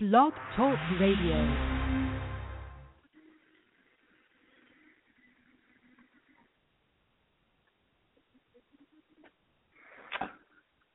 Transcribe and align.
Blog 0.00 0.32
Talk 0.54 0.78
Radio. 1.00 1.56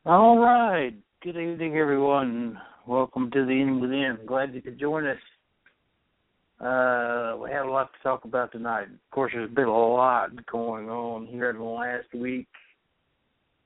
All 0.05 0.39
right. 0.39 0.93
Good 1.21 1.35
evening, 1.35 1.75
everyone. 1.75 2.57
Welcome 2.87 3.29
to 3.31 3.43
the 3.43 3.51
Evening 3.51 3.81
Within. 3.81 4.19
Glad 4.25 4.55
you 4.55 4.61
could 4.61 4.79
join 4.79 5.05
us. 5.05 5.17
Uh, 6.61 7.35
we 7.43 7.51
have 7.51 7.65
a 7.65 7.69
lot 7.69 7.91
to 7.91 8.03
talk 8.03 8.23
about 8.23 8.53
tonight. 8.53 8.83
Of 8.83 9.11
course, 9.11 9.33
there's 9.35 9.51
been 9.51 9.65
a 9.65 9.69
lot 9.69 10.29
going 10.45 10.89
on 10.89 11.27
here 11.27 11.49
in 11.49 11.57
the 11.57 11.63
last 11.63 12.07
week. 12.13 12.47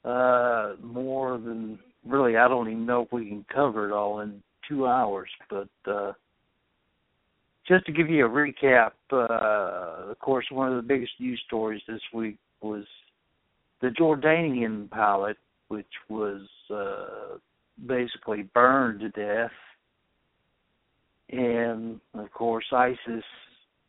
Uh, 0.04 0.74
more 0.82 1.38
than 1.38 1.78
really, 2.08 2.38
I 2.38 2.48
don't 2.48 2.72
even 2.72 2.88
know 2.88 3.04
if 3.04 3.12
we 3.12 3.30
can 3.30 3.46
cover 3.54 3.88
it 3.88 3.94
all 3.94 4.22
in 4.22 4.42
two 4.68 4.88
hours. 4.88 5.30
But 5.50 5.70
uh, 5.86 6.14
just 7.68 7.86
to 7.86 7.92
give 7.92 8.10
you 8.10 8.26
a 8.26 8.30
recap, 8.30 8.92
uh, 9.12 10.12
of 10.12 10.20
course, 10.20 10.46
one 10.52 10.70
of 10.70 10.76
the 10.76 10.88
biggest 10.88 11.14
news 11.20 11.42
stories 11.46 11.82
this 11.88 12.02
week 12.14 12.38
was 12.62 12.86
the 13.82 13.90
Jordanian 13.90 14.90
pilot, 14.90 15.38
which 15.68 15.86
was 16.10 16.42
uh, 16.74 17.38
basically 17.86 18.44
burned 18.54 19.02
to 19.02 19.10
death. 19.10 19.52
And 21.30 22.00
of 22.14 22.32
course, 22.32 22.66
ISIS, 22.72 23.24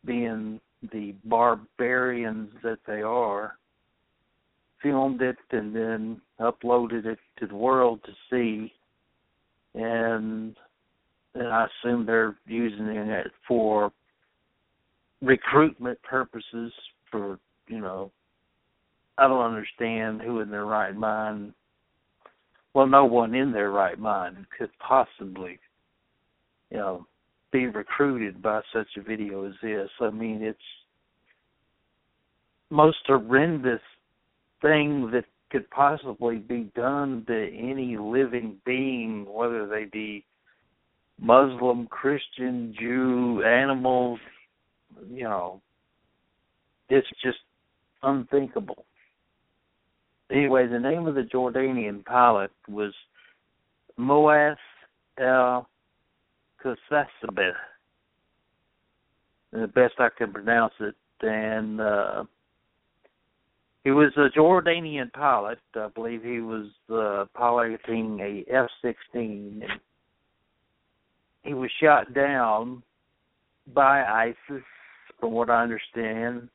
being 0.05 0.59
the 0.91 1.13
barbarians 1.25 2.51
that 2.63 2.79
they 2.85 3.01
are, 3.01 3.57
filmed 4.81 5.21
it 5.21 5.37
and 5.51 5.75
then 5.75 6.21
uploaded 6.39 7.05
it 7.05 7.19
to 7.39 7.47
the 7.47 7.55
world 7.55 7.99
to 8.05 8.11
see. 8.29 8.73
And 9.75 10.55
and 11.35 11.47
I 11.47 11.65
assume 11.65 12.05
they're 12.05 12.35
using 12.45 12.87
it 12.87 13.27
for 13.47 13.91
recruitment 15.21 16.01
purposes. 16.03 16.71
For 17.11 17.39
you 17.67 17.79
know, 17.79 18.11
I 19.17 19.27
don't 19.27 19.45
understand 19.45 20.21
who 20.21 20.39
in 20.41 20.49
their 20.49 20.65
right 20.65 20.95
mind. 20.95 21.53
Well, 22.73 22.87
no 22.87 23.05
one 23.05 23.33
in 23.33 23.51
their 23.51 23.71
right 23.71 23.97
mind 23.97 24.45
could 24.57 24.69
possibly, 24.79 25.59
you 26.69 26.77
know, 26.77 27.07
be 27.51 27.65
recruited 27.65 28.41
by 28.41 28.61
such 28.71 28.87
a 28.97 29.01
video 29.01 29.45
as 29.45 29.55
this. 29.61 29.89
I 29.99 30.11
mean, 30.11 30.43
it's 30.43 30.59
most 32.69 32.99
horrendous 33.07 33.81
thing 34.61 35.09
that 35.11 35.25
could 35.49 35.69
possibly 35.71 36.35
be 36.37 36.71
done 36.75 37.23
to 37.27 37.57
any 37.57 37.97
living 37.97 38.57
being, 38.65 39.25
whether 39.25 39.67
they 39.67 39.85
be 39.85 40.23
Muslim, 41.21 41.87
Christian, 41.87 42.73
Jew, 42.79 43.43
animals, 43.43 44.19
you 45.11 45.23
know, 45.23 45.61
it's 46.89 47.07
just 47.23 47.39
unthinkable. 48.03 48.85
Anyway, 50.31 50.67
the 50.67 50.79
name 50.79 51.07
of 51.07 51.15
the 51.15 51.23
Jordanian 51.23 52.05
pilot 52.05 52.51
was 52.67 52.93
Moaz 53.99 54.55
El 55.17 55.67
Kasasabeh. 56.63 57.51
The 59.51 59.67
best 59.67 59.95
I 59.97 60.09
can 60.17 60.31
pronounce 60.31 60.73
it. 60.79 60.95
And 61.21 61.81
uh 61.81 62.23
he 63.83 63.91
was 63.91 64.11
a 64.17 64.29
Jordanian 64.37 65.11
pilot. 65.13 65.59
I 65.75 65.87
believe 65.95 66.21
he 66.21 66.41
was 66.41 66.67
uh, 66.93 67.25
piloting 67.33 68.19
a 68.19 68.53
F 68.53 68.69
sixteen 68.81 69.63
he 71.43 71.53
was 71.53 71.69
shot 71.81 72.13
down 72.13 72.83
by 73.73 74.03
ISIS, 74.03 74.63
from 75.19 75.31
what 75.31 75.49
I 75.49 75.63
understand. 75.63 76.49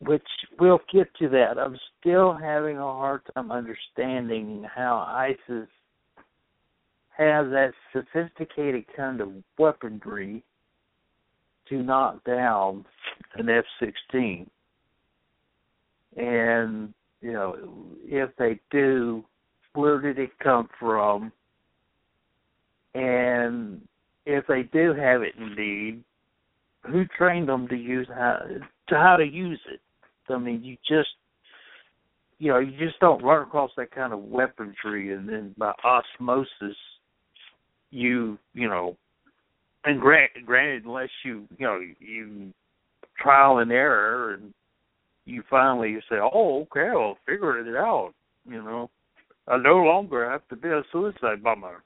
Which 0.00 0.22
we'll 0.58 0.80
get 0.92 1.08
to 1.18 1.28
that. 1.28 1.58
I'm 1.58 1.76
still 2.00 2.34
having 2.34 2.78
a 2.78 2.82
hard 2.82 3.20
time 3.34 3.50
understanding 3.50 4.66
how 4.74 5.04
ISIS 5.06 5.68
has 7.10 7.46
that 7.50 7.72
sophisticated 7.92 8.84
kind 8.96 9.20
of 9.20 9.28
weaponry 9.58 10.42
to 11.68 11.82
knock 11.82 12.24
down 12.24 12.86
an 13.34 13.50
F 13.50 13.64
16. 13.78 14.48
And, 16.16 16.94
you 17.20 17.32
know, 17.32 17.56
if 18.04 18.30
they 18.38 18.58
do, 18.70 19.22
where 19.74 20.00
did 20.00 20.18
it 20.18 20.30
come 20.42 20.68
from? 20.78 21.30
And 22.94 23.80
if 24.26 24.46
they 24.46 24.62
do 24.62 24.94
have 24.94 25.22
it 25.22 25.34
indeed, 25.38 26.02
who 26.86 27.04
trained 27.16 27.48
them 27.48 27.68
to 27.68 27.76
use 27.76 28.08
how 28.12 28.40
to 28.88 28.94
how 28.94 29.16
to 29.16 29.24
use 29.24 29.60
it? 29.72 29.80
I 30.28 30.38
mean, 30.38 30.62
you 30.62 30.76
just 30.88 31.10
you 32.38 32.50
know 32.50 32.58
you 32.58 32.76
just 32.78 32.98
don't 33.00 33.22
run 33.22 33.42
across 33.42 33.70
that 33.76 33.90
kind 33.90 34.12
of 34.12 34.24
weaponry, 34.24 35.12
and 35.12 35.28
then 35.28 35.54
by 35.58 35.72
osmosis, 35.84 36.76
you 37.90 38.38
you 38.54 38.68
know, 38.68 38.96
and 39.84 40.00
granted, 40.00 40.46
granted, 40.46 40.84
unless 40.84 41.10
you 41.24 41.46
you 41.58 41.66
know 41.66 41.80
you 41.98 42.52
trial 43.18 43.58
and 43.58 43.70
error, 43.70 44.34
and 44.34 44.54
you 45.26 45.42
finally 45.50 45.90
you 45.90 46.00
say, 46.08 46.16
oh 46.16 46.62
okay, 46.62 46.88
I'll 46.88 46.98
well 46.98 47.18
figured 47.26 47.66
it 47.66 47.76
out, 47.76 48.12
you 48.48 48.62
know, 48.62 48.90
I 49.46 49.58
no 49.58 49.76
longer 49.76 50.28
have 50.30 50.46
to 50.48 50.56
be 50.56 50.68
a 50.68 50.82
suicide 50.92 51.42
bomber. 51.42 51.82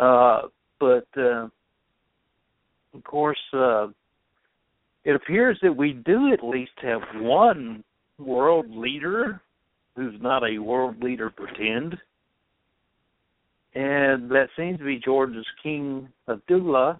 Uh, 0.00 0.42
but 0.78 1.06
uh, 1.18 1.46
of 2.94 3.04
course, 3.04 3.38
uh, 3.52 3.88
it 5.04 5.14
appears 5.14 5.58
that 5.62 5.76
we 5.76 5.92
do 5.92 6.32
at 6.32 6.42
least 6.42 6.72
have 6.80 7.02
one 7.16 7.84
world 8.18 8.66
leader 8.70 9.42
who's 9.94 10.14
not 10.22 10.42
a 10.42 10.58
world 10.58 11.02
leader 11.02 11.28
pretend, 11.28 11.98
and 13.74 14.30
that 14.30 14.48
seems 14.56 14.78
to 14.78 14.84
be 14.84 14.98
Jordan's 14.98 15.46
King 15.62 16.08
Abdullah, 16.26 16.98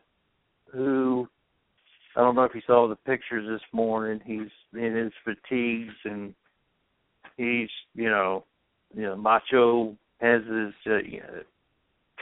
who 0.70 1.26
I 2.16 2.20
don't 2.20 2.34
know 2.34 2.44
if 2.44 2.54
you 2.54 2.62
saw 2.66 2.86
the 2.86 2.96
pictures 2.96 3.46
this 3.48 3.66
morning. 3.72 4.20
He's 4.26 4.50
in 4.78 4.94
his 4.94 5.12
fatigues 5.24 5.94
and 6.04 6.34
he's 7.38 7.70
you 7.94 8.10
know 8.10 8.44
you 8.94 9.04
know 9.04 9.16
macho 9.16 9.96
has 10.20 10.42
his 10.42 10.74
uh, 10.86 10.98
you 10.98 11.20
know, 11.20 11.42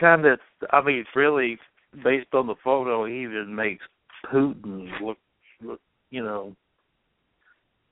kind 0.00 0.26
of, 0.26 0.38
I 0.70 0.82
mean, 0.82 0.98
it's 0.98 1.16
really 1.16 1.58
based 2.04 2.28
on 2.32 2.46
the 2.46 2.54
photo, 2.62 3.06
he 3.06 3.22
even 3.22 3.54
makes 3.54 3.84
Putin 4.32 4.88
look, 5.00 5.18
look, 5.62 5.80
you 6.10 6.22
know, 6.22 6.54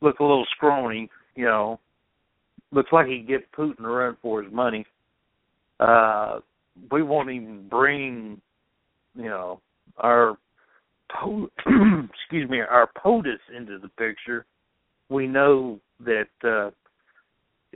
look 0.01 0.19
a 0.21 0.25
little 0.25 0.47
scrawny. 0.57 1.11
You 1.35 1.45
know, 1.45 1.81
looks 2.73 2.93
like 2.93 3.07
he 3.07 3.19
would 3.19 3.29
get 3.29 3.53
Putin 3.53 3.85
a 3.85 3.89
run 3.89 4.17
for 4.23 4.43
his 4.43 4.53
money. 4.53 4.87
Uh, 5.81 6.41
we 6.91 7.03
won't 7.03 7.31
even 7.31 7.69
bring, 7.69 8.41
you 9.15 9.25
know, 9.25 9.61
our 9.99 10.37
po- 11.11 11.51
excuse 12.15 12.49
me, 12.49 12.61
our 12.61 12.89
POTUS 13.03 13.39
into 13.55 13.79
the 13.79 13.89
picture. 13.89 14.47
We 15.09 15.27
know 15.27 15.79
that 16.05 16.29
uh 16.43 16.71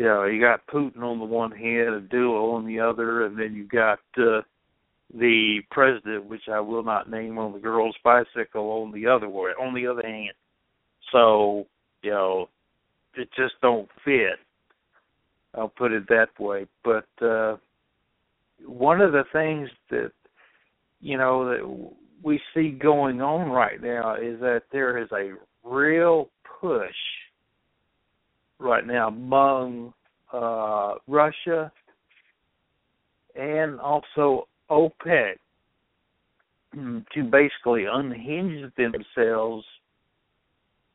you 0.01 0.07
know, 0.07 0.25
you 0.25 0.41
got 0.41 0.67
Putin 0.67 1.03
on 1.03 1.19
the 1.19 1.27
one 1.27 1.51
hand, 1.51 1.95
Abdullah 1.95 2.55
on 2.55 2.67
the 2.67 2.81
other, 2.81 3.27
and 3.27 3.39
then 3.39 3.55
you 3.55 3.65
got 3.69 3.99
uh, 4.17 4.41
the 5.13 5.61
president, 5.71 6.25
which 6.25 6.49
I 6.51 6.59
will 6.59 6.83
not 6.83 7.11
name, 7.11 7.37
on 7.37 7.53
the 7.53 7.59
girl's 7.59 7.97
bicycle 8.03 8.83
on 8.83 8.93
the 8.93 9.07
other 9.07 9.29
way, 9.29 9.51
on 9.61 9.75
the 9.75 9.87
other 9.87 10.03
hand. 10.03 10.33
So, 11.13 11.67
you 12.01 12.13
know, 12.13 12.49
it 13.15 13.29
just 13.37 13.61
don't 13.61 13.91
fit. 14.03 14.39
I'll 15.55 15.69
put 15.69 15.93
it 15.93 16.09
that 16.09 16.29
way. 16.39 16.67
But 16.83 17.09
uh 17.23 17.57
one 18.65 19.03
of 19.03 19.13
the 19.13 19.25
things 19.35 19.69
that 19.91 20.13
you 21.01 21.19
know 21.19 21.45
that 21.51 21.91
we 22.23 22.41
see 22.55 22.71
going 22.71 23.21
on 23.21 23.51
right 23.51 23.83
now 23.83 24.15
is 24.15 24.39
that 24.41 24.63
there 24.73 24.97
is 24.97 25.09
a 25.13 25.33
real 25.69 26.31
push 26.61 26.95
right 28.61 28.87
now 28.87 29.09
among 29.09 29.93
uh, 30.33 30.95
Russia 31.09 31.73
and 33.35 33.81
also 33.81 34.47
OPEC 34.71 35.35
to 36.73 37.25
basically 37.25 37.87
unhinge 37.91 38.73
themselves 38.77 39.65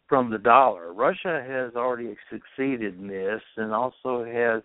from 0.08 0.30
the 0.30 0.38
dollar. 0.38 0.94
Russia 0.94 1.44
has 1.46 1.76
already 1.76 2.16
succeeded 2.30 2.98
in 2.98 3.08
this 3.08 3.42
and 3.58 3.74
also 3.74 4.24
has 4.24 4.62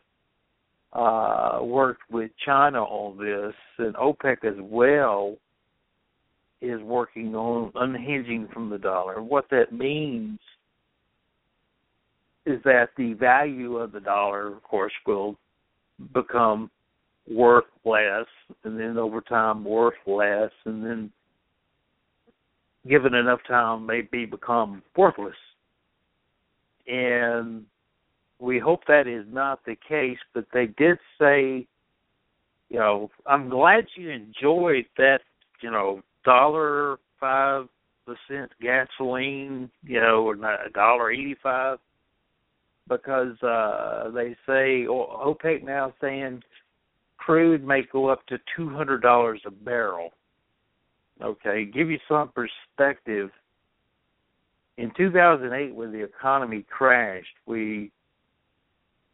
uh, 0.92 1.60
worked 1.62 2.02
with 2.10 2.30
China 2.44 2.82
on 2.82 3.16
this, 3.18 3.54
and 3.78 3.94
OPEC 3.94 4.44
as 4.44 4.56
well 4.60 5.36
is 6.60 6.80
working 6.82 7.34
on 7.34 7.72
unhinging 7.74 8.48
from 8.52 8.68
the 8.68 8.78
dollar. 8.78 9.22
What 9.22 9.46
that 9.50 9.72
means 9.72 10.38
is 12.46 12.60
that 12.64 12.90
the 12.96 13.12
value 13.14 13.76
of 13.76 13.92
the 13.92 14.00
dollar, 14.00 14.48
of 14.48 14.62
course, 14.62 14.92
will 15.06 15.36
become 16.14 16.70
worth 17.30 17.64
less, 17.84 18.26
and 18.64 18.78
then 18.78 18.96
over 18.96 19.20
time 19.20 19.64
worth 19.64 19.94
less, 20.06 20.50
and 20.64 20.84
then 20.84 21.10
given 22.88 23.14
enough 23.14 23.40
time 23.46 23.86
maybe 23.86 24.24
become 24.24 24.82
worthless. 24.96 25.34
And 26.86 27.64
we 28.38 28.58
hope 28.58 28.80
that 28.88 29.06
is 29.06 29.26
not 29.30 29.64
the 29.64 29.76
case, 29.86 30.18
but 30.32 30.46
they 30.52 30.66
did 30.66 30.98
say, 31.20 31.66
you 32.70 32.78
know, 32.78 33.10
I'm 33.26 33.48
glad 33.50 33.84
you 33.96 34.10
enjoyed 34.10 34.86
that, 34.96 35.20
you 35.60 35.70
know, 35.70 36.00
dollar 36.24 36.98
five 37.18 37.68
percent 38.06 38.50
gasoline, 38.62 39.70
you 39.84 40.00
know, 40.00 40.26
or 40.26 40.34
a 40.34 40.70
dollar 40.72 41.12
eighty 41.12 41.36
five, 41.42 41.78
because 42.90 43.40
uh 43.42 44.10
they 44.10 44.36
say 44.46 44.84
OPEC 44.86 45.64
now 45.64 45.94
saying 46.00 46.42
crude 47.16 47.64
may 47.64 47.82
go 47.90 48.08
up 48.08 48.26
to 48.26 48.38
two 48.54 48.68
hundred 48.68 49.00
dollars 49.00 49.40
a 49.46 49.50
barrel. 49.50 50.10
Okay, 51.22 51.64
give 51.64 51.88
you 51.88 51.98
some 52.08 52.30
perspective. 52.34 53.30
In 54.78 54.90
2008, 54.96 55.74
when 55.74 55.92
the 55.92 56.02
economy 56.02 56.64
crashed, 56.70 57.26
we 57.46 57.92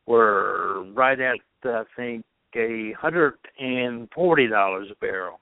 were 0.07 0.85
right 0.95 1.21
at 1.21 1.39
I 1.65 1.83
think 1.97 2.25
a 2.57 2.93
hundred 2.99 3.35
and 3.59 4.09
forty 4.15 4.47
dollars 4.47 4.89
a 4.91 4.95
barrel. 4.97 5.41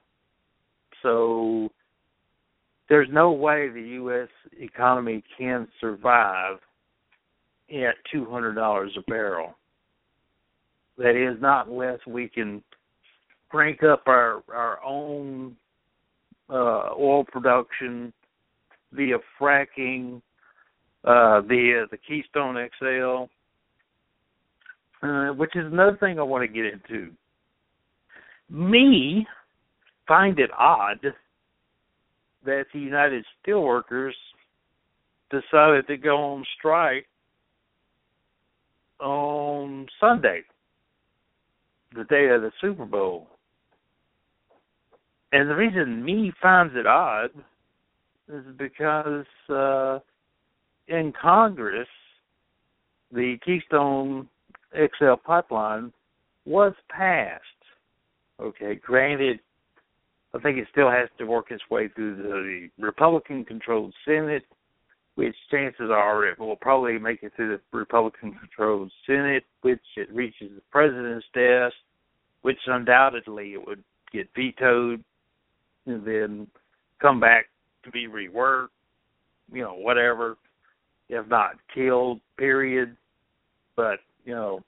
So 1.02 1.68
there's 2.88 3.08
no 3.12 3.30
way 3.30 3.68
the 3.68 3.82
U.S. 3.82 4.28
economy 4.58 5.22
can 5.38 5.68
survive 5.80 6.58
at 7.70 7.94
two 8.12 8.26
hundred 8.26 8.54
dollars 8.54 8.92
a 8.98 9.02
barrel. 9.10 9.54
That 10.98 11.16
is 11.16 11.40
not 11.40 11.68
unless 11.68 11.98
we 12.06 12.28
can 12.28 12.62
crank 13.48 13.82
up 13.82 14.02
our 14.06 14.42
our 14.52 14.82
own 14.84 15.56
uh, 16.50 16.90
oil 16.98 17.24
production 17.24 18.12
via 18.92 19.16
fracking, 19.40 20.20
uh, 21.04 21.40
via 21.40 21.86
the 21.90 21.98
Keystone 22.06 22.56
XL, 22.78 23.24
uh, 25.06 25.32
which 25.32 25.56
is 25.56 25.66
another 25.66 25.96
thing 25.98 26.18
I 26.18 26.22
want 26.22 26.42
to 26.42 26.48
get 26.48 26.66
into. 26.66 27.10
Me 28.50 29.26
find 30.06 30.38
it 30.38 30.50
odd 30.56 31.00
that 32.44 32.64
the 32.72 32.78
United 32.78 33.24
Steelworkers 33.46 34.12
decided 35.30 35.86
to 35.86 35.96
go 35.96 36.16
on 36.16 36.44
strike 36.58 37.06
on 39.00 39.86
Sunday, 40.00 40.42
the 41.94 42.04
day 42.04 42.28
of 42.28 42.42
the 42.42 42.52
Super 42.60 42.84
Bowl. 42.84 43.28
And 45.32 45.50
the 45.50 45.54
reason 45.56 46.04
me 46.04 46.32
finds 46.40 46.74
it 46.76 46.86
odd 46.86 47.30
is 48.32 48.44
because 48.56 49.26
uh, 49.50 49.98
in 50.88 51.12
Congress, 51.20 51.88
the 53.12 53.36
Keystone 53.44 54.28
XL 54.74 55.14
pipeline 55.24 55.92
was 56.44 56.72
passed. 56.88 57.42
Okay, 58.40 58.74
granted, 58.76 59.40
I 60.34 60.38
think 60.40 60.58
it 60.58 60.66
still 60.70 60.90
has 60.90 61.08
to 61.18 61.24
work 61.24 61.50
its 61.50 61.62
way 61.70 61.88
through 61.88 62.16
the 62.16 62.68
Republican 62.82 63.44
controlled 63.44 63.94
Senate, 64.04 64.44
which 65.14 65.36
chances 65.50 65.90
are 65.90 66.26
it 66.26 66.38
will 66.38 66.56
probably 66.56 66.98
make 66.98 67.22
it 67.22 67.32
through 67.36 67.56
the 67.56 67.78
Republican 67.78 68.32
controlled 68.34 68.90
Senate, 69.06 69.44
which 69.62 69.80
it 69.96 70.12
reaches 70.12 70.50
the 70.54 70.62
president's 70.72 71.26
desk, 71.34 71.74
which 72.42 72.58
undoubtedly 72.66 73.52
it 73.52 73.66
would 73.66 73.82
get 74.12 74.28
vetoed 74.34 75.02
and 75.86 76.04
then 76.04 76.46
come 77.00 77.20
back 77.20 77.46
to 77.84 77.90
be 77.90 78.08
reworked, 78.08 78.68
you 79.52 79.62
know, 79.62 79.74
whatever, 79.74 80.36
if 81.08 81.26
not 81.28 81.56
killed, 81.72 82.20
period. 82.36 82.96
But, 83.76 84.00
you 84.24 84.34
know, 84.34 84.60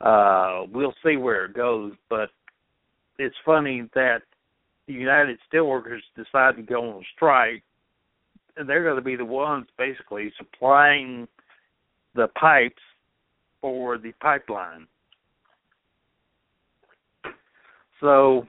uh, 0.00 0.66
we'll 0.72 0.94
see 1.04 1.16
where 1.16 1.44
it 1.44 1.54
goes. 1.54 1.92
But 2.08 2.30
it's 3.18 3.36
funny 3.44 3.88
that 3.94 4.22
the 4.86 4.94
United 4.94 5.38
Steelworkers 5.52 6.00
decide 6.16 6.56
to 6.56 6.62
go 6.62 6.90
on 6.90 7.04
strike, 7.14 7.62
they're 8.66 8.82
going 8.82 8.96
to 8.96 9.02
be 9.02 9.16
the 9.16 9.24
ones 9.24 9.66
basically 9.76 10.32
supplying 10.36 11.28
the 12.14 12.28
pipes 12.28 12.82
for 13.60 13.98
the 13.98 14.12
pipeline. 14.20 14.86
So 18.00 18.46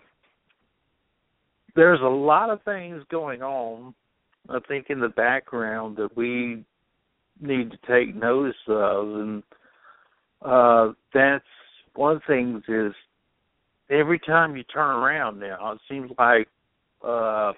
there's 1.76 2.02
a 2.02 2.08
lot 2.08 2.50
of 2.50 2.62
things 2.64 3.04
going 3.10 3.42
on, 3.42 3.94
I 4.50 4.60
think, 4.68 4.88
in 4.90 5.00
the 5.00 5.10
background 5.10 5.98
that 5.98 6.16
we 6.16 6.64
need 7.42 7.72
to 7.72 7.78
take 7.88 8.16
notice 8.16 8.56
of, 8.68 9.08
and 9.08 9.44
uh, 10.42 10.94
that's 11.14 11.44
one 11.96 12.16
of 12.16 12.22
the 12.28 12.34
things 12.34 12.64
is 12.68 12.94
every 13.90 14.20
time 14.20 14.56
you 14.56 14.64
turn 14.64 14.96
around 14.96 15.40
now, 15.40 15.72
it 15.72 15.80
seems 15.90 16.12
like 16.18 16.48
uh, 17.04 17.54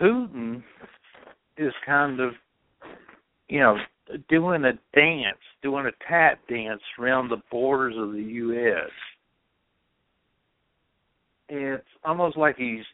Putin 0.00 0.62
is 1.58 1.72
kind 1.84 2.20
of, 2.20 2.32
you 3.48 3.60
know, 3.60 3.76
doing 4.28 4.64
a 4.64 4.72
dance, 4.94 5.38
doing 5.62 5.86
a 5.86 6.08
tap 6.08 6.38
dance 6.48 6.82
around 6.98 7.28
the 7.28 7.42
borders 7.50 7.94
of 7.98 8.12
the 8.12 8.22
U.S. 8.22 8.90
It's 11.48 11.84
almost 12.04 12.36
like 12.36 12.56
he's 12.56 12.84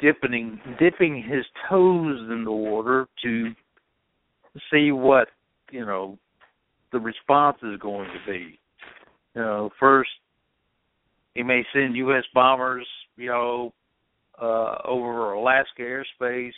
dipping 0.00 0.58
dipping 0.78 1.22
his 1.22 1.44
toes 1.68 2.18
in 2.30 2.44
the 2.44 2.52
water 2.52 3.06
to 3.22 3.52
see 4.70 4.90
what 4.92 5.28
you 5.70 5.84
know 5.84 6.18
the 6.92 7.00
response 7.00 7.58
is 7.62 7.78
going 7.80 8.08
to 8.08 8.32
be. 8.32 8.58
You 9.34 9.42
know, 9.42 9.70
first 9.80 10.10
he 11.34 11.42
may 11.42 11.64
send 11.72 11.96
U.S. 11.96 12.24
bombers, 12.32 12.86
you 13.16 13.28
know, 13.28 13.72
uh, 14.40 14.76
over 14.84 15.32
Alaska 15.32 15.82
airspace. 15.82 16.52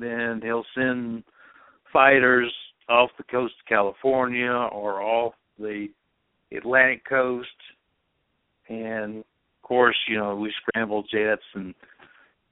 Then 0.00 0.40
he'll 0.42 0.64
send 0.74 1.24
fighters 1.92 2.52
off 2.88 3.10
the 3.18 3.24
coast 3.24 3.54
of 3.60 3.68
California 3.68 4.50
or 4.50 5.02
off 5.02 5.34
the 5.58 5.88
Atlantic 6.56 7.04
coast. 7.08 7.48
And 8.68 9.18
of 9.18 9.62
course, 9.62 9.96
you 10.08 10.16
know, 10.16 10.36
we 10.36 10.52
scramble 10.62 11.02
jets 11.02 11.42
and 11.54 11.74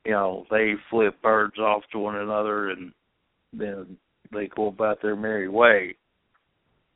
you 0.04 0.12
know, 0.12 0.46
they 0.50 0.74
flip 0.90 1.20
birds 1.20 1.58
off 1.58 1.82
to 1.92 1.98
one 1.98 2.16
another 2.16 2.70
and 2.70 2.92
then 3.52 3.96
they 4.32 4.48
go 4.48 4.68
about 4.68 5.02
their 5.02 5.16
merry 5.16 5.48
way. 5.48 5.96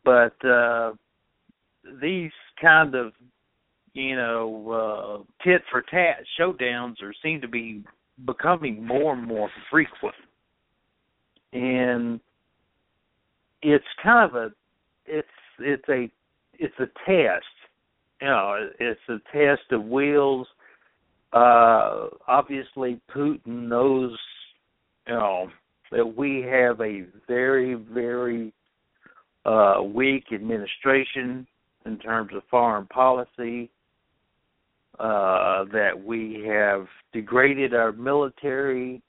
But 0.05 0.35
uh 0.45 0.93
these 2.01 2.31
kind 2.61 2.95
of 2.95 3.13
you 3.95 4.17
know, 4.17 5.25
uh, 5.27 5.45
tit 5.45 5.63
for 5.71 5.83
tat 5.83 6.25
showdowns 6.39 7.03
are 7.03 7.13
seem 7.23 7.41
to 7.41 7.49
be 7.49 7.83
becoming 8.27 8.87
more 8.87 9.13
and 9.15 9.27
more 9.27 9.51
frequent, 9.71 10.15
and 11.53 12.21
it's 13.63 13.85
kind 14.03 14.31
of 14.31 14.37
a 14.37 14.51
it's 15.07 15.29
it's 15.59 15.89
a 15.89 16.11
it's 16.59 16.75
a 16.79 16.87
test. 17.07 17.45
You 18.21 18.29
know, 18.29 18.69
it's 18.79 19.01
a 19.09 19.19
test 19.33 19.73
of 19.73 19.85
wills. 19.85 20.47
Uh, 21.33 22.09
obviously, 22.29 23.01
Putin 23.15 23.69
knows, 23.69 24.17
you 25.09 25.15
know, 25.15 25.49
that 25.91 26.17
we 26.17 26.43
have 26.43 26.81
a 26.81 27.05
very 27.27 27.75
very 27.75 28.53
uh, 29.45 29.83
weak 29.83 30.25
administration 30.33 31.47
in 31.85 31.99
terms 31.99 32.31
of 32.35 32.43
foreign 32.51 32.87
policy 32.87 33.71
uh, 35.01 35.65
that 35.73 35.93
we 36.05 36.45
have 36.47 36.87
degraded 37.13 37.75
our 37.75 37.93
military 37.93 39.03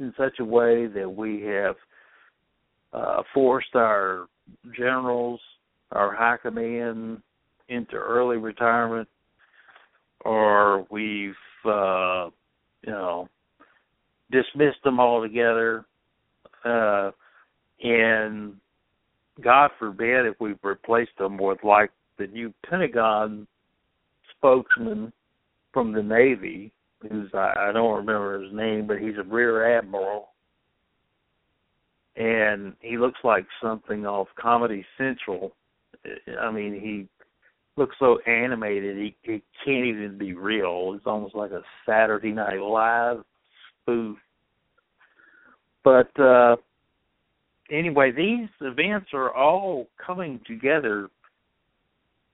in 0.00 0.12
such 0.16 0.40
a 0.40 0.44
way 0.44 0.86
that 0.86 1.08
we 1.08 1.42
have 1.42 1.76
uh, 2.92 3.22
forced 3.32 3.74
our 3.74 4.26
generals, 4.76 5.40
our 5.92 6.14
high 6.14 6.38
command 6.38 7.22
into 7.68 7.94
early 7.94 8.36
retirement, 8.36 9.08
or 10.24 10.86
we've, 10.90 11.34
uh, 11.64 12.28
you 12.82 12.92
know, 12.92 13.28
dismissed 14.30 14.82
them 14.84 14.98
altogether. 14.98 15.84
Uh, 16.64 17.10
and 17.82 18.54
God 19.40 19.70
forbid 19.78 20.26
if 20.26 20.34
we've 20.40 20.58
replaced 20.62 21.16
them 21.18 21.38
with 21.38 21.58
like 21.62 21.90
the 22.18 22.26
new 22.26 22.52
Pentagon 22.68 23.46
spokesman 24.36 25.12
from 25.72 25.92
the 25.92 26.02
Navy, 26.02 26.72
who's 27.02 27.30
I, 27.34 27.70
don't 27.72 27.96
remember 27.96 28.42
his 28.42 28.52
name, 28.52 28.86
but 28.86 28.98
he's 28.98 29.16
a 29.18 29.22
rear 29.22 29.78
admiral, 29.78 30.28
and 32.16 32.74
he 32.80 32.98
looks 32.98 33.20
like 33.24 33.46
something 33.62 34.06
off 34.06 34.28
Comedy 34.38 34.84
Central. 34.98 35.54
I 36.40 36.50
mean, 36.50 36.74
he 36.74 37.08
looks 37.76 37.96
so 37.98 38.18
animated. 38.26 38.96
he 38.96 39.16
it 39.24 39.42
can't 39.64 39.86
even 39.86 40.18
be 40.18 40.34
real. 40.34 40.92
It's 40.94 41.06
almost 41.06 41.34
like 41.34 41.52
a 41.52 41.62
Saturday 41.86 42.32
Night 42.32 42.60
Live 42.60 43.22
spoof. 43.82 44.18
But 45.82 46.18
uh 46.20 46.56
anyway, 47.70 48.12
these 48.12 48.48
events 48.60 49.10
are 49.14 49.34
all 49.34 49.88
coming 50.04 50.40
together 50.46 51.08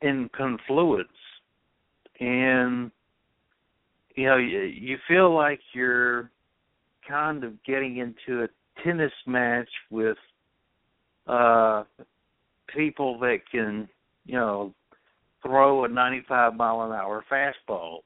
in 0.03 0.29
confluence, 0.37 1.09
and 2.21 2.91
you 4.17 4.27
know 4.27 4.37
you, 4.37 4.61
you 4.61 4.97
feel 5.09 5.35
like 5.35 5.61
you're 5.73 6.31
kind 7.09 7.45
of 7.45 7.63
getting 7.65 7.99
into 7.99 8.43
a 8.43 8.49
tennis 8.83 9.13
match 9.27 9.69
with 9.91 10.17
uh 11.29 11.85
people 12.75 13.19
that 13.21 13.39
can 13.51 13.89
you 14.25 14.35
know 14.35 14.75
throw 15.43 15.85
a 15.85 15.89
95 15.89 16.55
mile 16.55 16.83
an 16.83 16.93
hour 16.93 17.25
fastball 17.31 17.99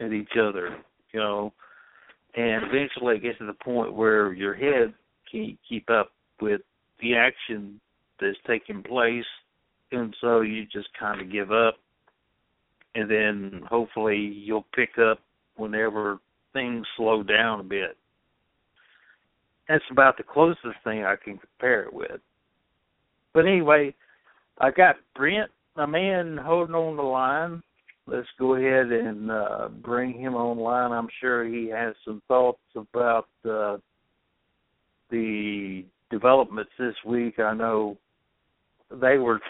at 0.00 0.12
each 0.12 0.32
other 0.36 0.76
you 1.12 1.20
know? 1.20 1.52
And 2.36 2.64
eventually 2.64 3.16
it 3.16 3.22
gets 3.22 3.38
to 3.38 3.46
the 3.46 3.52
point 3.54 3.92
where 3.92 4.32
your 4.32 4.54
head 4.54 4.94
can't 5.30 5.58
keep 5.68 5.90
up 5.90 6.12
with 6.40 6.60
the 7.00 7.14
action 7.16 7.80
that's 8.20 8.36
taking 8.46 8.82
place. 8.82 9.24
And 9.92 10.14
so 10.20 10.42
you 10.42 10.64
just 10.66 10.88
kind 10.98 11.20
of 11.20 11.32
give 11.32 11.50
up 11.50 11.76
and 12.94 13.10
then 13.10 13.62
hopefully 13.68 14.16
you'll 14.16 14.66
pick 14.74 14.98
up 14.98 15.20
whenever 15.56 16.18
things 16.52 16.86
slow 16.96 17.22
down 17.22 17.60
a 17.60 17.64
bit. 17.64 17.96
That's 19.68 19.84
about 19.90 20.16
the 20.16 20.24
closest 20.24 20.82
thing 20.82 21.04
i 21.04 21.14
can 21.22 21.38
compare 21.38 21.84
it 21.84 21.92
with. 21.92 22.20
But 23.32 23.46
anyway 23.46 23.94
i 24.58 24.70
got 24.70 24.96
brent 25.16 25.50
a 25.76 25.86
man 25.86 26.36
holding 26.36 26.74
on 26.74 26.96
the 26.96 27.02
line. 27.02 27.62
Let's 28.06 28.28
go 28.38 28.54
ahead 28.54 28.92
and 28.92 29.30
uh 29.30 29.68
bring 29.68 30.18
him 30.18 30.34
online. 30.34 30.92
I'm 30.92 31.08
sure 31.20 31.44
he 31.44 31.68
has 31.68 31.94
some 32.04 32.22
thoughts 32.28 32.58
about 32.74 33.28
uh 33.48 33.76
the 35.10 35.84
developments 36.10 36.72
this 36.78 36.94
week. 37.06 37.38
I 37.38 37.54
know 37.54 37.96
they 38.90 39.18
were 39.18 39.40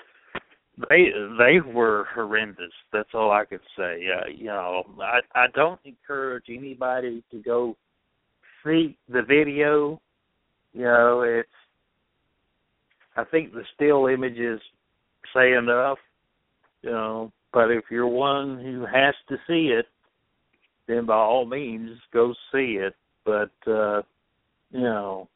they 0.79 1.11
they 1.39 1.61
were 1.61 2.07
horrendous. 2.15 2.73
That's 2.93 3.11
all 3.15 3.31
I 3.31 3.45
could 3.45 3.61
say. 3.77 4.07
Uh, 4.09 4.29
you 4.35 4.47
know, 4.47 4.85
I 5.01 5.21
I 5.35 5.47
don't 5.55 5.81
encourage 5.85 6.45
anybody 6.49 7.23
to 7.31 7.39
go 7.39 7.77
see 8.65 8.97
the 9.09 9.23
video. 9.23 10.01
You 10.73 10.85
know, 10.85 11.23
it's 11.23 11.49
I 13.17 13.25
think 13.25 13.53
the 13.53 13.65
still 13.75 14.07
images 14.07 14.61
say 15.35 15.53
enough. 15.55 15.99
You 16.83 16.91
know, 16.91 17.33
but 17.53 17.71
if 17.71 17.85
you're 17.91 18.07
one 18.07 18.59
who 18.63 18.87
has 18.87 19.15
to 19.29 19.37
see 19.47 19.73
it, 19.73 19.87
then 20.89 21.07
by 21.07 21.15
all 21.15 21.45
means 21.45 21.99
go 22.13 22.33
see 22.53 22.79
it. 22.81 22.95
But 23.25 23.51
uh, 23.67 24.03
you 24.71 24.81
know, 24.81 25.29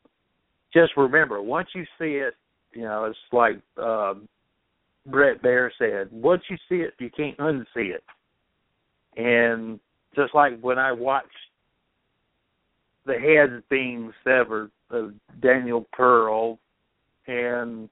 just 0.72 0.92
remember 0.96 1.42
once 1.42 1.68
you 1.74 1.84
see 1.98 2.14
it, 2.14 2.34
you 2.72 2.82
know, 2.82 3.04
it's 3.04 3.18
like 3.32 3.60
um 3.82 4.28
Bret 5.06 5.42
Baier 5.42 5.70
said, 5.78 6.08
once 6.10 6.42
you 6.48 6.56
see 6.68 6.76
it, 6.76 6.94
you 6.98 7.10
can't 7.10 7.36
unsee 7.38 7.94
it. 7.94 8.04
And 9.16 9.78
just 10.14 10.34
like 10.34 10.58
when 10.60 10.78
I 10.78 10.92
watched 10.92 11.28
the 13.06 13.14
heads 13.14 13.62
being 13.68 14.12
severed 14.24 14.70
of 14.90 15.12
Daniel 15.40 15.86
Pearl 15.92 16.58
and 17.26 17.88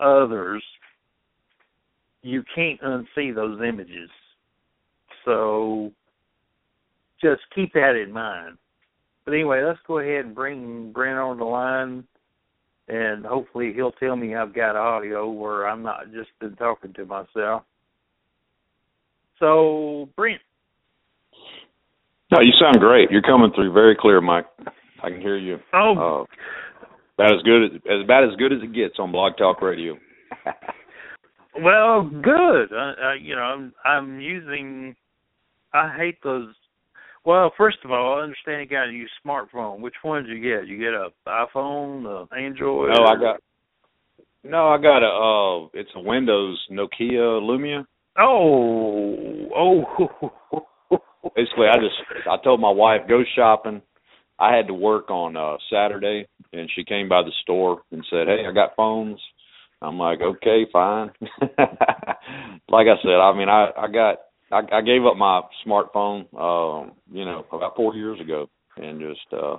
others, 0.00 0.62
you 2.22 2.42
can't 2.54 2.80
unsee 2.80 3.34
those 3.34 3.60
images. 3.66 4.10
So 5.24 5.92
just 7.20 7.42
keep 7.54 7.72
that 7.74 7.96
in 7.96 8.12
mind. 8.12 8.56
But 9.24 9.34
anyway, 9.34 9.62
let's 9.62 9.80
go 9.86 9.98
ahead 9.98 10.24
and 10.26 10.34
bring 10.34 10.92
Brent 10.92 11.18
on 11.18 11.38
the 11.38 11.44
line 11.44 12.04
and 12.88 13.24
hopefully 13.24 13.72
he'll 13.74 13.92
tell 13.92 14.16
me 14.16 14.34
I've 14.34 14.54
got 14.54 14.76
audio 14.76 15.30
where 15.30 15.68
I'm 15.68 15.82
not 15.82 16.12
just 16.12 16.30
been 16.40 16.56
talking 16.56 16.92
to 16.94 17.04
myself. 17.04 17.62
So, 19.38 20.08
Brent. 20.16 20.40
No, 22.32 22.40
you 22.40 22.52
sound 22.60 22.80
great. 22.80 23.10
You're 23.10 23.22
coming 23.22 23.52
through 23.54 23.72
very 23.72 23.96
clear, 23.98 24.20
Mike. 24.20 24.46
I 25.02 25.10
can 25.10 25.20
hear 25.20 25.36
you. 25.36 25.58
Oh, 25.72 25.92
uh, 25.92 26.24
about 27.14 27.34
as 27.34 27.42
good 27.42 27.64
as, 27.64 27.70
as 27.90 28.04
about 28.04 28.24
as 28.24 28.36
good 28.36 28.52
as 28.52 28.58
it 28.62 28.74
gets 28.74 28.94
on 28.98 29.12
Blog 29.12 29.36
Talk 29.38 29.62
Radio. 29.62 29.96
well, 31.60 32.02
good. 32.02 32.72
Uh, 32.72 32.92
uh, 33.02 33.14
you 33.14 33.34
know, 33.34 33.42
I'm 33.42 33.72
I'm 33.84 34.20
using. 34.20 34.94
I 35.72 35.94
hate 35.96 36.18
those 36.22 36.54
well, 37.24 37.52
first 37.56 37.78
of 37.84 37.90
all, 37.90 38.18
I 38.18 38.22
understand 38.22 38.62
you 38.62 38.68
got 38.68 38.86
to 38.86 38.92
use 38.92 39.10
smartphone. 39.24 39.80
Which 39.80 39.94
one 40.02 40.24
did 40.24 40.36
you 40.36 40.42
get? 40.42 40.68
You 40.68 40.78
get 40.78 40.94
a 40.94 41.08
iPhone, 41.26 42.04
a 42.06 42.34
Android? 42.34 42.90
No, 42.94 43.04
I 43.04 43.16
got. 43.16 43.40
No, 44.44 44.68
I 44.68 44.78
got 44.78 45.02
a. 45.02 45.08
Uh, 45.64 45.68
it's 45.74 45.90
a 45.94 46.00
Windows 46.00 46.58
Nokia 46.70 47.40
Lumia. 47.40 47.84
Oh, 48.18 49.48
oh. 49.54 50.32
Basically, 51.36 51.66
I 51.66 51.76
just 51.76 52.26
I 52.28 52.36
told 52.42 52.60
my 52.60 52.70
wife 52.70 53.02
go 53.08 53.22
shopping. 53.36 53.82
I 54.38 54.56
had 54.56 54.68
to 54.68 54.74
work 54.74 55.10
on 55.10 55.36
uh 55.36 55.56
Saturday, 55.70 56.26
and 56.52 56.70
she 56.74 56.84
came 56.84 57.08
by 57.08 57.22
the 57.22 57.32
store 57.42 57.82
and 57.90 58.04
said, 58.08 58.28
"Hey, 58.28 58.44
I 58.48 58.52
got 58.52 58.76
phones." 58.76 59.20
I'm 59.82 59.98
like, 59.98 60.20
"Okay, 60.20 60.66
fine." 60.72 61.10
like 62.70 62.86
I 62.86 62.96
said, 63.02 63.18
I 63.20 63.36
mean, 63.36 63.48
I 63.48 63.70
I 63.76 63.88
got 63.88 64.18
I, 64.50 64.60
I 64.72 64.80
gave 64.82 65.04
up 65.04 65.16
my 65.16 65.42
smartphone, 65.66 66.26
uh, 66.32 66.90
you 67.12 67.24
know, 67.24 67.44
about 67.52 67.76
four 67.76 67.94
years 67.94 68.20
ago, 68.20 68.48
and 68.76 69.00
just, 69.00 69.32
uh, 69.32 69.56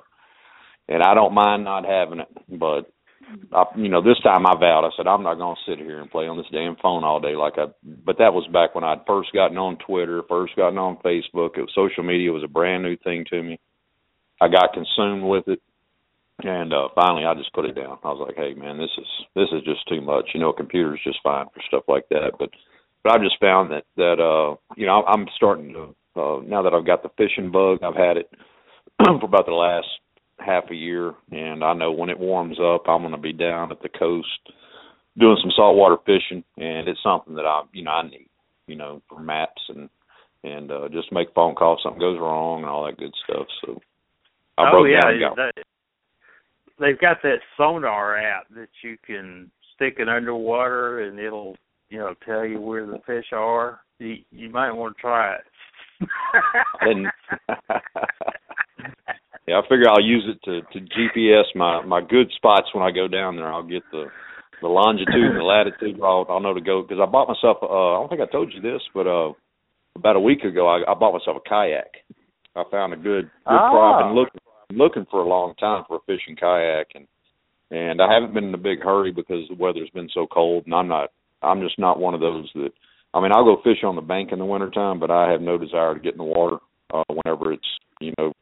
and 0.88 1.03
I 1.03 1.13
don't 1.13 1.34
mind 1.34 1.63
not 1.63 1.86
having 1.86 2.19
it, 2.19 2.27
but, 2.50 2.91
I, 3.53 3.65
you 3.75 3.89
know, 3.89 4.01
this 4.01 4.19
time 4.24 4.48
I 4.48 4.55
vowed. 4.60 4.86
I 4.86 4.89
said 4.98 5.05
I'm 5.05 5.22
not 5.22 5.36
going 5.36 5.55
to 5.55 5.72
sit 5.72 5.77
here 5.77 6.01
and 6.01 6.10
play 6.10 6.27
on 6.27 6.38
this 6.38 6.48
damn 6.51 6.75
phone 6.77 7.03
all 7.03 7.19
day 7.19 7.36
like 7.36 7.53
I. 7.58 7.65
But 7.84 8.17
that 8.17 8.34
was 8.34 8.48
back 8.51 8.74
when 8.74 8.84
I'd 8.84 9.05
first 9.05 9.31
gotten 9.34 9.58
on 9.58 9.77
Twitter, 9.86 10.24
first 10.27 10.55
gotten 10.55 10.79
on 10.79 10.98
Facebook. 11.05 11.58
It 11.58 11.62
was, 11.62 11.72
social 11.75 12.03
media 12.03 12.31
was 12.31 12.43
a 12.43 12.48
brand 12.48 12.81
new 12.81 12.98
thing 12.98 13.25
to 13.29 13.43
me. 13.43 13.60
I 14.41 14.48
got 14.48 14.74
consumed 14.74 15.24
with 15.24 15.48
it, 15.48 15.62
and 16.39 16.74
uh 16.74 16.88
finally 16.96 17.25
I 17.25 17.36
just 17.36 17.53
put 17.53 17.65
it 17.65 17.75
down. 17.75 18.00
I 18.03 18.08
was 18.08 18.25
like, 18.25 18.38
hey 18.38 18.53
man, 18.53 18.77
this 18.77 18.89
is 18.98 19.08
this 19.36 19.50
is 19.51 19.63
just 19.63 19.88
too 19.89 20.01
much. 20.01 20.29
You 20.34 20.39
know, 20.39 20.50
a 20.50 20.55
computer's 20.55 21.01
just 21.03 21.19
fine 21.22 21.48
for 21.53 21.62
stuff 21.67 21.84
like 21.88 22.08
that, 22.10 22.31
but 22.39 22.50
but 23.03 23.13
I've 23.13 23.21
just 23.21 23.39
found 23.39 23.71
that 23.71 23.83
that 23.95 24.19
uh 24.19 24.55
you 24.75 24.85
know 24.85 25.03
I'm 25.05 25.27
starting 25.35 25.73
to 25.73 25.95
uh 26.19 26.41
now 26.45 26.61
that 26.63 26.73
I've 26.73 26.85
got 26.85 27.03
the 27.03 27.09
fishing 27.17 27.51
bug 27.51 27.79
I've 27.83 27.95
had 27.95 28.17
it 28.17 28.29
for 29.03 29.25
about 29.25 29.45
the 29.45 29.53
last 29.53 29.87
half 30.39 30.65
a 30.71 30.75
year 30.75 31.13
and 31.31 31.63
I 31.63 31.73
know 31.73 31.91
when 31.91 32.09
it 32.09 32.19
warms 32.19 32.57
up 32.59 32.87
I'm 32.87 33.01
going 33.01 33.11
to 33.11 33.17
be 33.17 33.33
down 33.33 33.71
at 33.71 33.81
the 33.81 33.89
coast 33.89 34.27
doing 35.17 35.37
some 35.41 35.51
saltwater 35.55 35.97
fishing 36.05 36.43
and 36.57 36.87
it's 36.87 37.03
something 37.03 37.35
that 37.35 37.45
I 37.45 37.63
you 37.73 37.83
know 37.83 37.91
I 37.91 38.03
need 38.03 38.29
you 38.67 38.75
know 38.75 39.01
for 39.09 39.19
maps 39.19 39.61
and 39.69 39.89
and 40.43 40.71
uh 40.71 40.87
just 40.89 41.11
make 41.11 41.33
phone 41.33 41.55
calls 41.55 41.79
if 41.79 41.83
something 41.83 41.99
goes 41.99 42.19
wrong 42.19 42.61
and 42.61 42.69
all 42.69 42.85
that 42.85 42.97
good 42.97 43.13
stuff. 43.25 43.47
So 43.65 43.81
I 44.57 44.69
oh 44.69 44.71
broke 44.71 44.87
yeah 44.89 45.01
down 45.01 45.35
that, 45.35 45.63
they've 46.79 46.99
got 46.99 47.17
that 47.23 47.39
sonar 47.57 48.17
app 48.17 48.47
that 48.55 48.69
you 48.83 48.97
can 49.05 49.51
stick 49.75 49.95
it 49.99 50.07
underwater 50.07 51.01
and 51.01 51.19
it'll 51.19 51.55
you 51.89 52.00
know, 52.00 52.13
tell 52.25 52.46
you 52.46 52.62
where 52.62 52.86
the 52.86 53.00
fish 53.05 53.25
are, 53.34 53.81
you 54.00 54.17
you 54.31 54.50
might 54.50 54.72
want 54.72 54.96
to 54.96 55.01
try 55.01 55.36
it. 55.36 55.41
and 56.81 57.08
yeah, 59.48 59.60
I 59.60 59.62
figure 59.63 59.89
I'll 59.89 60.01
use 60.01 60.25
it 60.27 60.39
to 60.46 60.62
to 60.62 60.86
GPS 60.86 61.46
my 61.55 61.84
my 61.86 62.01
good 62.01 62.31
spots 62.36 62.67
when 62.74 62.84
I 62.84 62.91
go 62.91 63.08
down 63.08 63.36
there. 63.36 63.51
I'll 63.51 63.63
get 63.63 63.84
the 63.91 64.05
the 64.62 64.67
longitude 64.67 65.15
and 65.15 65.38
the 65.38 65.43
latitude. 65.43 66.00
I'll 66.01 66.25
I'll 66.29 66.39
know 66.39 66.53
to 66.53 66.62
go 66.62 66.81
because 66.81 67.00
I 67.01 67.10
bought 67.10 67.27
myself. 67.27 67.58
Uh, 67.62 67.65
I 67.65 68.00
don't 68.00 68.10
think 68.10 68.22
I 68.22 68.31
told 68.31 68.53
you 68.53 68.62
this, 68.62 68.81
but 68.93 69.08
uh, 69.08 69.34
about 69.96 70.15
a 70.15 70.22
week 70.22 70.43
ago 70.43 70.67
I, 70.67 70.89
I 70.89 70.93
bought 70.93 71.13
myself 71.13 71.38
a 71.46 71.50
kayak. 71.50 72.05
I 72.55 72.63
found 72.72 72.93
a 72.93 72.98
good 72.98 73.25
good 73.25 73.29
ah. 73.46 73.72
prop 73.72 74.05
and 74.05 74.15
looking 74.15 74.41
looking 74.72 75.05
for 75.10 75.22
a 75.22 75.27
long 75.27 75.55
time 75.55 75.84
for 75.88 75.98
a 75.98 76.00
fishing 76.05 76.36
kayak 76.36 76.88
and 76.96 77.08
and 77.72 78.01
I 78.01 78.12
haven't 78.13 78.34
been 78.34 78.46
in 78.46 78.53
a 78.53 78.58
big 78.58 78.81
hurry 78.81 79.12
because 79.12 79.48
the 79.48 79.55
weather's 79.55 79.89
been 79.91 80.10
so 80.13 80.27
cold 80.27 80.65
and 80.65 80.74
I'm 80.74 80.88
not 80.88 81.10
I'm 81.41 81.62
just 81.62 81.79
not 81.79 82.00
one 82.00 82.13
of 82.13 82.19
those 82.19 82.50
that. 82.55 82.72
I 83.13 83.22
mean, 83.22 83.31
I'll 83.31 83.43
go 83.43 83.60
fish 83.63 83.84
on 83.84 83.96
the 83.96 84.01
bank 84.01 84.31
in 84.31 84.38
the 84.38 84.46
wintertime, 84.46 85.00
but 85.00 85.10
I 85.10 85.31
have 85.31 85.41
no 85.41 85.58
desire 85.58 85.96
to 85.96 86.00
get 86.00 86.12
in 86.12 86.19
the 86.19 86.24
water 86.24 86.58
uh, 86.93 87.03
whenever 87.08 87.51
it's 87.51 87.67
you 88.00 88.13
know 88.17 88.34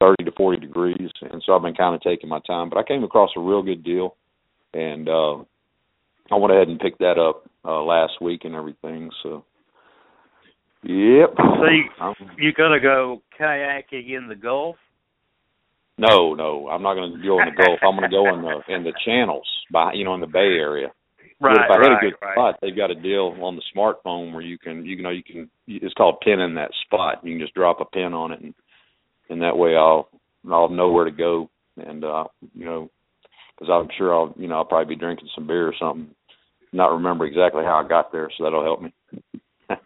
30 0.00 0.24
to 0.24 0.32
40 0.36 0.60
degrees, 0.60 1.10
and 1.20 1.42
so 1.44 1.54
I've 1.54 1.62
been 1.62 1.74
kind 1.74 1.94
of 1.94 2.00
taking 2.00 2.28
my 2.28 2.40
time. 2.46 2.70
But 2.70 2.78
I 2.78 2.82
came 2.82 3.04
across 3.04 3.30
a 3.36 3.40
real 3.40 3.62
good 3.62 3.84
deal, 3.84 4.16
and 4.74 5.08
uh, 5.08 5.36
I 6.30 6.36
went 6.36 6.52
ahead 6.52 6.68
and 6.68 6.80
picked 6.80 7.00
that 7.00 7.18
up 7.18 7.44
uh, 7.64 7.82
last 7.82 8.20
week 8.20 8.42
and 8.44 8.54
everything. 8.54 9.10
So, 9.22 9.44
yep. 10.82 11.34
So 11.36 11.66
you 11.70 11.84
you 12.38 12.52
gonna 12.52 12.80
go 12.80 13.22
kayaking 13.38 14.16
in 14.16 14.28
the 14.28 14.36
Gulf? 14.36 14.76
No, 15.98 16.34
no, 16.34 16.68
I'm 16.68 16.82
not 16.82 16.94
going 16.94 17.16
to 17.16 17.26
go 17.26 17.40
in 17.40 17.46
the 17.46 17.64
Gulf. 17.64 17.78
I'm 17.82 17.96
going 17.96 18.10
to 18.10 18.14
go 18.14 18.34
in 18.34 18.42
the 18.42 18.74
in 18.74 18.84
the 18.84 18.92
channels 19.02 19.48
by 19.72 19.94
you 19.94 20.04
know 20.04 20.14
in 20.14 20.20
the 20.20 20.26
Bay 20.26 20.40
Area. 20.40 20.88
Right, 21.38 21.54
but 21.54 21.64
if 21.64 21.70
I 21.70 21.88
right, 21.88 21.98
a 21.98 22.10
good 22.10 22.16
right. 22.22 22.34
spot, 22.34 22.58
they've 22.62 22.76
got 22.76 22.90
a 22.90 22.94
deal 22.94 23.36
on 23.42 23.56
the 23.56 23.62
smartphone 23.76 24.32
where 24.32 24.42
you 24.42 24.58
can, 24.58 24.86
you 24.86 25.02
know, 25.02 25.10
you 25.10 25.22
can. 25.22 25.50
It's 25.66 25.94
called 25.94 26.20
pinning 26.24 26.54
that 26.54 26.70
spot. 26.86 27.20
You 27.22 27.32
can 27.32 27.40
just 27.40 27.54
drop 27.54 27.80
a 27.80 27.84
pin 27.84 28.14
on 28.14 28.32
it, 28.32 28.40
and 28.40 28.54
and 29.28 29.42
that 29.42 29.56
way 29.56 29.76
I'll 29.76 30.08
I'll 30.50 30.70
know 30.70 30.90
where 30.90 31.04
to 31.04 31.10
go, 31.10 31.50
and 31.76 32.04
uh, 32.04 32.24
you 32.54 32.64
know, 32.64 32.90
because 33.58 33.70
I'm 33.70 33.88
sure 33.98 34.14
I'll, 34.14 34.34
you 34.38 34.48
know, 34.48 34.56
I'll 34.56 34.64
probably 34.64 34.94
be 34.94 35.00
drinking 35.00 35.28
some 35.34 35.46
beer 35.46 35.68
or 35.68 35.74
something, 35.78 36.08
not 36.72 36.92
remember 36.92 37.26
exactly 37.26 37.64
how 37.64 37.82
I 37.84 37.88
got 37.88 38.12
there, 38.12 38.30
so 38.36 38.44
that'll 38.44 38.64
help 38.64 38.82
me. 38.82 38.94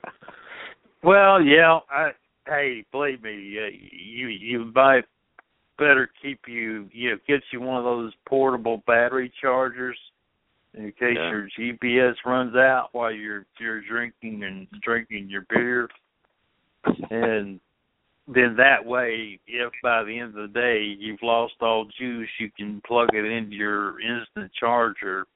Well, 1.02 1.42
yeah. 1.42 1.78
I 1.90 2.10
hey, 2.46 2.84
believe 2.92 3.22
me, 3.22 3.56
uh, 3.58 3.70
you 3.92 4.28
you 4.28 4.70
might 4.74 5.04
better 5.78 6.10
keep 6.20 6.40
you 6.46 6.88
you 6.92 7.10
know 7.10 7.16
get 7.26 7.40
you 7.52 7.60
one 7.60 7.78
of 7.78 7.84
those 7.84 8.12
portable 8.26 8.82
battery 8.86 9.32
chargers 9.40 9.98
in 10.74 10.92
case 10.92 11.16
Yeah. 11.16 11.30
your 11.30 11.48
GPS 11.58 12.16
runs 12.24 12.54
out 12.54 12.88
while 12.92 13.10
you're 13.12 13.46
you're 13.58 13.80
drinking 13.80 14.44
and 14.44 14.68
drinking 14.82 15.28
your 15.28 15.42
beer, 15.48 15.88
and 17.10 17.60
then 18.28 18.54
that 18.56 18.84
way, 18.84 19.40
if 19.46 19.72
by 19.82 20.04
the 20.04 20.18
end 20.18 20.36
of 20.38 20.52
the 20.52 20.60
day 20.60 20.82
you've 20.82 21.22
lost 21.22 21.54
all 21.60 21.86
juice, 21.98 22.28
you 22.38 22.50
can 22.56 22.80
plug 22.86 23.08
it 23.14 23.24
into 23.24 23.56
your 23.56 24.00
instant 24.00 24.52
charger 24.58 25.26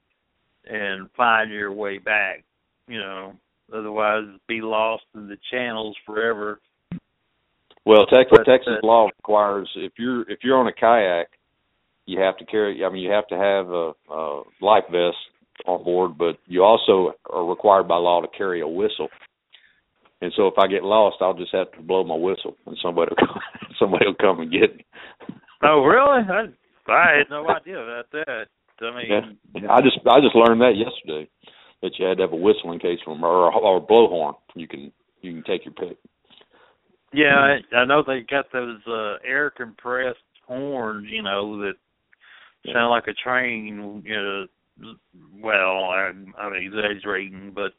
and 0.65 1.09
find 1.11 1.51
your 1.51 1.73
way 1.73 1.97
back. 1.97 2.43
You 2.87 2.99
know, 2.99 3.33
otherwise 3.73 4.25
be 4.47 4.61
lost 4.61 5.03
in 5.13 5.27
the 5.27 5.37
channels 5.51 5.97
forever. 6.05 6.59
Well, 7.85 8.05
Texas 8.07 8.37
But, 8.37 8.45
Texas 8.45 8.77
uh, 8.81 8.85
law 8.87 9.07
requires 9.07 9.69
if 9.75 9.93
you're 9.97 10.21
if 10.29 10.39
you're 10.43 10.57
on 10.57 10.67
a 10.67 10.73
kayak, 10.73 11.27
you 12.05 12.19
have 12.21 12.37
to 12.37 12.45
carry. 12.45 12.83
I 12.83 12.89
mean, 12.89 13.03
you 13.03 13.11
have 13.11 13.27
to 13.27 13.35
have 13.35 13.69
a, 13.69 13.91
a 14.13 14.41
life 14.61 14.83
vest 14.91 15.17
on 15.65 15.83
board, 15.83 16.17
but 16.17 16.37
you 16.47 16.63
also 16.63 17.13
are 17.31 17.45
required 17.45 17.87
by 17.87 17.97
law 17.97 18.21
to 18.21 18.27
carry 18.37 18.61
a 18.61 18.67
whistle. 18.67 19.07
And 20.21 20.31
so, 20.35 20.47
if 20.47 20.53
I 20.57 20.67
get 20.67 20.83
lost, 20.83 21.17
I'll 21.21 21.33
just 21.33 21.53
have 21.53 21.71
to 21.73 21.81
blow 21.81 22.03
my 22.03 22.15
whistle, 22.15 22.55
and 22.65 22.77
somebody 22.81 23.11
will 23.11 23.27
come, 23.27 23.41
somebody 23.79 24.05
will 24.05 24.15
come 24.15 24.39
and 24.39 24.51
get 24.51 24.75
me. 24.75 24.85
Oh, 25.63 25.81
really? 25.83 26.23
I, 26.29 26.91
I 26.91 27.17
had 27.17 27.29
no 27.29 27.47
idea 27.49 27.79
about 27.79 28.05
that. 28.11 28.45
I 28.81 28.95
mean, 28.95 29.37
Yeah. 29.55 29.71
I 29.71 29.81
just 29.81 29.99
I 30.05 30.19
just 30.21 30.35
learned 30.35 30.61
that 30.61 30.75
yesterday 30.75 31.29
that 31.81 31.91
you 31.97 32.05
had 32.05 32.17
to 32.17 32.23
have 32.23 32.33
a 32.33 32.35
whistle 32.35 32.71
in 32.71 32.79
case 32.79 32.99
from 33.03 33.23
or 33.23 33.47
a, 33.49 33.57
or 33.57 33.77
a 33.77 33.81
blowhorn. 33.81 34.33
You 34.55 34.67
can 34.67 34.91
you 35.21 35.33
can 35.33 35.43
take 35.43 35.65
your 35.65 35.73
pick. 35.73 35.97
yeah, 37.13 37.55
I, 37.71 37.75
I 37.75 37.85
know 37.85 38.03
they 38.05 38.21
got 38.29 38.51
those 38.51 38.79
uh 38.87 39.15
air 39.25 39.49
compressed 39.49 40.19
horns, 40.47 41.07
you 41.09 41.21
know, 41.23 41.59
that 41.61 41.73
sound 42.73 42.89
like 42.89 43.07
a 43.07 43.13
train. 43.13 44.03
You 44.05 44.13
know, 44.13 44.45
well, 45.41 45.85
I'm, 45.85 46.33
I'm 46.37 46.53
exaggerating, 46.53 47.51
but 47.53 47.71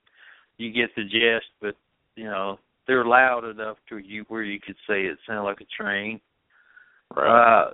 you 0.59 0.73
get 0.73 0.95
the 0.97 1.05
gist. 1.05 1.47
But 1.61 1.77
you 2.17 2.25
know, 2.25 2.59
they're 2.87 3.05
loud 3.05 3.45
enough 3.45 3.77
to 3.89 3.99
you 3.99 4.25
where 4.29 4.43
you 4.43 4.61
could 4.61 4.77
say 4.89 5.03
it 5.03 5.19
sounded 5.27 5.43
like 5.43 5.61
a 5.61 5.83
train. 5.83 6.21
Uh, 7.17 7.71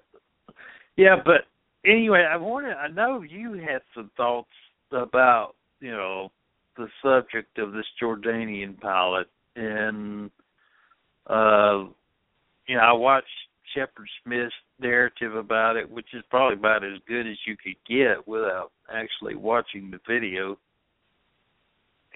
yeah, 0.96 1.16
but 1.24 1.46
anyway, 1.86 2.26
I 2.30 2.36
wanted. 2.36 2.74
I 2.74 2.88
know 2.88 3.22
you 3.22 3.54
had 3.54 3.82
some 3.94 4.10
thoughts 4.16 4.50
about 4.92 5.54
you 5.80 5.90
know 5.90 6.30
the 6.76 6.88
subject 7.02 7.58
of 7.58 7.72
this 7.72 7.86
Jordanian 8.02 8.78
pilot, 8.80 9.28
and 9.56 10.30
uh, 11.26 11.84
you 12.66 12.76
know 12.76 12.82
I 12.82 12.92
watched 12.92 13.26
Shepard 13.74 14.08
Smith's 14.24 14.52
narrative 14.80 15.34
about 15.34 15.76
it, 15.76 15.90
which 15.90 16.08
is 16.14 16.22
probably 16.30 16.58
about 16.58 16.84
as 16.84 16.98
good 17.06 17.26
as 17.26 17.36
you 17.46 17.56
could 17.56 17.76
get 17.88 18.26
without 18.26 18.70
actually 18.92 19.36
watching 19.36 19.90
the 19.90 19.98
video. 20.08 20.58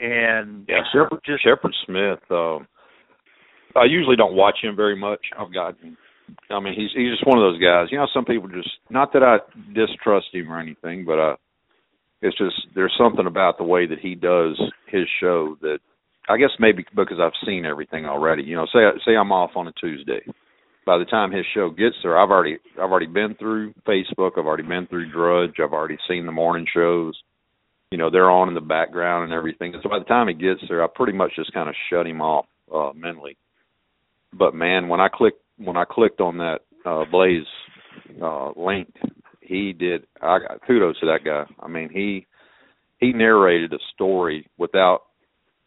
And 0.01 0.67
Yeah, 0.69 0.83
Shepard 0.93 1.21
just 1.25 1.45
Shepard 1.45 1.75
Smith. 1.87 2.21
Um, 2.31 2.67
I 3.75 3.85
usually 3.85 4.17
don't 4.17 4.35
watch 4.35 4.59
him 4.63 4.77
very 4.77 4.97
much. 4.97 5.21
I've 5.39 5.53
got. 5.53 5.77
I 6.51 6.61
mean, 6.61 6.75
he's 6.75 6.91
he's 6.95 7.13
just 7.13 7.27
one 7.27 7.39
of 7.39 7.45
those 7.45 7.61
guys. 7.61 7.89
You 7.91 7.99
know, 7.99 8.07
some 8.13 8.25
people 8.25 8.49
just 8.49 8.71
not 8.91 9.13
that 9.13 9.23
I 9.23 9.39
distrust 9.75 10.27
him 10.33 10.53
or 10.53 10.61
anything, 10.61 11.05
but 11.05 11.19
uh, 11.19 11.37
it's 12.21 12.37
just 12.37 12.57
there's 12.75 12.95
something 12.99 13.27
about 13.27 13.59
the 13.59 13.65
way 13.65 13.87
that 13.87 14.01
he 14.01 14.15
does 14.15 14.61
his 14.89 15.07
show 15.21 15.57
that 15.63 15.79
I 16.29 16.37
guess 16.37 16.51
maybe 16.59 16.85
because 16.95 17.19
I've 17.21 17.47
seen 17.47 17.65
everything 17.65 18.07
already. 18.07 18.43
You 18.43 18.57
know, 18.57 18.67
say 18.67 18.81
say 19.07 19.17
I'm 19.17 19.33
off 19.33 19.53
on 19.57 19.69
a 19.69 19.73
Tuesday. 19.73 20.21
By 20.87 20.99
the 20.99 21.05
time 21.05 21.33
his 21.33 21.45
show 21.53 21.69
gets 21.69 21.97
there, 22.03 22.17
I've 22.17 22.31
already 22.31 22.59
I've 22.75 22.91
already 22.91 23.07
been 23.07 23.35
through 23.35 23.75
Facebook. 23.87 24.33
I've 24.39 24.47
already 24.47 24.63
been 24.63 24.87
through 24.87 25.13
Drudge. 25.13 25.57
I've 25.63 25.73
already 25.73 25.99
seen 26.09 26.25
the 26.25 26.33
morning 26.33 26.67
shows 26.73 27.21
you 27.91 27.99
know 27.99 28.11
they're 28.11 28.31
on 28.31 28.49
in 28.49 28.55
the 28.55 28.61
background 28.61 29.25
and 29.25 29.33
everything. 29.33 29.75
So 29.83 29.89
by 29.89 29.99
the 29.99 30.05
time 30.05 30.29
he 30.29 30.35
gets 30.35 30.61
there, 30.69 30.83
I 30.83 30.87
pretty 30.93 31.13
much 31.13 31.33
just 31.37 31.53
kind 31.53 31.69
of 31.69 31.75
shut 31.91 32.07
him 32.07 32.21
off 32.21 32.47
uh, 32.73 32.91
mentally. 32.95 33.37
But 34.33 34.55
man, 34.55 34.89
when 34.89 35.01
I 35.01 35.09
clicked 35.09 35.43
when 35.59 35.77
I 35.77 35.85
clicked 35.89 36.21
on 36.21 36.39
that 36.39 36.59
uh, 36.85 37.05
Blaze 37.11 37.47
uh, 38.23 38.51
link, 38.57 38.93
he 39.41 39.73
did. 39.73 40.07
I 40.21 40.39
kudos 40.67 40.99
to 41.01 41.07
that 41.07 41.25
guy. 41.25 41.45
I 41.61 41.69
mean 41.69 41.91
he 41.93 42.27
he 42.99 43.13
narrated 43.13 43.73
a 43.73 43.79
story 43.95 44.49
without 44.59 45.03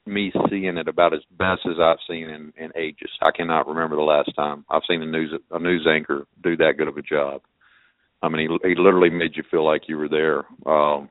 me 0.09 0.31
seeing 0.49 0.77
it 0.77 0.87
about 0.87 1.13
as 1.13 1.21
best 1.37 1.61
as 1.65 1.77
I've 1.81 1.97
seen 2.07 2.29
in, 2.29 2.53
in 2.57 2.71
ages. 2.75 3.11
I 3.21 3.31
cannot 3.31 3.67
remember 3.67 3.95
the 3.95 4.01
last 4.01 4.31
time 4.35 4.65
I've 4.69 4.81
seen 4.89 5.01
a 5.01 5.05
news 5.05 5.33
a 5.51 5.59
news 5.59 5.87
anchor 5.89 6.25
do 6.43 6.57
that 6.57 6.73
good 6.77 6.87
of 6.87 6.97
a 6.97 7.01
job. 7.01 7.41
I 8.21 8.29
mean, 8.29 8.49
he 8.49 8.69
he 8.69 8.75
literally 8.75 9.09
made 9.09 9.35
you 9.35 9.43
feel 9.49 9.65
like 9.65 9.83
you 9.87 9.97
were 9.97 10.09
there. 10.09 10.39
Um, 10.65 11.09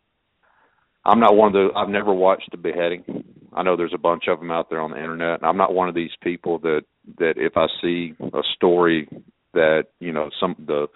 I'm 1.05 1.21
not 1.21 1.37
one 1.37 1.49
of 1.49 1.53
the. 1.55 1.69
I've 1.79 1.89
never 1.89 2.13
watched 2.13 2.51
a 2.53 2.59
beheading. 2.59 3.25
I 3.55 3.63
know 3.63 3.77
there's 3.77 3.95
a 3.95 3.99
bunch 3.99 4.25
of 4.29 4.41
them 4.41 4.51
out 4.51 4.69
there 4.69 4.81
on 4.81 4.91
the 4.91 4.99
internet, 4.99 5.41
and 5.41 5.45
I'm 5.45 5.57
not 5.57 5.75
one 5.75 5.89
of 5.89 5.95
these 5.95 6.11
people 6.23 6.59
that 6.61 6.83
that 7.19 7.35
if 7.37 7.57
I 7.57 7.67
see 7.81 8.15
a 8.21 8.43
story 8.55 9.09
that 9.55 9.85
you 10.01 10.13
know 10.13 10.29
some 10.39 10.55
the 10.67 10.89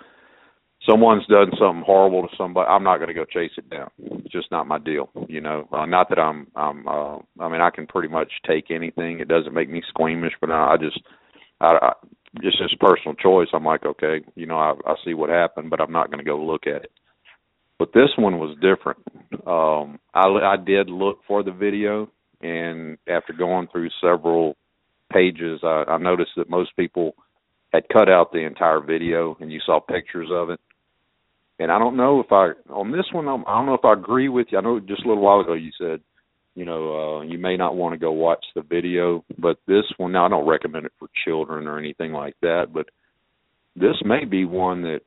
someone's 0.88 1.26
done 1.26 1.50
something 1.58 1.84
horrible 1.84 2.22
to 2.22 2.36
somebody, 2.36 2.68
I'm 2.68 2.84
not 2.84 2.96
going 2.96 3.08
to 3.08 3.14
go 3.14 3.24
chase 3.24 3.52
it 3.56 3.70
down. 3.70 3.90
It's 3.98 4.32
just 4.32 4.50
not 4.50 4.66
my 4.66 4.78
deal. 4.78 5.10
You 5.28 5.40
know, 5.40 5.68
uh, 5.72 5.86
not 5.86 6.08
that 6.10 6.18
I'm. 6.18 6.46
I'm. 6.56 6.86
Uh, 6.86 7.18
I 7.40 7.48
mean, 7.48 7.60
I 7.60 7.70
can 7.70 7.86
pretty 7.86 8.08
much 8.08 8.30
take 8.46 8.70
anything. 8.70 9.20
It 9.20 9.28
doesn't 9.28 9.54
make 9.54 9.70
me 9.70 9.82
squeamish, 9.88 10.34
but 10.40 10.50
I, 10.50 10.74
I 10.74 10.76
just. 10.76 11.00
I, 11.60 11.78
I 11.80 11.92
just 12.42 12.56
as 12.64 12.74
personal 12.80 13.14
choice. 13.14 13.48
I'm 13.52 13.64
like, 13.64 13.84
okay, 13.84 14.20
you 14.36 14.46
know, 14.46 14.56
I, 14.56 14.72
I 14.86 14.94
see 15.04 15.12
what 15.12 15.28
happened, 15.28 15.68
but 15.68 15.80
I'm 15.80 15.92
not 15.92 16.10
going 16.10 16.18
to 16.18 16.24
go 16.24 16.42
look 16.42 16.66
at 16.66 16.84
it 16.84 16.92
but 17.82 17.92
this 17.92 18.10
one 18.16 18.38
was 18.38 18.56
different. 18.60 19.00
Um, 19.44 19.98
I, 20.14 20.28
I 20.52 20.56
did 20.56 20.88
look 20.88 21.18
for 21.26 21.42
the 21.42 21.50
video, 21.50 22.08
and 22.40 22.96
after 23.08 23.32
going 23.32 23.66
through 23.72 23.88
several 24.00 24.56
pages, 25.12 25.58
I, 25.64 25.82
I 25.88 25.98
noticed 25.98 26.30
that 26.36 26.48
most 26.48 26.76
people 26.76 27.16
had 27.72 27.88
cut 27.92 28.08
out 28.08 28.30
the 28.30 28.46
entire 28.46 28.78
video, 28.78 29.36
and 29.40 29.50
you 29.50 29.58
saw 29.66 29.80
pictures 29.80 30.28
of 30.30 30.50
it. 30.50 30.60
And 31.62 31.70
I 31.70 31.78
don't 31.78 31.96
know 31.96 32.18
if 32.18 32.32
I 32.32 32.50
on 32.72 32.90
this 32.90 33.06
one. 33.12 33.28
I'm, 33.28 33.44
I 33.46 33.56
don't 33.56 33.66
know 33.66 33.74
if 33.74 33.84
I 33.84 33.92
agree 33.92 34.28
with 34.28 34.48
you. 34.50 34.58
I 34.58 34.62
know 34.62 34.80
just 34.80 35.04
a 35.04 35.08
little 35.08 35.22
while 35.22 35.40
ago 35.40 35.52
you 35.52 35.70
said, 35.78 36.00
you 36.56 36.64
know, 36.64 37.20
uh, 37.20 37.22
you 37.22 37.38
may 37.38 37.56
not 37.56 37.76
want 37.76 37.92
to 37.92 37.98
go 37.98 38.10
watch 38.10 38.44
the 38.56 38.62
video, 38.62 39.24
but 39.38 39.58
this 39.68 39.84
one 39.96 40.10
now 40.10 40.26
I 40.26 40.28
don't 40.28 40.48
recommend 40.48 40.86
it 40.86 40.92
for 40.98 41.08
children 41.24 41.68
or 41.68 41.78
anything 41.78 42.12
like 42.12 42.34
that. 42.42 42.72
But 42.74 42.86
this 43.76 43.94
may 44.04 44.24
be 44.24 44.44
one 44.44 44.82
that 44.82 45.00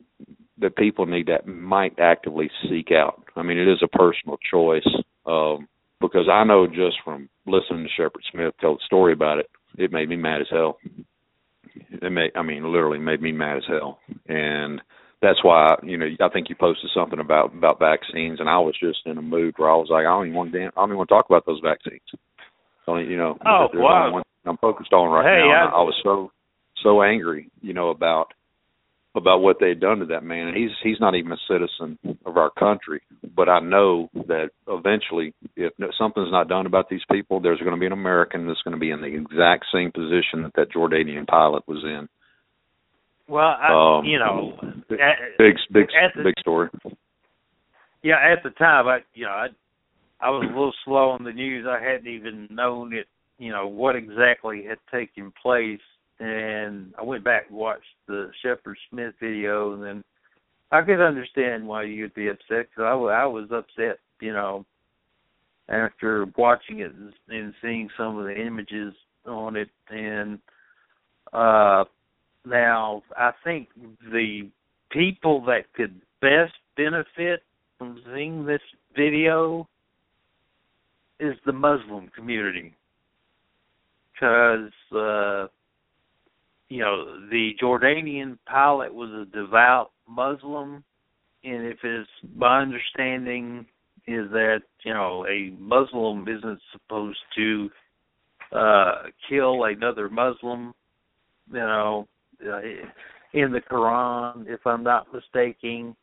that 0.60 0.78
people 0.78 1.06
need 1.06 1.28
that 1.28 1.46
might 1.46 2.00
actively 2.00 2.50
seek 2.70 2.88
out. 2.90 3.22
I 3.36 3.44
mean, 3.44 3.58
it 3.58 3.68
is 3.68 3.84
a 3.84 3.98
personal 3.98 4.38
choice 4.50 4.88
um, 5.26 5.68
because 6.00 6.30
I 6.32 6.46
know 6.46 6.68
just 6.68 6.96
from 7.04 7.28
listening 7.46 7.84
to 7.84 7.90
Shepard 8.02 8.24
Smith 8.32 8.54
tell 8.62 8.76
the 8.76 8.80
story 8.86 9.12
about 9.12 9.40
it, 9.40 9.50
it 9.78 9.92
made 9.92 10.08
me 10.08 10.16
mad 10.16 10.40
as 10.40 10.48
hell. 10.50 10.78
It 11.92 12.10
made, 12.10 12.32
I 12.36 12.42
mean, 12.42 12.72
literally 12.72 13.00
made 13.00 13.22
me 13.22 13.34
mad 13.34 13.58
as 13.58 13.64
hell, 13.68 14.00
and 14.30 14.82
that's 15.26 15.44
why 15.44 15.76
you 15.84 15.98
know 15.98 16.06
I 16.22 16.30
think 16.30 16.50
you 16.50 16.56
posted 16.56 16.90
something 16.94 17.20
about 17.20 17.54
about 17.54 17.80
vaccines, 17.80 18.40
and 18.40 18.48
I 18.50 18.60
was 18.60 18.76
just 18.80 19.00
in 19.06 19.18
a 19.18 19.22
mood 19.22 19.56
where 19.58 19.72
I 19.72 19.76
was 19.76 19.88
like, 19.90 20.06
I 20.06 20.14
don't 20.14 20.28
even 20.28 20.38
want 20.38 20.52
to, 20.54 20.60
I 20.60 20.70
don't 20.76 20.90
even 20.90 20.98
want 20.98 21.10
to 21.10 21.16
talk 21.16 21.26
about 21.28 21.46
those 21.46 21.62
vaccines. 21.64 22.02
So, 22.86 22.98
you 22.98 23.18
know, 23.18 23.38
Oh, 23.46 23.68
wow. 23.74 24.02
only 24.02 24.14
one 24.14 24.24
I'm 24.46 24.58
focused 24.58 24.94
on 24.94 25.10
right 25.10 25.26
Hey, 25.26 25.42
now. 25.42 25.52
I- 25.52 25.66
I, 25.66 25.80
I 25.80 25.82
was 25.82 26.00
so 26.04 26.32
so 26.84 27.02
angry, 27.02 27.50
you 27.62 27.74
know, 27.74 27.90
about 27.90 28.28
about 29.16 29.40
what 29.42 29.58
they 29.60 29.70
had 29.70 29.80
done 29.80 30.00
to 30.00 30.06
that 30.08 30.24
man. 30.24 30.50
And 30.50 30.58
he's 30.58 30.72
he's 30.84 31.00
not 31.00 31.16
even 31.16 31.32
a 31.32 31.38
citizen 31.50 31.98
of 32.26 32.38
our 32.38 32.52
country, 32.52 33.02
but 33.36 33.50
I 33.50 33.60
know 33.60 34.10
that 34.28 34.50
eventually, 34.68 35.34
if 35.56 35.74
something's 35.98 36.32
not 36.32 36.50
done 36.50 36.66
about 36.66 36.90
these 36.90 37.06
people, 37.12 37.40
there's 37.40 37.60
going 37.60 37.74
to 37.74 37.80
be 37.80 37.86
an 37.88 37.94
American 37.94 38.46
that's 38.48 38.62
going 38.62 38.76
to 38.76 38.80
be 38.80 38.92
in 38.92 39.02
the 39.02 39.08
exact 39.08 39.66
same 39.74 39.92
position 39.92 40.44
that 40.44 40.54
that 40.56 40.72
Jordanian 40.72 41.26
pilot 41.28 41.64
was 41.68 41.84
in. 41.84 42.08
Well, 43.28 43.58
I, 43.60 43.98
Um, 44.00 44.06
you 44.06 44.20
know, 44.20 44.58
big- 44.88 45.00
at, 45.00 45.38
Big 45.38 45.58
big 45.72 45.88
the- 45.90 46.24
big 46.24 46.40
story. 46.40 46.70
yeah, 48.04 48.18
at 48.20 48.44
the 48.44 48.52
time, 48.52 48.88
I 48.88 49.04
you 49.14 49.26
know, 49.26 49.32
I 49.32 49.50
I 50.22 50.30
was 50.30 50.44
a 50.44 50.48
little 50.48 50.74
slow 50.86 51.10
on 51.10 51.24
the 51.24 51.34
news. 51.34 51.68
I 51.68 51.80
hadn't 51.80 52.08
even 52.08 52.48
known 52.50 52.94
it, 52.94 53.08
you 53.38 53.52
know, 53.52 53.68
what 53.68 53.96
exactly 53.96 54.64
had 54.64 54.80
taken 54.90 55.32
place, 55.32 55.82
and 56.20 56.94
I 56.98 57.04
went 57.04 57.24
back 57.24 57.48
and 57.50 57.58
watched 57.58 57.84
the 58.08 58.32
Shepard 58.42 58.78
Smith 58.90 59.14
video, 59.20 59.74
and 59.74 59.84
then 59.84 60.04
I 60.72 60.82
could 60.84 61.02
understand 61.02 61.68
why 61.68 61.84
you'd 61.84 62.14
be 62.14 62.30
upset 62.30 62.70
because 62.70 62.84
I, 62.84 62.92
I 62.94 63.26
was 63.26 63.52
upset, 63.52 64.00
you 64.22 64.32
know, 64.34 64.66
after 65.68 66.26
watching 66.38 66.80
it 66.80 66.94
and 67.30 67.54
seeing 67.62 67.90
some 67.98 68.18
of 68.18 68.26
the 68.26 68.36
images 68.40 68.94
on 69.26 69.56
it 69.56 69.70
and 69.90 70.40
uh 71.34 71.84
now 72.46 73.04
I 73.18 73.32
think 73.44 73.70
the 74.12 74.50
people 74.92 75.44
that 75.46 75.72
could 75.74 76.02
best 76.22 76.54
benefit 76.78 77.44
from 77.78 78.02
seeing 78.14 78.46
this 78.46 78.62
video 78.96 79.68
is 81.20 81.36
the 81.46 81.54
Muslim 81.54 82.10
community. 82.16 82.74
Because 84.14 84.72
uh 84.96 85.48
you 86.70 86.80
know 86.80 87.28
the 87.30 87.52
Jordanian 87.62 88.38
pilot 88.46 88.94
was 88.94 89.10
a 89.10 89.26
devout 89.36 89.92
Muslim 90.08 90.84
and 91.44 91.66
if 91.66 91.78
it's 91.84 92.10
my 92.36 92.62
understanding 92.62 93.66
is 94.08 94.30
that 94.32 94.62
you 94.84 94.94
know 94.94 95.26
a 95.28 95.52
Muslim 95.60 96.28
isn't 96.28 96.60
supposed 96.72 97.20
to 97.36 97.70
uh 98.52 99.04
kill 99.30 99.64
another 99.64 100.10
Muslim 100.10 100.74
you 101.52 101.60
know 101.60 102.08
uh, 102.42 102.60
in 103.34 103.52
the 103.52 103.62
Quran 103.62 104.48
if 104.48 104.66
I'm 104.66 104.84
not 104.84 105.14
mistaken 105.14 105.96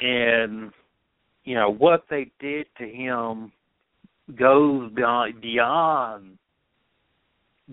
and 0.00 0.72
you 1.44 1.54
know 1.54 1.70
what 1.70 2.04
they 2.08 2.30
did 2.40 2.66
to 2.78 2.88
him 2.88 3.52
goes 4.36 4.90
beyond, 4.92 5.40
beyond 5.40 6.38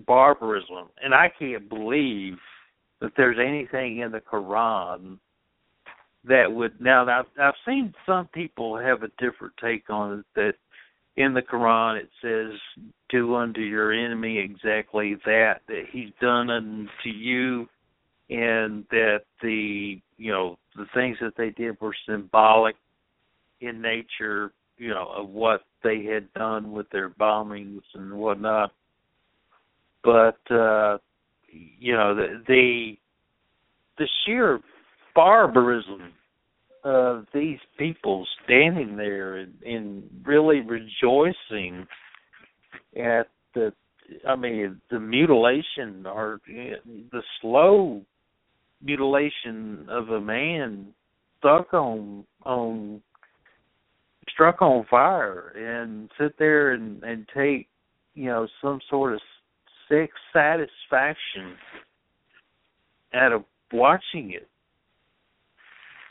barbarism. 0.06 0.88
And 1.02 1.14
I 1.14 1.30
can't 1.38 1.68
believe 1.68 2.36
that 3.00 3.12
there's 3.16 3.38
anything 3.38 3.98
in 3.98 4.12
the 4.12 4.20
Quran 4.20 5.18
that 6.24 6.52
would 6.52 6.78
now 6.80 7.08
I've 7.08 7.24
I've 7.40 7.54
seen 7.66 7.94
some 8.04 8.26
people 8.28 8.76
have 8.76 9.02
a 9.02 9.08
different 9.18 9.54
take 9.60 9.88
on 9.88 10.18
it 10.18 10.26
that 10.34 10.54
in 11.16 11.34
the 11.34 11.42
Quran 11.42 12.00
it 12.00 12.10
says 12.22 12.58
do 13.08 13.34
unto 13.34 13.60
your 13.60 13.92
enemy 13.92 14.38
exactly 14.38 15.16
that 15.26 15.60
that 15.68 15.84
he's 15.90 16.10
done 16.20 16.50
unto 16.50 17.08
you 17.08 17.68
and 18.30 18.84
that 18.90 19.22
the 19.42 20.00
you 20.16 20.32
know 20.32 20.58
the 20.76 20.86
things 20.94 21.16
that 21.20 21.36
they 21.36 21.50
did 21.50 21.80
were 21.80 21.94
symbolic 22.06 22.76
in 23.60 23.82
nature 23.82 24.52
you 24.78 24.90
know 24.90 25.08
of 25.14 25.28
what 25.28 25.62
they 25.82 26.04
had 26.04 26.32
done 26.34 26.72
with 26.72 26.88
their 26.90 27.10
bombings 27.10 27.82
and 27.94 28.12
whatnot. 28.12 28.72
But 30.04 30.38
uh 30.50 30.98
you 31.52 31.92
know 31.92 32.14
the 32.14 32.42
the, 32.46 32.96
the 33.98 34.08
sheer 34.24 34.60
barbarism 35.14 36.12
of 36.84 37.26
these 37.34 37.58
people 37.78 38.26
standing 38.44 38.96
there 38.96 39.36
and, 39.36 39.54
and 39.64 40.02
really 40.24 40.60
rejoicing 40.60 41.86
at 42.96 43.28
the 43.54 43.72
I 44.28 44.36
mean 44.36 44.80
the 44.90 44.98
mutilation 44.98 46.06
or 46.06 46.40
the 46.46 47.22
slow 47.40 48.02
mutilation 48.82 49.86
of 49.88 50.08
a 50.08 50.20
man 50.20 50.88
stuck 51.38 51.72
on 51.74 52.24
on 52.44 53.02
struck 54.28 54.62
on 54.62 54.86
fire 54.90 55.52
and 55.56 56.10
sit 56.18 56.38
there 56.38 56.72
and 56.72 57.02
and 57.02 57.28
take 57.34 57.68
you 58.14 58.26
know 58.26 58.48
some 58.62 58.80
sort 58.88 59.14
of 59.14 59.20
sick 59.88 60.10
satisfaction 60.32 61.56
out 63.14 63.32
of 63.32 63.44
watching 63.72 64.32
it 64.32 64.49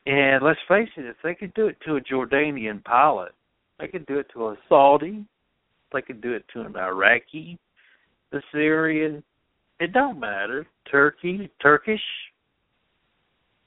and 0.06 0.44
let's 0.44 0.60
face 0.68 0.90
it, 0.98 1.06
if 1.06 1.18
they 1.24 1.36
could 1.36 1.54
do 1.54 1.68
it 1.68 1.78
to 1.86 1.96
a 1.96 2.02
Jordanian 2.02 2.84
pilot, 2.84 3.34
they 3.80 3.88
could 3.88 4.06
do 4.06 4.20
it 4.20 4.28
to 4.34 4.48
a 4.48 4.58
Saudi, 4.68 5.26
they 5.94 6.02
could 6.02 6.22
do 6.22 6.34
it 6.34 6.46
to 6.54 6.62
an 6.62 6.76
Iraqi, 6.76 7.58
the 8.32 8.42
Syrian. 8.52 9.24
It 9.80 9.94
don't 9.94 10.20
matter. 10.20 10.68
Turkey, 10.90 11.50
Turkish. 11.62 12.02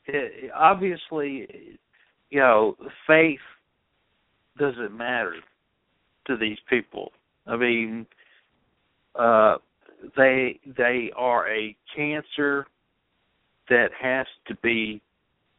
It, 0.06 0.50
obviously, 0.54 1.78
you 2.30 2.40
know, 2.40 2.76
faith 3.06 3.40
doesn't 4.58 4.96
matter 4.96 5.34
to 6.26 6.36
these 6.36 6.58
people. 6.68 7.12
I 7.46 7.56
mean, 7.56 8.06
uh, 9.14 9.56
they 10.16 10.60
they 10.76 11.10
are 11.16 11.48
a 11.48 11.76
cancer 11.94 12.66
that 13.68 13.88
has 14.00 14.26
to 14.48 14.54
be 14.56 15.00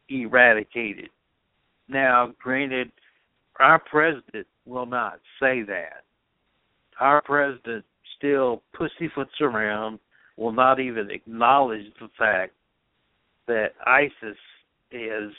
eradicated. 0.08 1.08
Now, 1.88 2.32
granted, 2.42 2.90
our 3.60 3.78
president 3.78 4.46
will 4.66 4.86
not 4.86 5.20
say 5.40 5.62
that. 5.62 6.04
Our 7.00 7.22
president 7.22 7.84
still 8.16 8.62
pussyfoots 8.74 9.40
around, 9.40 9.98
will 10.36 10.52
not 10.52 10.80
even 10.80 11.10
acknowledge 11.10 11.86
the 12.00 12.08
fact 12.18 12.52
that 13.46 13.72
ISIS 13.86 14.36
is, 14.90 15.32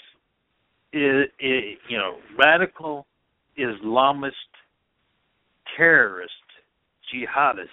is, 0.94 1.26
is 1.40 1.78
you 1.90 1.98
know, 1.98 2.18
radical 2.38 3.06
Islamist 3.58 4.32
terrorist 5.76 6.32
jihadists. 7.14 7.68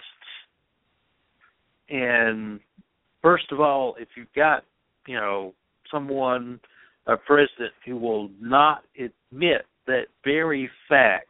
And 1.89 2.59
first 3.21 3.51
of 3.51 3.59
all, 3.59 3.95
if 3.99 4.07
you've 4.15 4.33
got, 4.35 4.63
you 5.07 5.15
know, 5.15 5.53
someone 5.91 6.59
a 7.07 7.17
president 7.17 7.73
who 7.85 7.97
will 7.97 8.29
not 8.39 8.83
admit 8.97 9.65
that 9.87 10.05
very 10.23 10.69
fact 10.87 11.27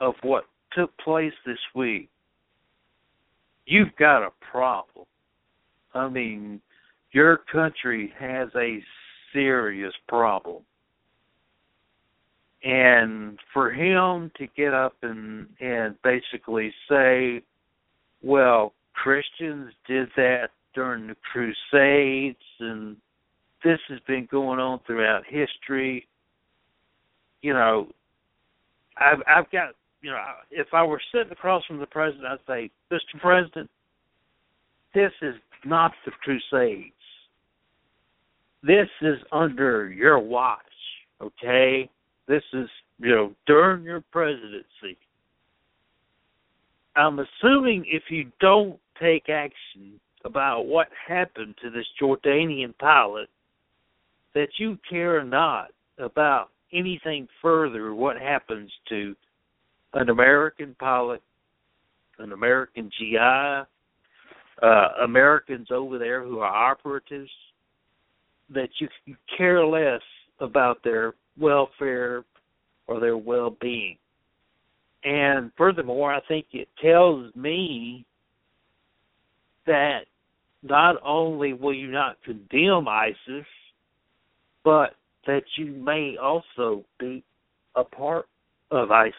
of 0.00 0.14
what 0.22 0.44
took 0.72 0.96
place 0.98 1.32
this 1.46 1.58
week, 1.74 2.08
you've 3.66 3.94
got 3.98 4.22
a 4.22 4.30
problem. 4.50 5.06
I 5.94 6.08
mean, 6.08 6.60
your 7.12 7.38
country 7.50 8.12
has 8.18 8.48
a 8.54 8.82
serious 9.32 9.94
problem. 10.08 10.62
And 12.64 13.38
for 13.52 13.70
him 13.70 14.30
to 14.36 14.46
get 14.56 14.74
up 14.74 14.96
and 15.02 15.46
and 15.60 15.94
basically 16.02 16.74
say, 16.88 17.42
well, 18.20 18.72
Christians 18.94 19.72
did 19.86 20.08
that 20.16 20.48
during 20.74 21.06
the 21.06 21.16
crusades 21.32 22.36
and 22.58 22.96
this 23.64 23.78
has 23.88 23.98
been 24.06 24.28
going 24.30 24.58
on 24.58 24.80
throughout 24.86 25.22
history. 25.26 26.06
You 27.42 27.52
know, 27.52 27.88
I've 28.96 29.22
I've 29.26 29.50
got 29.50 29.74
you 30.00 30.10
know, 30.10 30.18
if 30.50 30.68
I 30.72 30.84
were 30.84 31.00
sitting 31.12 31.32
across 31.32 31.64
from 31.64 31.78
the 31.78 31.86
president, 31.86 32.26
I'd 32.26 32.38
say, 32.46 32.70
Mr. 32.92 33.20
President, 33.20 33.68
this 34.94 35.12
is 35.22 35.34
not 35.64 35.92
the 36.04 36.12
Crusades. 36.22 36.92
This 38.62 38.88
is 39.02 39.18
under 39.32 39.90
your 39.90 40.18
watch, 40.18 40.60
okay? 41.20 41.90
This 42.26 42.42
is, 42.52 42.68
you 42.98 43.10
know, 43.10 43.34
during 43.46 43.84
your 43.84 44.02
presidency. 44.12 44.96
I'm 46.96 47.18
assuming 47.18 47.84
if 47.86 48.04
you 48.10 48.30
don't 48.40 48.78
take 49.00 49.28
action 49.28 50.00
about 50.24 50.66
what 50.66 50.88
happened 51.06 51.54
to 51.62 51.70
this 51.70 51.86
Jordanian 52.00 52.76
pilot, 52.78 53.28
that 54.34 54.48
you 54.58 54.78
care 54.88 55.24
not 55.24 55.68
about 55.98 56.50
anything 56.72 57.26
further 57.40 57.94
what 57.94 58.18
happens 58.18 58.70
to 58.88 59.14
an 59.94 60.10
American 60.10 60.76
pilot, 60.78 61.22
an 62.18 62.32
American 62.32 62.90
GI, 62.98 63.16
uh, 64.62 64.88
Americans 65.02 65.68
over 65.70 65.98
there 65.98 66.22
who 66.22 66.40
are 66.40 66.70
operatives, 66.70 67.30
that 68.50 68.68
you 68.80 68.88
care 69.36 69.64
less 69.64 70.02
about 70.40 70.82
their 70.82 71.14
welfare 71.38 72.24
or 72.86 73.00
their 73.00 73.16
well 73.16 73.56
being. 73.60 73.96
And 75.04 75.52
furthermore, 75.56 76.12
I 76.12 76.20
think 76.26 76.46
it 76.52 76.68
tells 76.82 77.34
me 77.34 78.04
that 79.66 80.00
not 80.62 80.96
only 81.04 81.52
will 81.52 81.74
you 81.74 81.88
not 81.88 82.16
condemn 82.24 82.88
ISIS, 82.88 83.46
but 84.64 84.94
that 85.26 85.42
you 85.56 85.66
may 85.66 86.16
also 86.20 86.84
be 86.98 87.22
a 87.76 87.84
part 87.84 88.26
of 88.70 88.90
ISIS. 88.90 89.14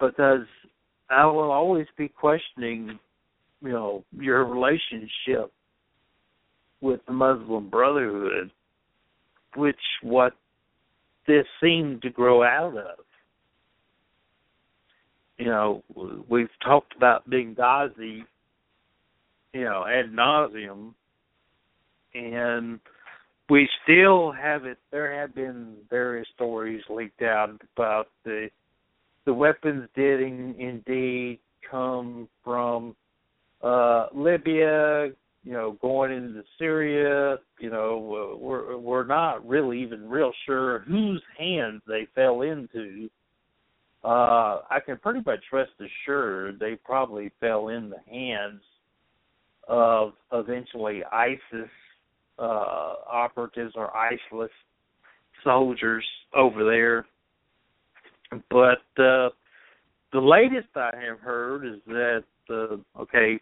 Because 0.00 0.46
I 1.10 1.26
will 1.26 1.50
always 1.50 1.86
be 1.96 2.08
questioning, 2.08 2.98
you 3.62 3.70
know, 3.70 4.04
your 4.12 4.44
relationship 4.44 5.52
with 6.80 7.00
the 7.06 7.12
Muslim 7.12 7.68
Brotherhood, 7.68 8.50
which 9.56 9.80
what 10.02 10.34
this 11.26 11.46
seemed 11.60 12.02
to 12.02 12.10
grow 12.10 12.42
out 12.42 12.76
of. 12.76 13.04
You 15.38 15.46
know, 15.46 15.82
we've 16.28 16.48
talked 16.64 16.96
about 16.96 17.28
Benghazi, 17.28 18.22
you 19.52 19.64
know, 19.64 19.84
ad 19.86 20.12
nauseum, 20.12 20.94
and 22.14 22.80
we 23.48 23.68
still 23.82 24.32
haven't. 24.32 24.78
There 24.90 25.18
have 25.20 25.34
been 25.34 25.74
various 25.88 26.28
stories 26.34 26.82
leaked 26.90 27.22
out 27.22 27.60
about 27.76 28.08
the 28.24 28.50
the 29.24 29.32
weapons 29.34 29.88
did 29.94 30.20
in, 30.20 30.54
indeed 30.58 31.38
come 31.70 32.28
from 32.44 32.94
uh 33.62 34.06
Libya, 34.14 35.10
you 35.44 35.52
know, 35.52 35.78
going 35.80 36.12
into 36.12 36.42
Syria. 36.58 37.38
You 37.58 37.70
know, 37.70 38.38
we're 38.40 38.76
we're 38.76 39.06
not 39.06 39.46
really 39.46 39.80
even 39.82 40.08
real 40.08 40.32
sure 40.46 40.80
whose 40.80 41.22
hands 41.38 41.82
they 41.86 42.06
fell 42.14 42.42
into. 42.42 43.08
Uh, 44.04 44.60
I 44.70 44.78
can 44.84 44.96
pretty 44.98 45.20
much 45.26 45.40
rest 45.52 45.72
assured 45.80 46.60
they 46.60 46.76
probably 46.84 47.32
fell 47.40 47.68
in 47.68 47.90
the 47.90 47.98
hands 48.08 48.62
of 49.66 50.12
eventually 50.32 51.02
ISIS 51.04 51.68
uh, 52.38 52.94
operatives 53.10 53.74
or 53.76 53.94
ISIS 53.96 54.50
soldiers 55.44 56.04
over 56.34 56.64
there. 56.64 57.06
But 58.50 59.02
uh, 59.02 59.30
the 60.12 60.20
latest 60.20 60.68
I 60.74 60.90
have 61.08 61.20
heard 61.20 61.66
is 61.66 61.80
that 61.86 62.24
uh, 62.50 63.00
okay, 63.02 63.40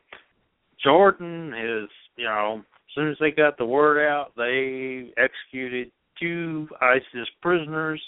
Jordan 0.82 1.52
is 1.54 1.88
you 2.16 2.24
know 2.24 2.58
as 2.58 2.94
soon 2.94 3.10
as 3.10 3.16
they 3.20 3.30
got 3.30 3.58
the 3.58 3.66
word 3.66 4.06
out, 4.06 4.32
they 4.36 5.12
executed 5.16 5.90
two 6.20 6.68
ISIS 6.80 7.28
prisoners. 7.42 8.00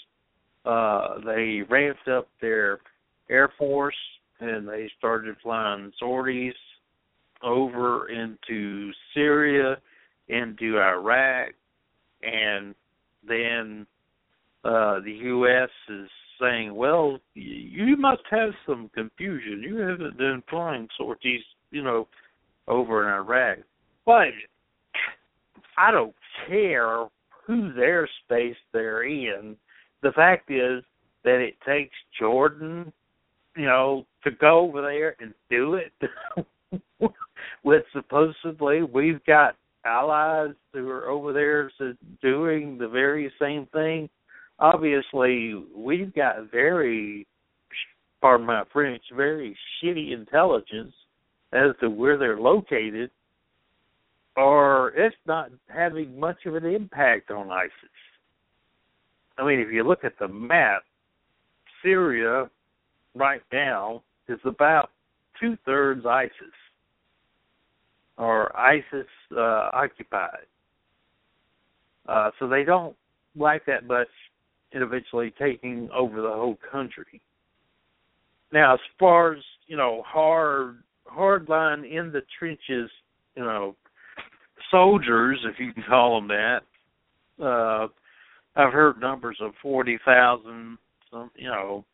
Uh, 0.65 1.19
they 1.25 1.61
ramped 1.69 2.07
up 2.07 2.27
their 2.41 2.79
air 3.29 3.51
force 3.57 3.95
and 4.39 4.67
they 4.67 4.89
started 4.97 5.35
flying 5.41 5.91
sorties 5.99 6.53
over 7.43 8.09
into 8.09 8.91
Syria, 9.13 9.77
into 10.29 10.79
Iraq, 10.79 11.49
and 12.21 12.75
then 13.27 13.85
uh, 14.63 14.99
the 15.01 15.19
U.S. 15.23 15.69
is 15.89 16.09
saying, 16.39 16.75
"Well, 16.75 17.19
you 17.33 17.97
must 17.97 18.21
have 18.29 18.51
some 18.65 18.89
confusion. 18.93 19.63
You 19.63 19.77
haven't 19.77 20.17
been 20.17 20.43
flying 20.49 20.87
sorties, 20.97 21.41
you 21.71 21.83
know, 21.83 22.07
over 22.67 23.07
in 23.07 23.13
Iraq." 23.13 23.59
But 24.05 24.29
I 25.77 25.91
don't 25.91 26.15
care 26.47 27.05
whose 27.45 27.75
airspace 27.75 28.55
they're 28.73 29.03
in. 29.03 29.55
The 30.01 30.11
fact 30.11 30.51
is 30.51 30.83
that 31.23 31.41
it 31.41 31.55
takes 31.65 31.95
Jordan, 32.17 32.93
you 33.55 33.65
know, 33.65 34.05
to 34.23 34.31
go 34.31 34.59
over 34.59 34.81
there 34.81 35.15
and 35.19 35.33
do 35.49 35.75
it. 35.75 35.93
with 37.63 37.83
supposedly 37.93 38.83
we've 38.83 39.23
got 39.25 39.55
allies 39.89 40.53
who 40.73 40.87
are 40.89 41.09
over 41.09 41.33
there 41.33 41.71
doing 42.21 42.77
the 42.77 42.87
very 42.87 43.31
same 43.39 43.67
thing. 43.73 44.09
Obviously, 44.59 45.55
we've 45.75 46.13
got 46.13 46.51
very, 46.51 47.25
pardon 48.21 48.45
my 48.45 48.63
French, 48.71 49.01
very 49.15 49.57
shitty 49.81 50.13
intelligence 50.13 50.93
as 51.53 51.71
to 51.79 51.89
where 51.89 52.17
they're 52.17 52.39
located, 52.39 53.09
or 54.37 54.93
it's 54.95 55.15
not 55.25 55.49
having 55.67 56.19
much 56.19 56.45
of 56.45 56.55
an 56.55 56.65
impact 56.65 57.31
on 57.31 57.49
ISIS. 57.49 57.71
I 59.37 59.45
mean, 59.45 59.59
if 59.59 59.71
you 59.71 59.83
look 59.83 60.03
at 60.03 60.19
the 60.19 60.27
map, 60.27 60.83
Syria 61.81 62.49
right 63.15 63.41
now 63.51 64.03
is 64.27 64.39
about 64.45 64.91
two 65.39 65.57
thirds 65.65 66.05
ISIS 66.05 66.31
or 68.19 68.55
ISIS 68.55 69.07
uh, 69.35 69.69
occupied. 69.73 70.45
Uh, 72.07 72.31
so 72.37 72.47
they 72.47 72.63
don't 72.63 72.95
like 73.35 73.65
that 73.65 73.87
much 73.87 74.09
in 74.73 74.81
eventually 74.81 75.33
taking 75.39 75.89
over 75.95 76.21
the 76.21 76.27
whole 76.27 76.57
country. 76.71 77.21
Now, 78.51 78.73
as 78.73 78.79
far 78.99 79.33
as 79.33 79.43
you 79.67 79.77
know, 79.77 80.03
hard 80.05 80.77
hard 81.05 81.47
line 81.49 81.85
in 81.85 82.11
the 82.11 82.21
trenches, 82.37 82.91
you 83.35 83.43
know, 83.43 83.75
soldiers, 84.69 85.39
if 85.45 85.59
you 85.59 85.73
can 85.73 85.83
call 85.87 86.19
them 86.19 86.27
that. 86.27 86.61
Uh, 87.43 87.87
I've 88.55 88.73
heard 88.73 88.99
numbers 88.99 89.37
of 89.41 89.51
forty 89.61 89.97
thousand, 90.05 90.77
some 91.09 91.31
you 91.35 91.47
know, 91.47 91.85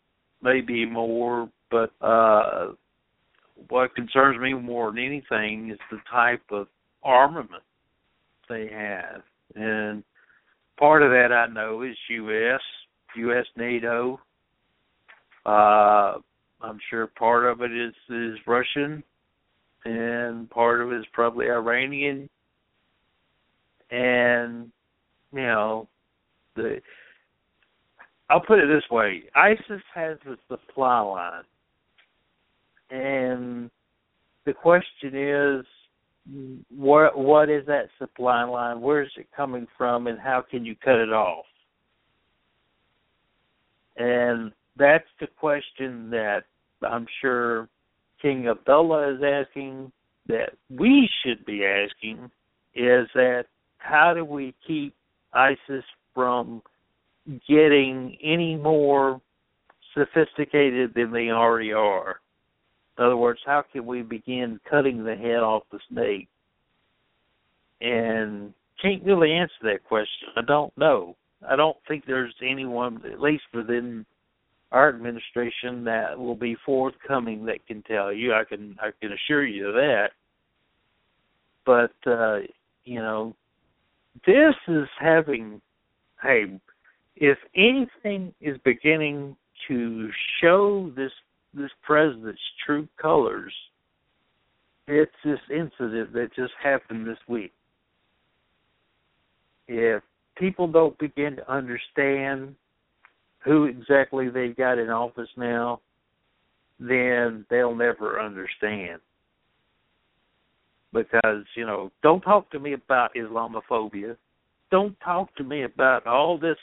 maybe 0.41 0.85
more, 0.85 1.49
but 1.69 1.91
uh 2.01 2.69
what 3.69 3.95
concerns 3.95 4.39
me 4.39 4.53
more 4.53 4.91
than 4.91 5.03
anything 5.03 5.71
is 5.71 5.79
the 5.91 5.99
type 6.11 6.43
of 6.51 6.67
armament 7.03 7.63
they 8.49 8.67
have. 8.67 9.21
And 9.55 10.03
part 10.77 11.01
of 11.01 11.11
that 11.11 11.31
I 11.31 11.51
know 11.51 11.81
is 11.83 11.95
US, 12.09 12.61
US 13.17 13.45
NATO. 13.55 14.19
Uh 15.45 16.15
I'm 16.61 16.79
sure 16.89 17.07
part 17.07 17.45
of 17.45 17.61
it 17.61 17.71
is 17.71 17.93
is 18.09 18.37
Russian 18.47 19.03
and 19.85 20.49
part 20.49 20.81
of 20.81 20.91
it 20.91 20.99
is 20.99 21.05
probably 21.13 21.45
Iranian. 21.49 22.29
And 23.91 24.71
you 25.31 25.41
know, 25.41 25.87
the 26.55 26.81
I'll 28.29 28.41
put 28.41 28.59
it 28.59 28.67
this 28.67 28.89
way, 28.89 29.23
ISIS 29.35 29.83
has 29.93 30.17
a 30.27 30.35
supply 30.49 30.99
line 30.99 31.43
and 32.89 33.69
the 34.45 34.53
question 34.53 35.15
is 35.15 35.65
what 36.75 37.17
what 37.17 37.49
is 37.49 37.65
that 37.67 37.89
supply 37.99 38.43
line? 38.43 38.81
Where 38.81 39.03
is 39.03 39.11
it 39.17 39.27
coming 39.35 39.67
from, 39.77 40.07
and 40.07 40.19
how 40.19 40.43
can 40.49 40.65
you 40.65 40.75
cut 40.75 40.95
it 40.95 41.13
off? 41.13 41.45
And 43.97 44.51
that's 44.77 45.07
the 45.19 45.27
question 45.27 46.09
that 46.09 46.43
I'm 46.81 47.07
sure 47.21 47.69
King 48.21 48.47
Abdullah 48.47 49.15
is 49.15 49.21
asking, 49.23 49.91
that 50.27 50.53
we 50.69 51.07
should 51.23 51.45
be 51.45 51.63
asking, 51.63 52.31
is 52.73 53.07
that 53.13 53.45
how 53.77 54.13
do 54.13 54.25
we 54.25 54.53
keep 54.65 54.93
ISIS 55.33 55.83
from 56.13 56.61
getting 57.47 58.17
any 58.23 58.55
more 58.55 59.21
sophisticated 59.93 60.93
than 60.95 61.11
they 61.11 61.29
already 61.29 61.71
are? 61.71 62.19
In 62.97 63.05
other 63.05 63.17
words, 63.17 63.39
how 63.45 63.63
can 63.71 63.85
we 63.85 64.01
begin 64.01 64.59
cutting 64.69 65.03
the 65.03 65.15
head 65.15 65.39
off 65.39 65.63
the 65.71 65.79
snake? 65.89 66.27
And 67.81 68.53
can't 68.81 69.03
really 69.03 69.31
answer 69.31 69.53
that 69.63 69.83
question. 69.85 70.29
I 70.35 70.41
don't 70.41 70.75
know. 70.77 71.15
I 71.47 71.55
don't 71.55 71.77
think 71.87 72.05
there's 72.05 72.33
anyone, 72.41 73.01
at 73.11 73.21
least 73.21 73.43
within 73.53 74.05
our 74.71 74.89
administration, 74.89 75.83
that 75.83 76.17
will 76.17 76.35
be 76.35 76.55
forthcoming 76.65 77.45
that 77.45 77.65
can 77.67 77.81
tell 77.83 78.11
you. 78.11 78.33
I 78.33 78.43
can 78.43 78.77
I 78.81 78.89
can 78.99 79.11
assure 79.13 79.45
you 79.45 79.69
of 79.69 79.75
that. 79.75 80.09
But 81.65 82.09
uh, 82.09 82.39
you 82.83 82.99
know, 82.99 83.35
this 84.25 84.55
is 84.67 84.87
having 84.99 85.61
hey, 86.21 86.59
if 87.15 87.37
anything 87.55 88.33
is 88.41 88.57
beginning 88.63 89.35
to 89.67 90.09
show 90.41 90.91
this 90.95 91.11
this 91.55 91.71
president's 91.83 92.41
true 92.65 92.87
colors, 93.01 93.53
it's 94.87 95.11
this 95.23 95.39
incident 95.49 96.13
that 96.13 96.29
just 96.35 96.53
happened 96.61 97.07
this 97.07 97.17
week. 97.27 97.51
If 99.67 100.03
people 100.37 100.67
don't 100.67 100.97
begin 100.99 101.37
to 101.37 101.51
understand 101.51 102.55
who 103.43 103.65
exactly 103.65 104.29
they've 104.29 104.55
got 104.55 104.77
in 104.77 104.89
office 104.89 105.29
now, 105.37 105.79
then 106.79 107.45
they'll 107.49 107.75
never 107.75 108.19
understand. 108.19 108.99
Because, 110.93 111.43
you 111.55 111.65
know, 111.65 111.91
don't 112.03 112.21
talk 112.21 112.49
to 112.51 112.59
me 112.59 112.73
about 112.73 113.15
Islamophobia. 113.15 114.17
Don't 114.71 114.95
talk 115.03 115.33
to 115.35 115.43
me 115.43 115.63
about 115.63 116.05
all 116.07 116.37
this 116.37 116.57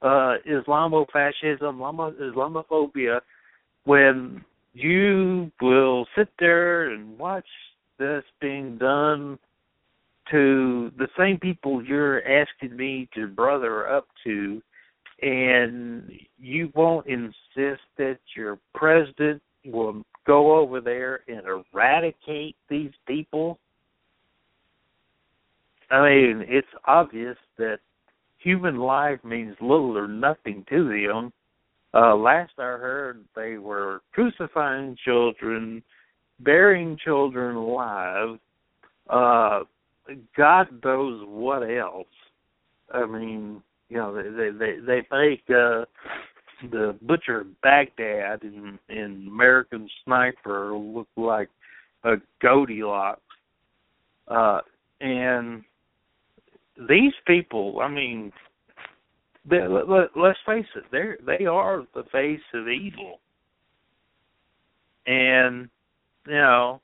uh 0.00 0.34
Islamofascism, 0.48 1.58
Islamophobia 1.60 3.20
when 3.88 4.44
you 4.74 5.50
will 5.62 6.06
sit 6.14 6.28
there 6.38 6.90
and 6.90 7.18
watch 7.18 7.46
this 7.98 8.22
being 8.38 8.76
done 8.76 9.38
to 10.30 10.92
the 10.98 11.08
same 11.16 11.38
people 11.38 11.82
you're 11.82 12.20
asking 12.28 12.76
me 12.76 13.08
to 13.14 13.26
brother 13.28 13.88
up 13.88 14.06
to 14.22 14.60
and 15.22 16.12
you 16.38 16.70
won't 16.74 17.06
insist 17.06 17.80
that 17.96 18.18
your 18.36 18.58
president 18.74 19.40
will 19.64 20.04
go 20.26 20.58
over 20.58 20.82
there 20.82 21.20
and 21.26 21.40
eradicate 21.46 22.56
these 22.68 22.92
people? 23.06 23.58
I 25.90 26.02
mean 26.02 26.44
it's 26.46 26.68
obvious 26.84 27.38
that 27.56 27.78
human 28.36 28.76
life 28.76 29.24
means 29.24 29.56
little 29.62 29.96
or 29.96 30.06
nothing 30.06 30.66
to 30.68 30.84
them 30.90 31.32
uh, 31.94 32.14
last 32.14 32.52
I 32.58 32.62
heard, 32.62 33.24
they 33.34 33.56
were 33.56 34.02
crucifying 34.12 34.96
children, 35.04 35.82
burying 36.40 36.98
children 37.02 37.56
alive. 37.56 38.38
Uh, 39.08 39.60
God 40.36 40.66
knows 40.84 41.24
what 41.26 41.62
else. 41.62 42.06
I 42.92 43.06
mean, 43.06 43.62
you 43.88 43.96
know, 43.96 44.14
they 44.14 44.50
they 44.50 44.80
they 44.80 45.06
make 45.10 45.42
uh, 45.48 45.84
the 46.70 46.96
butcher 47.02 47.44
Baghdad 47.62 48.42
in 48.42 48.78
in 48.88 49.26
American 49.28 49.88
Sniper 50.04 50.76
look 50.76 51.08
like 51.16 51.48
a 52.04 52.16
Goldilocks, 52.40 53.20
uh, 54.28 54.60
and 55.00 55.62
these 56.88 57.12
people, 57.26 57.80
I 57.82 57.88
mean, 57.88 58.32
they, 59.48 59.66
let, 59.66 59.88
let, 59.88 60.08
let's 60.16 60.38
face 60.46 60.66
it, 60.76 60.84
they 60.92 61.38
they 61.38 61.46
are 61.46 61.84
the 61.94 62.04
face 62.12 62.40
of 62.54 62.68
evil, 62.68 63.20
and 65.06 65.68
you 66.26 66.34
know, 66.34 66.80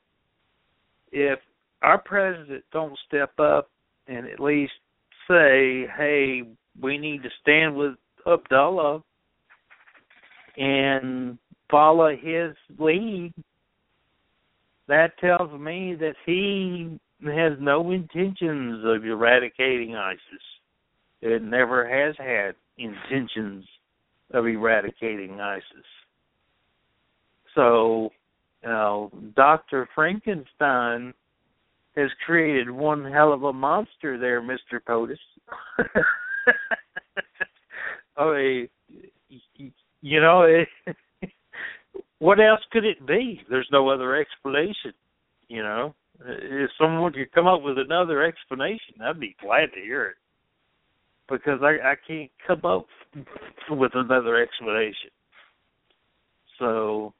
if 1.11 1.39
our 1.81 1.97
president 1.99 2.63
don't 2.71 2.97
step 3.07 3.31
up 3.39 3.69
and 4.07 4.27
at 4.27 4.39
least 4.39 4.73
say, 5.27 5.85
"Hey, 5.97 6.43
we 6.81 6.97
need 6.97 7.23
to 7.23 7.29
stand 7.41 7.75
with 7.75 7.93
Abdullah 8.27 9.03
and 10.57 11.37
follow 11.69 12.15
his 12.15 12.55
lead," 12.79 13.33
that 14.87 15.17
tells 15.19 15.51
me 15.59 15.95
that 15.95 16.15
he 16.25 16.99
has 17.23 17.53
no 17.59 17.91
intentions 17.91 18.83
of 18.85 19.05
eradicating 19.05 19.95
ISIS. 19.95 20.19
It 21.25 21.41
never 21.41 21.87
has 21.87 22.15
had 22.19 22.53
intentions 22.77 23.65
of 24.31 24.45
eradicating 24.45 25.41
ISIS. 25.41 25.63
So, 27.55 28.11
you 28.61 28.69
know, 28.69 29.11
Dr. 29.35 29.89
Frankenstein 29.95 31.15
has 31.95 32.11
created 32.27 32.69
one 32.69 33.11
hell 33.11 33.33
of 33.33 33.41
a 33.41 33.51
monster 33.51 34.19
there, 34.19 34.39
Mr. 34.39 34.79
POTUS. 34.87 35.17
I 35.79 35.83
mean, 38.17 38.17
oh, 38.17 38.31
eh, 38.33 39.63
you 40.01 40.21
know, 40.21 40.43
it, 40.43 40.67
eh, 41.23 41.27
what 42.19 42.39
else 42.39 42.61
could 42.71 42.85
it 42.85 43.03
be? 43.07 43.41
There's 43.49 43.69
no 43.71 43.89
other 43.89 44.15
explanation, 44.15 44.93
you 45.47 45.63
know. 45.63 45.95
Eh, 46.21 46.33
if 46.65 46.69
someone 46.79 47.13
could 47.13 47.31
come 47.31 47.47
up 47.47 47.63
with 47.63 47.79
another 47.79 48.21
explanation, 48.21 49.01
I'd 49.01 49.19
be 49.19 49.35
glad 49.41 49.71
to 49.73 49.81
hear 49.81 50.05
it. 50.05 50.17
Because 51.29 51.59
I 51.61 51.91
I 51.91 51.95
can't 52.07 52.31
come 52.45 52.65
up 52.65 52.85
with 53.69 53.91
another 53.95 54.41
explanation. 54.41 55.09
So, 56.59 57.13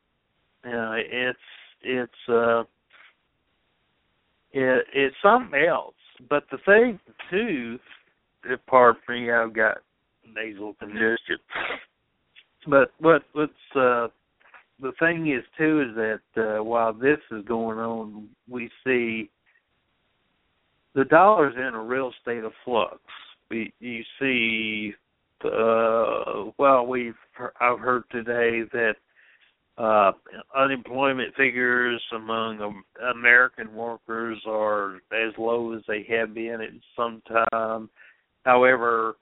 you 0.64 0.72
know, 0.72 0.96
it's 0.96 1.40
it's 1.82 2.30
uh 2.30 2.64
it, 4.52 4.86
it's 4.94 5.16
something 5.22 5.60
else. 5.60 5.96
But 6.30 6.46
the 6.52 6.58
thing 6.66 7.00
too, 7.30 7.80
pardon 8.68 9.02
me, 9.10 9.32
I've 9.32 9.54
got 9.54 9.78
nasal 10.34 10.76
congestion. 10.80 11.38
But 12.68 12.92
what 13.00 13.24
what's 13.34 13.54
uh 13.76 14.08
the 14.82 14.92
thing 15.00 15.32
is 15.32 15.44
too 15.58 15.90
is 15.90 15.96
that 15.96 16.58
uh, 16.60 16.64
while 16.64 16.94
this 16.94 17.20
is 17.32 17.46
going 17.46 17.80
on, 17.80 18.28
we 18.50 18.70
see 18.86 19.30
the 20.94 21.06
dollar's 21.06 21.56
in 21.56 21.76
a 21.76 21.82
real 21.82 22.12
state 22.22 22.44
of 22.44 22.52
flux. 22.64 22.98
You 23.52 24.04
see, 24.20 24.94
uh, 25.44 26.52
well, 26.58 26.88
we've 26.88 27.14
I've 27.60 27.80
heard 27.80 28.04
today 28.12 28.64
that 28.74 28.96
uh, 29.78 30.12
unemployment 30.56 31.36
figures 31.36 32.02
among 32.16 32.84
American 33.14 33.74
workers 33.76 34.42
are 34.48 34.96
as 35.12 35.34
low 35.38 35.74
as 35.74 35.82
they 35.88 36.06
have 36.10 36.34
been 36.34 36.62
in 36.62 36.82
some 36.96 37.22
time. 37.52 37.90
However, 38.46 39.18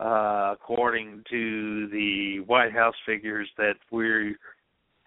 uh, 0.00 0.52
according 0.54 1.24
to 1.30 1.88
the 1.88 2.40
White 2.46 2.72
House 2.72 2.94
figures, 3.04 3.48
that 3.58 3.74
we 3.90 4.34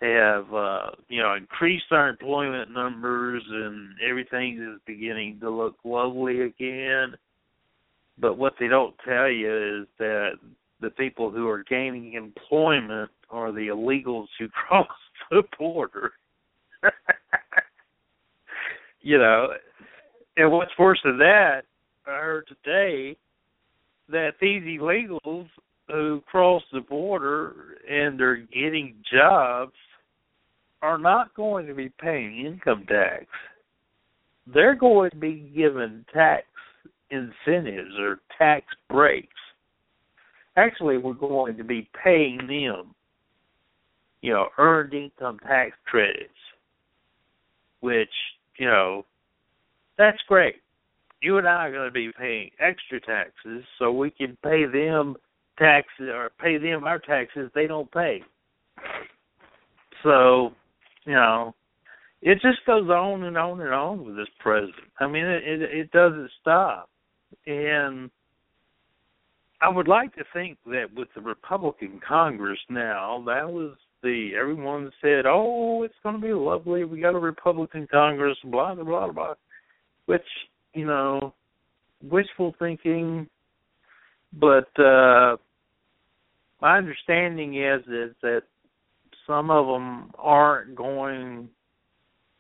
have 0.02 0.54
uh, 0.54 0.92
you 1.10 1.22
know 1.22 1.36
increased 1.36 1.92
our 1.92 2.10
employment 2.10 2.72
numbers 2.72 3.44
and 3.50 3.96
everything 4.08 4.60
is 4.62 4.82
beginning 4.86 5.40
to 5.40 5.50
look 5.50 5.76
lovely 5.84 6.42
again. 6.42 7.16
But 8.20 8.38
what 8.38 8.54
they 8.60 8.68
don't 8.68 8.96
tell 9.06 9.30
you 9.30 9.82
is 9.82 9.88
that 9.98 10.32
the 10.80 10.90
people 10.90 11.32
who 11.32 11.48
are 11.48 11.64
gaining 11.64 12.14
employment 12.14 13.10
are 13.30 13.52
the 13.52 13.68
illegals 13.68 14.28
who 14.38 14.48
cross 14.68 14.88
the 15.30 15.44
border. 15.58 16.12
you 19.02 19.18
know, 19.18 19.48
and 20.38 20.52
what's 20.52 20.72
worse 20.78 21.00
than 21.04 21.18
that, 21.20 21.62
I 22.08 22.12
heard 22.12 22.48
today 22.48 23.18
that 24.10 24.34
these 24.42 24.64
illegals 24.64 25.48
who 25.88 26.22
cross 26.30 26.64
the 26.72 26.82
border 26.82 27.54
and 27.90 28.20
they're 28.20 28.38
getting 28.38 28.96
jobs 29.12 29.74
are 30.82 30.98
not 30.98 31.34
going 31.36 31.68
to 31.68 31.74
be 31.74 31.90
paying 32.02 32.46
income 32.46 32.86
tax. 32.88 33.26
They're 34.52 34.76
going 34.76 35.12
to 35.12 35.18
be 35.18 35.52
given 35.56 36.06
tax 36.14 36.46
incentives 37.12 37.94
or 38.00 38.20
tax 38.38 38.66
breaks. 38.90 39.28
Actually, 40.58 40.98
we're 40.98 41.14
going 41.14 41.56
to 41.58 41.64
be 41.64 41.90
paying 42.04 42.38
them, 42.38 42.96
you 44.22 44.34
know, 44.34 44.48
earned 44.58 44.94
income 44.94 45.40
tax 45.40 45.72
credits, 45.86 46.30
which, 47.82 48.10
you 48.58 48.66
know, 48.66 49.06
that's 49.98 50.18
great. 50.28 50.56
You 51.22 51.38
and 51.38 51.48
I 51.48 51.68
are 51.68 51.72
going 51.72 51.88
to 51.88 51.92
be 51.92 52.12
paying 52.18 52.50
extra 52.60 53.00
taxes 53.00 53.64
so 53.78 53.92
we 53.92 54.10
can 54.10 54.38
pay 54.44 54.66
them 54.66 55.16
taxes 55.60 56.10
or 56.10 56.32
pay 56.42 56.58
them 56.58 56.84
our 56.84 57.00
taxes 57.00 57.52
they 57.54 57.68
don't 57.68 57.92
pay. 57.92 58.24
So, 60.04 60.52
you 61.06 61.14
know, 61.14 61.54
it 62.22 62.36
just 62.42 62.66
goes 62.66 62.90
on 62.90 63.24
and 63.24 63.38
on 63.38 63.62
and 63.62 63.74
on 63.74 64.06
with 64.06 64.16
this 64.16 64.28
president. 64.40 64.76
I 65.00 65.08
mean, 65.08 65.26
it 65.26 65.44
it, 65.44 65.62
it 65.62 65.92
doesn't 65.92 66.30
stop, 66.42 66.90
and 67.46 68.10
I 69.62 69.70
would 69.70 69.88
like 69.88 70.16
to 70.16 70.24
think 70.34 70.58
that 70.66 70.88
with 70.96 71.08
the 71.16 71.22
Republican 71.22 72.00
Congress 72.06 72.60
now, 72.70 73.24
that 73.28 73.48
was 73.50 73.76
the 74.02 74.32
everyone 74.40 74.92
said, 75.02 75.26
"Oh, 75.28 75.84
it's 75.84 75.94
going 76.02 76.16
to 76.16 76.22
be 76.22 76.34
lovely. 76.34 76.84
We 76.84 77.00
got 77.00 77.16
a 77.16 77.20
Republican 77.20 77.88
Congress." 77.92 78.38
Blah 78.44 78.76
blah 78.76 78.84
blah 78.84 79.12
blah, 79.12 79.34
which 80.08 80.26
you 80.74 80.86
know, 80.86 81.34
wishful 82.02 82.56
thinking. 82.58 83.28
But 84.34 84.70
uh 84.80 85.38
my 86.62 86.78
understanding 86.78 87.62
is 87.62 87.82
is 87.82 88.16
that 88.22 88.44
some 89.28 89.50
of 89.50 89.68
them 89.68 90.12
aren't 90.18 90.76
going 90.76 91.50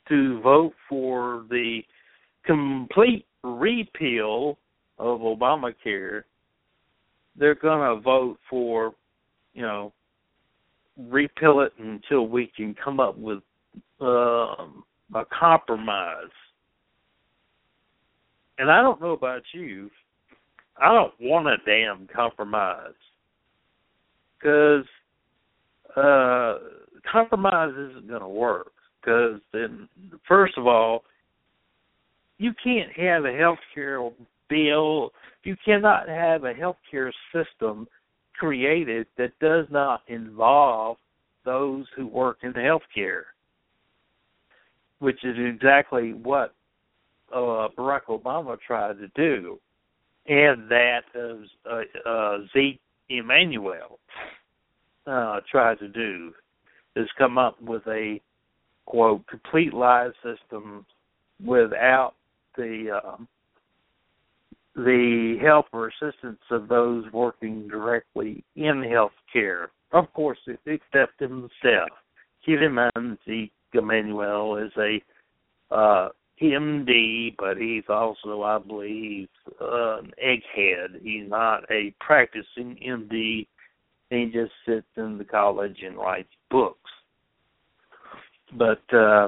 to 0.09 0.41
vote 0.41 0.73
for 0.89 1.45
the 1.49 1.81
complete 2.45 3.25
repeal 3.43 4.57
of 5.01 5.21
Obamacare. 5.21 6.23
They're 7.35 7.55
going 7.55 7.95
to 7.95 8.01
vote 8.01 8.37
for, 8.49 8.93
you 9.53 9.63
know, 9.63 9.93
repeal 10.97 11.61
it 11.61 11.73
until 11.79 12.27
we 12.27 12.51
can 12.55 12.75
come 12.75 12.99
up 12.99 13.17
with 13.17 13.39
um, 13.99 14.83
a 15.15 15.23
compromise. 15.37 16.31
And 18.57 18.69
I 18.69 18.81
don't 18.81 19.01
know 19.01 19.11
about 19.11 19.41
you, 19.53 19.89
I 20.77 20.93
don't 20.93 21.13
want 21.19 21.47
a 21.47 21.57
damn 21.65 22.07
compromise 22.13 22.93
because 24.37 24.85
uh, 25.95 26.57
compromise 27.11 27.71
isn't 27.71 28.07
going 28.07 28.21
to 28.21 28.27
work. 28.27 28.71
Because 29.01 29.39
then, 29.51 29.89
first 30.27 30.57
of 30.57 30.67
all, 30.67 31.03
you 32.37 32.53
can't 32.63 32.91
have 32.91 33.25
a 33.25 33.35
health 33.35 33.59
care 33.73 33.99
bill. 34.51 35.11
You 35.43 35.55
cannot 35.63 36.07
have 36.07 36.43
a 36.43 36.53
health 36.53 36.77
care 36.89 37.11
system 37.33 37.87
created 38.37 39.07
that 39.17 39.31
does 39.39 39.65
not 39.71 40.01
involve 40.07 40.97
those 41.45 41.85
who 41.95 42.05
work 42.05 42.39
in 42.43 42.53
healthcare, 42.53 43.23
which 44.99 45.23
is 45.23 45.35
exactly 45.37 46.13
what 46.13 46.53
uh, 47.33 47.69
Barack 47.77 48.05
Obama 48.09 48.57
tried 48.59 48.97
to 48.99 49.07
do, 49.15 49.59
and 50.27 50.69
that 50.69 51.01
uh, 51.15 52.09
uh, 52.09 52.37
Zeke 52.53 52.79
Emanuel 53.09 53.99
uh, 55.07 55.39
tried 55.49 55.79
to 55.79 55.87
do 55.87 56.33
is 56.95 57.07
come 57.17 57.37
up 57.37 57.59
with 57.61 57.81
a 57.87 58.19
quote 58.85 59.25
complete 59.27 59.73
live 59.73 60.11
system 60.23 60.85
without 61.43 62.13
the 62.57 62.99
um, 63.03 63.27
the 64.75 65.37
help 65.41 65.67
or 65.73 65.89
assistance 65.89 66.41
of 66.49 66.67
those 66.67 67.03
working 67.11 67.67
directly 67.67 68.43
in 68.55 68.83
health 68.83 69.11
care. 69.31 69.71
Of 69.91 70.11
course, 70.13 70.39
except 70.65 71.19
himself. 71.19 71.89
Keep 72.45 72.59
in 72.59 73.17
Emanuel 73.73 74.57
is 74.57 74.71
a 74.77 75.01
uh, 75.73 76.09
MD, 76.41 77.35
but 77.37 77.57
he's 77.57 77.83
also, 77.89 78.41
I 78.41 78.57
believe, 78.59 79.27
an 79.59 80.11
egghead. 80.23 81.01
He's 81.01 81.29
not 81.29 81.63
a 81.69 81.93
practicing 81.99 82.77
MD. 82.85 83.47
He 84.09 84.25
just 84.25 84.51
sits 84.65 84.87
in 84.97 85.17
the 85.17 85.23
college 85.23 85.77
and 85.85 85.97
writes 85.97 86.29
books. 86.49 86.89
But 88.57 88.81
uh, 88.93 89.27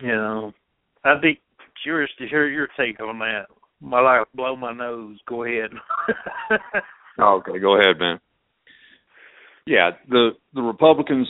you 0.00 0.08
know, 0.08 0.52
I'd 1.04 1.20
be 1.20 1.40
curious 1.82 2.10
to 2.18 2.26
hear 2.26 2.48
your 2.48 2.68
take 2.76 3.00
on 3.00 3.18
that. 3.20 3.46
While 3.80 4.04
life 4.04 4.26
blow 4.34 4.56
my 4.56 4.72
nose, 4.72 5.18
go 5.26 5.44
ahead. 5.44 5.70
okay, 7.18 7.58
go 7.58 7.80
ahead, 7.80 7.98
man. 7.98 8.20
Yeah, 9.66 9.90
the 10.08 10.30
the 10.54 10.62
Republicans 10.62 11.28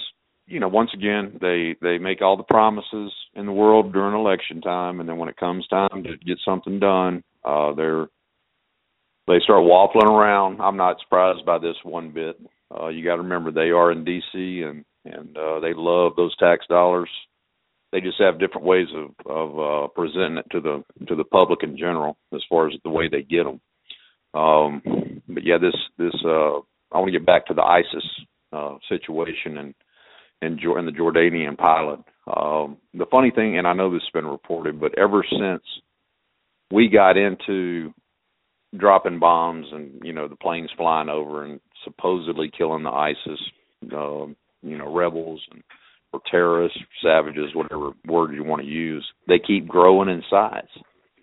you 0.51 0.59
know, 0.59 0.69
once 0.69 0.91
again, 0.93 1.39
they 1.41 1.77
they 1.81 1.99
make 1.99 2.21
all 2.21 2.37
the 2.37 2.43
promises 2.43 3.13
in 3.35 3.47
the 3.47 3.53
world 3.53 3.93
during 3.93 4.15
election 4.15 4.61
time, 4.61 4.99
and 4.99 5.09
then 5.09 5.17
when 5.17 5.29
it 5.29 5.37
comes 5.37 5.67
time 5.69 6.03
to 6.03 6.17
get 6.27 6.39
something 6.45 6.81
done, 6.81 7.23
uh, 7.45 7.73
they're 7.73 8.09
they 9.29 9.39
start 9.45 9.63
waffling 9.63 10.11
around. 10.11 10.61
I'm 10.61 10.77
not 10.77 10.99
surprised 11.01 11.47
by 11.47 11.59
this 11.59 11.77
one 11.85 12.11
bit. 12.11 12.37
Uh, 12.77 12.89
you 12.89 13.05
got 13.05 13.17
to 13.17 13.23
remember 13.23 13.53
they 13.53 13.71
are 13.71 13.93
in 13.93 14.05
D.C. 14.05 14.63
and 14.63 14.85
and 15.05 15.37
uh, 15.39 15.61
they 15.61 15.73
love 15.73 16.13
those 16.17 16.37
tax 16.37 16.67
dollars. 16.69 17.09
They 17.93 18.01
just 18.01 18.21
have 18.21 18.39
different 18.39 18.67
ways 18.67 18.87
of 18.95 19.11
of 19.27 19.59
uh, 19.59 19.89
presenting 19.89 20.39
it 20.39 20.47
to 20.53 20.61
the 20.61 20.85
to 21.07 21.17
the 21.17 21.25
public 21.25 21.63
in 21.63 21.77
general, 21.77 22.17
as 22.35 22.43
far 22.49 22.69
as 22.69 22.75
the 22.85 22.91
way 22.91 23.09
they 23.09 23.23
get 23.23 23.45
them. 23.45 23.61
Um, 24.33 24.83
but 25.29 25.45
yeah, 25.45 25.59
this 25.59 25.75
this 25.99 26.15
uh, 26.25 26.59
I 26.93 26.99
want 26.99 27.09
to 27.09 27.19
get 27.19 27.27
back 27.27 27.47
to 27.47 27.55
the 27.55 27.63
ISIS 27.63 28.05
uh, 28.53 28.77
situation 28.89 29.59
and 29.59 29.75
and, 30.43 30.61
and 30.61 30.89
the 30.89 30.93
Jordanian 30.93 31.57
pilot. 31.59 32.01
Um, 32.27 32.79
the 32.95 33.07
funny 33.11 33.31
thing, 33.31 33.59
and 33.59 33.67
I 33.67 33.73
know 33.73 33.93
this 33.93 34.03
has 34.03 34.23
been 34.23 34.31
reported, 34.31 34.81
but 34.81 34.97
ever 34.99 35.25
since 35.29 35.63
we 36.73 36.89
got 36.89 37.17
into 37.17 37.93
dropping 38.77 39.19
bombs 39.19 39.67
and 39.73 40.01
you 40.05 40.13
know 40.13 40.29
the 40.29 40.37
planes 40.37 40.71
flying 40.77 41.09
over 41.09 41.45
and 41.45 41.61
supposedly 41.85 42.51
killing 42.57 42.85
the 42.85 42.91
ISIS, 42.91 43.41
uh, 43.93 44.27
you 44.63 44.79
know, 44.79 44.95
rebels 44.95 45.41
and 45.51 45.63
or 46.13 46.21
terrorists, 46.31 46.79
savages, 47.03 47.55
whatever 47.55 47.93
word 48.07 48.35
you 48.35 48.45
want 48.45 48.63
to 48.63 48.69
use, 48.69 49.07
they 49.29 49.39
keep 49.39 49.69
growing 49.69 50.09
in 50.09 50.23
size. 50.31 50.69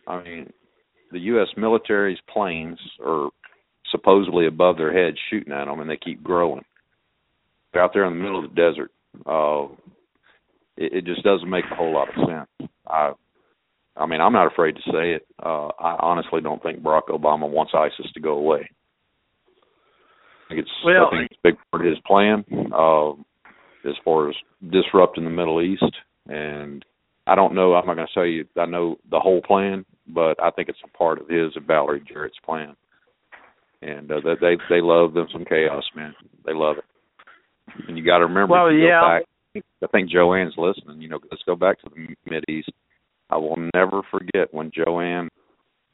I 0.08 0.24
mean, 0.24 0.54
the 1.12 1.20
U.S. 1.20 1.48
military's 1.58 2.20
planes 2.32 2.80
are 3.06 3.30
supposedly 3.92 4.48
above 4.48 4.78
their 4.78 4.94
heads 4.94 5.18
shooting 5.30 5.54
at 5.54 5.66
them, 5.66 5.80
and 5.80 5.90
they 5.90 5.98
keep 5.98 6.24
growing. 6.24 6.64
They're 7.74 7.84
out 7.84 7.92
there 7.94 8.06
in 8.06 8.18
the 8.18 8.24
middle 8.24 8.44
of 8.44 8.50
the 8.50 8.56
desert 8.56 8.92
uh, 9.26 9.66
it, 10.76 10.94
it 10.94 11.06
just 11.06 11.24
doesn't 11.24 11.50
make 11.50 11.66
a 11.72 11.76
whole 11.76 11.94
lot 11.94 12.10
of 12.10 12.16
sense. 12.28 12.70
I, 12.86 13.12
I 13.96 14.06
mean, 14.06 14.22
I'm 14.22 14.34
not 14.34 14.52
afraid 14.52 14.76
to 14.76 14.92
say 14.92 15.14
it. 15.14 15.28
Uh, 15.44 15.68
I 15.80 15.98
honestly 16.00 16.42
don't 16.42 16.62
think 16.62 16.82
Barack 16.82 17.08
Obama 17.10 17.50
wants 17.50 17.74
ISIS 17.76 18.12
to 18.14 18.20
go 18.20 18.34
away. 18.34 18.70
I 20.46 20.54
think 20.54 20.62
it's, 20.62 20.72
well, 20.86 21.08
I 21.08 21.18
think 21.18 21.32
it's 21.32 21.40
a 21.44 21.48
big 21.50 21.56
part 21.72 21.86
of 21.86 21.90
his 21.90 22.00
plan 22.06 22.46
uh, 22.74 23.12
as 23.88 23.96
far 24.04 24.30
as 24.30 24.36
disrupting 24.72 25.24
the 25.24 25.30
Middle 25.30 25.62
East. 25.62 25.84
And 26.28 26.84
I 27.26 27.36
don't 27.36 27.56
know. 27.56 27.74
I'm 27.74 27.86
not 27.86 27.96
going 27.96 28.08
to 28.08 28.14
tell 28.14 28.26
you 28.26 28.46
I 28.58 28.66
know 28.66 28.98
the 29.10 29.20
whole 29.20 29.42
plan, 29.42 29.86
but 30.08 30.42
I 30.42 30.52
think 30.52 30.70
it's 30.70 30.80
a 30.84 30.98
part 30.98 31.20
of 31.20 31.28
his 31.28 31.56
and 31.56 31.66
Valerie 31.66 32.04
Jarrett's 32.08 32.40
plan. 32.46 32.76
And 33.82 34.12
uh, 34.12 34.22
they 34.24 34.58
they 34.70 34.82
love 34.82 35.14
them 35.14 35.28
some 35.32 35.46
chaos, 35.46 35.84
man. 35.96 36.16
They 36.46 36.54
love 36.54 36.78
it. 36.78 36.86
And 37.88 37.98
you 37.98 38.04
got 38.04 38.20
to 38.20 38.26
remember, 38.26 38.54
well, 38.54 38.72
yeah. 38.72 39.20
Back, 39.20 39.64
I 39.84 39.88
think 39.88 40.10
Joanne's 40.10 40.56
listening. 40.58 41.02
You 41.02 41.10
know, 41.10 41.20
let's 41.30 41.44
go 41.46 41.56
back 41.56 41.80
to 41.82 41.90
the 41.90 42.16
Mid 42.30 42.44
East. 42.50 42.72
I 43.30 43.38
will 43.38 43.58
never 43.76 44.02
forget 44.10 44.52
when 44.52 44.72
Joanne 44.74 45.30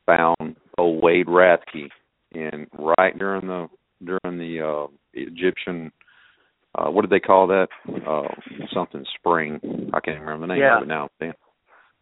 found 0.05 0.55
old 0.77 1.03
Wade 1.03 1.27
Rathke 1.27 1.89
in 2.31 2.67
right 2.77 3.17
during 3.17 3.47
the 3.47 3.67
during 4.05 4.37
the 4.37 4.61
uh 4.61 4.87
Egyptian 5.13 5.91
uh 6.76 6.89
what 6.89 7.01
did 7.01 7.11
they 7.11 7.19
call 7.19 7.47
that? 7.47 7.67
Uh 8.07 8.28
something 8.74 9.05
spring. 9.17 9.59
I 9.93 9.99
can't 9.99 10.19
remember 10.19 10.47
the 10.47 10.53
name 10.53 10.61
yeah. 10.61 10.78
of 10.78 10.84
it 10.84 10.88
now. 10.88 11.09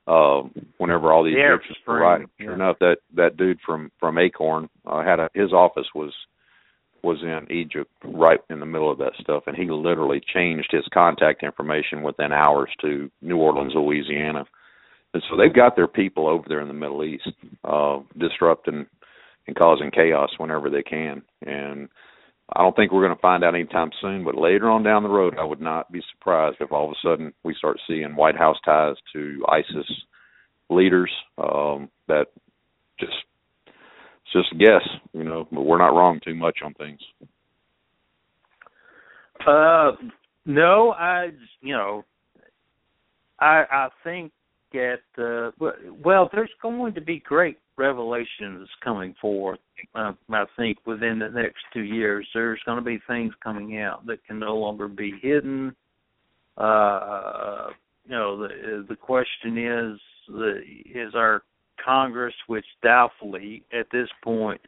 Uh, 0.07 0.41
whenever 0.79 1.11
all 1.11 1.23
these 1.23 1.35
the 1.35 1.53
Egyptians 1.53 1.77
were 1.85 1.99
riding. 1.99 2.27
Yeah. 2.39 2.45
Sure 2.45 2.53
enough 2.55 2.77
that 2.79 2.97
that 3.15 3.37
dude 3.37 3.59
from 3.63 3.91
from 3.99 4.17
Acorn 4.17 4.67
uh, 4.85 5.03
had 5.03 5.19
a 5.19 5.29
his 5.35 5.53
office 5.53 5.85
was 5.93 6.11
was 7.03 7.21
in 7.21 7.51
Egypt 7.51 7.91
right 8.03 8.39
in 8.49 8.59
the 8.59 8.65
middle 8.65 8.91
of 8.91 8.97
that 8.99 9.13
stuff, 9.19 9.43
and 9.47 9.55
he 9.55 9.69
literally 9.69 10.21
changed 10.33 10.69
his 10.71 10.85
contact 10.93 11.43
information 11.43 12.03
within 12.03 12.31
hours 12.31 12.69
to 12.81 13.09
New 13.21 13.37
Orleans, 13.37 13.73
Louisiana. 13.75 14.45
And 15.13 15.23
so 15.29 15.35
they've 15.35 15.53
got 15.53 15.75
their 15.75 15.87
people 15.87 16.27
over 16.27 16.45
there 16.47 16.61
in 16.61 16.67
the 16.67 16.73
Middle 16.73 17.03
East, 17.03 17.29
uh, 17.63 17.99
disrupting 18.17 18.85
and 19.47 19.55
causing 19.55 19.91
chaos 19.91 20.29
whenever 20.37 20.69
they 20.69 20.83
can. 20.83 21.21
And 21.45 21.89
I 22.53 22.61
don't 22.61 22.75
think 22.75 22.91
we're 22.91 23.05
going 23.05 23.15
to 23.15 23.21
find 23.21 23.43
out 23.43 23.55
anytime 23.55 23.91
soon, 24.01 24.25
but 24.25 24.35
later 24.35 24.69
on 24.69 24.83
down 24.83 25.03
the 25.03 25.09
road, 25.09 25.35
I 25.39 25.43
would 25.43 25.61
not 25.61 25.91
be 25.91 26.01
surprised 26.11 26.57
if 26.59 26.71
all 26.71 26.85
of 26.85 26.91
a 26.91 27.07
sudden 27.07 27.33
we 27.43 27.55
start 27.55 27.79
seeing 27.87 28.15
White 28.15 28.35
House 28.35 28.57
ties 28.65 28.95
to 29.13 29.43
ISIS 29.47 29.89
leaders 30.69 31.11
um, 31.37 31.89
that 32.07 32.25
just 32.99 33.13
it's 33.67 34.33
just 34.33 34.53
a 34.53 34.57
guess, 34.57 34.87
you 35.13 35.23
know, 35.23 35.47
but 35.51 35.61
we're 35.61 35.77
not 35.77 35.95
wrong 35.95 36.19
too 36.23 36.35
much 36.35 36.59
on 36.63 36.73
things. 36.73 36.99
Uh, 39.45 39.91
no, 40.45 40.91
I, 40.91 41.29
you 41.61 41.73
know, 41.73 42.03
I 43.39 43.63
I 43.71 43.87
think 44.03 44.31
that 44.73 44.99
uh, 45.17 45.51
well, 46.03 46.29
there's 46.33 46.51
going 46.61 46.93
to 46.95 47.01
be 47.01 47.19
great 47.19 47.57
revelations 47.77 48.67
coming 48.83 49.15
forth. 49.21 49.59
Uh, 49.95 50.13
I 50.29 50.45
think 50.57 50.77
within 50.85 51.19
the 51.19 51.29
next 51.29 51.59
two 51.73 51.81
years, 51.81 52.27
there's 52.33 52.59
going 52.65 52.77
to 52.77 52.83
be 52.83 52.99
things 53.07 53.33
coming 53.43 53.79
out 53.79 54.05
that 54.05 54.23
can 54.25 54.39
no 54.39 54.55
longer 54.55 54.87
be 54.87 55.13
hidden. 55.21 55.75
Uh, 56.57 57.69
you 58.05 58.11
know, 58.11 58.47
the 58.47 58.85
the 58.87 58.95
question 58.95 59.57
is, 59.57 59.99
the, 60.27 60.61
is 60.93 61.15
our 61.15 61.43
Congress, 61.83 62.33
which 62.47 62.65
doubtfully 62.83 63.63
at 63.73 63.87
this 63.91 64.09
point 64.23 64.61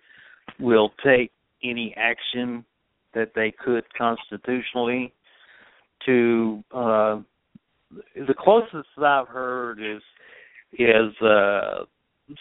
will 0.60 0.92
take 1.04 1.32
any 1.64 1.94
action 1.98 2.66
that 3.14 3.32
they 3.36 3.54
could 3.64 3.84
constitutionally 3.98 5.14
to 6.06 6.64
uh 6.72 7.20
the 8.16 8.34
closest 8.38 8.88
I've 8.98 9.28
heard 9.28 9.80
is 9.80 10.02
is 10.78 11.22
uh 11.22 11.86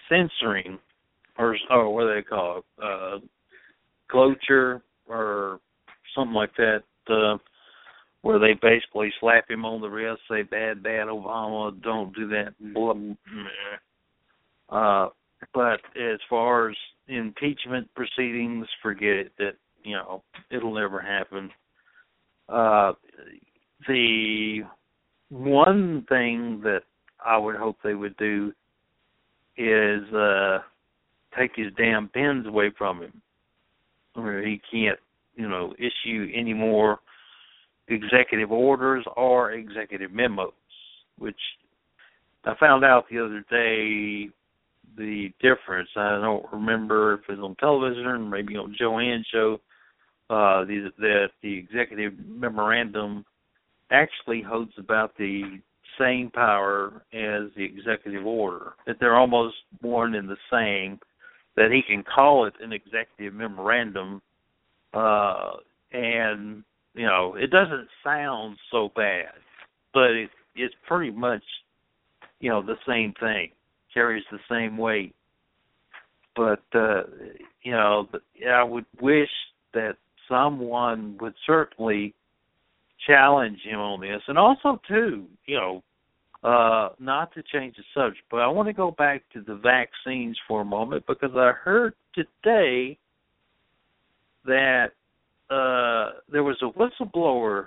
censoring 0.08 0.78
or 1.38 1.56
or 1.70 1.92
what 1.92 2.02
do 2.02 2.14
they 2.14 2.22
call 2.22 2.58
it? 2.58 2.64
Uh 2.82 3.18
cloture 4.10 4.82
or 5.08 5.58
something 6.14 6.34
like 6.34 6.54
that, 6.56 6.82
uh 7.08 7.38
where 8.22 8.38
they 8.38 8.54
basically 8.54 9.12
slap 9.20 9.50
him 9.50 9.64
on 9.64 9.80
the 9.80 9.88
wrist, 9.88 10.20
say 10.30 10.42
bad 10.42 10.82
bad 10.82 11.08
Obama, 11.08 11.80
don't 11.82 12.14
do 12.14 12.28
that 12.28 12.54
blah, 12.72 12.94
blah, 12.94 13.14
uh, 14.72 15.08
but 15.52 15.80
as 16.00 16.20
far 16.30 16.70
as 16.70 16.76
impeachment 17.08 17.88
proceedings, 17.94 18.66
forget 18.80 19.10
it. 19.10 19.32
That 19.38 19.54
you 19.82 19.96
know 19.96 20.22
it'll 20.50 20.74
never 20.74 21.00
happen. 21.00 21.50
Uh, 22.48 22.92
the 23.88 24.60
one 25.30 26.04
thing 26.08 26.60
that 26.62 26.82
I 27.24 27.36
would 27.36 27.56
hope 27.56 27.78
they 27.82 27.94
would 27.94 28.16
do 28.16 28.52
is 29.56 30.12
uh, 30.14 30.58
take 31.38 31.52
his 31.54 31.72
damn 31.76 32.08
pens 32.08 32.46
away 32.46 32.70
from 32.76 33.02
him, 33.02 33.22
where 34.14 34.44
he 34.44 34.60
can't, 34.70 34.98
you 35.34 35.48
know, 35.48 35.74
issue 35.78 36.30
any 36.34 36.54
more 36.54 36.98
executive 37.88 38.50
orders 38.50 39.04
or 39.16 39.52
executive 39.52 40.12
memos, 40.12 40.52
which 41.18 41.36
I 42.44 42.54
found 42.58 42.84
out 42.84 43.04
the 43.10 43.24
other 43.24 43.44
day 43.50 44.30
the 44.96 45.32
difference. 45.40 45.88
I 45.96 46.20
don't 46.20 46.44
remember 46.52 47.14
if 47.14 47.20
it 47.28 47.38
was 47.38 47.40
on 47.40 47.56
television 47.56 48.06
or 48.06 48.18
maybe 48.18 48.56
on 48.56 48.74
Joanne's 48.78 49.26
show. 49.32 49.60
Uh, 50.30 50.64
the, 50.64 50.90
that 50.98 51.28
the 51.42 51.58
executive 51.58 52.14
memorandum 52.26 53.22
actually 53.90 54.40
holds 54.40 54.72
about 54.78 55.14
the 55.18 55.60
same 55.98 56.30
power 56.30 57.02
as 57.12 57.50
the 57.56 57.64
executive 57.64 58.26
order. 58.26 58.72
That 58.86 58.96
they're 59.00 59.16
almost 59.16 59.56
one 59.80 60.14
and 60.14 60.28
the 60.28 60.36
same. 60.50 60.98
That 61.56 61.70
he 61.70 61.82
can 61.82 62.02
call 62.02 62.46
it 62.46 62.54
an 62.60 62.72
executive 62.72 63.34
memorandum, 63.34 64.22
uh, 64.94 65.52
and 65.92 66.64
you 66.94 67.06
know 67.06 67.34
it 67.34 67.50
doesn't 67.50 67.88
sound 68.02 68.56
so 68.70 68.90
bad, 68.96 69.32
but 69.92 70.10
it, 70.12 70.30
it's 70.56 70.74
pretty 70.86 71.10
much 71.12 71.42
you 72.40 72.50
know 72.50 72.62
the 72.62 72.76
same 72.86 73.12
thing 73.20 73.50
carries 73.92 74.24
the 74.30 74.38
same 74.50 74.76
weight. 74.78 75.14
But 76.34 76.62
uh, 76.74 77.02
you 77.62 77.72
know, 77.72 78.08
I 78.50 78.62
would 78.62 78.86
wish 79.00 79.28
that 79.74 79.96
someone 80.28 81.18
would 81.20 81.34
certainly 81.46 82.14
challenge 83.06 83.60
him 83.64 83.78
on 83.78 84.00
this, 84.00 84.22
and 84.28 84.38
also 84.38 84.80
too, 84.88 85.26
you 85.46 85.56
know, 85.56 85.82
uh, 86.44 86.88
not 86.98 87.32
to 87.34 87.42
change 87.52 87.76
the 87.76 87.84
subject, 87.94 88.24
but 88.30 88.38
I 88.38 88.48
want 88.48 88.66
to 88.68 88.72
go 88.72 88.90
back 88.90 89.22
to 89.32 89.42
the 89.42 89.54
vaccines 89.54 90.36
for 90.48 90.62
a 90.62 90.64
moment 90.64 91.04
because 91.06 91.30
I 91.36 91.52
heard 91.52 91.94
today 92.14 92.98
that 94.44 94.90
uh, 95.50 96.18
there 96.30 96.42
was 96.42 96.56
a 96.62 96.78
whistleblower 96.78 97.66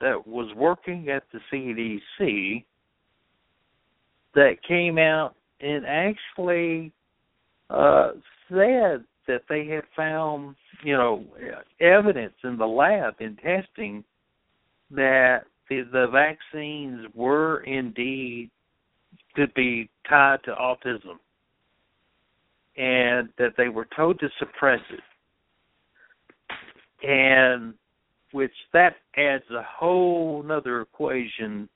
that 0.00 0.26
was 0.26 0.52
working 0.56 1.08
at 1.08 1.22
the 1.32 1.40
CDC 1.52 2.64
that 4.34 4.56
came 4.66 4.98
out 4.98 5.34
and 5.60 5.86
actually 5.86 6.92
uh, 7.70 8.10
said 8.48 9.04
that 9.26 9.42
they 9.48 9.66
had 9.66 9.84
found, 9.96 10.56
you 10.82 10.96
know, 10.96 11.24
evidence 11.80 12.34
in 12.44 12.56
the 12.58 12.66
lab 12.66 13.14
in 13.20 13.36
testing 13.36 14.04
that 14.90 15.44
the, 15.68 15.82
the 15.92 16.06
vaccines 16.12 17.06
were 17.14 17.60
indeed 17.60 18.50
could 19.34 19.52
be 19.54 19.88
tied 20.08 20.38
to 20.44 20.52
autism 20.52 21.18
and 22.76 23.28
that 23.38 23.52
they 23.56 23.68
were 23.68 23.86
told 23.96 24.18
to 24.20 24.28
suppress 24.38 24.80
it 24.90 25.00
and 27.06 27.74
which 28.32 28.52
that 28.72 28.96
adds 29.16 29.44
a 29.50 29.62
whole 29.62 30.42
nother 30.42 30.80
equation 30.80 31.68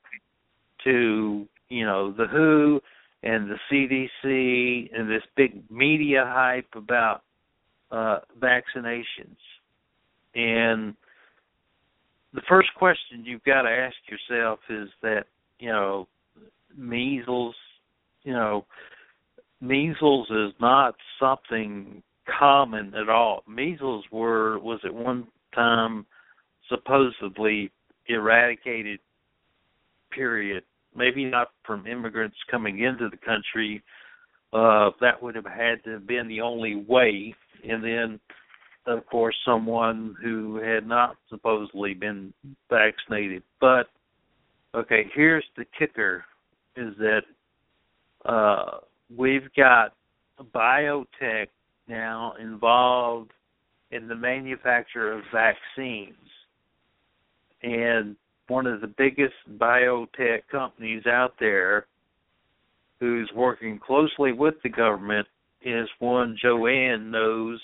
to 0.85 1.47
you 1.69 1.85
know 1.85 2.13
the 2.13 2.27
WHO 2.27 2.81
and 3.23 3.51
the 3.51 3.57
CDC 3.71 4.91
and 4.97 5.11
this 5.11 5.23
big 5.37 5.63
media 5.71 6.25
hype 6.27 6.69
about 6.75 7.23
uh, 7.91 8.21
vaccinations. 8.39 9.37
And 10.35 10.95
the 12.33 12.43
first 12.49 12.69
question 12.77 13.25
you've 13.25 13.45
got 13.45 13.63
to 13.63 13.71
ask 13.71 13.97
yourself 14.09 14.61
is 14.69 14.89
that 15.03 15.25
you 15.59 15.69
know 15.69 16.07
measles, 16.77 17.55
you 18.23 18.33
know, 18.33 18.67
measles 19.61 20.29
is 20.31 20.53
not 20.61 20.95
something 21.19 22.03
common 22.39 22.95
at 22.95 23.09
all. 23.09 23.43
Measles 23.49 24.05
were 24.13 24.59
was 24.59 24.81
at 24.85 24.95
one 24.95 25.27
time 25.55 26.07
supposedly 26.69 27.71
eradicated 28.07 29.01
period. 30.11 30.63
Maybe 30.95 31.25
not 31.25 31.49
from 31.65 31.87
immigrants 31.87 32.37
coming 32.51 32.81
into 32.81 33.09
the 33.09 33.17
country. 33.17 33.83
Uh 34.53 34.91
that 35.01 35.23
would 35.23 35.35
have 35.35 35.47
had 35.47 35.83
to 35.85 35.91
have 35.91 36.07
been 36.07 36.29
the 36.29 36.41
only 36.41 36.77
way. 36.77 37.35
And 37.69 37.83
then 37.85 38.21
of 38.91 39.07
course 39.07 39.37
someone 39.45 40.15
who 40.23 40.57
had 40.57 40.87
not 40.87 41.17
supposedly 41.29 41.95
been 41.95 42.33
vaccinated. 42.69 43.43
But 43.61 43.87
okay, 44.75 45.07
here's 45.15 45.45
the 45.57 45.65
kicker 45.79 46.25
is 46.77 46.95
that 46.99 47.23
uh 48.25 48.79
we've 49.17 49.49
got 49.57 49.93
biotech 50.55 51.49
now 51.89 52.35
involved 52.41 53.33
in 53.91 54.09
the 54.09 54.15
manufacture 54.15 55.13
of 55.13 55.23
vaccines. 55.33 56.15
And 57.63 58.17
one 58.49 58.67
of 58.67 58.81
the 58.81 58.87
biggest 58.87 59.35
biotech 59.59 60.41
companies 60.51 61.07
out 61.07 61.35
there 61.39 61.87
who's 63.01 63.31
working 63.35 63.79
closely 63.79 64.33
with 64.33 64.55
the 64.63 64.69
government 64.69 65.27
is 65.63 65.89
one 65.99 66.37
Joanne 66.41 67.11
knows 67.11 67.61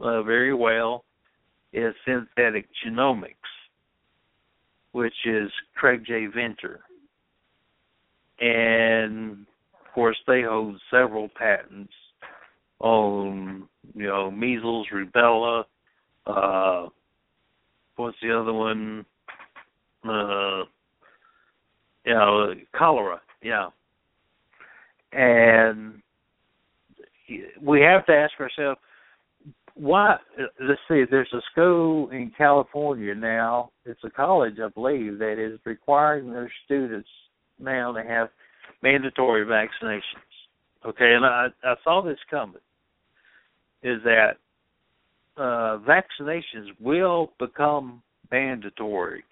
uh, 0.00 0.22
very 0.22 0.54
well 0.54 1.04
is 1.72 1.94
synthetic 2.06 2.66
genomics, 2.84 3.34
which 4.92 5.14
is 5.26 5.50
Craig 5.76 6.02
J. 6.06 6.26
Venter. 6.26 6.80
And 8.40 9.46
of 9.74 9.92
course, 9.94 10.16
they 10.26 10.42
hold 10.42 10.80
several 10.90 11.28
patents 11.36 11.92
on 12.80 13.68
you 13.94 14.06
know 14.06 14.30
measles, 14.30 14.86
rubella. 14.94 15.64
Uh, 16.26 16.88
what's 17.96 18.16
the 18.22 18.38
other 18.38 18.52
one? 18.52 19.04
Uh, 20.04 20.64
you 22.04 22.14
know, 22.14 22.54
cholera. 22.76 23.20
Yeah, 23.42 23.68
and 25.12 26.00
we 27.60 27.80
have 27.80 28.06
to 28.06 28.12
ask 28.12 28.38
ourselves 28.40 28.78
why 29.78 30.16
let's 30.60 30.80
see 30.88 31.04
there's 31.10 31.32
a 31.32 31.40
school 31.52 32.10
in 32.10 32.32
california 32.36 33.14
now 33.14 33.70
it's 33.84 34.02
a 34.04 34.10
college 34.10 34.54
i 34.62 34.68
believe 34.68 35.18
that 35.18 35.38
is 35.38 35.58
requiring 35.64 36.32
their 36.32 36.50
students 36.64 37.08
now 37.60 37.92
to 37.92 38.02
have 38.02 38.28
mandatory 38.82 39.44
vaccinations 39.44 40.02
okay 40.84 41.14
and 41.14 41.24
i 41.24 41.46
i 41.64 41.74
saw 41.84 42.02
this 42.02 42.18
coming 42.30 42.56
is 43.82 44.02
that 44.02 44.32
uh, 45.36 45.78
vaccinations 45.78 46.68
will 46.80 47.32
become 47.38 48.02
mandatory 48.30 49.22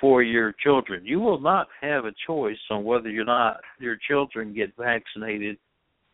for 0.00 0.22
your 0.22 0.52
children. 0.62 1.04
You 1.06 1.20
will 1.20 1.40
not 1.40 1.68
have 1.80 2.04
a 2.04 2.12
choice 2.26 2.58
on 2.70 2.84
whether 2.84 3.08
or 3.08 3.24
not 3.24 3.60
your 3.78 3.96
children 4.08 4.52
get 4.54 4.76
vaccinated. 4.76 5.56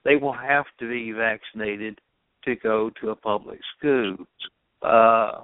They 0.04 0.16
will 0.16 0.32
have 0.32 0.66
to 0.78 0.88
be 0.88 1.12
vaccinated 1.12 2.00
to 2.44 2.56
go 2.56 2.90
to 3.00 3.10
a 3.10 3.16
public 3.16 3.60
school. 3.76 4.16
Uh, 4.82 5.42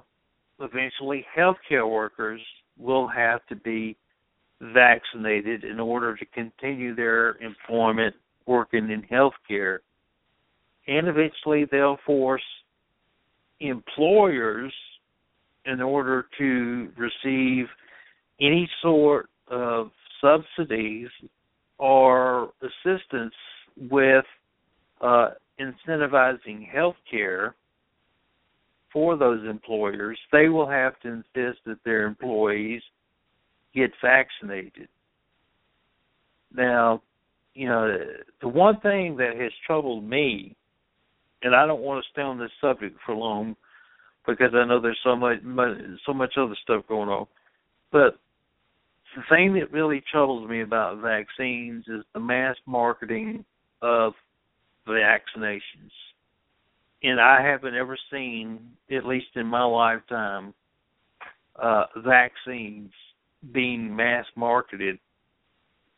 eventually, 0.59 1.25
healthcare 1.37 1.89
workers 1.89 2.41
will 2.77 3.07
have 3.07 3.45
to 3.47 3.55
be 3.55 3.97
vaccinated 4.61 5.63
in 5.63 5.79
order 5.79 6.15
to 6.15 6.25
continue 6.25 6.95
their 6.95 7.35
employment 7.37 8.15
working 8.45 8.91
in 8.91 9.01
healthcare 9.03 9.79
and 10.87 11.07
eventually 11.07 11.65
they'll 11.71 11.99
force 12.05 12.41
employers 13.59 14.73
in 15.65 15.81
order 15.81 16.25
to 16.37 16.89
receive 16.97 17.67
any 18.39 18.69
sort 18.81 19.29
of 19.47 19.91
subsidies 20.19 21.09
or 21.77 22.51
assistance 22.61 23.33
with 23.89 24.25
uh, 25.01 25.29
incentivizing 25.61 26.67
health 26.67 26.95
care 27.09 27.55
for 28.91 29.15
those 29.15 29.47
employers, 29.47 30.17
they 30.31 30.49
will 30.49 30.69
have 30.69 30.99
to 31.01 31.07
insist 31.07 31.59
that 31.65 31.77
their 31.85 32.05
employees 32.05 32.81
get 33.73 33.91
vaccinated. 34.01 34.89
Now, 36.53 37.01
you 37.53 37.67
know, 37.67 37.97
the 38.41 38.47
one 38.47 38.79
thing 38.81 39.15
that 39.17 39.37
has 39.37 39.51
troubled 39.65 40.03
me 40.03 40.55
and 41.43 41.55
I 41.55 41.65
don't 41.65 41.81
want 41.81 42.03
to 42.03 42.09
stay 42.11 42.21
on 42.21 42.39
this 42.39 42.51
subject 42.59 42.97
for 43.05 43.15
long 43.15 43.55
because 44.27 44.51
I 44.53 44.65
know 44.65 44.79
there's 44.79 44.99
so 45.03 45.15
much 45.15 45.39
so 46.05 46.13
much 46.13 46.33
other 46.37 46.55
stuff 46.61 46.83
going 46.87 47.09
on. 47.09 47.25
But 47.91 48.19
the 49.15 49.23
thing 49.29 49.53
that 49.55 49.71
really 49.71 50.03
troubles 50.11 50.49
me 50.49 50.61
about 50.61 51.01
vaccines 51.01 51.85
is 51.87 52.03
the 52.13 52.19
mass 52.19 52.55
marketing 52.65 53.43
of 53.81 54.13
vaccinations. 54.87 55.91
And 57.03 57.19
I 57.19 57.41
haven't 57.41 57.75
ever 57.75 57.97
seen, 58.11 58.59
at 58.95 59.05
least 59.05 59.27
in 59.35 59.47
my 59.47 59.63
lifetime, 59.63 60.53
uh, 61.61 61.85
vaccines 61.97 62.91
being 63.53 63.95
mass 63.95 64.25
marketed 64.35 64.99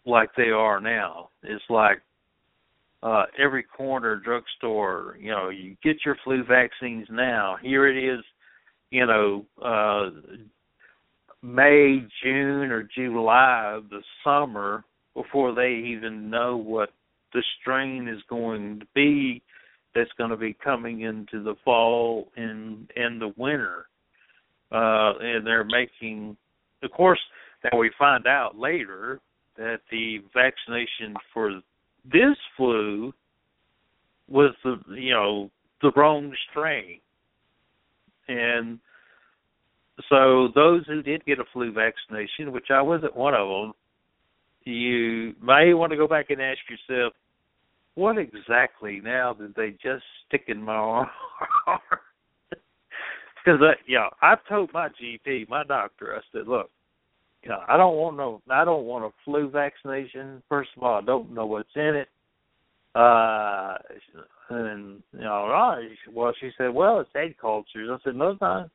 like 0.06 0.30
they 0.36 0.50
are 0.50 0.80
now. 0.80 1.30
It's 1.44 1.64
like 1.70 2.02
uh, 3.02 3.26
every 3.38 3.64
corner 3.64 4.16
drugstore, 4.16 5.18
you 5.20 5.32
know, 5.32 5.50
you 5.50 5.76
get 5.84 5.98
your 6.06 6.18
flu 6.24 6.44
vaccines 6.46 7.08
now. 7.12 7.58
Here 7.62 7.88
it 7.88 7.98
is, 7.98 8.24
you 8.92 9.06
know, 9.06 9.46
uh, 9.62 10.10
May, 11.42 12.06
June, 12.24 12.72
or 12.72 12.88
July 12.96 13.82
the 13.90 14.02
summer 14.24 14.86
before 15.14 15.54
they 15.54 15.84
even 15.86 16.30
know 16.30 16.56
what 16.56 16.90
the 17.34 17.44
strain 17.62 18.08
is 18.08 18.22
going 18.30 18.80
to 18.80 18.86
be 18.94 19.42
that's 19.96 20.12
going 20.18 20.32
to 20.32 20.38
be 20.38 20.56
coming 20.64 21.02
into 21.02 21.44
the 21.44 21.56
fall 21.64 22.30
and 22.36 22.90
and 22.96 23.22
the 23.22 23.34
winter. 23.38 23.88
Uh, 24.72 25.14
and 25.20 25.46
they're 25.46 25.64
making, 25.64 26.36
of 26.82 26.90
course, 26.92 27.20
now 27.64 27.78
we 27.78 27.92
find 28.00 28.26
out 28.26 28.58
later 28.58 29.20
that 29.56 29.82
the 29.92 30.18
vaccination 30.34 31.16
for 31.32 31.62
this 32.06 32.36
flu 32.58 33.14
was 34.28 34.56
the 34.64 34.80
you 34.96 35.14
know 35.14 35.52
the 35.82 35.92
wrong 35.96 36.34
strain, 36.50 37.00
and 38.28 38.80
so 40.10 40.50
those 40.56 40.86
who 40.88 41.04
did 41.04 41.24
get 41.26 41.40
a 41.40 41.44
flu 41.54 41.72
vaccination, 41.72 42.52
which 42.52 42.72
I 42.72 42.82
wasn't 42.82 43.16
one 43.16 43.36
of 43.36 43.48
them, 43.48 43.74
you 44.66 45.36
may 45.42 45.74
want 45.74 45.92
to 45.92 45.98
go 45.98 46.08
back 46.08 46.30
and 46.30 46.42
ask 46.42 46.60
yourself, 46.70 47.14
what 47.96 48.18
exactly 48.18 49.02
now 49.04 49.34
did 49.34 49.56
they 49.56 49.72
just 49.72 50.04
stick 50.28 50.46
in 50.48 50.62
my 50.62 50.74
arm? 50.76 51.10
Because 53.46 53.62
uh, 53.62 53.74
yeah, 53.88 54.08
I've 54.22 54.46
told 54.48 54.72
my 54.74 54.90
GP, 54.90 55.50
my 55.50 55.64
doctor, 55.64 56.16
I 56.16 56.22
said, 56.32 56.48
look, 56.48 56.70
you 57.44 57.50
know, 57.50 57.60
I 57.68 57.76
don't 57.76 57.96
want 57.96 58.18
no, 58.18 58.42
I 58.50 58.64
don't 58.64 58.86
want 58.86 59.06
a 59.06 59.10
flu 59.26 59.50
vaccination. 59.50 60.42
First 60.48 60.70
of 60.78 60.84
all, 60.84 60.96
I 60.96 61.06
don't 61.06 61.34
know 61.34 61.46
what's 61.46 61.70
in 61.76 61.96
it. 61.96 62.08
Uh, 62.96 63.78
and 64.50 65.02
you 65.12 65.22
know, 65.22 65.80
well, 66.14 66.34
she 66.40 66.52
said, 66.58 66.74
well, 66.74 67.00
it's 67.00 67.10
egg 67.16 67.36
cultures. 67.42 67.90
I 67.92 67.98
said, 68.04 68.16
no, 68.16 68.30
it's 68.30 68.42
not. 68.42 68.70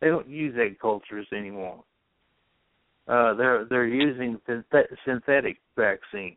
They 0.00 0.08
don't 0.08 0.28
use 0.28 0.54
egg 0.60 0.78
cultures 0.78 1.26
anymore. 1.32 1.82
Uh, 3.08 3.34
they're 3.34 3.64
they're 3.68 3.86
using 3.86 4.38
synthetic 5.04 5.56
vaccines, 5.76 6.36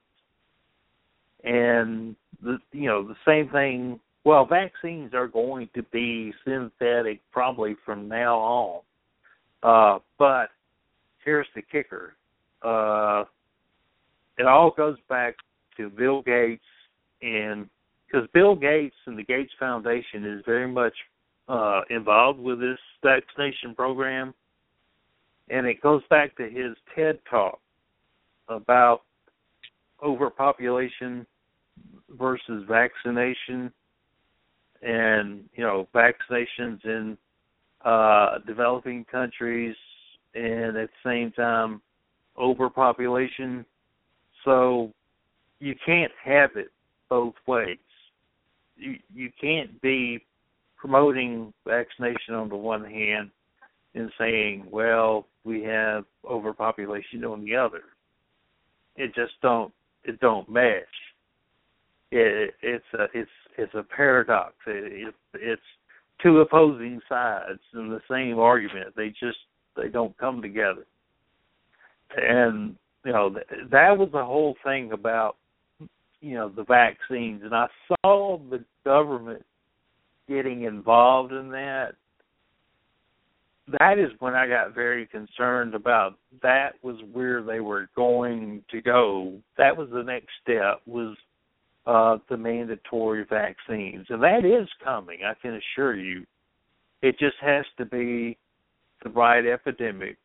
and 1.44 2.16
the 2.42 2.58
you 2.72 2.88
know 2.88 3.08
the 3.08 3.16
same 3.26 3.50
thing. 3.50 4.00
Well, 4.24 4.46
vaccines 4.46 5.14
are 5.14 5.28
going 5.28 5.70
to 5.74 5.84
be 5.84 6.34
synthetic 6.44 7.22
probably 7.32 7.78
from 7.86 8.10
now 8.10 8.38
on. 8.38 8.82
Uh, 9.64 10.00
but 10.20 10.48
here's 11.24 11.48
the 11.56 11.62
kicker. 11.62 12.14
Uh, 12.62 13.24
it 14.38 14.46
all 14.46 14.72
goes 14.76 14.98
back 15.08 15.36
to 15.78 15.90
Bill 15.90 16.22
Gates 16.22 16.64
and 17.22 17.70
because 18.08 18.28
Bill 18.34 18.56
Gates 18.56 18.96
and 19.06 19.18
the 19.18 19.24
Gates 19.24 19.52
Foundation 19.60 20.26
is 20.26 20.44
very 20.46 20.68
much 20.68 20.94
uh, 21.50 21.82
involved 21.90 22.40
with 22.40 22.60
this 22.60 22.80
vaccination 23.04 23.76
program, 23.76 24.34
and 25.50 25.66
it 25.66 25.82
goes 25.82 26.02
back 26.10 26.36
to 26.38 26.44
his 26.44 26.76
TED 26.96 27.20
talk 27.30 27.60
about 28.48 29.02
overpopulation 30.04 31.26
versus 32.18 32.64
vaccination, 32.68 33.72
and 34.82 35.44
you 35.54 35.64
know 35.64 35.88
vaccinations 35.94 36.84
in 36.86 37.18
uh, 37.84 38.40
developing 38.46 39.06
countries, 39.06 39.76
and 40.36 40.78
at 40.78 40.90
the 41.04 41.10
same 41.10 41.32
time 41.32 41.82
overpopulation. 42.38 43.66
So 44.46 44.94
you 45.60 45.76
can't 45.86 46.12
have 46.24 46.52
it 46.56 46.72
both 47.10 47.34
ways. 47.48 47.78
You 48.76 48.98
you 49.14 49.32
can't 49.40 49.82
be 49.82 50.24
promoting 50.78 51.54
vaccination 51.66 52.36
on 52.36 52.50
the 52.50 52.56
one 52.56 52.86
hand 52.86 53.32
and 53.96 54.12
saying, 54.20 54.66
well, 54.70 55.26
we 55.44 55.64
have 55.64 56.06
overpopulation 56.24 57.26
on 57.26 57.44
the 57.44 57.56
other. 57.56 57.82
It 58.96 59.14
just 59.16 59.34
don't 59.42 59.74
it 60.08 60.20
don't 60.20 60.50
mesh. 60.50 60.84
It, 62.12 62.54
it's 62.62 62.86
a 62.98 63.06
it's 63.14 63.30
it's 63.58 63.74
a 63.74 63.84
paradox. 63.84 64.54
It, 64.66 65.10
it, 65.10 65.16
it's 65.34 65.62
two 66.24 66.40
opposing 66.40 67.00
sides 67.08 67.60
in 67.74 67.90
the 67.90 68.02
same 68.10 68.40
argument. 68.40 68.96
They 68.96 69.10
just 69.10 69.38
they 69.76 69.90
don't 69.90 70.18
come 70.18 70.42
together. 70.42 70.86
And 72.16 72.76
you 73.06 73.12
know 73.12 73.36
that 73.72 73.98
was 73.98 74.10
the 74.12 74.24
whole 74.24 74.56
thing 74.64 74.94
about 74.94 75.36
you 76.22 76.36
know 76.36 76.50
the 76.50 76.64
vaccines, 76.64 77.42
and 77.44 77.54
I 77.54 77.68
saw 77.88 78.40
the 78.50 78.64
government 78.86 79.46
getting 80.28 80.64
involved 80.64 81.34
in 81.34 81.50
that. 81.52 81.94
That 83.80 84.00
is 84.00 84.12
when 84.20 84.34
I 84.34 84.48
got 84.48 84.74
very 84.74 85.08
concerned 85.08 85.76
about 85.76 86.16
that 86.42 86.74
was 86.82 86.98
where 87.12 87.44
they 87.44 87.60
were 87.60 87.90
going 87.96 88.64
to 88.72 88.82
go. 88.82 89.34
That 89.58 89.76
was 89.76 89.90
the 89.92 90.04
next 90.04 90.30
step 90.42 90.82
was 90.86 91.18
uh 91.86 92.18
the 92.30 92.38
mandatory 92.38 93.26
vaccines. 93.30 94.06
And 94.10 94.24
that 94.24 94.46
is 94.46 94.68
coming, 94.84 95.20
I 95.26 95.34
can 95.42 95.60
assure 95.60 95.96
you. 95.96 96.26
It 97.02 97.20
just 97.20 97.36
has 97.42 97.66
to 97.78 97.86
be 97.86 98.38
the 99.04 99.10
right 99.10 99.46
epidemic, 99.46 100.18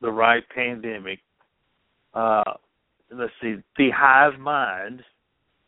the 0.00 0.10
right 0.10 0.42
pandemic, 0.54 1.20
uh, 2.14 2.42
let's 3.10 3.32
see, 3.42 3.56
the 3.76 3.90
hive 3.94 4.38
mind, 4.38 5.02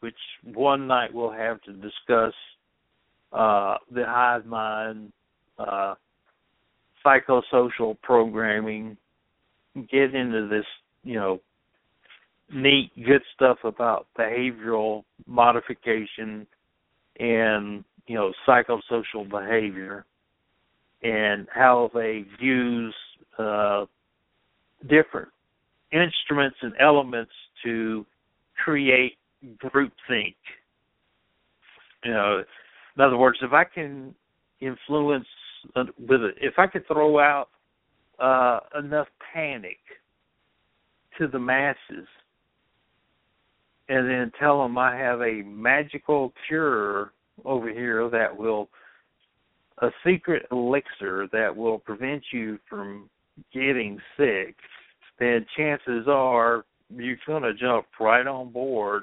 which 0.01 0.15
one 0.45 0.87
night 0.87 1.13
we'll 1.13 1.33
have 1.33 1.61
to 1.63 1.73
discuss 1.73 2.35
uh, 3.33 3.77
the 3.91 4.05
hive 4.07 4.47
mind, 4.47 5.13
uh, 5.59 5.95
psychosocial 7.07 7.97
programming, 8.03 8.97
get 9.91 10.15
into 10.15 10.49
this, 10.49 10.65
you 11.05 11.15
know, 11.15 11.41
neat, 12.53 12.91
good 13.05 13.23
stuff 13.35 13.59
about 13.65 14.07
behavioral 14.19 15.05
modification 15.27 16.47
and, 17.19 17.85
you 18.07 18.15
know, 18.15 18.33
psychosocial 18.47 19.29
behavior 19.29 20.05
and 21.03 21.47
how 21.53 21.91
they 21.95 22.25
use 22.41 22.95
uh, 23.39 23.85
different 24.89 25.29
instruments 25.93 26.57
and 26.63 26.73
elements 26.81 27.33
to 27.65 28.05
create 28.65 29.17
groupthink. 29.63 30.35
You 32.05 32.13
know, 32.13 32.45
in 32.97 33.03
other 33.03 33.17
words, 33.17 33.39
if 33.43 33.53
I 33.53 33.65
can 33.65 34.15
influence 34.61 35.27
with 35.75 36.23
it, 36.23 36.35
if 36.41 36.55
I 36.59 36.67
could 36.67 36.87
throw 36.87 37.19
out 37.19 37.49
uh, 38.19 38.61
enough 38.79 39.09
panic 39.33 39.79
to 41.19 41.27
the 41.27 41.39
masses, 41.39 42.07
and 43.89 44.09
then 44.09 44.33
tell 44.39 44.63
them 44.63 44.77
I 44.79 44.97
have 44.97 45.21
a 45.21 45.43
magical 45.43 46.33
cure 46.49 47.13
over 47.45 47.71
here 47.71 48.09
that 48.11 48.37
will 48.37 48.69
a 49.83 49.91
secret 50.05 50.47
elixir 50.51 51.29
that 51.33 51.55
will 51.55 51.79
prevent 51.79 52.23
you 52.33 52.59
from 52.69 53.09
getting 53.53 53.99
sick, 54.17 54.57
then 55.19 55.45
chances 55.57 56.07
are 56.09 56.65
you're 56.95 57.17
going 57.27 57.43
to 57.43 57.55
jump 57.55 57.87
right 58.01 58.27
on 58.27 58.51
board, 58.51 59.03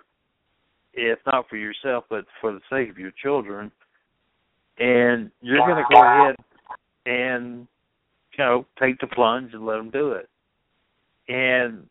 if 0.93 1.19
not 1.25 1.47
for 1.49 1.57
yourself, 1.57 2.05
but 2.09 2.25
for 2.41 2.53
the 2.53 2.61
sake 2.71 2.89
of 2.89 2.97
your 2.97 3.11
children. 3.21 3.71
And 4.79 5.29
you're 5.41 5.59
going 5.59 5.75
to 5.75 5.93
go 5.93 6.01
ahead 6.01 6.35
and, 7.05 7.67
you 8.37 8.43
know, 8.43 8.65
take 8.79 8.99
the 8.99 9.07
plunge 9.07 9.53
and 9.53 9.65
let 9.65 9.77
them 9.77 9.89
do 9.89 10.11
it. 10.11 10.29
And 11.27 11.87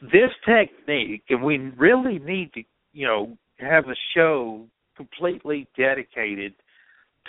this 0.00 0.30
technique, 0.46 1.24
and 1.30 1.42
we 1.42 1.58
really 1.76 2.18
need 2.18 2.52
to, 2.54 2.62
you 2.92 3.06
know, 3.06 3.36
have 3.58 3.88
a 3.88 3.94
show 4.14 4.66
completely 4.96 5.66
dedicated 5.76 6.54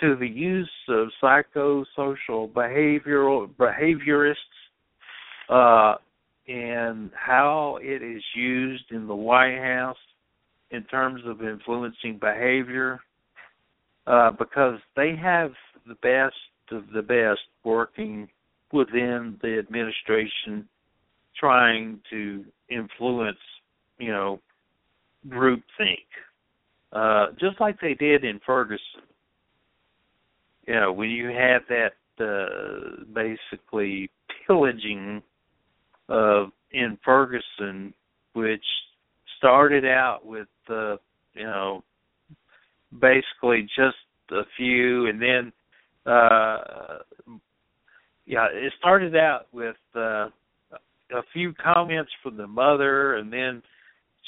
to 0.00 0.16
the 0.16 0.28
use 0.28 0.70
of 0.88 1.08
psychosocial 1.22 2.52
behavioral 2.52 3.48
behaviorists 3.58 4.34
uh, 5.48 5.96
and 6.48 7.10
how 7.14 7.78
it 7.80 8.02
is 8.02 8.22
used 8.34 8.84
in 8.90 9.06
the 9.06 9.14
White 9.14 9.58
House 9.58 9.96
in 10.70 10.82
terms 10.84 11.22
of 11.26 11.42
influencing 11.42 12.18
behavior, 12.20 13.00
uh, 14.06 14.30
because 14.32 14.78
they 14.94 15.14
have 15.16 15.52
the 15.86 15.94
best 15.96 16.34
of 16.70 16.84
the 16.94 17.02
best 17.02 17.40
working 17.64 18.28
within 18.72 19.36
the 19.42 19.58
administration, 19.58 20.68
trying 21.38 22.00
to 22.10 22.44
influence, 22.68 23.38
you 23.98 24.10
know, 24.10 24.40
groupthink, 25.28 26.06
uh, 26.92 27.26
just 27.38 27.60
like 27.60 27.80
they 27.80 27.94
did 27.94 28.24
in 28.24 28.40
Ferguson. 28.44 29.02
You 30.66 30.74
know 30.74 30.92
when 30.92 31.10
you 31.10 31.28
have 31.28 31.62
that 31.68 31.92
uh, 32.20 33.04
basically 33.12 34.10
pillaging 34.46 35.22
of 36.08 36.50
in 36.72 36.98
Ferguson, 37.04 37.94
which 38.32 38.64
started 39.38 39.84
out 39.84 40.20
with 40.24 40.48
uh, 40.68 40.96
you 41.34 41.44
know 41.44 41.84
basically 43.00 43.62
just 43.76 43.96
a 44.30 44.42
few, 44.56 45.06
and 45.06 45.20
then 45.20 45.52
uh, 46.06 46.98
yeah, 48.26 48.46
it 48.52 48.72
started 48.78 49.16
out 49.16 49.46
with 49.52 49.76
uh, 49.94 50.28
a 51.12 51.22
few 51.32 51.52
comments 51.54 52.10
from 52.22 52.36
the 52.36 52.46
mother, 52.46 53.16
and 53.16 53.32
then 53.32 53.62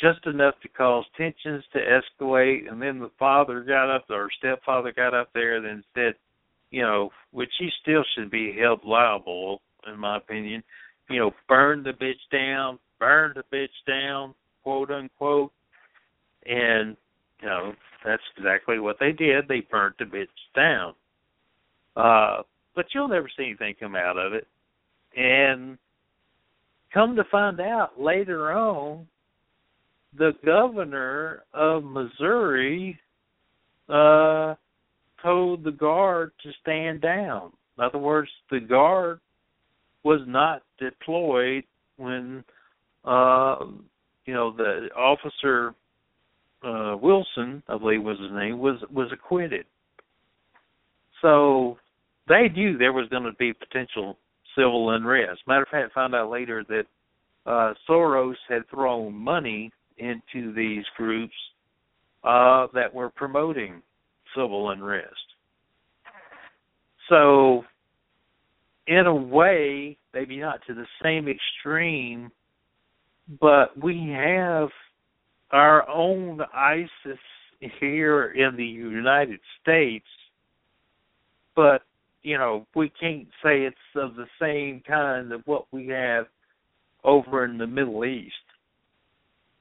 just 0.01 0.25
enough 0.27 0.55
to 0.63 0.69
cause 0.69 1.05
tensions 1.17 1.65
to 1.73 1.79
escalate, 1.79 2.71
and 2.71 2.81
then 2.81 3.01
the 3.01 3.11
father 3.19 3.63
got 3.63 3.95
up, 3.95 4.05
or 4.11 4.29
stepfather 4.39 4.93
got 4.93 5.15
up 5.15 5.31
there, 5.35 5.57
and 5.57 5.85
said, 5.95 6.15
you 6.71 6.83
know, 6.83 7.11
which 7.33 7.51
he 7.59 7.69
still 7.83 8.05
should 8.15 8.31
be 8.31 8.57
held 8.61 8.85
liable, 8.85 9.61
in 9.93 9.99
my 9.99 10.19
opinion. 10.19 10.63
You 11.11 11.21
know, 11.21 11.31
burn 11.49 11.83
the 11.83 11.91
bitch 11.91 12.21
down, 12.31 12.79
burn 13.01 13.35
the 13.35 13.57
bitch 13.57 13.69
down, 13.87 14.35
quote 14.63 14.91
unquote. 14.91 15.53
And, 16.47 16.97
you 17.41 17.49
know, 17.49 17.73
that's 18.05 18.23
exactly 18.37 18.79
what 18.79 18.97
they 19.01 19.13
did. 19.13 19.49
They 19.49 19.61
burnt 19.71 19.97
the 19.99 20.05
bitch 20.05 20.27
down. 20.55 20.95
Uh, 21.97 22.43
but 22.75 22.87
you'll 22.95 23.09
never 23.09 23.29
see 23.37 23.45
anything 23.45 23.75
come 23.79 23.97
out 23.97 24.17
of 24.17 24.33
it. 24.33 24.47
And 25.17 25.79
come 26.93 27.17
to 27.17 27.25
find 27.31 27.61
out 27.61 28.01
later 28.01 28.53
on, 28.53 29.07
the 30.17 30.33
governor 30.45 31.45
of 31.53 31.85
Missouri 31.85 32.99
uh 33.89 34.55
told 35.23 35.65
the 35.65 35.73
guard 35.73 36.33
to 36.43 36.51
stand 36.63 37.01
down. 37.01 37.53
In 37.77 37.85
other 37.85 37.99
words, 37.99 38.31
the 38.51 38.61
guard 38.61 39.21
was 40.05 40.21
not 40.27 40.63
deployed 40.79 41.65
when 41.97 42.45
uh 43.05 43.57
you 44.25 44.35
know 44.35 44.53
the 44.57 44.89
officer 44.97 45.75
uh 46.63 46.97
Wilson, 47.01 47.63
I 47.69 47.79
believe 47.79 48.03
was 48.03 48.19
his 48.19 48.33
name, 48.33 48.59
was 48.59 48.77
was 48.93 49.11
acquitted. 49.13 49.67
So 51.23 51.79
they 52.29 52.49
knew 52.49 52.79
there 52.79 52.93
was 52.93 53.09
going 53.09 53.25
to 53.25 53.33
be 53.33 53.53
potential 53.53 54.19
civil 54.57 54.91
unrest. 54.91 55.41
Matter 55.47 55.63
of 55.63 55.69
fact, 55.69 55.95
found 55.95 56.15
out 56.15 56.31
later 56.31 56.65
that 56.69 56.85
uh 57.47 57.75
Soros 57.89 58.37
had 58.49 58.69
thrown 58.71 59.15
money 59.15 59.71
into 59.99 60.53
these 60.53 60.85
groups 60.97 61.35
uh 62.25 62.67
that 62.75 62.93
were 62.93 63.11
promoting 63.11 63.83
civil 64.35 64.71
unrest. 64.71 65.15
So 67.09 67.65
in 68.89 69.07
a 69.07 69.15
way, 69.15 69.97
maybe 70.15 70.39
not 70.39 70.61
to 70.67 70.75
the 70.75 70.87
same 71.03 71.29
extreme, 71.29 72.31
but 73.41 73.81
we 73.81 74.11
have 74.17 74.69
our 75.51 75.89
own 75.89 76.41
ISIS 76.55 77.19
here 77.81 78.27
in 78.33 78.57
the 78.57 78.65
United 78.65 79.41
States, 79.61 80.07
but 81.57 81.83
you 82.23 82.37
know 82.37 82.67
we 82.75 82.93
can't 83.01 83.29
say 83.43 83.63
it's 83.63 83.77
of 83.97 84.15
the 84.15 84.27
same 84.41 84.83
kind 84.87 85.33
of 85.33 85.43
what 85.47 85.67
we 85.73 85.89
have 85.89 86.27
over 87.05 87.45
in 87.45 87.59
the 87.59 87.67
Middle 87.67 88.05
East. 88.05 88.35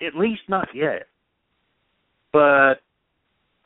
At 0.01 0.15
least 0.15 0.41
not 0.47 0.67
yet. 0.75 1.07
But 2.31 2.75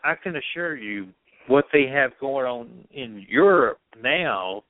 I 0.03 0.15
can 0.21 0.35
assure 0.35 0.77
you 0.77 1.07
what 1.47 1.65
they 1.73 1.87
have 1.87 2.11
going 2.19 2.45
on 2.45 2.69
in 2.91 3.25
Europe 3.27 3.79
now 4.01 4.63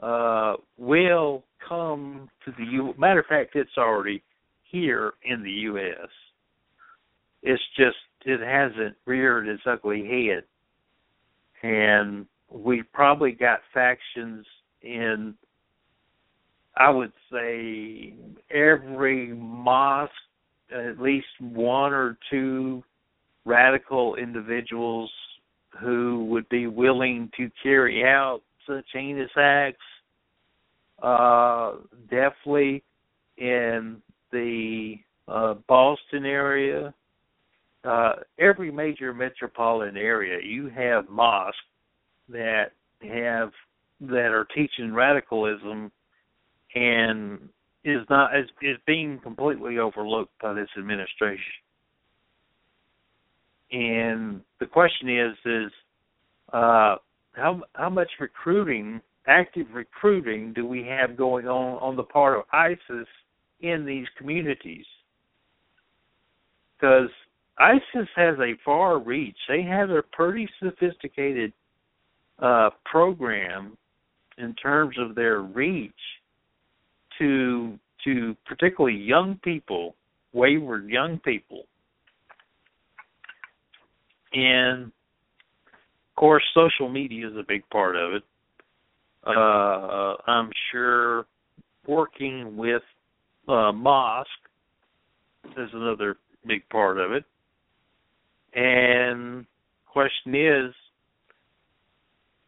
uh, 0.00 0.54
will 0.76 1.44
come 1.66 2.28
to 2.44 2.52
the 2.58 2.64
U. 2.64 2.94
Matter 2.98 3.20
of 3.20 3.26
fact, 3.26 3.54
it's 3.54 3.70
already 3.78 4.22
here 4.70 5.14
in 5.24 5.42
the 5.42 5.50
U.S. 5.50 6.08
It's 7.42 7.62
just 7.76 7.96
it 8.24 8.40
hasn't 8.40 8.96
reared 9.06 9.48
its 9.48 9.62
ugly 9.66 10.04
head, 10.06 10.44
and 11.62 12.26
we 12.50 12.82
probably 12.82 13.32
got 13.32 13.60
factions 13.72 14.44
in. 14.82 15.34
I 16.76 16.90
would 16.90 17.12
say 17.32 18.14
every 18.50 19.34
mosque, 19.34 20.12
at 20.72 21.00
least 21.00 21.26
one 21.40 21.92
or 21.92 22.16
two 22.30 22.84
radical 23.44 24.14
individuals 24.14 25.10
who 25.80 26.26
would 26.26 26.48
be 26.48 26.66
willing 26.66 27.30
to 27.36 27.50
carry 27.62 28.04
out 28.04 28.42
such 28.66 28.84
heinous 28.92 29.30
acts. 29.36 29.78
Uh, 31.02 31.76
definitely 32.10 32.82
in 33.36 34.02
the 34.32 34.96
uh, 35.26 35.54
Boston 35.68 36.24
area, 36.24 36.94
uh, 37.84 38.12
every 38.38 38.70
major 38.70 39.12
metropolitan 39.14 39.96
area, 39.96 40.38
you 40.44 40.68
have 40.68 41.08
mosques 41.08 41.58
that 42.28 42.72
have 43.02 43.50
that 44.00 44.32
are 44.32 44.46
teaching 44.54 44.92
radicalism, 44.92 45.90
and 46.74 47.48
is 47.84 48.02
not 48.10 48.36
is, 48.36 48.46
is 48.62 48.76
being 48.86 49.18
completely 49.22 49.78
overlooked 49.78 50.32
by 50.40 50.52
this 50.52 50.68
administration. 50.76 51.52
And 53.70 54.40
the 54.60 54.66
question 54.66 55.08
is 55.08 55.34
is 55.44 55.72
uh, 56.52 56.96
how 57.32 57.62
how 57.74 57.90
much 57.90 58.10
recruiting, 58.18 59.00
active 59.26 59.66
recruiting, 59.72 60.52
do 60.52 60.66
we 60.66 60.84
have 60.84 61.16
going 61.16 61.46
on 61.46 61.78
on 61.78 61.96
the 61.96 62.02
part 62.02 62.36
of 62.38 62.44
ISIS 62.52 63.06
in 63.60 63.84
these 63.84 64.06
communities? 64.16 64.86
Because 66.76 67.10
ISIS 67.58 68.08
has 68.14 68.36
a 68.38 68.54
far 68.64 68.98
reach. 68.98 69.36
They 69.48 69.62
have 69.62 69.90
a 69.90 70.02
pretty 70.12 70.48
sophisticated 70.62 71.52
uh, 72.38 72.70
program 72.84 73.76
in 74.38 74.54
terms 74.54 74.96
of 74.98 75.14
their 75.14 75.40
reach 75.40 75.92
to 77.18 77.78
to 78.04 78.36
particularly 78.46 78.96
young 78.96 79.40
people, 79.42 79.96
wayward 80.32 80.88
young 80.88 81.18
people. 81.18 81.64
And 84.32 84.84
of 84.84 86.16
course, 86.16 86.44
social 86.54 86.88
media 86.88 87.28
is 87.28 87.36
a 87.36 87.42
big 87.46 87.68
part 87.70 87.96
of 87.96 88.12
it. 88.14 88.22
Uh, 89.26 90.14
I'm 90.30 90.50
sure 90.70 91.26
working 91.86 92.56
with 92.56 92.82
uh, 93.48 93.72
mosque 93.72 94.28
is 95.56 95.70
another 95.72 96.16
big 96.46 96.68
part 96.68 96.98
of 96.98 97.12
it. 97.12 97.24
And 98.54 99.46
question 99.86 100.34
is, 100.34 100.74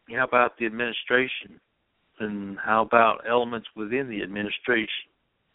how 0.09 0.25
about 0.25 0.57
the 0.57 0.65
administration? 0.65 1.59
And 2.19 2.57
how 2.59 2.83
about 2.83 3.23
elements 3.27 3.67
within 3.75 4.09
the 4.09 4.21
administration? 4.21 5.09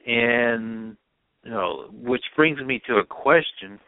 And 0.07 0.97
you 1.45 1.51
know, 1.51 1.91
which 1.93 2.25
brings 2.35 2.61
me 2.61 2.81
to 2.89 2.97
a 2.97 3.05
question: 3.05 3.79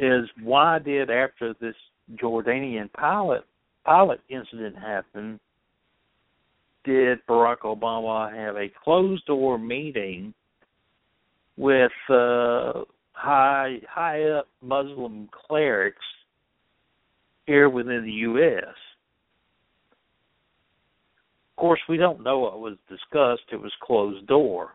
Is 0.00 0.28
why 0.42 0.78
did 0.78 1.10
after 1.10 1.54
this 1.60 1.74
Jordanian 2.16 2.92
pilot 2.92 3.44
pilot 3.84 4.20
incident 4.28 4.76
happened, 4.76 5.40
did 6.84 7.18
Barack 7.28 7.60
Obama 7.64 8.32
have 8.32 8.56
a 8.56 8.70
closed 8.84 9.26
door 9.26 9.58
meeting 9.58 10.34
with 11.56 11.92
uh, 12.10 12.84
high 13.12 13.78
high 13.88 14.22
up 14.30 14.48
Muslim 14.62 15.28
clerics 15.46 16.04
here 17.46 17.68
within 17.68 18.04
the 18.04 18.12
U.S. 18.12 18.74
Of 21.56 21.60
course, 21.60 21.80
we 21.88 21.96
don't 21.96 22.22
know 22.22 22.40
what 22.40 22.58
was 22.58 22.76
discussed. 22.88 23.52
It 23.52 23.60
was 23.60 23.72
closed 23.82 24.26
door. 24.26 24.74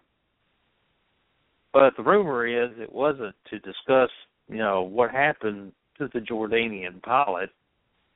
But 1.74 1.96
the 1.98 2.04
rumor 2.04 2.48
is 2.48 2.72
it 2.80 2.92
wasn't 2.92 3.36
to 3.50 3.60
discuss, 3.60 4.10
you 4.48 4.58
know, 4.58 4.82
what 4.82 5.12
happened 5.12 5.74
to 5.98 6.10
the 6.14 6.20
Jordanian 6.20 7.02
pilot. 7.04 7.50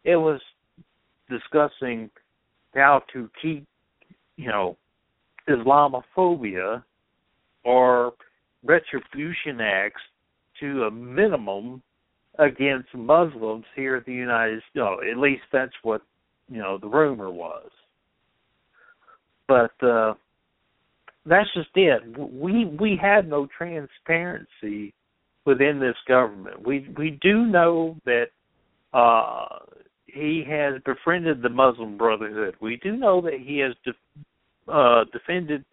It 0.04 0.16
was 0.16 0.40
discussing 1.30 2.10
how 2.74 3.04
to 3.14 3.30
keep, 3.42 3.68
you 4.38 4.48
know, 4.48 4.78
Islamophobia 5.48 6.84
or 7.64 8.14
retribution 8.64 9.62
acts 9.62 10.02
to 10.60 10.84
a 10.84 10.92
minimum 10.92 11.82
against 12.40 12.94
Muslims 12.96 13.66
here 13.76 13.98
in 13.98 14.04
the 14.06 14.14
United 14.14 14.60
States. 14.60 14.76
No, 14.76 14.98
at 15.10 15.18
least 15.18 15.44
that's 15.52 15.74
what 15.84 16.02
you 16.50 16.60
know 16.60 16.78
the 16.78 16.88
rumor 16.88 17.30
was. 17.30 17.70
But 19.48 19.72
uh 19.86 20.14
that's 21.26 21.50
just 21.54 21.70
it. 21.76 22.02
We 22.18 22.66
we 22.80 22.98
had 23.02 23.30
no 23.30 23.48
transparency 23.58 24.94
within 25.46 25.80
this 25.80 25.96
government. 26.08 26.66
We 26.66 26.88
we 26.98 27.20
do 27.22 27.46
know 27.46 27.98
that 28.06 28.28
uh 28.94 29.60
he 30.06 30.44
has 30.48 30.82
befriended 30.86 31.42
the 31.42 31.50
Muslim 31.50 31.98
Brotherhood. 31.98 32.56
We 32.62 32.78
do 32.78 32.96
know 32.96 33.22
that 33.22 33.40
he 33.40 33.60
has 33.60 33.74
de- 33.86 34.72
uh 34.72 35.06
defended 35.12 35.66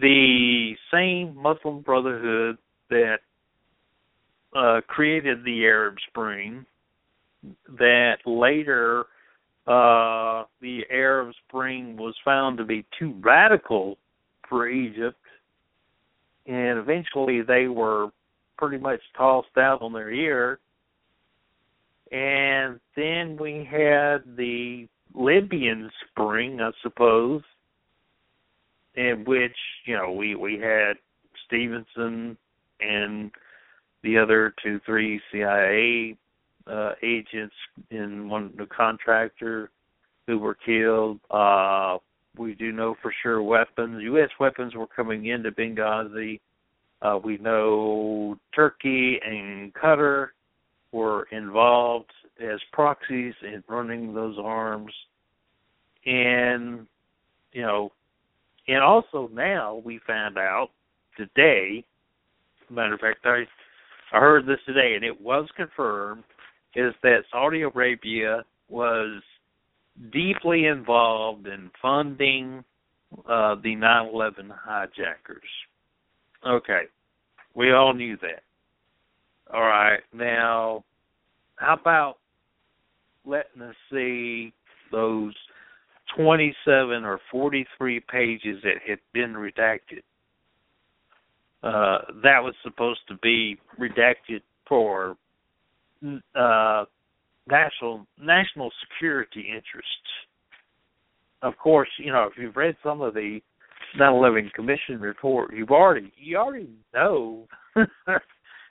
the 0.00 0.74
same 0.92 1.36
Muslim 1.36 1.80
Brotherhood 1.82 2.58
that 2.88 3.18
uh, 4.54 4.80
created 4.86 5.44
the 5.44 5.64
Arab 5.64 5.96
Spring, 6.08 6.64
that 7.78 8.16
later 8.26 9.06
uh, 9.66 10.44
the 10.60 10.82
Arab 10.90 11.32
Spring 11.46 11.96
was 11.96 12.14
found 12.24 12.58
to 12.58 12.64
be 12.64 12.84
too 12.98 13.14
radical 13.20 13.96
for 14.48 14.68
Egypt, 14.68 15.18
and 16.46 16.78
eventually 16.78 17.42
they 17.42 17.68
were 17.68 18.08
pretty 18.58 18.78
much 18.78 19.00
tossed 19.16 19.56
out 19.56 19.80
on 19.82 19.92
their 19.92 20.10
ear. 20.10 20.58
And 22.12 22.80
then 22.96 23.36
we 23.40 23.66
had 23.70 24.36
the 24.36 24.88
Libyan 25.14 25.90
Spring, 26.10 26.60
I 26.60 26.70
suppose, 26.82 27.42
in 28.94 29.24
which 29.26 29.56
you 29.84 29.96
know 29.96 30.12
we 30.12 30.34
we 30.34 30.54
had 30.58 30.94
Stevenson 31.46 32.36
and 32.80 33.30
the 34.02 34.18
other 34.18 34.54
two 34.62 34.80
three 34.86 35.20
CIA 35.30 36.16
uh, 36.66 36.92
agents 37.02 37.54
and 37.90 38.30
one 38.30 38.52
the 38.56 38.66
contractor 38.66 39.70
who 40.26 40.38
were 40.38 40.54
killed. 40.54 41.18
Uh, 41.30 41.98
we 42.36 42.54
do 42.54 42.72
know 42.72 42.94
for 43.02 43.12
sure 43.22 43.42
weapons. 43.42 44.02
U.S. 44.02 44.30
weapons 44.38 44.74
were 44.74 44.86
coming 44.86 45.26
into 45.26 45.50
Benghazi. 45.50 46.40
Uh, 47.02 47.18
we 47.22 47.38
know 47.38 48.38
Turkey 48.54 49.18
and 49.24 49.72
Qatar 49.74 50.28
were 50.92 51.24
involved 51.32 52.10
as 52.40 52.60
proxies 52.72 53.34
in 53.42 53.62
running 53.68 54.14
those 54.14 54.36
arms. 54.38 54.92
And, 56.06 56.86
you 57.52 57.62
know, 57.62 57.92
and 58.70 58.84
also 58.84 59.28
now 59.32 59.82
we 59.84 60.00
found 60.06 60.38
out 60.38 60.68
today. 61.16 61.84
Matter 62.70 62.94
of 62.94 63.00
fact, 63.00 63.18
I 63.24 63.42
I 64.12 64.20
heard 64.20 64.46
this 64.46 64.58
today, 64.64 64.94
and 64.94 65.04
it 65.04 65.20
was 65.20 65.48
confirmed, 65.56 66.24
is 66.74 66.94
that 67.02 67.24
Saudi 67.32 67.62
Arabia 67.62 68.44
was 68.68 69.22
deeply 70.12 70.66
involved 70.66 71.46
in 71.46 71.70
funding 71.82 72.64
uh, 73.28 73.56
the 73.56 73.74
9/11 73.74 74.50
hijackers. 74.50 75.42
Okay, 76.46 76.82
we 77.54 77.72
all 77.72 77.92
knew 77.92 78.16
that. 78.18 78.42
All 79.52 79.62
right, 79.62 80.00
now 80.12 80.84
how 81.56 81.74
about 81.74 82.18
letting 83.24 83.62
us 83.62 83.74
see 83.90 84.52
those 84.92 85.34
27 86.16 87.04
or 87.04 87.20
43 87.30 88.00
pages 88.00 88.62
that 88.62 88.76
had 88.86 88.98
been 89.12 89.34
redacted? 89.34 90.02
Uh, 91.62 91.98
that 92.22 92.42
was 92.42 92.54
supposed 92.62 93.00
to 93.08 93.16
be 93.22 93.58
redacted 93.78 94.40
for 94.66 95.16
uh, 96.34 96.84
national 97.48 98.06
national 98.18 98.70
security 98.82 99.46
interests. 99.48 99.90
Of 101.42 101.56
course, 101.58 101.88
you 101.98 102.12
know 102.12 102.24
if 102.24 102.32
you've 102.38 102.56
read 102.56 102.76
some 102.82 103.02
of 103.02 103.14
the 103.14 103.40
9/11 103.98 104.52
Commission 104.54 105.00
report, 105.00 105.52
you've 105.54 105.70
already 105.70 106.12
you 106.16 106.36
already 106.36 106.70
know. 106.94 107.46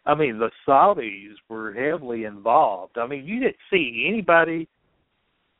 I 0.05 0.15
mean, 0.15 0.39
the 0.39 0.49
Saudis 0.67 1.35
were 1.49 1.73
heavily 1.73 2.23
involved. 2.23 2.97
I 2.97 3.05
mean, 3.05 3.25
you 3.25 3.39
didn't 3.39 3.57
see 3.69 4.07
anybody, 4.07 4.67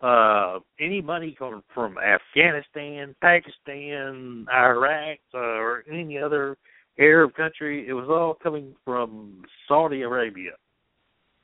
uh, 0.02 0.60
any 0.80 1.02
money 1.02 1.36
coming 1.38 1.64
from 1.74 1.98
Afghanistan, 1.98 3.16
Pakistan, 3.22 4.46
Iraq, 4.54 5.20
uh, 5.34 5.38
or 5.38 5.84
any 5.92 6.18
other 6.18 6.58
Arab 6.98 7.34
country. 7.36 7.88
It 7.88 7.94
was 7.94 8.08
all 8.10 8.34
coming 8.42 8.76
from 8.86 9.44
Saudi 9.68 10.02
Arabia. 10.02 10.52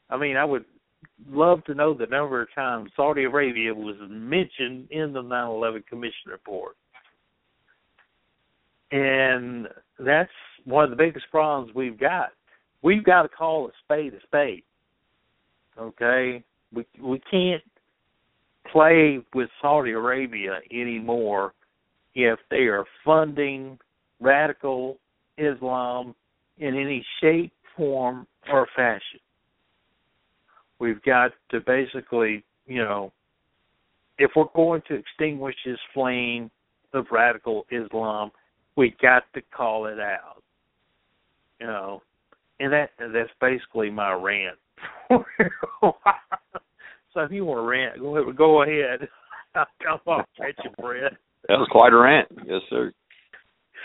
I 0.09 0.17
mean, 0.17 0.37
I 0.37 0.45
would 0.45 0.65
love 1.29 1.63
to 1.65 1.73
know 1.73 1.93
the 1.93 2.05
number 2.07 2.41
of 2.41 2.47
times 2.53 2.91
Saudi 2.95 3.23
Arabia 3.23 3.73
was 3.73 3.95
mentioned 4.09 4.87
in 4.91 5.13
the 5.13 5.21
9/11 5.21 5.85
Commission 5.87 6.31
report, 6.31 6.75
and 8.91 9.67
that's 9.99 10.31
one 10.65 10.83
of 10.83 10.89
the 10.89 10.95
biggest 10.95 11.29
problems 11.31 11.73
we've 11.73 11.99
got. 11.99 12.31
We've 12.81 13.03
got 13.03 13.23
to 13.23 13.29
call 13.29 13.67
a 13.67 13.71
spade 13.83 14.13
a 14.13 14.21
spade. 14.21 14.63
Okay, 15.77 16.43
we 16.73 16.85
we 17.01 17.19
can't 17.19 17.63
play 18.71 19.19
with 19.33 19.49
Saudi 19.61 19.91
Arabia 19.91 20.59
anymore 20.71 21.53
if 22.13 22.39
they 22.49 22.63
are 22.67 22.85
funding 23.03 23.77
radical 24.19 24.97
Islam 25.37 26.15
in 26.57 26.75
any 26.75 27.05
shape, 27.21 27.51
form, 27.75 28.25
or 28.51 28.67
fashion. 28.75 29.19
We've 30.79 31.01
got 31.03 31.31
to 31.51 31.59
basically, 31.61 32.43
you 32.67 32.83
know, 32.83 33.11
if 34.17 34.31
we're 34.35 34.45
going 34.55 34.81
to 34.87 34.95
extinguish 34.95 35.55
this 35.65 35.77
flame 35.93 36.49
of 36.93 37.05
radical 37.11 37.65
Islam, 37.69 38.31
we 38.77 38.95
got 39.01 39.23
to 39.33 39.41
call 39.55 39.87
it 39.87 39.99
out. 39.99 40.41
You 41.59 41.67
know, 41.67 42.01
and 42.59 42.71
that 42.73 42.91
that's 42.99 43.29
basically 43.39 43.89
my 43.89 44.13
rant. 44.13 44.57
so 47.15 47.21
if 47.21 47.31
you 47.31 47.45
want 47.45 47.59
to 47.59 47.63
rant, 47.63 47.99
go 47.99 48.17
ahead. 48.17 48.35
Go 48.35 48.61
ahead. 48.61 49.07
Come 49.55 49.99
on, 50.05 50.23
catch 50.37 50.63
your 50.63 50.73
breath. 50.77 51.13
That 51.47 51.57
was 51.57 51.67
quite 51.71 51.93
a 51.93 51.97
rant, 51.97 52.27
yes, 52.45 52.61
sir. 52.69 52.91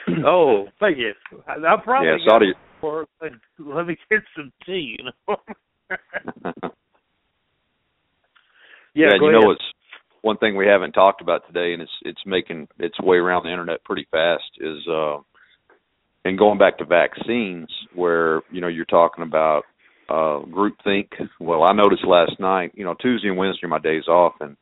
oh, 0.26 0.66
thank 0.80 0.98
you. 0.98 1.12
I, 1.46 1.52
I 1.52 1.76
probably 1.82 2.08
yeah, 2.08 2.16
Saudi. 2.26 2.52
For, 2.80 3.06
let 3.58 3.86
me 3.86 3.96
get 4.10 4.20
some 4.36 4.52
tea. 4.66 4.96
You 4.98 5.04
know. 5.04 5.36
yeah, 5.90 6.70
yeah 8.94 9.08
you 9.20 9.28
ahead. 9.28 9.40
know 9.40 9.50
it's 9.52 9.62
one 10.22 10.38
thing 10.38 10.56
we 10.56 10.66
haven't 10.66 10.92
talked 10.92 11.20
about 11.20 11.46
today, 11.46 11.72
and 11.72 11.82
it's 11.82 11.92
it's 12.02 12.20
making 12.26 12.66
its 12.78 13.00
way 13.00 13.18
around 13.18 13.44
the 13.44 13.50
internet 13.50 13.84
pretty 13.84 14.06
fast. 14.10 14.50
Is 14.58 14.78
uh, 14.90 15.18
and 16.24 16.38
going 16.38 16.58
back 16.58 16.78
to 16.78 16.84
vaccines, 16.84 17.68
where 17.94 18.40
you 18.50 18.60
know 18.60 18.68
you're 18.68 18.86
talking 18.86 19.22
about 19.22 19.62
uh, 20.10 20.40
groupthink. 20.50 21.08
Well, 21.38 21.62
I 21.62 21.72
noticed 21.72 22.04
last 22.04 22.32
night, 22.40 22.72
you 22.74 22.84
know, 22.84 22.94
Tuesday 23.00 23.28
and 23.28 23.38
Wednesday 23.38 23.66
are 23.66 23.68
my 23.68 23.78
days 23.78 24.08
off, 24.08 24.34
and 24.40 24.56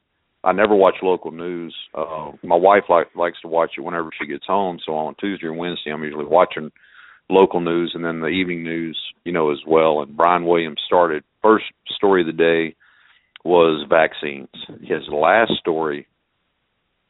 I 0.44 0.52
never 0.52 0.74
watch 0.74 0.96
local 1.02 1.30
news. 1.30 1.74
Uh, 1.94 2.32
my 2.42 2.56
wife 2.56 2.84
like, 2.90 3.08
likes 3.16 3.40
to 3.40 3.48
watch 3.48 3.72
it 3.78 3.80
whenever 3.80 4.10
she 4.20 4.28
gets 4.28 4.46
home. 4.46 4.78
So 4.84 4.94
on 4.94 5.14
Tuesday 5.18 5.46
and 5.46 5.56
Wednesday, 5.56 5.90
I'm 5.90 6.04
usually 6.04 6.26
watching 6.26 6.70
local 7.30 7.60
news, 7.60 7.92
and 7.94 8.04
then 8.04 8.20
the 8.20 8.28
evening 8.28 8.62
news, 8.62 8.98
you 9.24 9.32
know, 9.32 9.50
as 9.50 9.58
well. 9.66 10.02
And 10.02 10.16
Brian 10.16 10.44
Williams 10.44 10.80
started 10.86 11.24
first 11.42 11.64
story 11.96 12.20
of 12.20 12.26
the 12.26 12.32
day 12.32 12.76
was 13.44 13.86
vaccines. 13.88 14.48
His 14.82 15.08
last 15.10 15.52
story 15.58 16.06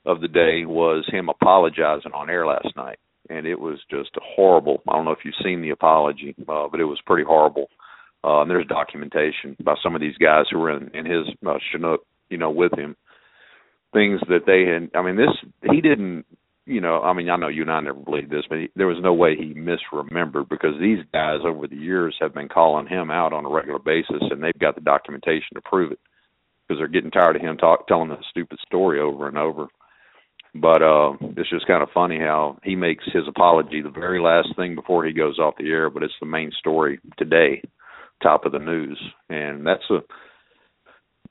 of 0.07 0.21
the 0.21 0.29
day 0.29 0.65
was 0.65 1.05
him 1.11 1.29
apologizing 1.29 2.13
on 2.15 2.31
air 2.31 2.47
last 2.47 2.69
night, 2.77 2.99
and 3.29 3.47
it 3.47 3.59
was 3.59 3.79
just 3.91 4.11
horrible. 4.23 4.81
I 4.89 4.93
don't 4.93 5.05
know 5.05 5.11
if 5.11 5.25
you've 5.25 5.35
seen 5.43 5.61
the 5.61 5.71
apology, 5.71 6.35
uh, 6.49 6.69
but 6.71 6.81
it 6.81 6.85
was 6.85 7.01
pretty 7.05 7.25
horrible. 7.25 7.69
Uh, 8.25 8.43
and 8.43 8.51
there's 8.51 8.67
documentation 8.67 9.57
by 9.63 9.75
some 9.83 9.95
of 9.95 10.01
these 10.01 10.17
guys 10.17 10.45
who 10.51 10.59
were 10.59 10.77
in, 10.77 10.95
in 10.95 11.07
his 11.07 11.27
uh, 11.47 11.59
Chinook, 11.71 12.05
you 12.31 12.39
know, 12.39 12.51
with 12.51 12.73
him 12.77 12.97
things 13.93 14.21
that 14.29 14.45
they 14.47 14.71
had. 14.71 14.91
I 14.95 15.05
mean, 15.05 15.17
this 15.17 15.35
he 15.71 15.81
didn't. 15.81 16.25
You 16.67 16.83
know, 16.83 17.01
I 17.01 17.15
mean, 17.15 17.31
I 17.31 17.37
know 17.37 17.49
you 17.49 17.63
and 17.63 17.71
I 17.71 17.81
never 17.81 17.99
believed 17.99 18.31
this, 18.31 18.45
but 18.47 18.59
he, 18.59 18.69
there 18.77 18.87
was 18.87 18.99
no 19.01 19.15
way 19.15 19.35
he 19.35 19.55
misremembered 19.55 20.51
because 20.51 20.75
these 20.79 20.99
guys 21.15 21.39
over 21.43 21.67
the 21.67 21.77
years 21.77 22.15
have 22.21 22.35
been 22.35 22.51
calling 22.51 22.87
him 22.87 23.11
out 23.11 23.33
on 23.33 23.47
a 23.47 23.49
regular 23.49 23.79
basis, 23.79 24.21
and 24.31 24.43
they've 24.43 24.59
got 24.61 24.75
the 24.75 24.83
documentation 24.83 25.55
to 25.55 25.63
prove 25.63 25.93
it 25.93 25.99
because 26.69 26.79
they're 26.79 26.89
getting 26.89 27.11
tired 27.11 27.37
of 27.37 27.43
him 27.43 27.57
talk, 27.57 27.87
telling 27.87 28.11
the 28.11 28.19
stupid 28.29 28.59
story 28.67 29.01
over 29.01 29.29
and 29.29 29.39
over. 29.39 29.69
But 30.55 30.83
uh 30.83 31.13
it's 31.37 31.49
just 31.49 31.67
kind 31.67 31.83
of 31.83 31.89
funny 31.95 32.19
how 32.19 32.59
he 32.63 32.77
makes 32.77 33.05
his 33.15 33.25
apology 33.27 33.81
the 33.81 33.91
very 33.91 34.21
last 34.21 34.49
thing 34.57 34.75
before 34.75 35.07
he 35.07 35.13
goes 35.13 35.39
off 35.39 35.55
the 35.59 35.71
air, 35.71 35.89
but 35.89 36.03
it's 36.03 36.13
the 36.21 36.27
main 36.27 36.51
story 36.59 37.01
today, 37.17 37.63
top 38.23 38.45
of 38.45 38.53
the 38.53 38.59
news, 38.59 39.01
and 39.29 39.67
that's 39.67 39.89
a 39.91 40.01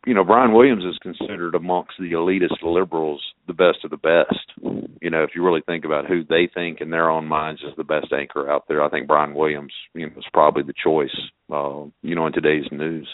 you 0.07 0.13
know, 0.13 0.23
Brian 0.23 0.53
Williams 0.53 0.85
is 0.85 0.97
considered 0.99 1.53
amongst 1.53 1.91
the 1.99 2.13
elitist 2.13 2.63
liberals 2.63 3.21
the 3.45 3.53
best 3.53 3.79
of 3.83 3.91
the 3.91 3.97
best. 3.97 4.53
You 5.01 5.09
know, 5.09 5.23
if 5.23 5.31
you 5.35 5.43
really 5.43 5.63
think 5.65 5.83
about 5.83 6.05
who 6.05 6.23
they 6.23 6.49
think 6.53 6.79
in 6.79 6.91
their 6.91 7.09
own 7.09 7.25
minds 7.25 7.61
is 7.61 7.75
the 7.75 7.83
best 7.83 8.13
anchor 8.17 8.49
out 8.49 8.69
there, 8.69 8.81
I 8.81 8.89
think 8.89 9.07
Brian 9.07 9.33
Williams, 9.33 9.73
you 9.93 10.05
know, 10.05 10.13
is 10.17 10.23
probably 10.31 10.63
the 10.63 10.73
choice. 10.81 11.15
Uh, 11.51 11.85
you 12.01 12.15
know, 12.15 12.25
in 12.25 12.31
today's 12.31 12.71
news, 12.71 13.07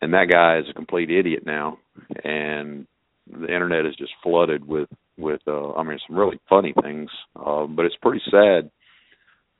and 0.00 0.14
that 0.14 0.30
guy 0.30 0.58
is 0.58 0.70
a 0.70 0.74
complete 0.74 1.10
idiot 1.10 1.42
now, 1.44 1.76
and 2.24 2.86
the 3.26 3.52
internet 3.52 3.84
is 3.84 3.94
just 3.96 4.12
flooded 4.22 4.66
with 4.66 4.88
with. 5.18 5.42
Uh, 5.46 5.74
I 5.74 5.82
mean, 5.82 5.98
some 6.08 6.16
really 6.16 6.40
funny 6.48 6.72
things, 6.82 7.10
uh, 7.36 7.66
but 7.66 7.84
it's 7.84 7.96
pretty 8.00 8.22
sad 8.30 8.70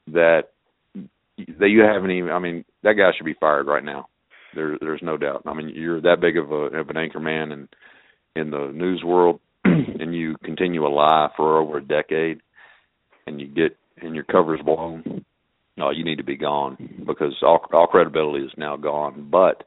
that 0.07 0.45
that 1.59 1.69
you 1.69 1.81
haven't 1.81 2.11
even. 2.11 2.31
I 2.31 2.39
mean, 2.39 2.65
that 2.83 2.95
guy 2.95 3.11
should 3.17 3.27
be 3.27 3.35
fired 3.35 3.67
right 3.67 3.85
now 3.85 4.09
there, 4.55 4.77
there's 4.81 5.03
no 5.03 5.17
doubt. 5.17 5.43
I 5.47 5.55
mean, 5.55 5.71
you're 5.75 6.01
that 6.03 6.21
big 6.21 6.37
of 6.37 6.51
a 6.51 6.79
of 6.79 6.91
an 6.91 6.97
anchor 6.97 7.21
man 7.21 7.53
in 7.53 7.69
in 8.37 8.51
the 8.51 8.71
news 8.73 9.03
world, 9.05 9.41
and 9.65 10.15
you 10.15 10.37
continue 10.45 10.87
a 10.87 10.89
lie 10.89 11.29
for 11.37 11.59
over 11.59 11.79
a 11.79 11.85
decade, 11.85 12.41
and 13.27 13.41
you 13.41 13.49
get 13.49 13.77
and 14.01 14.15
your 14.15 14.25
cover's 14.25 14.61
blown. 14.63 15.25
No, 15.77 15.91
you 15.91 16.05
need 16.05 16.17
to 16.17 16.25
be 16.25 16.37
gone 16.37 17.05
because 17.07 17.35
all 17.43 17.61
all 17.73 17.87
credibility 17.87 18.45
is 18.45 18.53
now 18.57 18.77
gone. 18.77 19.29
But 19.31 19.65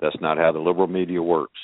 that's 0.00 0.20
not 0.20 0.38
how 0.38 0.52
the 0.52 0.58
liberal 0.58 0.88
media 0.88 1.22
works. 1.22 1.60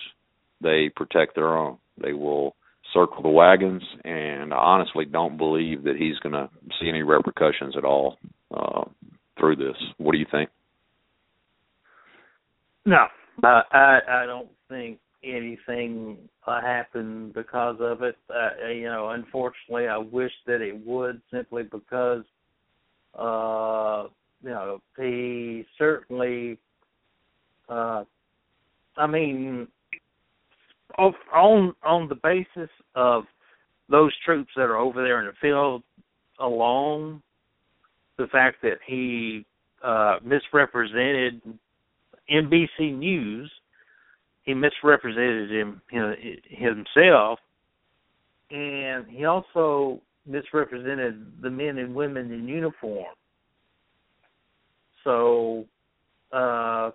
They 0.60 0.90
protect 0.94 1.34
their 1.34 1.56
own. 1.56 1.78
They 2.02 2.12
will 2.12 2.54
circle 2.94 3.22
the 3.22 3.28
wagons, 3.28 3.82
and 4.04 4.52
I 4.52 4.56
honestly 4.56 5.04
don't 5.04 5.36
believe 5.36 5.84
that 5.84 5.96
he's 5.96 6.18
going 6.20 6.32
to 6.32 6.48
see 6.80 6.88
any 6.88 7.02
repercussions 7.02 7.76
at 7.76 7.84
all 7.84 8.16
uh, 8.54 8.84
through 9.38 9.56
this. 9.56 9.76
What 9.98 10.12
do 10.12 10.18
you 10.18 10.26
think? 10.30 10.50
No, 12.84 13.06
I 13.42 13.98
I, 14.08 14.26
don't 14.26 14.48
think 14.68 14.98
anything 15.22 16.16
happened 16.46 17.34
because 17.34 17.76
of 17.80 18.02
it. 18.02 18.16
Uh, 18.30 18.68
you 18.68 18.86
know, 18.86 19.10
unfortunately, 19.10 19.88
I 19.88 19.98
wish 19.98 20.32
that 20.46 20.62
it 20.62 20.86
would 20.86 21.20
simply 21.30 21.64
because, 21.64 22.24
uh, 23.18 24.08
you 24.42 24.50
know, 24.50 24.80
he 24.96 25.66
certainly. 25.76 26.58
Uh, 27.68 28.04
I 28.96 29.06
mean, 29.06 29.68
on 30.98 31.74
on 31.84 32.08
the 32.08 32.14
basis 32.14 32.70
of 32.94 33.24
those 33.90 34.12
troops 34.24 34.50
that 34.56 34.62
are 34.62 34.76
over 34.76 35.02
there 35.02 35.20
in 35.20 35.26
the 35.26 35.32
field 35.40 35.82
alone, 36.40 37.22
the 38.18 38.26
fact 38.26 38.58
that 38.62 38.78
he 38.86 39.46
uh, 39.82 40.16
misrepresented 40.22 41.40
NBC 42.30 42.96
News, 42.98 43.50
he 44.42 44.54
misrepresented 44.54 45.50
him, 45.50 45.80
himself, 45.90 47.38
and 48.50 49.06
he 49.08 49.24
also 49.24 50.00
misrepresented 50.26 51.26
the 51.42 51.50
men 51.50 51.78
and 51.78 51.94
women 51.94 52.32
in 52.32 52.48
uniform. 52.48 53.14
So, 55.04 55.64
uh, 56.32 56.90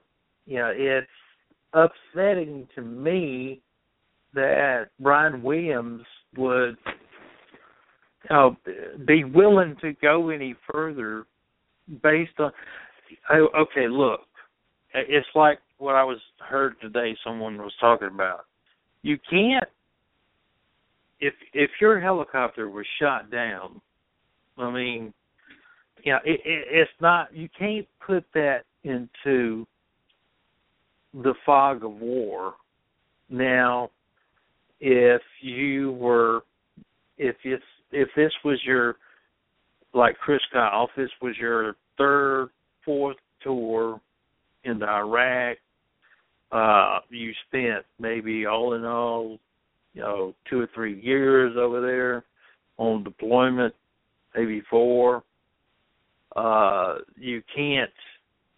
you 0.45 0.59
it's 0.75 1.07
upsetting 1.73 2.67
to 2.75 2.81
me 2.81 3.61
that 4.33 4.89
Brian 4.99 5.41
Williams 5.41 6.03
would 6.35 6.77
you 8.29 8.35
know, 8.35 8.57
be 9.05 9.23
willing 9.23 9.75
to 9.81 9.93
go 10.01 10.29
any 10.29 10.55
further 10.71 11.25
based 12.01 12.39
on. 12.39 12.51
Oh, 13.29 13.47
okay, 13.57 13.87
look, 13.87 14.21
it's 14.93 15.27
like 15.35 15.59
what 15.77 15.95
I 15.95 16.03
was 16.03 16.19
heard 16.39 16.75
today. 16.81 17.15
Someone 17.23 17.57
was 17.57 17.73
talking 17.79 18.09
about. 18.13 18.45
You 19.01 19.17
can't 19.29 19.65
if 21.23 21.33
if 21.53 21.71
your 21.79 21.99
helicopter 21.99 22.69
was 22.69 22.85
shot 22.99 23.31
down. 23.31 23.81
I 24.57 24.69
mean, 24.69 25.13
yeah, 26.05 26.19
it, 26.25 26.41
it, 26.45 26.67
it's 26.69 26.91
not. 26.99 27.33
You 27.33 27.47
can't 27.57 27.87
put 28.05 28.25
that 28.33 28.63
into 28.83 29.65
the 31.13 31.33
fog 31.45 31.85
of 31.85 31.93
war. 31.93 32.55
Now, 33.29 33.89
if 34.81 35.21
you 35.41 35.93
were, 35.93 36.41
if 37.17 37.37
it's 37.43 37.63
if 37.93 38.09
this 38.15 38.31
was 38.43 38.59
your, 38.65 38.95
like 39.93 40.17
Chris 40.17 40.41
Kyle, 40.51 40.89
if 40.89 40.95
this 40.95 41.11
was 41.21 41.35
your 41.39 41.75
third, 41.97 42.49
fourth 42.83 43.17
tour 43.41 44.01
into 44.63 44.85
Iraq, 44.85 45.57
uh, 46.51 46.99
you 47.09 47.31
spent 47.47 47.85
maybe 47.99 48.45
all 48.45 48.73
in 48.73 48.85
all, 48.85 49.39
you 49.93 50.01
know, 50.01 50.33
two 50.49 50.59
or 50.59 50.69
three 50.73 50.99
years 51.01 51.55
over 51.57 51.81
there 51.81 52.23
on 52.77 53.03
deployment, 53.03 53.73
maybe 54.35 54.61
four. 54.69 55.23
Uh, 56.35 56.95
you 57.17 57.41
can't, 57.55 57.91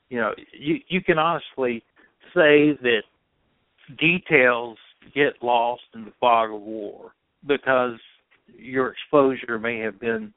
you 0.09 0.17
know, 0.19 0.31
you 0.53 0.79
you 0.88 1.01
can 1.01 1.17
honestly 1.17 1.83
say 2.33 2.77
that 2.81 3.01
details 3.97 4.77
get 5.13 5.33
lost 5.41 5.83
in 5.93 6.05
the 6.05 6.13
fog 6.19 6.51
of 6.51 6.61
war 6.61 7.11
because 7.47 7.99
your 8.47 8.91
exposure 8.93 9.59
may 9.59 9.79
have 9.79 9.99
been 9.99 10.33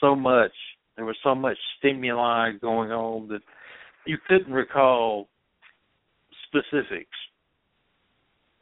so 0.00 0.14
much 0.14 0.52
there 0.96 1.04
was 1.04 1.16
so 1.22 1.34
much 1.34 1.56
stimuli 1.78 2.52
going 2.60 2.92
on 2.92 3.28
that 3.28 3.42
you 4.06 4.16
couldn't 4.28 4.52
recall 4.52 5.28
specifics. 6.46 7.16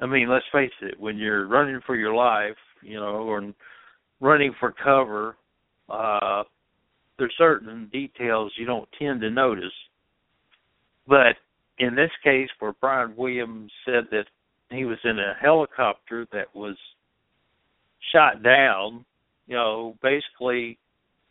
I 0.01 0.07
mean, 0.07 0.31
let's 0.31 0.45
face 0.51 0.73
it, 0.81 0.99
when 0.99 1.19
you're 1.19 1.47
running 1.47 1.81
for 1.85 1.95
your 1.95 2.15
life, 2.15 2.57
you 2.81 2.99
know, 2.99 3.23
or 3.29 3.53
running 4.21 4.55
for 4.59 4.73
cover, 4.73 5.37
uh 5.89 6.45
there's 7.19 7.35
certain 7.37 7.89
details 7.93 8.53
you 8.57 8.65
don't 8.65 8.89
tend 8.99 9.21
to 9.21 9.31
notice. 9.31 9.73
But 11.07 11.37
in 11.79 11.95
this 11.95 12.11
case 12.25 12.49
where 12.59 12.73
Brian 12.81 13.15
Williams 13.17 13.71
said 13.85 14.05
that 14.11 14.25
he 14.71 14.85
was 14.85 14.99
in 15.05 15.19
a 15.19 15.35
helicopter 15.41 16.27
that 16.33 16.55
was 16.55 16.77
shot 18.11 18.43
down, 18.43 19.05
you 19.47 19.57
know, 19.57 19.97
basically 20.03 20.79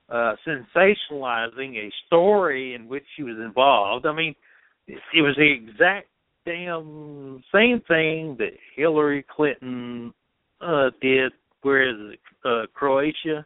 uh 0.09 0.35
sensationalizing 0.47 1.77
a 1.77 1.91
story 2.07 2.73
in 2.75 2.87
which 2.87 3.05
she 3.15 3.23
was 3.23 3.37
involved. 3.37 4.05
I 4.05 4.13
mean, 4.13 4.35
it 4.87 5.21
was 5.21 5.35
the 5.37 5.51
exact 5.51 6.07
damn 6.45 7.43
same 7.53 7.81
thing 7.87 8.35
that 8.39 8.51
Hillary 8.75 9.25
Clinton 9.35 10.13
uh 10.59 10.89
did 11.01 11.31
where 11.61 11.89
is 11.89 12.13
it 12.13 12.19
uh 12.45 12.65
Croatia 12.73 13.45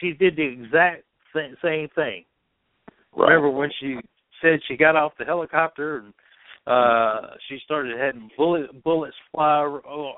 she 0.00 0.12
did 0.12 0.36
the 0.36 0.42
exact 0.42 1.04
same 1.34 1.88
thing 1.94 2.24
right. 3.16 3.26
remember 3.26 3.50
when 3.50 3.70
she 3.80 3.96
said 4.40 4.60
she 4.68 4.76
got 4.76 4.96
off 4.96 5.12
the 5.18 5.24
helicopter 5.24 5.98
and 5.98 6.14
uh 6.66 7.20
she 7.48 7.58
started 7.64 7.98
having 7.98 8.30
bullet 8.36 8.84
bullets 8.84 9.16
fly 9.32 9.62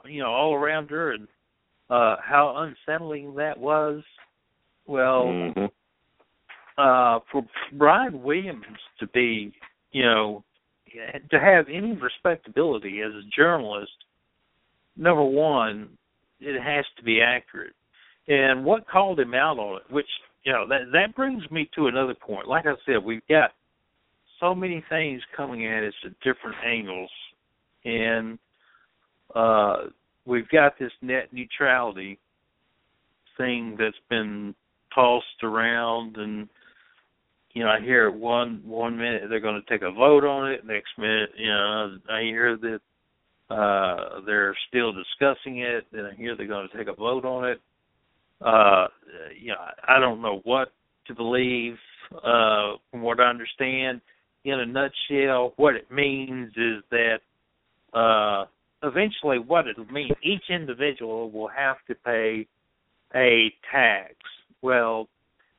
you 0.06 0.22
know 0.22 0.30
all 0.30 0.54
around 0.54 0.90
her 0.90 1.12
and 1.12 1.26
uh 1.90 2.16
how 2.22 2.54
unsettling 2.56 3.34
that 3.34 3.58
was. 3.58 4.02
Well 4.86 5.24
mm-hmm. 5.24 5.64
uh 6.76 7.20
for 7.32 7.46
Brian 7.72 8.22
Williams 8.22 8.64
to 9.00 9.06
be 9.08 9.52
you 9.92 10.04
know 10.04 10.44
to 11.30 11.40
have 11.40 11.66
any 11.72 11.92
respectability 11.92 13.00
as 13.00 13.12
a 13.12 13.28
journalist 13.34 13.92
number 14.96 15.24
one 15.24 15.88
it 16.40 16.60
has 16.60 16.84
to 16.98 17.02
be 17.02 17.22
accurate. 17.22 17.72
And 18.28 18.64
what 18.64 18.88
called 18.88 19.18
him 19.18 19.32
out 19.32 19.58
on 19.58 19.76
it 19.76 19.90
which 19.90 20.06
you 20.44 20.52
know 20.52 20.68
that 20.68 20.92
that 20.92 21.16
brings 21.16 21.50
me 21.50 21.70
to 21.74 21.86
another 21.86 22.14
point. 22.14 22.48
Like 22.48 22.66
i 22.66 22.74
said 22.84 23.02
we've 23.02 23.26
got 23.30 23.52
so 24.40 24.54
many 24.54 24.84
things 24.88 25.22
coming 25.36 25.66
at 25.66 25.84
us 25.84 25.94
at 26.04 26.12
different 26.20 26.56
angles 26.64 27.10
and 27.84 28.38
uh 29.34 29.84
we've 30.26 30.48
got 30.48 30.78
this 30.78 30.92
net 31.02 31.28
neutrality 31.32 32.18
thing 33.36 33.76
that's 33.78 33.96
been 34.08 34.54
tossed 34.94 35.42
around 35.42 36.16
and 36.16 36.48
you 37.54 37.62
know, 37.62 37.70
I 37.70 37.80
hear 37.80 38.10
one 38.10 38.62
one 38.64 38.96
minute 38.96 39.22
they're 39.28 39.40
going 39.40 39.62
to 39.62 39.70
take 39.70 39.82
a 39.82 39.92
vote 39.92 40.24
on 40.24 40.50
it. 40.50 40.66
Next 40.66 40.90
minute, 40.98 41.30
you 41.38 41.48
know, 41.48 41.96
I 42.10 42.22
hear 42.22 42.56
that 42.56 42.80
uh 43.48 44.20
they're 44.26 44.56
still 44.68 44.92
discussing 44.92 45.60
it. 45.60 45.86
Then 45.92 46.06
I 46.06 46.14
hear 46.14 46.36
they're 46.36 46.48
going 46.48 46.68
to 46.68 46.76
take 46.76 46.88
a 46.88 46.94
vote 46.94 47.24
on 47.24 47.44
it. 47.44 47.60
Uh, 48.40 48.88
you 49.40 49.48
know, 49.48 49.56
I 49.86 50.00
don't 50.00 50.20
know 50.20 50.40
what 50.44 50.72
to 51.06 51.14
believe. 51.14 51.76
Uh, 52.12 52.74
from 52.90 53.00
what 53.00 53.18
I 53.18 53.30
understand, 53.30 54.00
in 54.44 54.60
a 54.60 54.66
nutshell, 54.66 55.54
what 55.56 55.74
it 55.74 55.90
means 55.90 56.52
is 56.56 56.82
that 56.90 57.18
uh, 57.98 58.46
eventually, 58.82 59.38
what 59.38 59.66
it'll 59.66 59.86
mean, 59.86 60.10
each 60.22 60.44
individual 60.50 61.30
will 61.30 61.48
have 61.48 61.76
to 61.88 61.94
pay 61.94 62.46
a 63.14 63.52
tax. 63.72 64.14
Well, 64.62 65.08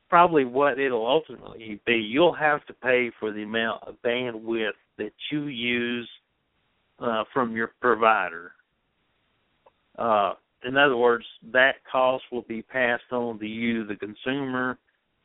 probably 0.08 0.44
what 0.44 0.78
it'll 0.78 1.06
ultimately 1.06 1.80
be. 1.86 1.94
You'll 1.94 2.34
have 2.34 2.64
to 2.66 2.74
pay 2.74 3.10
for 3.18 3.32
the 3.32 3.42
amount 3.42 3.82
of 3.84 3.96
bandwidth 4.04 4.70
that 4.98 5.12
you 5.30 5.46
use 5.46 6.08
uh, 7.00 7.24
from 7.32 7.56
your 7.56 7.72
provider. 7.80 8.52
Uh, 9.98 10.34
in 10.64 10.76
other 10.76 10.96
words, 10.96 11.24
that 11.52 11.76
cost 11.90 12.24
will 12.30 12.42
be 12.42 12.62
passed 12.62 13.12
on 13.12 13.38
to 13.38 13.46
you, 13.46 13.86
the 13.86 13.96
consumer, 13.96 14.78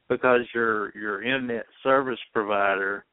because 0.10 0.42
your 0.54 0.96
your 0.96 1.24
internet 1.24 1.66
service 1.84 2.20
provider 2.34 3.06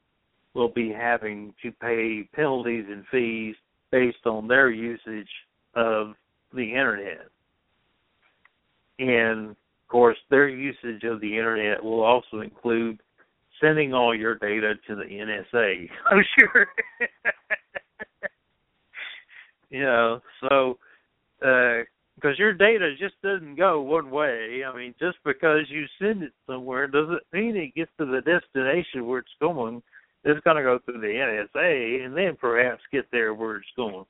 will 0.55 0.69
be 0.69 0.93
having 0.93 1.55
to 1.63 1.71
pay 1.73 2.29
penalties 2.35 2.85
and 2.89 3.05
fees 3.11 3.55
based 3.91 4.27
on 4.27 4.49
their 4.49 4.71
usage 4.71 5.29
of 5.75 6.15
the 6.53 6.71
internet. 6.71 7.29
And 8.99 9.51
of 9.51 9.89
course, 9.89 10.19
their 10.31 10.49
usage 10.49 11.05
of 11.05 11.21
the 11.21 11.37
internet 11.37 11.83
will 11.83 12.03
also 12.03 12.41
include 12.41 13.01
sending 13.61 13.95
all 13.95 14.15
your 14.15 14.35
data 14.35 14.75
to 14.87 14.95
the 14.95 15.05
NSA. 15.05 15.89
I'm 16.11 16.25
sure. 16.39 16.67
you 19.71 19.83
know, 19.83 20.21
so 20.41 20.79
because 21.41 22.35
uh, 22.35 22.39
your 22.39 22.53
data 22.53 22.95
just 22.99 23.15
doesn't 23.23 23.57
go 23.57 23.81
one 23.81 24.11
way. 24.11 24.63
I 24.67 24.77
mean, 24.77 24.95
just 24.99 25.19
because 25.25 25.63
you 25.69 25.87
send 26.01 26.23
it 26.23 26.33
somewhere 26.47 26.87
doesn't 26.87 27.23
mean 27.33 27.57
it 27.57 27.75
gets 27.75 27.91
to 27.99 28.07
the 28.07 28.21
destination 28.21 29.07
where 29.07 29.21
it's 29.21 29.29
going. 29.41 29.83
It's 30.25 30.41
going 30.45 30.57
to 30.57 30.63
go 30.63 30.79
through 30.85 31.01
the 31.01 31.07
NSA 31.07 32.05
and 32.05 32.17
then 32.17 32.37
perhaps 32.41 32.83
get 32.93 33.07
there 33.13 33.35
where 33.35 33.57
it's 33.57 33.67
going. 33.77 34.05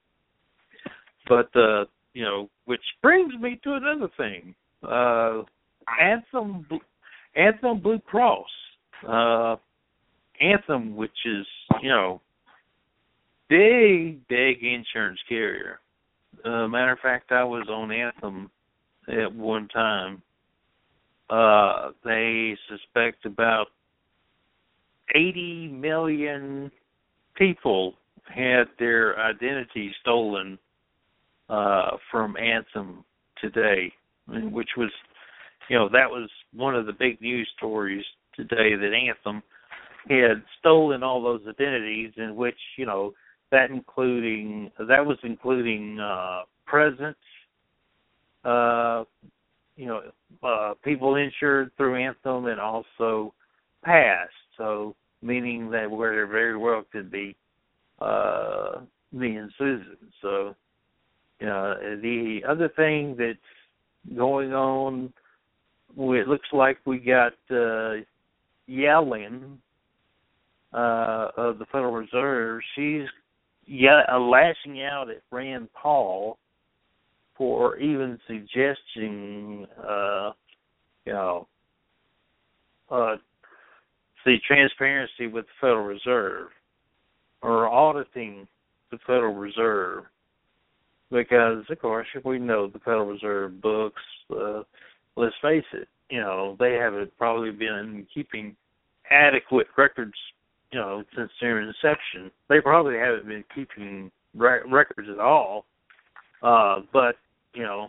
But 1.28 1.54
uh, 1.54 1.84
you 2.14 2.24
know, 2.24 2.48
which 2.64 2.80
brings 3.02 3.34
me 3.34 3.60
to 3.64 3.74
another 3.74 4.08
thing. 4.16 4.54
Uh, 4.82 5.42
Anthem 6.00 6.66
Anthem 7.34 7.80
Blue 7.80 8.00
Cross. 8.00 8.48
Uh 9.06 9.56
Anthem 10.40 10.96
which 10.96 11.10
is, 11.24 11.46
you 11.82 11.88
know, 11.88 12.20
big, 13.48 14.26
big 14.28 14.62
insurance 14.62 15.20
carrier. 15.28 15.80
Uh 16.44 16.68
matter 16.68 16.92
of 16.92 16.98
fact 17.00 17.32
I 17.32 17.44
was 17.44 17.68
on 17.68 17.92
Anthem 17.92 18.50
at 19.08 19.32
one 19.34 19.68
time. 19.68 20.22
Uh 21.30 21.90
they 22.04 22.56
suspect 22.68 23.24
about 23.24 23.68
eighty 25.14 25.68
million 25.68 26.70
people 27.34 27.94
had 28.24 28.64
their 28.78 29.18
identity 29.18 29.92
stolen 30.00 30.58
uh 31.48 31.96
from 32.10 32.36
Anthem 32.36 33.04
today, 33.40 33.92
which 34.28 34.70
was 34.76 34.90
you 35.68 35.78
know 35.78 35.88
that 35.88 36.10
was 36.10 36.28
one 36.54 36.74
of 36.74 36.86
the 36.86 36.92
big 36.92 37.20
news 37.20 37.48
stories 37.56 38.04
today 38.34 38.74
that 38.74 38.92
Anthem 38.92 39.42
had 40.08 40.42
stolen 40.58 41.02
all 41.02 41.22
those 41.22 41.42
identities 41.48 42.12
in 42.16 42.36
which 42.36 42.58
you 42.76 42.86
know 42.86 43.12
that 43.50 43.70
including 43.70 44.70
that 44.78 45.04
was 45.04 45.18
including 45.22 45.98
uh 46.00 46.42
presence 46.66 47.16
uh 48.44 49.04
you 49.76 49.86
know 49.86 50.02
uh, 50.42 50.74
people 50.84 51.14
insured 51.16 51.70
through 51.76 51.96
Anthem 51.96 52.46
and 52.46 52.60
also 52.60 53.32
past. 53.84 54.32
So 54.58 54.94
meaning 55.22 55.70
that 55.70 55.90
where 55.90 56.12
there 56.12 56.26
very 56.26 56.56
well 56.56 56.84
could 56.92 57.10
be 57.10 57.34
uh, 58.00 58.80
me 59.12 59.36
and 59.36 59.50
Susan. 59.56 59.96
So 60.20 60.54
you 61.40 61.46
know 61.46 61.74
the 62.02 62.40
other 62.46 62.68
thing 62.68 63.16
that's 63.18 64.16
going 64.16 64.52
on, 64.52 65.12
it 65.96 66.28
looks 66.28 66.48
like 66.52 66.78
we 66.84 66.98
got 66.98 67.32
uh, 67.50 68.02
Yellen 68.68 69.56
uh, 70.72 71.28
of 71.36 71.58
the 71.58 71.66
Federal 71.72 71.92
Reserve. 71.92 72.60
She's 72.74 73.06
yeah, 73.68 74.02
uh, 74.10 74.18
lashing 74.18 74.82
out 74.82 75.10
at 75.10 75.22
Rand 75.30 75.68
Paul 75.74 76.38
for 77.36 77.76
even 77.78 78.18
suggesting, 78.26 79.66
uh, 79.86 80.32
you 81.04 81.12
know, 81.12 81.46
uh, 82.90 83.16
the 84.24 84.36
transparency 84.46 85.26
with 85.26 85.46
the 85.46 85.52
Federal 85.60 85.84
Reserve 85.84 86.48
or 87.42 87.68
auditing 87.68 88.46
the 88.90 88.98
Federal 89.06 89.34
Reserve. 89.34 90.04
Because, 91.10 91.64
of 91.70 91.80
course, 91.80 92.06
if 92.14 92.24
we 92.24 92.38
know 92.38 92.66
the 92.66 92.80
Federal 92.80 93.06
Reserve 93.06 93.60
books, 93.62 94.02
uh, 94.30 94.62
let's 95.16 95.34
face 95.40 95.64
it, 95.72 95.88
you 96.10 96.20
know, 96.20 96.56
they 96.58 96.74
haven't 96.74 97.16
probably 97.16 97.50
been 97.50 98.06
keeping 98.14 98.54
adequate 99.10 99.68
records 99.76 100.14
you 100.72 100.78
know, 100.78 101.02
since 101.16 101.30
their 101.40 101.60
inception. 101.60 102.30
They 102.48 102.60
probably 102.60 102.96
haven't 102.96 103.26
been 103.26 103.44
keeping 103.54 104.10
re- 104.34 104.60
records 104.70 105.08
at 105.10 105.18
all. 105.18 105.64
Uh, 106.42 106.80
but 106.92 107.16
you 107.54 107.62
know, 107.62 107.88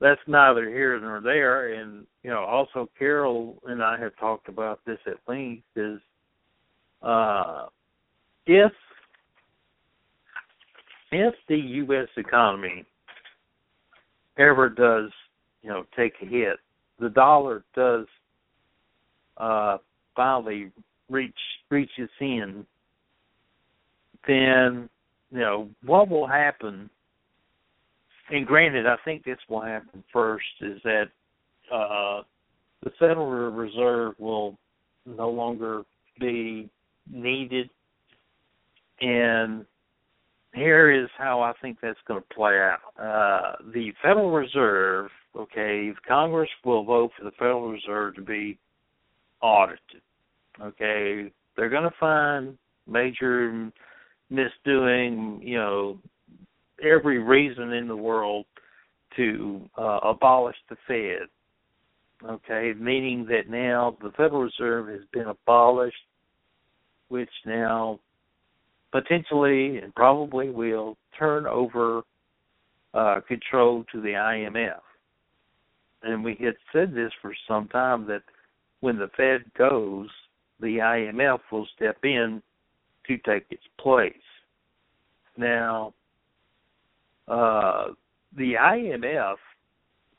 that's 0.00 0.20
neither 0.26 0.68
here 0.68 0.98
nor 1.00 1.20
there. 1.20 1.74
And 1.74 2.06
you 2.22 2.30
know, 2.30 2.44
also 2.44 2.88
Carol 2.98 3.56
and 3.66 3.82
I 3.82 3.98
have 3.98 4.16
talked 4.18 4.48
about 4.48 4.80
this 4.86 4.98
at 5.06 5.16
length. 5.26 5.64
Is 5.74 6.00
uh, 7.02 7.66
if 8.46 8.72
if 11.12 11.34
the 11.48 11.56
U.S. 11.56 12.08
economy 12.16 12.84
ever 14.38 14.68
does, 14.68 15.10
you 15.62 15.70
know, 15.70 15.84
take 15.96 16.12
a 16.22 16.26
hit, 16.26 16.56
the 16.98 17.08
dollar 17.08 17.64
does 17.74 18.06
uh, 19.38 19.78
finally 20.14 20.70
reach 21.08 21.34
reaches 21.70 22.10
in, 22.20 22.66
then 24.26 24.88
you 25.30 25.40
know 25.40 25.68
what 25.84 26.08
will 26.08 26.26
happen. 26.26 26.90
And 28.30 28.46
granted, 28.46 28.86
I 28.86 28.96
think 29.04 29.24
this 29.24 29.38
will 29.48 29.60
happen 29.60 30.02
first 30.12 30.44
is 30.60 30.80
that 30.82 31.04
uh, 31.72 32.22
the 32.82 32.90
Federal 32.98 33.50
Reserve 33.50 34.14
will 34.18 34.58
no 35.04 35.30
longer 35.30 35.84
be 36.18 36.68
needed, 37.10 37.70
and 39.00 39.64
here 40.54 40.90
is 40.90 41.08
how 41.16 41.40
I 41.40 41.52
think 41.60 41.78
that's 41.80 41.98
going 42.08 42.20
to 42.20 42.34
play 42.34 42.58
out. 42.58 42.78
Uh, 42.98 43.62
the 43.72 43.92
Federal 44.02 44.32
Reserve, 44.32 45.10
okay, 45.36 45.92
Congress 46.08 46.48
will 46.64 46.84
vote 46.84 47.12
for 47.16 47.24
the 47.24 47.30
Federal 47.32 47.70
Reserve 47.70 48.16
to 48.16 48.22
be 48.22 48.58
audited. 49.40 50.02
Okay, 50.60 51.30
they're 51.56 51.68
going 51.68 51.84
to 51.84 51.94
find 52.00 52.56
major 52.88 53.70
misdoing, 54.32 55.40
you 55.42 55.58
know, 55.58 55.98
every 56.82 57.18
reason 57.18 57.72
in 57.72 57.88
the 57.88 57.96
world 57.96 58.46
to 59.16 59.68
uh, 59.78 60.00
abolish 60.02 60.56
the 60.68 60.76
Fed. 60.86 61.28
Okay, 62.24 62.72
meaning 62.78 63.26
that 63.26 63.48
now 63.48 63.96
the 64.02 64.10
Federal 64.10 64.42
Reserve 64.42 64.88
has 64.88 65.02
been 65.12 65.26
abolished, 65.28 65.96
which 67.08 67.30
now 67.44 68.00
potentially 68.90 69.78
and 69.78 69.94
probably 69.94 70.48
will 70.48 70.96
turn 71.18 71.46
over 71.46 72.02
uh, 72.94 73.20
control 73.28 73.84
to 73.92 74.00
the 74.00 74.08
IMF. 74.08 74.80
And 76.02 76.24
we 76.24 76.36
had 76.40 76.54
said 76.72 76.94
this 76.94 77.12
for 77.20 77.34
some 77.46 77.68
time 77.68 78.06
that 78.06 78.22
when 78.80 78.96
the 78.96 79.10
Fed 79.16 79.42
goes, 79.58 80.08
the 80.60 80.78
IMF 80.78 81.40
will 81.52 81.66
step 81.76 81.98
in 82.04 82.42
to 83.06 83.18
take 83.18 83.44
its 83.50 83.62
place. 83.78 84.14
Now, 85.36 85.92
uh, 87.28 87.88
the 88.36 88.54
IMF, 88.54 89.36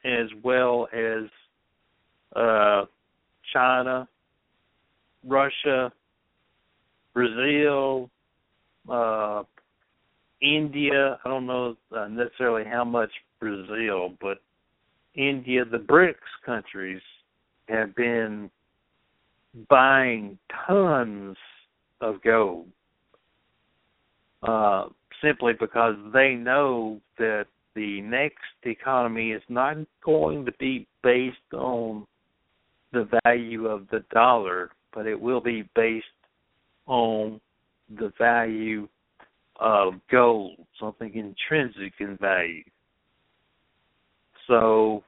as 0.06 0.30
well 0.44 0.88
as 0.94 1.30
uh, 2.36 2.86
China, 3.54 4.08
Russia, 5.26 5.92
Brazil, 7.14 8.10
uh, 8.90 9.44
India, 10.42 11.20
I 11.24 11.30
don't 11.30 11.48
know 11.48 11.76
uh, 11.96 12.08
necessarily 12.08 12.64
how 12.70 12.84
much 12.84 13.10
Brazil, 13.40 14.14
but 14.22 14.40
India, 15.16 15.66
the 15.66 15.80
BRICS 15.80 16.16
countries 16.46 17.02
have 17.68 17.96
been 17.96 18.50
buying 19.70 20.38
tons 20.68 21.36
of 22.02 22.22
gold. 22.22 22.68
Uh, 24.44 24.88
simply 25.22 25.54
because 25.60 25.96
they 26.14 26.34
know 26.34 27.00
that 27.18 27.46
the 27.76 28.02
next 28.02 28.38
economy 28.64 29.32
is 29.32 29.44
not 29.50 29.78
going 30.04 30.46
to 30.46 30.52
be 30.54 30.88
based 31.04 31.38
on 31.54 32.06
the 32.92 33.08
value 33.24 33.68
of 33.68 33.88
the 33.92 34.04
dollar, 34.12 34.72
but 34.94 35.06
it 35.06 35.20
will 35.20 35.42
be 35.42 35.68
based 35.76 36.06
on 36.88 37.40
the 38.00 38.12
value 38.18 38.88
of 39.60 39.94
gold, 40.10 40.58
something 40.80 41.14
intrinsic 41.14 41.94
in 42.00 42.18
value. 42.18 42.64
So, 44.48 45.04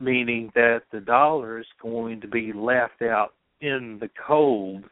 meaning 0.00 0.50
that 0.54 0.82
the 0.92 1.00
dollar 1.00 1.60
is 1.60 1.66
going 1.80 2.20
to 2.20 2.28
be 2.28 2.52
left 2.52 3.02
out 3.02 3.34
in 3.60 3.98
the 4.00 4.10
cold 4.26 4.84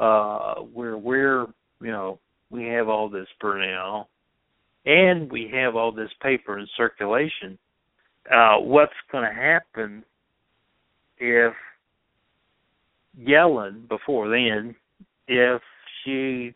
uh 0.00 0.56
where 0.56 0.98
we're 0.98 1.46
you 1.80 1.92
know 1.92 2.18
we 2.54 2.64
have 2.66 2.88
all 2.88 3.08
this 3.08 3.26
now 3.42 4.08
and 4.86 5.30
we 5.30 5.50
have 5.52 5.76
all 5.76 5.92
this 5.92 6.10
paper 6.22 6.58
in 6.58 6.66
circulation 6.76 7.58
uh 8.30 8.56
what's 8.56 8.92
going 9.12 9.24
to 9.24 9.34
happen 9.34 10.04
if 11.18 11.52
Yellen 13.20 13.88
before 13.88 14.28
then 14.28 14.74
if 15.28 15.60
she 16.04 16.54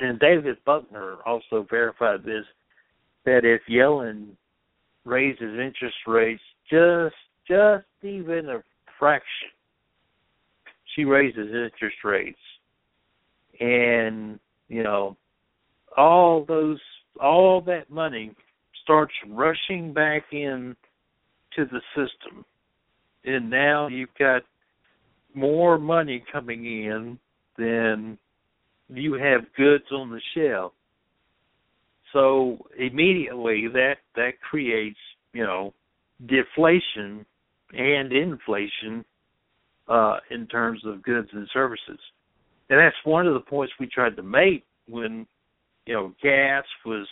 and 0.00 0.18
David 0.20 0.56
Buckner 0.64 1.16
also 1.26 1.66
verified 1.68 2.24
this 2.24 2.44
that 3.24 3.44
if 3.44 3.60
Yellen 3.70 4.28
raises 5.04 5.58
interest 5.58 5.96
rates 6.06 6.42
just 6.70 7.14
just 7.48 7.86
even 8.02 8.48
a 8.48 8.62
fraction 8.98 9.48
she 10.98 11.04
raises 11.04 11.48
interest 11.48 11.96
rates. 12.04 12.38
And 13.60 14.38
you 14.68 14.82
know 14.82 15.16
all 15.98 16.44
those 16.46 16.80
all 17.20 17.60
that 17.60 17.90
money 17.90 18.32
starts 18.82 19.12
rushing 19.28 19.92
back 19.92 20.22
in 20.32 20.76
to 21.54 21.64
the 21.66 21.80
system 21.96 22.44
and 23.24 23.50
now 23.50 23.88
you've 23.88 24.14
got 24.18 24.42
more 25.34 25.78
money 25.78 26.24
coming 26.32 26.64
in 26.64 27.18
than 27.58 28.16
you 28.88 29.14
have 29.14 29.40
goods 29.56 29.84
on 29.92 30.10
the 30.10 30.20
shelf 30.34 30.72
so 32.12 32.56
immediately 32.78 33.66
that 33.68 33.96
that 34.14 34.40
creates 34.48 34.98
you 35.32 35.44
know 35.44 35.74
deflation 36.26 37.26
and 37.72 38.12
inflation 38.12 39.04
uh, 39.88 40.18
in 40.30 40.46
terms 40.46 40.80
of 40.84 41.02
goods 41.02 41.28
and 41.32 41.48
services. 41.52 41.98
And 42.70 42.78
that's 42.78 42.96
one 43.04 43.26
of 43.26 43.34
the 43.34 43.40
points 43.40 43.72
we 43.80 43.86
tried 43.86 44.16
to 44.16 44.22
make 44.22 44.64
when, 44.88 45.26
you 45.88 45.94
know, 45.94 46.12
gas 46.22 46.64
was 46.84 47.08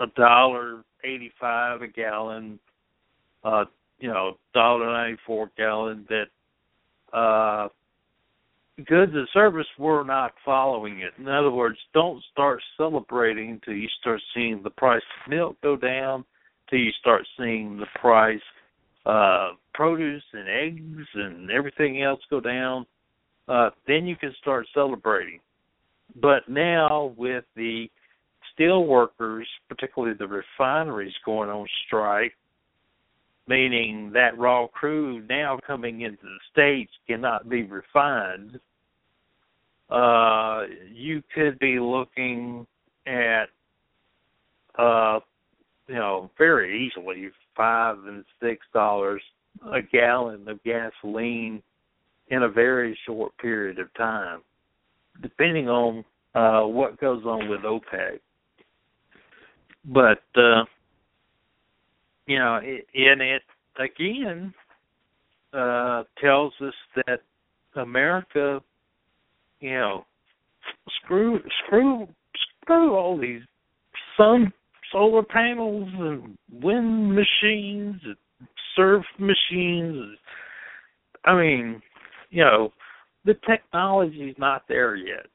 a 0.00 0.06
dollar 0.16 0.82
eighty 1.04 1.30
five 1.38 1.82
a 1.82 1.86
gallon, 1.86 2.58
uh, 3.44 3.66
you 3.98 4.08
know, 4.08 4.38
dollar 4.54 4.86
ninety 4.86 5.18
four 5.26 5.50
gallon 5.58 6.06
that 6.08 6.28
uh 7.16 7.68
goods 8.86 9.12
and 9.14 9.28
service 9.34 9.66
were 9.78 10.02
not 10.02 10.32
following 10.46 11.00
it. 11.00 11.12
In 11.18 11.28
other 11.28 11.50
words, 11.50 11.76
don't 11.92 12.22
start 12.32 12.62
celebrating 12.78 13.50
until 13.50 13.74
you 13.74 13.88
start 14.00 14.22
seeing 14.32 14.62
the 14.62 14.70
price 14.70 15.02
of 15.26 15.30
milk 15.30 15.58
go 15.62 15.76
down, 15.76 16.24
till 16.70 16.78
you 16.78 16.92
start 16.92 17.26
seeing 17.36 17.76
the 17.76 17.86
price 18.00 18.40
uh, 19.04 19.50
produce 19.74 20.22
and 20.32 20.48
eggs 20.48 21.06
and 21.14 21.50
everything 21.50 22.02
else 22.02 22.20
go 22.30 22.40
down, 22.40 22.86
uh, 23.48 23.68
then 23.86 24.06
you 24.06 24.16
can 24.16 24.34
start 24.40 24.66
celebrating. 24.72 25.40
But 26.16 26.48
now 26.48 27.14
with 27.16 27.44
the 27.56 27.88
steel 28.52 28.84
workers, 28.84 29.46
particularly 29.68 30.14
the 30.18 30.26
refineries 30.26 31.14
going 31.24 31.50
on 31.50 31.66
strike, 31.86 32.32
meaning 33.46 34.10
that 34.12 34.38
raw 34.38 34.66
crude 34.66 35.28
now 35.28 35.58
coming 35.66 36.02
into 36.02 36.22
the 36.22 36.38
states 36.52 36.92
cannot 37.06 37.48
be 37.48 37.62
refined. 37.62 38.60
Uh, 39.88 40.62
you 40.92 41.22
could 41.34 41.58
be 41.58 41.80
looking 41.80 42.66
at, 43.06 43.46
uh, 44.78 45.18
you 45.88 45.96
know, 45.96 46.30
very 46.38 46.86
easily 46.86 47.28
five 47.56 47.96
and 48.06 48.24
six 48.40 48.64
dollars 48.72 49.22
a 49.72 49.82
gallon 49.82 50.48
of 50.48 50.62
gasoline 50.62 51.62
in 52.28 52.44
a 52.44 52.48
very 52.48 52.96
short 53.04 53.36
period 53.38 53.78
of 53.78 53.92
time, 53.94 54.40
depending 55.22 55.68
on 55.68 56.04
uh, 56.34 56.66
what 56.66 57.00
goes 57.00 57.24
on 57.24 57.48
with 57.48 57.60
OPEC. 57.60 58.20
But 59.84 60.22
uh, 60.36 60.64
you 62.26 62.38
know, 62.38 62.60
it, 62.62 62.86
and 62.94 63.20
it 63.20 63.42
again 63.78 64.54
uh, 65.52 66.04
tells 66.20 66.52
us 66.60 66.74
that 67.06 67.20
America, 67.74 68.60
you 69.60 69.74
know, 69.74 70.04
screw 71.02 71.40
screw 71.64 72.06
screw 72.62 72.94
all 72.94 73.18
these 73.18 73.42
sun 74.16 74.52
solar 74.92 75.22
panels 75.22 75.88
and 75.98 76.36
wind 76.62 77.14
machines 77.14 78.00
and 78.04 78.16
surf 78.76 79.04
machines. 79.18 80.16
I 81.24 81.36
mean, 81.36 81.82
you 82.30 82.44
know, 82.44 82.72
the 83.24 83.34
technology's 83.46 84.34
not 84.38 84.62
there 84.68 84.96
yet. 84.96 85.26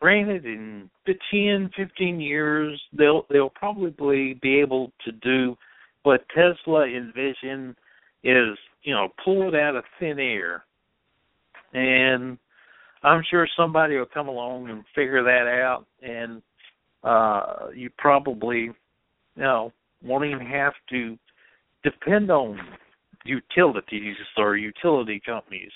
Granted, 0.00 0.44
in 0.44 0.90
10, 1.06 1.70
15 1.76 2.20
years, 2.20 2.80
they'll 2.92 3.26
they'll 3.30 3.50
probably 3.50 4.34
be 4.42 4.60
able 4.60 4.92
to 5.04 5.12
do 5.12 5.56
what 6.02 6.26
Tesla 6.28 6.86
envision 6.86 7.74
is, 8.22 8.58
you 8.82 8.94
know, 8.94 9.08
pull 9.24 9.48
it 9.48 9.54
out 9.54 9.76
of 9.76 9.84
thin 9.98 10.18
air. 10.18 10.64
And 11.72 12.38
I'm 13.02 13.22
sure 13.30 13.48
somebody 13.56 13.96
will 13.96 14.06
come 14.06 14.28
along 14.28 14.70
and 14.70 14.84
figure 14.94 15.22
that 15.22 15.46
out 15.46 15.86
and 16.02 16.42
uh 17.02 17.68
you 17.74 17.90
probably 17.98 18.60
you 18.60 18.74
know 19.36 19.72
won't 20.02 20.24
even 20.24 20.46
have 20.46 20.72
to 20.88 21.18
depend 21.82 22.30
on 22.30 22.58
utilities 23.24 24.16
or 24.36 24.56
utility 24.56 25.20
companies. 25.24 25.72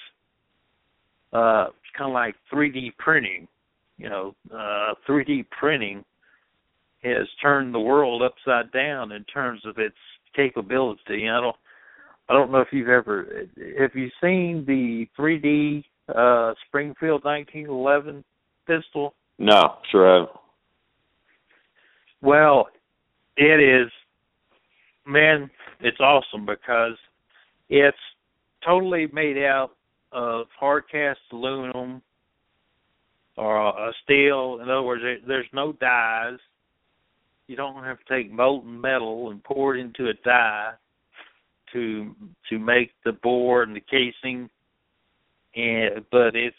Uh 1.33 1.67
it's 1.69 1.97
kind 1.97 2.11
of 2.11 2.15
like 2.15 2.37
3D 2.53 2.97
printing. 2.99 3.49
You 3.97 4.09
know, 4.09 4.35
uh 4.53 4.95
3D 5.09 5.47
printing 5.51 6.05
has 7.03 7.27
turned 7.41 7.75
the 7.75 7.81
world 7.81 8.23
upside 8.23 8.73
down 8.73 9.13
in 9.13 9.25
terms 9.25 9.63
of 9.65 9.79
its 9.79 9.97
capability. 10.35 11.29
I 11.29 11.41
don't 11.41 11.57
I 12.29 12.35
don't 12.35 12.51
know 12.51 12.61
if 12.61 12.69
you've 12.73 12.89
ever 12.89 13.47
have 13.79 13.95
you 13.95 14.11
seen 14.21 14.65
the 14.67 15.07
3D 15.19 15.85
uh 16.15 16.55
Springfield 16.67 17.25
1911 17.25 18.25
pistol? 18.67 19.15
No, 19.39 19.77
sure 19.91 20.21
have. 20.21 20.29
Well, 22.21 22.69
it 23.37 23.61
is 23.61 23.91
man, 25.07 25.51
it's 25.81 26.01
awesome 26.01 26.45
because 26.47 26.97
it's 27.69 27.97
totally 28.65 29.09
made 29.13 29.39
out 29.39 29.71
of 30.13 30.47
hard 30.59 30.85
cast 30.91 31.21
aluminum 31.33 32.03
or 33.37 33.57
a 33.57 33.93
steel. 34.05 34.59
In 34.63 34.69
other 34.69 34.83
words, 34.83 35.03
there's 35.27 35.47
no 35.53 35.73
dyes 35.73 36.39
you 37.49 37.57
don't 37.57 37.83
have 37.83 37.99
to 37.99 38.15
take 38.15 38.31
molten 38.31 38.81
metal 38.81 39.31
and 39.31 39.43
pour 39.43 39.75
it 39.75 39.81
into 39.81 40.09
a 40.09 40.15
die 40.25 40.73
to 41.73 42.15
to 42.49 42.59
make 42.59 42.93
the 43.05 43.13
bore 43.13 43.63
and 43.63 43.75
the 43.75 43.81
casing. 43.81 44.49
And 45.57 46.05
but 46.13 46.37
it's 46.37 46.57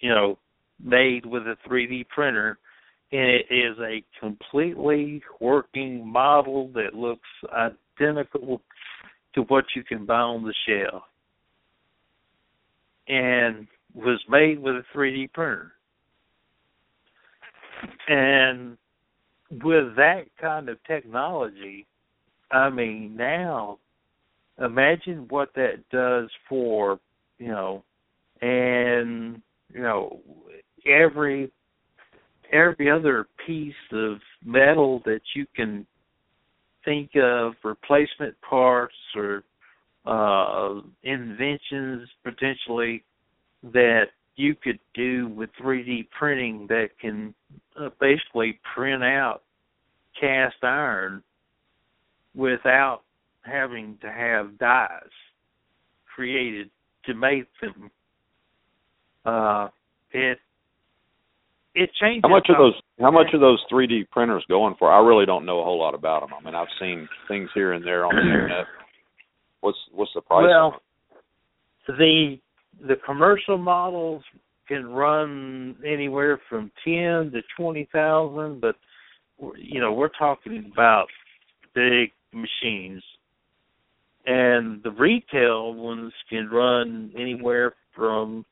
you 0.00 0.10
know 0.10 0.38
made 0.84 1.24
with 1.24 1.44
a 1.44 1.56
3D 1.66 2.08
printer 2.08 2.58
and 3.12 3.28
it 3.28 3.46
is 3.50 3.78
a 3.78 4.02
completely 4.18 5.22
working 5.40 6.06
model 6.06 6.70
that 6.74 6.94
looks 6.94 7.28
identical 7.52 8.60
to 9.34 9.42
what 9.42 9.64
you 9.76 9.84
can 9.84 10.04
buy 10.04 10.18
on 10.18 10.42
the 10.42 10.54
shelf 10.66 11.04
and 13.12 13.66
was 13.94 14.20
made 14.28 14.58
with 14.58 14.76
a 14.76 14.84
3D 14.96 15.32
printer. 15.32 15.72
And 18.08 18.78
with 19.50 19.96
that 19.96 20.24
kind 20.40 20.68
of 20.68 20.82
technology, 20.84 21.86
I 22.50 22.70
mean, 22.70 23.16
now 23.16 23.78
imagine 24.58 25.26
what 25.28 25.50
that 25.56 25.88
does 25.90 26.30
for, 26.48 26.98
you 27.38 27.48
know, 27.48 27.84
and 28.40 29.42
you 29.74 29.82
know, 29.82 30.20
every 30.86 31.50
every 32.52 32.90
other 32.90 33.26
piece 33.46 33.74
of 33.92 34.18
metal 34.44 35.02
that 35.04 35.20
you 35.34 35.46
can 35.54 35.86
think 36.84 37.10
of 37.16 37.52
replacement 37.64 38.34
parts 38.42 38.94
or 39.16 39.42
uh 40.04 40.80
inventions 41.04 42.08
potentially 42.24 43.04
that 43.62 44.06
you 44.36 44.54
could 44.54 44.78
do 44.94 45.28
with 45.28 45.50
3D 45.62 46.08
printing 46.18 46.66
that 46.68 46.88
can 47.00 47.34
uh, 47.80 47.90
basically 48.00 48.58
print 48.74 49.02
out 49.04 49.42
cast 50.18 50.56
iron 50.62 51.22
without 52.34 53.02
having 53.42 53.98
to 54.00 54.10
have 54.10 54.58
dies 54.58 54.88
created 56.14 56.70
to 57.04 57.14
make 57.14 57.46
them. 57.60 57.90
Uh, 59.24 59.68
it 60.12 60.38
it 61.74 61.90
changes. 62.00 62.22
How 62.22 62.28
much 62.28 62.46
are 62.48 62.58
those? 62.58 62.74
How 63.00 63.10
much 63.10 63.28
are 63.32 63.38
those 63.38 63.62
3D 63.72 64.10
printers 64.10 64.44
going 64.48 64.74
for? 64.78 64.92
I 64.92 65.00
really 65.00 65.26
don't 65.26 65.46
know 65.46 65.60
a 65.60 65.64
whole 65.64 65.78
lot 65.78 65.94
about 65.94 66.20
them. 66.20 66.30
I 66.38 66.44
mean, 66.44 66.54
I've 66.54 66.68
seen 66.78 67.08
things 67.28 67.48
here 67.54 67.72
and 67.72 67.84
there 67.84 68.04
on 68.04 68.14
the 68.14 68.22
internet. 68.22 68.66
What's 69.62 69.78
what's 69.92 70.10
the 70.14 70.20
price? 70.20 70.44
Well, 70.46 70.80
the 71.86 72.36
the 72.86 72.96
commercial 73.06 73.56
models 73.56 74.22
can 74.68 74.86
run 74.86 75.76
anywhere 75.86 76.40
from 76.48 76.70
ten 76.84 77.30
to 77.32 77.40
twenty 77.56 77.88
thousand, 77.92 78.60
but 78.60 78.74
you 79.56 79.80
know 79.80 79.92
we're 79.92 80.08
talking 80.18 80.70
about 80.72 81.06
big 81.74 82.10
machines, 82.32 83.02
and 84.26 84.82
the 84.82 84.90
retail 84.90 85.74
ones 85.74 86.12
can 86.28 86.48
run 86.50 87.12
anywhere 87.16 87.74
from 87.94 88.44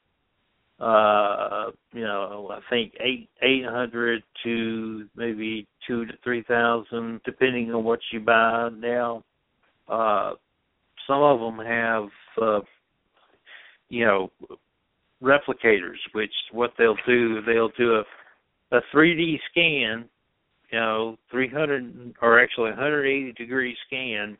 uh 0.78 1.66
you 1.92 2.02
know 2.02 2.50
I 2.52 2.60
think 2.70 2.94
eight 3.00 3.28
eight 3.42 3.64
hundred 3.66 4.22
to 4.44 5.06
maybe 5.16 5.66
two 5.86 6.06
to 6.06 6.12
three 6.22 6.42
thousand 6.44 7.20
depending 7.24 7.74
on 7.74 7.84
what 7.84 7.98
you 8.12 8.20
buy 8.20 8.70
now. 8.74 9.24
Uh 9.88 10.34
some 11.06 11.22
of 11.22 11.40
them 11.40 11.64
have 11.64 12.08
uh 12.40 12.60
you 13.88 14.04
know 14.04 14.30
replicators, 15.22 15.98
which 16.12 16.32
what 16.52 16.72
they'll 16.78 16.96
do 17.06 17.40
they'll 17.42 17.72
do 17.76 17.96
a 17.96 18.04
a 18.72 18.80
3D 18.94 19.38
scan, 19.50 20.08
you 20.70 20.78
know, 20.78 21.16
300 21.30 22.14
or 22.22 22.40
actually 22.40 22.70
180 22.70 23.32
degree 23.32 23.76
scan 23.86 24.36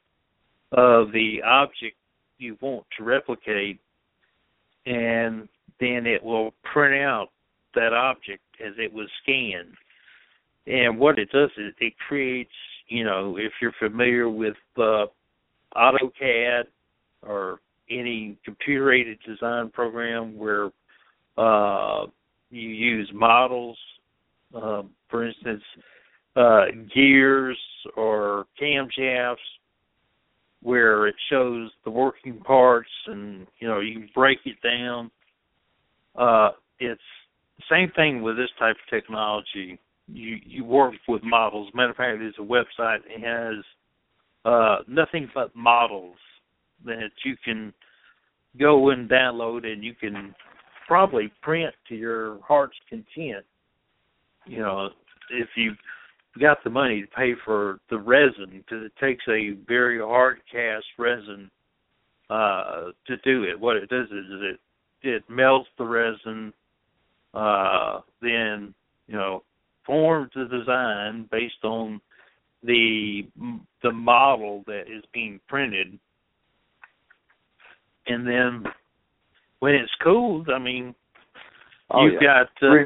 of 0.73 1.11
the 1.13 1.43
object 1.45 1.97
you 2.39 2.57
want 2.61 2.87
to 2.97 3.05
replicate, 3.05 3.81
and 4.87 5.49
then 5.81 6.07
it 6.07 6.23
will 6.23 6.55
print 6.73 6.95
out 7.03 7.29
that 7.75 7.93
object 7.93 8.43
as 8.65 8.73
it 8.79 8.93
was 8.93 9.09
scanned. 9.23 9.75
And 10.67 10.99
what 10.99 11.19
it 11.19 11.31
does 11.33 11.51
is 11.59 11.75
it 11.81 11.95
creates, 12.07 12.51
you 12.89 13.05
know, 13.05 13.37
if 13.37 13.53
you're 13.61 13.75
familiar 13.79 14.29
with 14.29 14.57
uh, 14.79 15.07
AutoCAD 15.77 16.65
or 17.23 17.61
any 17.91 18.37
computer 18.45 18.93
aided 18.93 19.19
design 19.27 19.71
program 19.71 20.37
where 20.39 20.71
uh, 21.37 22.07
you 22.51 22.69
use 22.69 23.11
models, 23.13 23.79
uh, 24.55 24.83
for 25.09 25.27
instance, 25.27 25.63
uh, 26.37 26.67
gears 26.95 27.59
or 27.97 28.47
camshafts, 28.61 29.37
where 30.63 31.07
it 31.07 31.15
shows 31.31 31.71
the 31.85 31.91
working 31.91 32.39
parts 32.41 32.91
and 33.07 33.47
you 33.61 33.69
know 33.69 33.81
you 33.81 33.95
can 33.95 34.09
break 34.15 34.39
it 34.45 34.57
down. 34.63 35.11
Uh, 36.17 36.51
it's 36.79 37.01
the 37.57 37.65
same 37.71 37.91
thing 37.97 38.23
with 38.23 38.37
this 38.37 38.51
type 38.59 38.77
of 38.77 38.91
technology. 38.91 39.79
You 40.09 40.37
you 40.45 40.65
work 40.65 40.95
with 41.09 41.23
models. 41.23 41.71
Matter 41.75 41.91
of 41.91 41.97
fact, 41.97 42.19
there's 42.19 42.35
a 42.39 42.43
website 42.43 42.99
that 43.09 43.21
has 43.23 43.65
uh, 44.45 44.79
nothing 44.89 45.29
but 45.35 45.55
models 45.55 46.17
that 46.85 47.11
you 47.25 47.37
can 47.45 47.73
go 48.59 48.91
and 48.91 49.09
download 49.09 49.67
and 49.67 49.85
you 49.85 49.95
can 49.95 50.35
probably 50.89 51.33
print 51.43 51.75
to 51.89 51.95
your 51.95 52.39
heart's 52.43 52.77
content. 52.89 53.45
You 54.47 54.61
know, 54.61 54.89
if 55.31 55.49
you 55.57 55.73
got 56.41 56.63
the 56.65 56.71
money 56.71 57.03
to 57.03 57.07
pay 57.09 57.33
for 57.45 57.81
the 57.91 57.99
resin 57.99 58.51
because 58.51 58.85
it 58.85 58.93
takes 59.01 59.25
a 59.29 59.57
very 59.67 59.99
hard 59.99 60.39
cast 60.51 60.87
resin 60.99 61.51
uh 62.31 62.91
to 63.07 63.17
do 63.25 63.43
it. 63.43 63.59
What 63.59 63.77
it 63.77 63.89
does 63.89 64.07
is 64.07 64.25
it 64.31 64.61
it 65.03 65.25
melts 65.29 65.69
the 65.79 65.85
resin, 65.85 66.53
uh, 67.35 68.01
then 68.23 68.75
you 69.07 69.15
know 69.15 69.43
forms 69.85 70.31
the 70.35 70.45
design 70.45 71.29
based 71.31 71.65
on 71.65 72.01
the 72.63 73.23
the 73.83 73.93
model 73.93 74.63
that 74.67 74.83
is 74.83 75.05
being 75.13 75.41
printed, 75.49 75.99
and 78.07 78.27
then 78.27 78.65
when 79.61 79.75
it's 79.75 79.93
cooled, 80.03 80.49
I 80.51 80.59
mean, 80.59 80.95
Oh, 81.91 82.05
you've 82.05 82.23
yeah. 82.23 82.45
got 82.45 82.69
uh, 82.69 82.85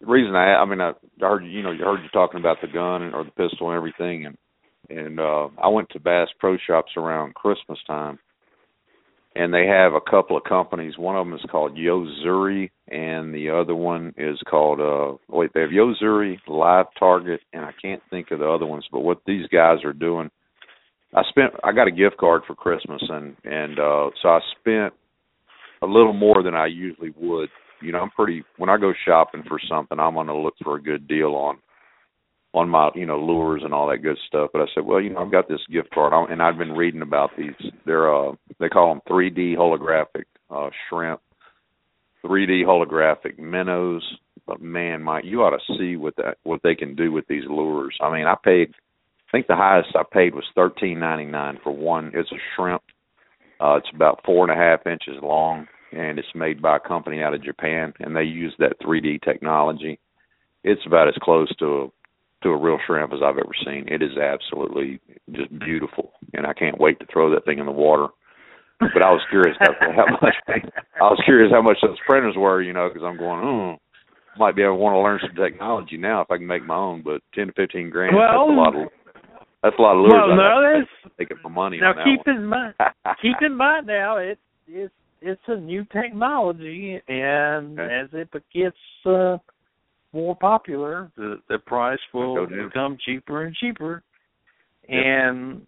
The 0.00 0.06
reason 0.06 0.34
I, 0.34 0.54
I 0.54 0.64
mean, 0.64 0.80
I 0.80 0.92
heard 1.20 1.44
you 1.44 1.62
know, 1.62 1.72
you 1.72 1.84
heard 1.84 2.00
you 2.02 2.08
talking 2.12 2.40
about 2.40 2.58
the 2.60 2.68
gun 2.68 3.12
or 3.14 3.24
the 3.24 3.30
pistol 3.32 3.70
and 3.70 3.76
everything, 3.76 4.26
and 4.26 4.36
and 4.88 5.20
uh 5.20 5.48
I 5.62 5.68
went 5.68 5.88
to 5.90 6.00
Bass 6.00 6.28
Pro 6.38 6.56
Shops 6.66 6.92
around 6.96 7.34
Christmas 7.34 7.78
time, 7.86 8.18
and 9.34 9.54
they 9.54 9.66
have 9.66 9.92
a 9.92 10.00
couple 10.00 10.36
of 10.36 10.44
companies. 10.44 10.98
One 10.98 11.16
of 11.16 11.26
them 11.26 11.34
is 11.34 11.44
called 11.50 11.76
Yo-Zuri, 11.76 12.70
and 12.88 13.32
the 13.32 13.50
other 13.50 13.74
one 13.74 14.14
is 14.16 14.38
called 14.48 14.80
uh 14.80 15.16
wait, 15.28 15.50
they 15.54 15.60
have 15.60 15.72
Yo-Zuri, 15.72 16.38
Live 16.48 16.86
Target, 16.98 17.40
and 17.52 17.64
I 17.64 17.72
can't 17.80 18.02
think 18.10 18.30
of 18.30 18.40
the 18.40 18.48
other 18.48 18.66
ones. 18.66 18.86
But 18.90 19.00
what 19.00 19.20
these 19.26 19.46
guys 19.48 19.84
are 19.84 19.92
doing, 19.92 20.30
I 21.14 21.22
spent 21.28 21.52
I 21.62 21.72
got 21.72 21.88
a 21.88 21.92
gift 21.92 22.16
card 22.18 22.42
for 22.46 22.54
Christmas, 22.54 23.02
and 23.08 23.36
and 23.44 23.78
uh 23.78 24.10
so 24.22 24.28
I 24.28 24.40
spent 24.60 24.94
a 25.82 25.86
little 25.86 26.12
more 26.12 26.42
than 26.42 26.54
I 26.54 26.66
usually 26.66 27.14
would 27.16 27.48
you 27.82 27.92
know, 27.92 28.00
I'm 28.00 28.10
pretty 28.10 28.42
when 28.56 28.68
I 28.68 28.78
go 28.78 28.92
shopping 29.06 29.44
for 29.48 29.58
something, 29.68 29.98
I'm 29.98 30.14
going 30.14 30.26
to 30.26 30.36
look 30.36 30.54
for 30.62 30.76
a 30.76 30.82
good 30.82 31.08
deal 31.08 31.34
on 31.34 31.58
on 32.52 32.68
my, 32.68 32.90
you 32.94 33.06
know, 33.06 33.18
lures 33.18 33.62
and 33.64 33.72
all 33.72 33.88
that 33.88 33.98
good 33.98 34.18
stuff. 34.26 34.50
But 34.52 34.62
I 34.62 34.66
said, 34.74 34.84
well, 34.84 35.00
you 35.00 35.10
know, 35.10 35.20
I've 35.20 35.32
got 35.32 35.48
this 35.48 35.60
gift 35.70 35.90
card 35.92 36.30
and 36.30 36.42
I've 36.42 36.58
been 36.58 36.72
reading 36.72 37.02
about 37.02 37.30
these. 37.38 37.54
They're 37.86 38.14
uh 38.14 38.32
they 38.58 38.68
call 38.68 38.88
them 38.88 39.02
3D 39.08 39.56
holographic 39.56 40.24
uh 40.50 40.70
shrimp, 40.88 41.20
3D 42.24 42.64
holographic 42.64 43.38
minnows. 43.38 44.02
But 44.46 44.60
man, 44.60 45.02
Mike, 45.02 45.24
you 45.24 45.42
ought 45.42 45.56
to 45.56 45.78
see 45.78 45.96
what 45.96 46.16
that 46.16 46.38
what 46.42 46.60
they 46.62 46.74
can 46.74 46.96
do 46.96 47.12
with 47.12 47.26
these 47.28 47.44
lures. 47.48 47.96
I 48.00 48.12
mean, 48.12 48.26
I 48.26 48.34
paid 48.42 48.70
I 48.70 49.30
think 49.30 49.46
the 49.46 49.56
highest 49.56 49.90
I 49.94 50.02
paid 50.12 50.34
was 50.34 50.44
thirteen 50.54 50.98
ninety 50.98 51.26
nine 51.26 51.58
for 51.62 51.72
one. 51.72 52.10
It's 52.14 52.32
a 52.32 52.40
shrimp. 52.56 52.82
Uh 53.60 53.76
it's 53.76 53.90
about 53.94 54.24
four 54.24 54.48
and 54.48 54.52
a 54.52 54.62
half 54.62 54.86
inches 54.86 55.22
long 55.22 55.68
and 55.92 56.18
it's 56.18 56.34
made 56.34 56.62
by 56.62 56.76
a 56.76 56.88
company 56.88 57.22
out 57.22 57.34
of 57.34 57.42
Japan, 57.42 57.92
and 58.00 58.14
they 58.14 58.22
use 58.22 58.54
that 58.58 58.78
3D 58.80 59.22
technology. 59.22 59.98
It's 60.62 60.84
about 60.86 61.08
as 61.08 61.14
close 61.22 61.54
to 61.56 61.66
a, 61.66 61.88
to 62.42 62.50
a 62.50 62.56
real 62.56 62.78
shrimp 62.86 63.12
as 63.12 63.20
I've 63.22 63.38
ever 63.38 63.54
seen. 63.64 63.86
It 63.88 64.02
is 64.02 64.16
absolutely 64.16 65.00
just 65.32 65.56
beautiful, 65.58 66.12
and 66.34 66.46
I 66.46 66.52
can't 66.52 66.80
wait 66.80 66.98
to 67.00 67.06
throw 67.12 67.30
that 67.30 67.44
thing 67.44 67.58
in 67.58 67.66
the 67.66 67.72
water. 67.72 68.08
But 68.80 69.02
I 69.02 69.10
was 69.10 69.20
curious 69.28 69.56
how, 69.60 69.74
how 69.94 70.06
much 70.22 70.34
I 70.48 71.02
was 71.04 71.20
curious 71.24 71.52
how 71.52 71.60
much 71.62 71.76
those 71.82 71.98
printers 72.06 72.34
were, 72.36 72.62
you 72.62 72.72
know, 72.72 72.88
because 72.88 73.04
I'm 73.06 73.18
going, 73.18 73.44
oh, 73.44 73.76
might 74.38 74.56
be 74.56 74.62
able 74.62 74.76
to 74.76 74.80
want 74.80 74.94
to 74.94 75.00
learn 75.00 75.20
some 75.20 75.36
technology 75.36 75.96
now 75.98 76.22
if 76.22 76.30
I 76.30 76.38
can 76.38 76.46
make 76.46 76.64
my 76.64 76.76
own. 76.76 77.02
But 77.02 77.20
ten 77.34 77.48
to 77.48 77.52
fifteen 77.52 77.90
grand, 77.90 78.16
Well, 78.16 78.26
that's 78.30 78.50
a 78.50 78.52
lot 78.52 78.74
of 78.74 78.88
that's 79.62 79.76
a 79.78 79.82
lot 79.82 79.96
of 79.96 80.02
lures. 80.02 80.24
well, 80.26 80.36
no, 80.36 80.80
that's 81.04 81.12
take 81.18 81.30
it 81.30 81.36
for 81.42 81.50
money 81.50 81.78
now 81.78 81.92
keep 82.04 82.26
in 82.26 82.46
mind 82.46 82.74
keep 83.20 83.36
in 83.42 83.54
mind 83.54 83.86
now 83.86 84.16
it 84.16 84.38
it's 84.66 84.94
it's 85.20 85.42
a 85.48 85.56
new 85.56 85.84
technology 85.92 87.00
and 87.08 87.78
Okay. 87.78 87.94
as 87.94 88.08
it 88.12 88.30
gets 88.54 88.76
uh 89.06 89.36
more 90.12 90.34
popular 90.36 91.10
the 91.16 91.40
the 91.48 91.58
price 91.58 91.98
will 92.12 92.46
become 92.46 92.96
cheaper 93.04 93.44
and 93.44 93.54
cheaper 93.56 94.02
Yep. 94.88 95.04
and 95.06 95.66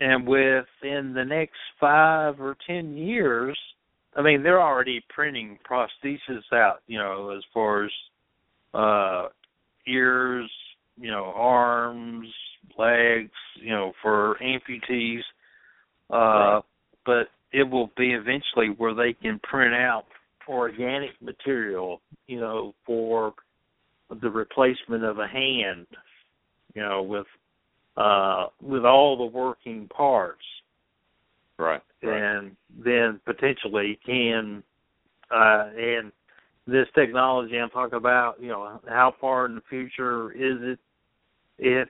and 0.00 0.26
within 0.26 1.12
the 1.14 1.24
next 1.26 1.56
five 1.80 2.40
or 2.40 2.56
ten 2.66 2.96
years 2.96 3.58
i 4.16 4.22
mean 4.22 4.42
they're 4.42 4.62
already 4.62 5.02
printing 5.08 5.58
prostheses 5.68 6.42
out 6.52 6.80
you 6.86 6.98
know 6.98 7.30
as 7.36 7.42
far 7.52 7.84
as 7.84 7.90
uh 8.74 9.28
ears 9.86 10.50
you 11.00 11.10
know 11.10 11.32
arms 11.34 12.28
legs 12.78 13.30
you 13.60 13.70
know 13.70 13.92
for 14.00 14.36
amputees 14.42 15.20
uh 16.10 16.14
Right. 16.14 16.62
but 17.04 17.28
it 17.52 17.68
will 17.68 17.90
be 17.96 18.12
eventually 18.12 18.68
where 18.78 18.94
they 18.94 19.12
can 19.12 19.40
print 19.42 19.74
out 19.74 20.04
organic 20.48 21.10
material 21.20 22.00
you 22.26 22.38
know 22.40 22.74
for 22.86 23.34
the 24.20 24.30
replacement 24.30 25.04
of 25.04 25.18
a 25.18 25.26
hand 25.26 25.86
you 26.74 26.82
know 26.82 27.02
with 27.02 27.26
uh 27.96 28.46
with 28.60 28.84
all 28.84 29.16
the 29.16 29.36
working 29.36 29.88
parts 29.88 30.44
Right. 31.58 31.82
Right. 32.02 32.20
and 32.20 32.56
then 32.84 33.20
potentially 33.24 33.98
can 34.04 34.62
uh 35.30 35.68
and 35.76 36.12
this 36.66 36.86
technology 36.94 37.58
I'm 37.58 37.70
talking 37.70 37.96
about, 37.96 38.40
you 38.40 38.48
know, 38.48 38.80
how 38.88 39.14
far 39.20 39.46
in 39.46 39.54
the 39.54 39.62
future 39.68 40.32
is 40.32 40.58
it? 40.60 40.78
It 41.58 41.88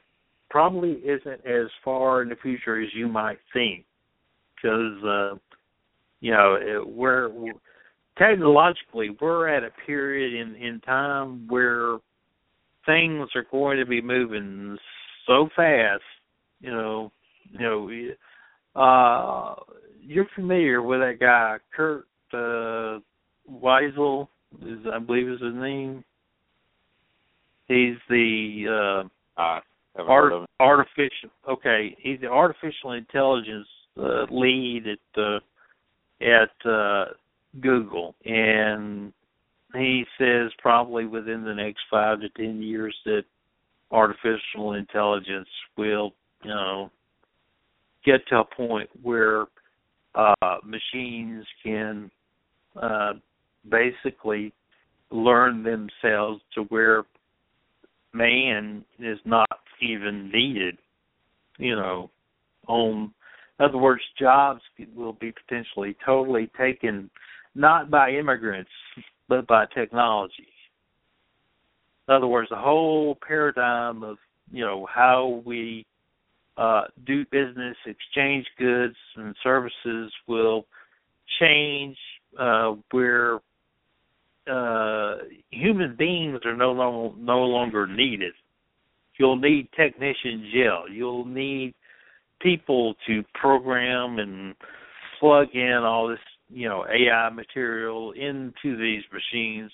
probably 0.51 0.93
isn't 0.93 1.47
as 1.47 1.69
far 1.85 2.23
in 2.23 2.29
the 2.29 2.37
future 2.37 2.81
as 2.81 2.89
you 2.95 3.09
might 3.09 3.39
think, 3.53 3.85
because 4.57 5.05
uh, 5.05 5.35
you 6.21 6.31
know 6.31 6.57
it, 6.61 6.87
we're 6.87 7.31
technologically 8.19 9.17
we're 9.21 9.49
at 9.49 9.63
a 9.63 9.71
period 9.87 10.35
in 10.35 10.55
in 10.57 10.81
time 10.81 11.47
where 11.49 11.99
things 12.87 13.29
are 13.35 13.47
going 13.51 13.79
to 13.79 13.87
be 13.87 14.01
moving 14.01 14.77
so 15.27 15.49
fast. 15.55 16.03
You 16.61 16.71
know, 16.71 17.13
you 17.51 18.15
know, 18.75 18.81
uh, 18.81 19.55
you're 20.01 20.29
familiar 20.35 20.83
with 20.83 21.01
that 21.01 21.19
guy 21.21 21.59
Kurt 21.75 22.07
uh, 22.33 23.01
Weisel, 23.51 24.29
is 24.63 24.79
I 24.93 24.99
believe 24.99 25.29
is 25.29 25.41
his 25.41 25.55
name. 25.55 26.05
He's 27.69 27.97
the 28.09 29.05
uh, 29.07 29.41
art, 29.41 29.65
heard 29.97 30.33
of 30.33 30.43
it. 30.45 30.51
artificial. 30.61 31.31
Okay, 31.49 31.97
he's 31.99 32.21
the 32.21 32.29
artificial 32.29 32.93
intelligence 32.93 33.67
uh, 33.99 34.25
lead 34.31 34.85
at 34.87 35.23
uh, 35.23 35.39
at 36.21 36.71
uh, 36.71 37.05
Google, 37.61 38.15
and 38.25 39.13
he 39.75 40.05
says 40.19 40.51
probably 40.59 41.07
within 41.07 41.45
the 41.45 41.55
next 41.55 41.81
five 41.91 42.21
to 42.21 42.29
ten 42.31 42.63
years 42.63 42.95
that 43.05 43.25
artificial 43.91 44.73
intelligence 44.75 45.49
will, 45.77 46.13
you 46.43 46.51
know, 46.51 46.91
get 48.05 48.27
to 48.29 48.41
a 48.41 48.45
point 48.45 48.89
where 49.03 49.47
uh, 50.15 50.57
machines 50.65 51.45
can 51.63 52.11
uh, 52.81 53.13
basically 53.69 54.53
learn 55.11 55.63
themselves 55.63 56.41
to 56.55 56.63
where 56.65 57.05
man 58.13 58.85
is 58.99 59.19
not 59.25 59.49
even 59.81 60.31
needed. 60.33 60.77
You 61.59 61.77
know, 61.77 62.11
on 62.67 63.13
in 63.59 63.65
other 63.65 63.79
words, 63.79 64.03
jobs 64.19 64.61
will 64.95 65.13
be 65.13 65.33
potentially 65.33 65.97
totally 66.05 66.51
taken 66.59 67.11
not 67.55 67.91
by 67.91 68.11
immigrants 68.11 68.71
but 69.33 69.47
by 69.47 69.65
technology. 69.75 70.49
In 72.09 72.15
other 72.15 72.27
words, 72.27 72.51
the 72.51 72.57
whole 72.57 73.17
paradigm 73.27 74.03
of 74.03 74.19
you 74.51 74.65
know 74.65 74.87
how 74.93 75.43
we 75.47 75.87
uh, 76.57 76.83
do 77.07 77.25
business, 77.33 77.77
exchange 77.87 78.47
goods 78.59 78.97
and 79.17 79.35
services 79.43 80.13
will 80.29 80.67
change 81.41 81.97
uh, 82.39 82.75
where 82.91 83.37
uh, 84.51 85.17
human 85.51 85.97
beings 85.97 86.41
are 86.45 86.57
no 86.57 86.73
longer 86.73 87.17
no 87.19 87.41
longer 87.45 87.87
needed. 87.87 88.35
You'll 89.19 89.37
need 89.37 89.69
technicians, 89.77 90.47
yeah. 90.53 90.81
You'll 90.91 91.25
need 91.25 91.75
people 92.41 92.95
to 93.07 93.23
program 93.35 94.19
and 94.19 94.55
plug 95.21 95.49
in 95.55 95.81
all 95.85 96.09
this, 96.09 96.19
you 96.53 96.69
know, 96.69 96.85
AI 96.87 97.31
material 97.31 98.13
into 98.13 98.77
these 98.77 99.03
machines. 99.13 99.71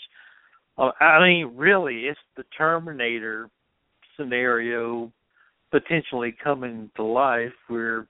Uh, 0.76 0.90
I 1.00 1.20
mean, 1.20 1.52
really, 1.56 2.02
it's 2.06 2.18
the 2.36 2.44
Terminator 2.56 3.50
scenario 4.16 5.12
potentially 5.70 6.34
coming 6.42 6.90
to 6.96 7.02
life 7.02 7.52
where 7.68 8.06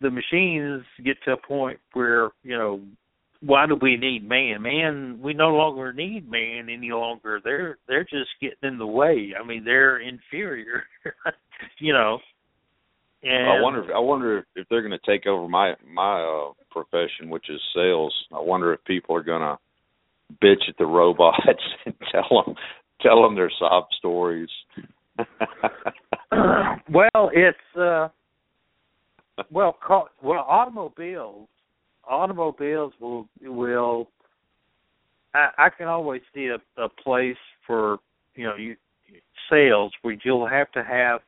the 0.00 0.10
machines 0.10 0.82
get 1.04 1.16
to 1.24 1.32
a 1.32 1.36
point 1.36 1.78
where, 1.92 2.30
you 2.42 2.56
know, 2.56 2.80
why 3.40 3.66
do 3.66 3.76
we 3.80 3.96
need 3.96 4.28
man? 4.28 4.62
Man, 4.62 5.18
we 5.20 5.34
no 5.34 5.48
longer 5.48 5.92
need 5.92 6.30
man 6.30 6.68
any 6.68 6.90
longer. 6.92 7.40
They're 7.42 7.78
they're 7.88 8.04
just 8.04 8.30
getting 8.40 8.56
in 8.62 8.78
the 8.78 8.86
way. 8.86 9.32
I 9.38 9.44
mean, 9.44 9.64
they're 9.64 9.98
inferior. 9.98 10.84
you 11.78 11.92
know. 11.92 12.18
And 13.22 13.48
I 13.48 13.60
wonder. 13.60 13.84
If, 13.84 13.90
I 13.94 13.98
wonder 13.98 14.38
if, 14.38 14.44
if 14.56 14.68
they're 14.68 14.82
going 14.82 14.98
to 14.98 15.10
take 15.10 15.26
over 15.26 15.48
my 15.48 15.74
my 15.86 16.22
uh, 16.22 16.52
profession, 16.70 17.30
which 17.30 17.48
is 17.48 17.60
sales. 17.74 18.14
I 18.34 18.40
wonder 18.40 18.72
if 18.74 18.84
people 18.84 19.14
are 19.14 19.22
going 19.22 19.42
to 19.42 19.58
bitch 20.42 20.68
at 20.68 20.76
the 20.78 20.86
robots 20.86 21.38
and 21.86 21.94
tell 22.10 22.44
them 22.44 22.54
tell 23.00 23.22
them 23.22 23.34
their 23.34 23.50
sob 23.58 23.84
stories 23.98 24.48
well, 26.90 27.30
it's 27.32 27.58
uh, 27.78 28.08
well, 29.50 29.76
call, 29.86 30.08
well, 30.22 30.44
automobiles, 30.48 31.48
automobiles 32.08 32.92
will 33.00 33.28
will. 33.42 34.08
I, 35.34 35.48
I 35.58 35.68
can 35.70 35.88
always 35.88 36.22
see 36.34 36.48
a, 36.48 36.82
a 36.82 36.88
place 36.88 37.36
for 37.66 37.98
you 38.34 38.46
know 38.46 38.56
you 38.56 38.76
sales 39.50 39.92
where 40.02 40.16
you'll 40.24 40.48
have 40.48 40.70
to 40.72 40.82
have 40.82 41.20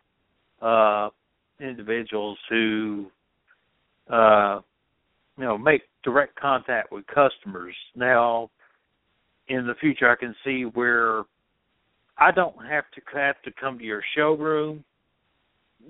uh 0.63 1.11
individuals 1.61 2.39
who 2.49 3.07
uh 4.11 4.61
you 5.39 5.45
know 5.45 5.57
make 5.57 5.83
direct 6.03 6.37
contact 6.37 6.93
with 6.93 7.05
customers. 7.07 7.75
Now 7.95 8.51
in 9.49 9.67
the 9.67 9.75
future 9.75 10.11
i 10.11 10.17
can 10.17 10.35
see 10.45 10.63
where 10.63 11.23
i 12.19 12.31
don't 12.31 12.57
have 12.67 12.85
to 12.95 13.01
have 13.15 13.41
to 13.43 13.51
come 13.61 13.79
to 13.79 13.85
your 13.85 14.03
showroom 14.17 14.83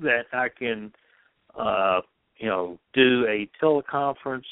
that 0.03 0.25
i 0.33 0.49
can 0.49 0.93
uh 1.59 2.01
you 2.39 2.49
know 2.49 2.79
do 2.95 3.27
a 3.29 3.49
teleconference 3.63 4.43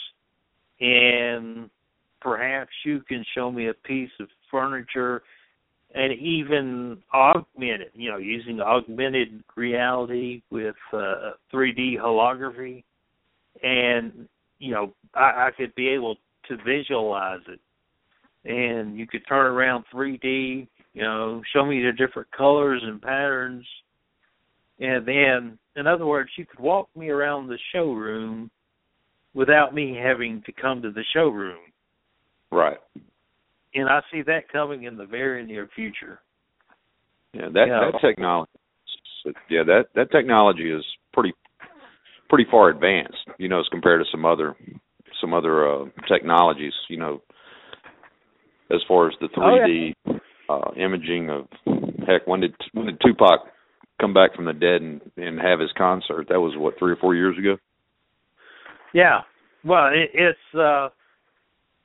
and 0.81 1.69
perhaps 2.21 2.71
you 2.85 3.01
can 3.09 3.25
show 3.35 3.51
me 3.51 3.69
a 3.69 3.75
piece 3.75 4.11
of 4.21 4.29
furniture 4.51 5.23
and 5.95 6.13
even 6.13 6.99
augmented, 7.13 7.91
you 7.95 8.11
know, 8.11 8.17
using 8.17 8.61
augmented 8.61 9.43
reality 9.57 10.43
with 10.51 10.77
uh, 10.93 11.33
3D 11.53 11.99
holography, 11.99 12.83
and 13.63 14.29
you 14.59 14.73
know, 14.73 14.93
I, 15.15 15.49
I 15.49 15.51
could 15.57 15.75
be 15.75 15.89
able 15.89 16.17
to 16.49 16.57
visualize 16.65 17.41
it, 17.49 17.61
and 18.49 18.97
you 18.97 19.07
could 19.07 19.23
turn 19.29 19.47
around 19.47 19.85
3D, 19.93 20.67
you 20.95 21.03
know, 21.03 21.43
show 21.53 21.65
me 21.67 21.83
the 21.83 21.93
different 21.93 22.31
colors 22.31 22.81
and 22.85 23.01
patterns, 23.01 23.67
and 24.81 25.07
then, 25.07 25.59
in 25.77 25.87
other 25.87 26.07
words, 26.07 26.31
you 26.37 26.47
could 26.47 26.61
walk 26.61 26.89
me 26.97 27.11
around 27.11 27.49
the 27.49 27.59
showroom 27.73 28.51
without 29.35 29.75
me 29.75 29.99
having 30.03 30.43
to 30.47 30.53
come 30.53 30.83
to 30.83 30.91
the 30.91 31.05
showroom. 31.15 31.59
Right 32.51 32.79
and 33.75 33.89
I 33.89 34.01
see 34.13 34.23
that 34.23 34.49
coming 34.51 34.85
in 34.85 34.97
the 34.97 35.07
very 35.07 35.45
near 35.45 35.69
future. 35.75 36.21
Yeah, 37.33 37.49
that 37.53 37.67
Yeah. 37.69 37.91
that 37.91 38.01
technology. 38.01 38.51
Yeah, 39.49 39.63
that 39.65 39.87
that 39.95 40.11
technology 40.11 40.71
is 40.71 40.85
pretty 41.13 41.33
pretty 42.29 42.45
far 42.51 42.69
advanced. 42.69 43.29
You 43.39 43.49
know, 43.49 43.61
as 43.61 43.69
compared 43.69 44.05
to 44.05 44.11
some 44.11 44.25
other 44.25 44.55
some 45.21 45.33
other 45.33 45.67
uh, 45.71 45.85
technologies. 46.09 46.75
You 46.89 46.99
know, 46.99 47.23
as 48.71 48.81
far 48.89 49.09
as 49.09 49.15
the 49.21 49.29
Oh, 49.37 49.41
3D 49.41 49.95
uh, 50.49 50.71
imaging 50.77 51.31
of 51.31 51.49
heck, 52.07 52.27
when 52.27 52.41
did 52.41 52.55
when 52.73 52.87
did 52.87 53.01
Tupac 53.01 53.41
come 54.01 54.13
back 54.13 54.35
from 54.35 54.45
the 54.45 54.53
dead 54.53 54.83
and 54.83 55.01
and 55.17 55.41
have 55.41 55.61
his 55.61 55.73
concert? 55.79 56.29
That 56.29 56.41
was 56.41 56.57
what 56.57 56.79
three 56.79 56.93
or 56.93 56.97
four 56.97 57.15
years 57.15 57.39
ago. 57.39 57.57
Yeah. 58.93 59.21
Well, 59.65 59.87
it, 59.87 60.11
it's 60.13 60.55
uh 60.59 60.89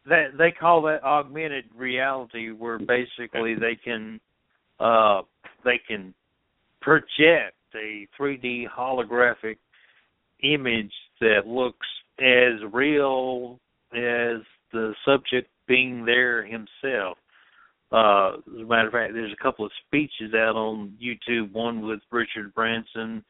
that 0.08 0.38
they 0.38 0.52
call 0.52 0.82
that 0.84 1.04
augmented 1.04 1.66
reality 1.76 2.52
where 2.52 2.80
basically 2.80 3.56
they 3.56 3.76
can 3.76 4.20
uh 4.80 5.22
they 5.66 5.80
can 5.88 6.14
project 6.82 7.56
a 7.76 8.08
3D 8.20 8.66
holographic 8.70 9.58
image 10.44 10.94
that 11.20 11.46
looks 11.46 11.88
as 12.20 12.62
real 12.72 13.60
as 13.94 14.42
the 14.72 14.94
subject 15.06 15.50
being 15.68 16.06
there 16.06 16.46
himself. 16.46 17.18
Uh, 17.92 18.34
as 18.38 18.62
a 18.62 18.66
matter 18.66 18.88
of 18.88 18.94
fact, 18.94 19.14
there's 19.14 19.34
a 19.34 19.44
couple 19.44 19.66
of 19.66 19.72
speeches 19.86 20.34
out 20.34 20.56
on 20.56 20.98
YouTube. 21.02 21.52
One 21.54 21.86
with 21.86 22.00
Richard 22.12 22.54
Branson, 22.54 23.24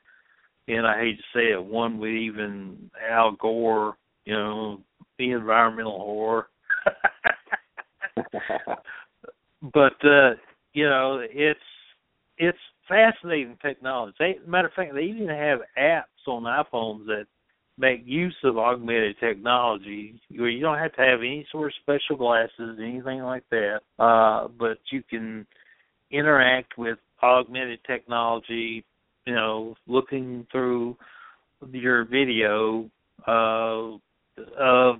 and 0.68 0.88
I 0.88 1.00
hate 1.00 1.18
to 1.18 1.24
say 1.34 1.52
it, 1.52 1.64
one 1.64 2.00
with 2.00 2.12
even 2.12 2.90
Al 3.10 3.34
Gore. 3.34 3.98
You 4.26 4.34
know, 4.34 4.82
the 5.18 5.32
environmental 5.32 6.00
whore. 6.00 6.46
but 9.74 10.06
uh, 10.06 10.32
you 10.74 10.88
know, 10.88 11.20
it's 11.22 11.60
it's 12.38 12.58
fascinating 12.88 13.58
technology. 13.62 14.16
They, 14.20 14.36
matter 14.46 14.68
of 14.68 14.74
fact, 14.74 14.94
they 14.94 15.04
even 15.04 15.28
have 15.28 15.60
apps 15.78 16.28
on 16.28 16.44
iPhones 16.44 17.06
that 17.08 17.26
make 17.78 18.02
use 18.06 18.36
of 18.44 18.58
augmented 18.58 19.16
technology 19.20 20.20
where 20.36 20.50
you 20.50 20.62
don't 20.62 20.80
have 20.80 20.94
to 20.94 21.02
have 21.02 21.20
any 21.20 21.46
sort 21.52 21.68
of 21.68 21.74
special 21.82 22.16
glasses, 22.16 22.80
anything 22.82 23.22
like 23.22 23.44
that. 23.52 23.82
Uh, 24.00 24.48
but 24.60 24.78
you 24.92 25.04
can 25.04 25.46
interact 26.12 26.78
with 26.78 26.98
augmented 27.22 27.80
technology, 27.86 28.84
you 29.26 29.36
know, 29.36 29.76
looking 29.86 30.46
through 30.52 30.96
your 31.72 32.06
video 32.06 32.90
uh, 33.28 33.98
of 34.60 34.96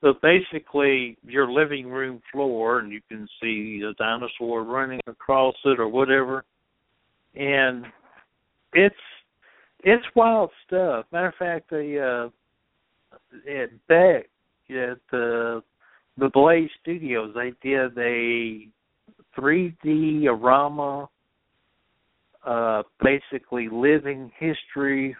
so 0.00 0.14
basically 0.22 1.16
your 1.26 1.50
living 1.50 1.88
room 1.88 2.22
floor 2.30 2.78
and 2.78 2.92
you 2.92 3.00
can 3.08 3.28
see 3.42 3.82
a 3.88 3.94
dinosaur 3.94 4.62
running 4.62 5.00
across 5.06 5.56
it 5.64 5.80
or 5.80 5.88
whatever. 5.88 6.44
And 7.34 7.84
it's 8.74 8.94
it's 9.80 10.04
wild 10.14 10.50
stuff. 10.66 11.06
Matter 11.10 11.28
of 11.28 11.34
fact 11.34 11.70
the 11.70 12.30
uh 12.30 13.50
at 13.50 13.70
Beck 13.88 14.28
at 14.70 14.98
the 15.10 15.62
the 16.16 16.30
Blaze 16.32 16.70
studios 16.80 17.34
they 17.34 17.52
did 17.68 17.98
a 17.98 18.68
3d 19.36 20.22
arama 20.24 21.08
uh 22.46 22.84
basically 23.02 23.68
living 23.68 24.30
history. 24.38 25.16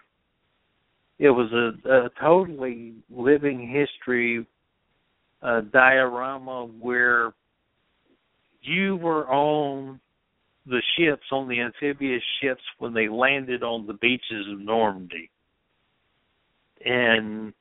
It 1.19 1.31
was 1.31 1.51
a, 1.53 1.91
a 1.91 2.11
totally 2.21 2.95
living 3.11 3.67
history 3.67 4.47
uh, 5.43 5.61
diorama 5.73 6.67
where 6.81 7.33
you 8.63 8.97
were 8.97 9.29
on 9.29 10.01
the 10.67 10.83
ships, 10.97 11.25
on 11.33 11.49
the 11.49 11.61
amphibious 11.61 12.23
ships 12.43 12.63
when 12.79 12.93
they 12.93 13.09
landed 13.09 13.63
on 13.63 13.87
the 13.87 13.95
beaches 13.95 14.47
of 14.53 14.61
Normandy. 14.61 15.31
And 16.85 17.53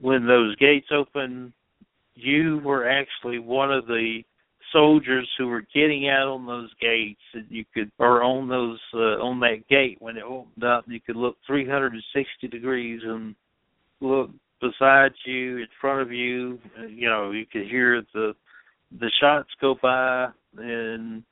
when 0.00 0.26
those 0.26 0.56
gates 0.56 0.88
opened, 0.92 1.52
you 2.14 2.60
were 2.64 2.88
actually 2.88 3.38
one 3.38 3.72
of 3.72 3.86
the 3.86 4.22
soldiers 4.72 5.28
who 5.38 5.46
were 5.46 5.64
getting 5.74 6.08
out 6.08 6.26
on 6.26 6.46
those 6.46 6.70
gates 6.80 7.20
and 7.34 7.46
you 7.48 7.64
could 7.72 7.90
or 7.98 8.22
on 8.22 8.48
those 8.48 8.80
uh, 8.92 9.22
on 9.22 9.38
that 9.38 9.66
gate 9.68 9.96
when 10.00 10.16
it 10.16 10.22
opened 10.24 10.64
up 10.64 10.84
you 10.88 11.00
could 11.00 11.16
look 11.16 11.36
360 11.46 12.48
degrees 12.48 13.00
and 13.04 13.36
look 14.00 14.30
beside 14.70 15.12
you 15.24 15.58
in 15.58 15.66
front 15.80 16.00
of 16.00 16.12
you 16.12 16.58
you 16.88 17.08
know 17.08 17.30
you 17.30 17.44
could 17.46 17.66
hear 17.66 18.02
the 18.14 18.34
the 18.98 19.10
shots 19.20 19.50
go 19.60 19.74
by 19.82 20.28
and 20.58 21.22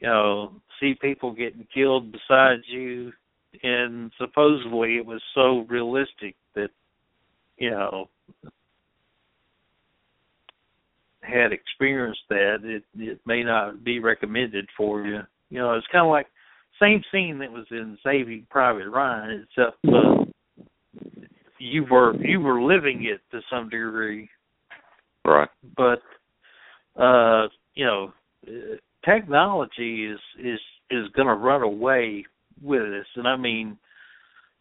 you 0.00 0.08
know 0.08 0.52
see 0.78 0.94
people 1.00 1.32
getting 1.32 1.66
killed 1.72 2.12
beside 2.12 2.58
you 2.66 3.12
and 3.62 4.12
supposedly 4.18 4.96
it 4.96 5.04
was 5.04 5.22
so 5.34 5.66
realistic 5.68 6.36
that 6.54 6.70
you 7.58 7.70
know 7.70 8.08
had 11.22 11.52
experienced 11.52 12.22
that, 12.28 12.58
it 12.64 12.84
it 12.96 13.20
may 13.26 13.42
not 13.42 13.84
be 13.84 13.98
recommended 13.98 14.68
for 14.76 15.02
you. 15.02 15.20
You 15.50 15.58
know, 15.58 15.74
it's 15.74 15.86
kind 15.92 16.04
of 16.04 16.10
like 16.10 16.26
same 16.80 17.02
scene 17.12 17.38
that 17.38 17.52
was 17.52 17.66
in 17.70 17.98
Saving 18.04 18.46
Private 18.50 18.88
Ryan, 18.88 19.46
except 19.48 19.76
uh, 19.86 20.24
you 21.60 21.84
were 21.88 22.16
you 22.24 22.40
were 22.40 22.62
living 22.62 23.04
it 23.04 23.20
to 23.30 23.42
some 23.50 23.68
degree. 23.68 24.28
Right. 25.24 25.48
But 25.76 26.00
uh, 27.00 27.48
you 27.74 27.84
know, 27.84 28.12
technology 29.04 30.06
is 30.06 30.18
is 30.42 30.58
is 30.90 31.06
going 31.14 31.28
to 31.28 31.34
run 31.34 31.62
away 31.62 32.24
with 32.62 32.82
us, 32.82 33.06
and 33.14 33.28
I 33.28 33.36
mean, 33.36 33.76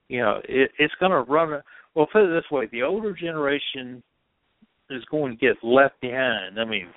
you 0.09 0.19
know, 0.19 0.41
it, 0.47 0.71
it's 0.77 0.93
going 0.99 1.11
to 1.11 1.21
run. 1.31 1.61
Well, 1.95 2.07
put 2.11 2.25
it 2.25 2.35
this 2.35 2.51
way: 2.51 2.67
the 2.71 2.83
older 2.83 3.13
generation 3.13 4.03
is 4.89 5.03
going 5.09 5.37
to 5.37 5.37
get 5.37 5.63
left 5.63 5.99
behind. 6.01 6.59
I 6.59 6.65
mean, 6.65 6.87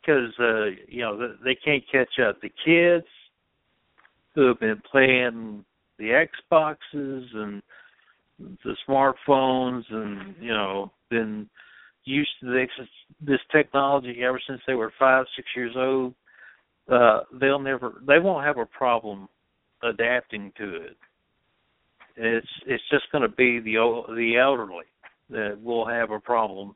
because 0.00 0.32
uh, 0.40 0.64
you 0.88 1.02
know 1.02 1.34
they 1.44 1.56
can't 1.62 1.84
catch 1.92 2.18
up. 2.26 2.40
The 2.40 2.50
kids 2.64 3.06
who 4.34 4.46
have 4.48 4.60
been 4.60 4.80
playing 4.90 5.64
the 5.98 6.24
Xboxes 6.52 7.24
and 7.34 7.62
the 8.64 8.76
smartphones, 8.88 9.82
and 9.90 10.34
you 10.40 10.52
know, 10.52 10.90
been 11.10 11.48
used 12.04 12.30
to 12.40 12.50
this 12.52 12.86
this 13.20 13.40
technology 13.52 14.22
ever 14.22 14.40
since 14.46 14.60
they 14.66 14.74
were 14.74 14.92
five, 14.98 15.26
six 15.36 15.48
years 15.54 15.74
old. 15.76 16.14
Uh, 16.90 17.20
they'll 17.40 17.60
never, 17.60 18.02
they 18.06 18.18
won't 18.18 18.44
have 18.44 18.58
a 18.58 18.66
problem 18.66 19.28
adapting 19.82 20.52
to 20.56 20.76
it. 20.76 20.96
It's 22.16 22.46
it's 22.66 22.82
just 22.90 23.04
going 23.12 23.22
to 23.22 23.28
be 23.28 23.60
the 23.60 24.02
the 24.08 24.36
elderly 24.36 24.86
that 25.30 25.58
will 25.62 25.86
have 25.86 26.10
a 26.10 26.18
problem 26.18 26.74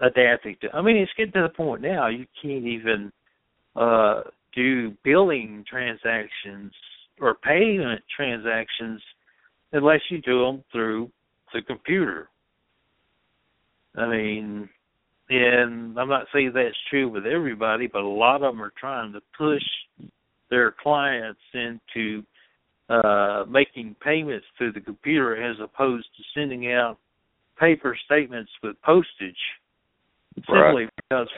adapting 0.00 0.56
to. 0.60 0.68
I 0.72 0.82
mean, 0.82 0.96
it's 0.96 1.10
getting 1.16 1.32
to 1.32 1.42
the 1.42 1.48
point 1.48 1.82
now 1.82 2.08
you 2.08 2.26
can't 2.40 2.64
even 2.64 3.12
uh 3.74 4.22
do 4.54 4.94
billing 5.04 5.64
transactions 5.68 6.72
or 7.20 7.34
payment 7.34 8.02
transactions 8.14 9.02
unless 9.72 10.00
you 10.10 10.20
do 10.22 10.44
them 10.44 10.64
through 10.72 11.10
the 11.52 11.62
computer. 11.62 12.28
I 13.96 14.06
mean, 14.06 14.68
and 15.28 15.98
I'm 15.98 16.08
not 16.08 16.26
saying 16.32 16.52
that's 16.54 16.76
true 16.90 17.08
with 17.08 17.26
everybody, 17.26 17.86
but 17.86 18.02
a 18.02 18.08
lot 18.08 18.42
of 18.42 18.54
them 18.54 18.62
are 18.62 18.72
trying 18.78 19.12
to 19.12 19.20
push 19.36 19.62
their 20.50 20.72
clients 20.82 21.40
into 21.54 22.22
uh, 22.88 23.44
making 23.48 23.96
payments 24.00 24.46
through 24.56 24.72
the 24.72 24.80
computer 24.80 25.42
as 25.42 25.56
opposed 25.60 26.06
to 26.16 26.22
sending 26.34 26.72
out 26.72 26.98
paper 27.58 27.96
statements 28.04 28.50
with 28.62 28.80
postage. 28.82 29.36
Simply 30.34 30.52
Right. 30.52 30.90
because, 30.96 31.28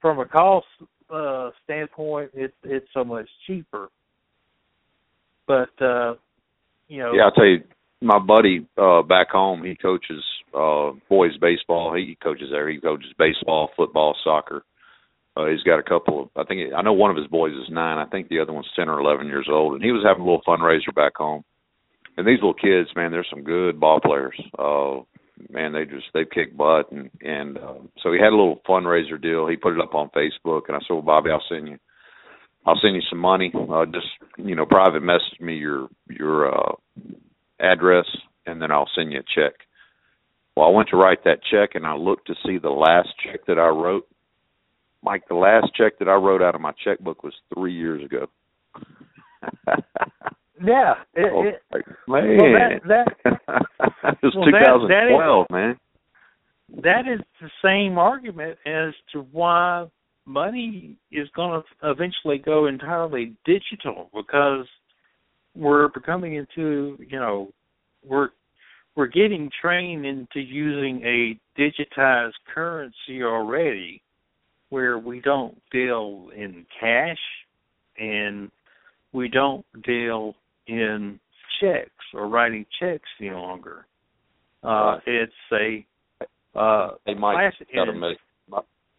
from 0.00 0.20
a 0.20 0.26
cost 0.26 0.66
uh, 1.08 1.50
standpoint, 1.64 2.30
it's 2.34 2.54
it's 2.62 2.86
so 2.92 3.02
much 3.02 3.28
cheaper. 3.46 3.88
But 5.46 5.82
uh, 5.82 6.14
you 6.90 6.98
know, 6.98 7.12
Yeah, 7.14 7.24
I'll 7.24 7.30
tell 7.30 7.46
you, 7.46 7.62
my 8.02 8.18
buddy 8.18 8.66
uh 8.76 9.02
back 9.02 9.30
home, 9.30 9.64
he 9.64 9.76
coaches 9.76 10.22
uh 10.54 10.90
boys 11.08 11.36
baseball. 11.40 11.94
He 11.94 12.16
coaches 12.22 12.48
there. 12.50 12.68
He 12.68 12.80
coaches 12.80 13.12
baseball, 13.18 13.70
football, 13.76 14.16
soccer. 14.24 14.64
Uh 15.36 15.46
he's 15.46 15.62
got 15.62 15.78
a 15.78 15.82
couple 15.82 16.22
of 16.22 16.28
I 16.36 16.44
think 16.44 16.72
I 16.74 16.82
know 16.82 16.92
one 16.92 17.10
of 17.10 17.16
his 17.16 17.28
boys 17.28 17.52
is 17.52 17.70
9. 17.70 17.98
I 17.98 18.04
think 18.06 18.28
the 18.28 18.40
other 18.40 18.52
one's 18.52 18.70
10 18.74 18.88
or 18.88 19.00
11 19.00 19.26
years 19.28 19.48
old 19.50 19.74
and 19.74 19.84
he 19.84 19.92
was 19.92 20.04
having 20.04 20.22
a 20.22 20.24
little 20.24 20.42
fundraiser 20.46 20.94
back 20.94 21.16
home. 21.16 21.44
And 22.16 22.26
these 22.26 22.38
little 22.42 22.54
kids, 22.54 22.90
man, 22.96 23.12
they're 23.12 23.26
some 23.30 23.44
good 23.44 23.78
ball 23.78 24.00
players. 24.00 24.38
Uh 24.58 25.02
man, 25.48 25.72
they 25.72 25.84
just 25.84 26.06
they 26.12 26.24
kick 26.24 26.56
butt 26.56 26.90
and 26.90 27.10
and 27.22 27.58
uh, 27.58 27.74
so 28.02 28.12
he 28.12 28.18
had 28.18 28.32
a 28.32 28.36
little 28.36 28.60
fundraiser 28.68 29.20
deal. 29.20 29.46
He 29.46 29.56
put 29.56 29.74
it 29.74 29.80
up 29.80 29.94
on 29.94 30.10
Facebook 30.10 30.62
and 30.68 30.76
I 30.76 30.80
said, 30.80 30.94
"Well, 30.94 31.02
Bobby, 31.02 31.30
I'll 31.30 31.42
send 31.48 31.68
you 31.68 31.78
I'll 32.66 32.78
send 32.82 32.94
you 32.94 33.02
some 33.08 33.18
money. 33.18 33.52
Uh, 33.54 33.86
just 33.86 34.06
you 34.36 34.54
know, 34.54 34.66
private 34.66 35.02
message 35.02 35.40
me 35.40 35.56
your 35.56 35.88
your 36.08 36.52
uh, 36.54 36.72
address, 37.58 38.06
and 38.46 38.60
then 38.60 38.70
I'll 38.70 38.88
send 38.94 39.12
you 39.12 39.20
a 39.20 39.22
check. 39.22 39.54
Well, 40.56 40.66
I 40.68 40.70
went 40.70 40.88
to 40.90 40.96
write 40.96 41.24
that 41.24 41.40
check, 41.50 41.70
and 41.74 41.86
I 41.86 41.94
looked 41.94 42.26
to 42.26 42.34
see 42.46 42.58
the 42.58 42.70
last 42.70 43.08
check 43.24 43.46
that 43.46 43.58
I 43.58 43.68
wrote. 43.68 44.06
Mike, 45.02 45.22
the 45.28 45.34
last 45.34 45.74
check 45.74 45.98
that 45.98 46.08
I 46.08 46.14
wrote 46.14 46.42
out 46.42 46.54
of 46.54 46.60
my 46.60 46.72
checkbook 46.84 47.22
was 47.22 47.32
three 47.54 47.72
years 47.72 48.04
ago. 48.04 48.26
yeah, 50.62 50.94
it, 51.14 51.32
Oh, 51.32 51.42
it, 51.44 51.62
like, 51.72 51.86
well, 52.06 52.22
man, 52.22 52.80
that 52.88 53.16
it 53.24 54.18
was 54.22 54.34
well, 54.36 54.44
that- 54.50 54.88
that 54.88 55.06
is- 55.06 55.16
2012, 55.16 55.46
man. 55.50 55.78
that 56.82 57.08
is 57.08 57.20
the 57.40 57.50
same 57.64 57.96
argument 57.98 58.58
as 58.66 58.92
to 59.12 59.20
why 59.32 59.86
money 60.30 60.96
is 61.10 61.28
going 61.34 61.60
to 61.62 61.90
eventually 61.90 62.38
go 62.38 62.66
entirely 62.66 63.34
digital 63.44 64.08
because 64.14 64.66
we're 65.56 65.88
becoming 65.88 66.34
into 66.36 66.96
you 67.08 67.18
know 67.18 67.50
we're 68.06 68.28
we're 68.94 69.06
getting 69.08 69.50
trained 69.60 70.06
into 70.06 70.40
using 70.40 71.02
a 71.04 71.38
digitized 71.60 72.32
currency 72.54 73.22
already 73.22 74.02
where 74.68 74.98
we 74.98 75.20
don't 75.20 75.60
deal 75.72 76.28
in 76.36 76.64
cash 76.78 77.18
and 77.98 78.50
we 79.12 79.28
don't 79.28 79.66
deal 79.84 80.34
in 80.68 81.18
checks 81.60 81.90
or 82.14 82.28
writing 82.28 82.64
checks 82.78 83.08
any 83.20 83.30
longer 83.30 83.86
uh 84.62 84.98
it's 85.06 85.32
a 85.52 85.84
uh 86.56 86.90
Hey, 87.04 87.14
Mike, 87.14 87.36
class- 87.36 87.68
got 87.74 87.88
a 87.88 87.92
minute. 87.92 88.18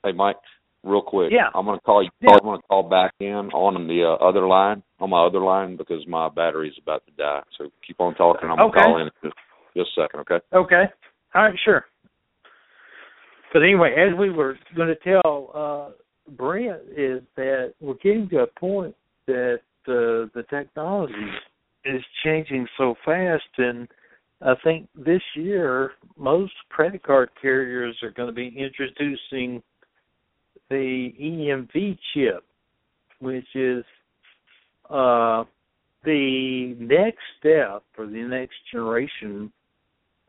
Hey, 0.03 0.11
Mike, 0.11 0.35
real 0.83 1.01
quick. 1.01 1.31
Yeah. 1.31 1.49
I'm 1.53 1.65
going 1.65 1.77
to 1.77 1.83
call 1.83 2.03
you. 2.03 2.09
Yeah. 2.21 2.31
I'm 2.31 2.43
going 2.43 2.59
to 2.59 2.67
call 2.67 2.83
back 2.83 3.13
in 3.19 3.49
on 3.53 3.87
the 3.87 4.03
uh, 4.03 4.23
other 4.23 4.47
line, 4.47 4.83
on 4.99 5.09
my 5.09 5.25
other 5.25 5.41
line, 5.41 5.77
because 5.77 6.05
my 6.07 6.29
battery's 6.29 6.73
about 6.81 7.05
to 7.05 7.11
die. 7.13 7.41
So 7.57 7.69
keep 7.85 7.99
on 7.99 8.15
talking. 8.15 8.49
I'm 8.49 8.57
going 8.57 8.71
to 8.71 8.79
call 8.79 8.97
in 8.97 9.07
in 9.07 9.11
just, 9.23 9.35
just 9.75 9.89
a 9.97 10.01
second, 10.01 10.19
okay? 10.21 10.45
Okay. 10.53 10.83
All 11.33 11.43
right, 11.43 11.55
sure. 11.63 11.85
But 13.53 13.63
anyway, 13.63 13.95
as 13.97 14.17
we 14.17 14.29
were 14.29 14.57
going 14.75 14.87
to 14.87 15.21
tell 15.21 15.51
uh, 15.53 16.31
Brent, 16.31 16.81
is 16.95 17.21
that 17.35 17.73
we're 17.79 17.95
getting 17.95 18.29
to 18.29 18.39
a 18.39 18.47
point 18.47 18.95
that 19.27 19.59
uh, 19.87 20.31
the 20.33 20.43
technology 20.49 21.13
is 21.85 22.01
changing 22.23 22.67
so 22.77 22.95
fast, 23.03 23.43
and 23.57 23.87
I 24.41 24.53
think 24.63 24.87
this 24.95 25.21
year 25.35 25.91
most 26.17 26.53
credit 26.69 27.03
card 27.03 27.29
carriers 27.41 27.97
are 28.03 28.11
going 28.11 28.27
to 28.27 28.33
be 28.33 28.55
introducing 28.57 29.61
the 30.71 31.13
EMV 31.21 31.97
chip, 32.13 32.45
which 33.19 33.45
is 33.55 33.83
uh, 34.89 35.43
the 36.05 36.75
next 36.79 37.19
step 37.37 37.83
for 37.93 38.07
the 38.07 38.23
next 38.23 38.55
generation 38.71 39.51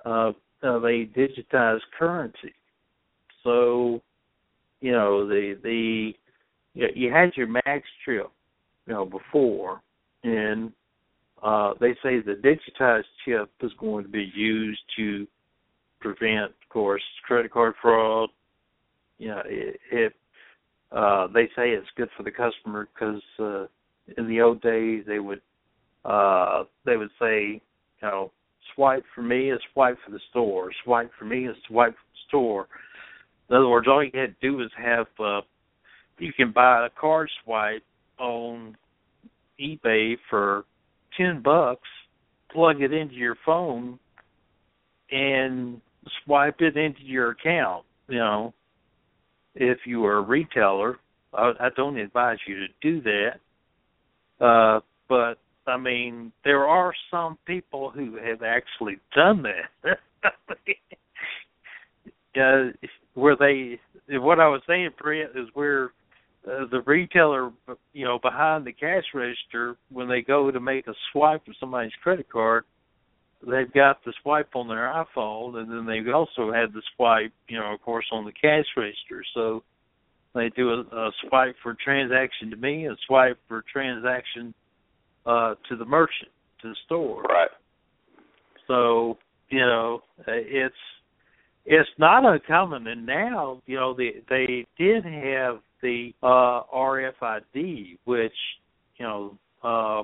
of, 0.04 0.34
of 0.62 0.84
a 0.84 1.06
digitized 1.06 1.80
currency. 1.96 2.54
So, 3.44 4.02
you 4.80 4.92
know, 4.92 5.26
the 5.26 5.58
the 5.62 6.12
you, 6.74 6.88
you 6.94 7.12
had 7.12 7.30
your 7.36 7.46
mag 7.46 7.82
strip, 8.00 8.30
you 8.86 8.94
know, 8.94 9.04
before, 9.04 9.80
and 10.24 10.72
uh, 11.42 11.74
they 11.80 11.94
say 12.02 12.20
the 12.20 12.40
digitized 12.42 13.04
chip 13.24 13.50
is 13.62 13.72
going 13.78 14.04
to 14.04 14.10
be 14.10 14.30
used 14.34 14.80
to 14.96 15.26
prevent, 16.00 16.50
of 16.50 16.68
course, 16.68 17.02
credit 17.26 17.52
card 17.52 17.74
fraud. 17.80 18.30
You 19.18 19.28
know, 19.28 19.42
uh, 20.94 21.26
they 21.28 21.46
say 21.56 21.70
it's 21.70 21.86
good 21.96 22.08
for 22.16 22.22
the 22.22 22.30
customer 22.30 22.88
because 22.92 23.22
uh, 23.38 23.66
in 24.18 24.28
the 24.28 24.40
old 24.40 24.60
days 24.60 25.04
they 25.06 25.18
would 25.18 25.40
uh, 26.04 26.64
they 26.84 26.96
would 26.96 27.10
say, 27.20 27.60
you 28.00 28.02
know, 28.02 28.30
swipe 28.74 29.04
for 29.14 29.22
me 29.22 29.50
is 29.50 29.60
swipe 29.72 29.96
for 30.04 30.10
the 30.10 30.20
store. 30.30 30.70
Swipe 30.84 31.10
for 31.18 31.24
me 31.24 31.46
is 31.46 31.56
swipe 31.68 31.92
for 31.92 31.96
the 31.96 32.18
store. 32.28 32.68
In 33.48 33.56
other 33.56 33.68
words, 33.68 33.86
all 33.88 34.02
you 34.02 34.10
had 34.14 34.34
to 34.40 34.50
do 34.50 34.56
was 34.56 34.70
have 34.76 35.06
uh, 35.18 35.40
you 36.18 36.32
can 36.32 36.52
buy 36.52 36.86
a 36.86 36.90
card 36.90 37.30
swipe 37.44 37.82
on 38.18 38.76
eBay 39.60 40.16
for 40.28 40.64
ten 41.16 41.42
bucks, 41.42 41.88
plug 42.52 42.82
it 42.82 42.92
into 42.92 43.14
your 43.14 43.36
phone, 43.46 43.98
and 45.10 45.80
swipe 46.24 46.60
it 46.60 46.76
into 46.76 47.02
your 47.02 47.30
account. 47.30 47.84
You 48.08 48.18
know, 48.18 48.54
if 49.54 49.78
you 49.86 50.04
are 50.04 50.18
a 50.18 50.22
retailer, 50.22 50.98
I, 51.34 51.52
I 51.60 51.68
don't 51.76 51.98
advise 51.98 52.38
you 52.46 52.56
to 52.56 52.66
do 52.80 53.00
that. 53.02 54.44
Uh, 54.44 54.80
but 55.08 55.38
I 55.66 55.76
mean, 55.76 56.32
there 56.44 56.66
are 56.66 56.92
some 57.10 57.38
people 57.46 57.90
who 57.90 58.16
have 58.16 58.42
actually 58.42 58.98
done 59.14 59.44
that. 59.44 59.98
uh, 62.40 62.88
where 63.14 63.36
they, 63.36 63.78
what 64.18 64.40
I 64.40 64.48
was 64.48 64.62
saying, 64.66 64.90
Brent, 65.00 65.30
is 65.36 65.48
where 65.54 65.92
uh, 66.46 66.66
the 66.70 66.82
retailer, 66.86 67.52
you 67.92 68.04
know, 68.04 68.18
behind 68.20 68.66
the 68.66 68.72
cash 68.72 69.04
register, 69.14 69.76
when 69.90 70.08
they 70.08 70.22
go 70.22 70.50
to 70.50 70.60
make 70.60 70.86
a 70.88 70.94
swipe 71.12 71.46
of 71.46 71.54
somebody's 71.60 71.92
credit 72.02 72.28
card, 72.28 72.64
they've 73.46 73.72
got 73.72 74.04
the 74.04 74.12
swipe 74.22 74.54
on 74.54 74.68
their 74.68 74.92
iPhone, 74.92 75.56
and 75.56 75.70
then 75.70 75.86
they've 75.86 76.14
also 76.14 76.52
had 76.52 76.72
the 76.72 76.82
swipe, 76.96 77.32
you 77.48 77.58
know, 77.58 77.72
of 77.72 77.82
course, 77.82 78.06
on 78.12 78.24
the 78.24 78.32
cash 78.32 78.66
register. 78.76 79.24
So 79.34 79.62
they 80.34 80.50
do 80.50 80.70
a, 80.70 80.80
a 80.80 81.10
swipe 81.28 81.56
for 81.62 81.76
transaction 81.82 82.50
to 82.50 82.56
me, 82.56 82.86
a 82.86 82.96
swipe 83.06 83.38
for 83.48 83.64
transaction 83.72 84.54
uh 85.24 85.54
to 85.68 85.76
the 85.76 85.84
merchant, 85.84 86.30
to 86.60 86.68
the 86.68 86.76
store. 86.86 87.22
Right. 87.22 87.50
So 88.66 89.18
you 89.50 89.60
know, 89.60 90.02
it's 90.26 90.74
it's 91.64 91.90
not 91.98 92.24
uncommon, 92.24 92.86
and 92.86 93.06
now 93.06 93.62
you 93.66 93.76
know 93.76 93.94
they 93.94 94.22
they 94.28 94.66
did 94.78 95.04
have 95.04 95.58
the 95.82 96.12
uh 96.22 96.62
RFID, 96.74 97.98
which 98.04 98.32
you 98.96 99.06
know 99.06 99.38
uh 99.62 100.02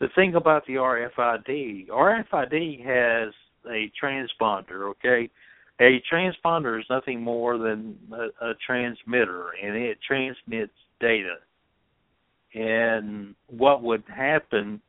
the 0.00 0.08
thing 0.14 0.34
about 0.34 0.66
the 0.66 0.74
RFID, 0.74 1.88
RFID 1.88 2.84
has 2.84 3.32
a 3.70 3.90
transponder. 4.02 4.90
Okay, 4.90 5.30
a 5.80 6.02
transponder 6.12 6.78
is 6.78 6.86
nothing 6.90 7.20
more 7.20 7.58
than 7.58 7.96
a, 8.12 8.46
a 8.46 8.54
transmitter, 8.66 9.50
and 9.62 9.76
it 9.76 9.98
transmits 10.06 10.72
data. 11.00 11.36
And 12.54 13.34
what 13.48 13.82
would 13.82 14.04
happen 14.08 14.80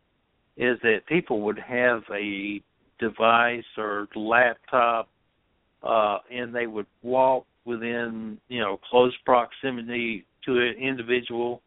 is 0.57 0.77
that 0.83 1.05
people 1.07 1.41
would 1.41 1.59
have 1.59 2.03
a 2.13 2.61
device 2.99 3.63
or 3.77 4.07
laptop, 4.15 5.09
uh, 5.83 6.19
and 6.31 6.53
they 6.53 6.67
would 6.67 6.85
walk 7.01 7.45
within, 7.65 8.37
you 8.47 8.59
know, 8.59 8.79
close 8.89 9.13
proximity 9.25 10.25
to 10.45 10.51
an 10.51 10.75
individual, 10.79 11.61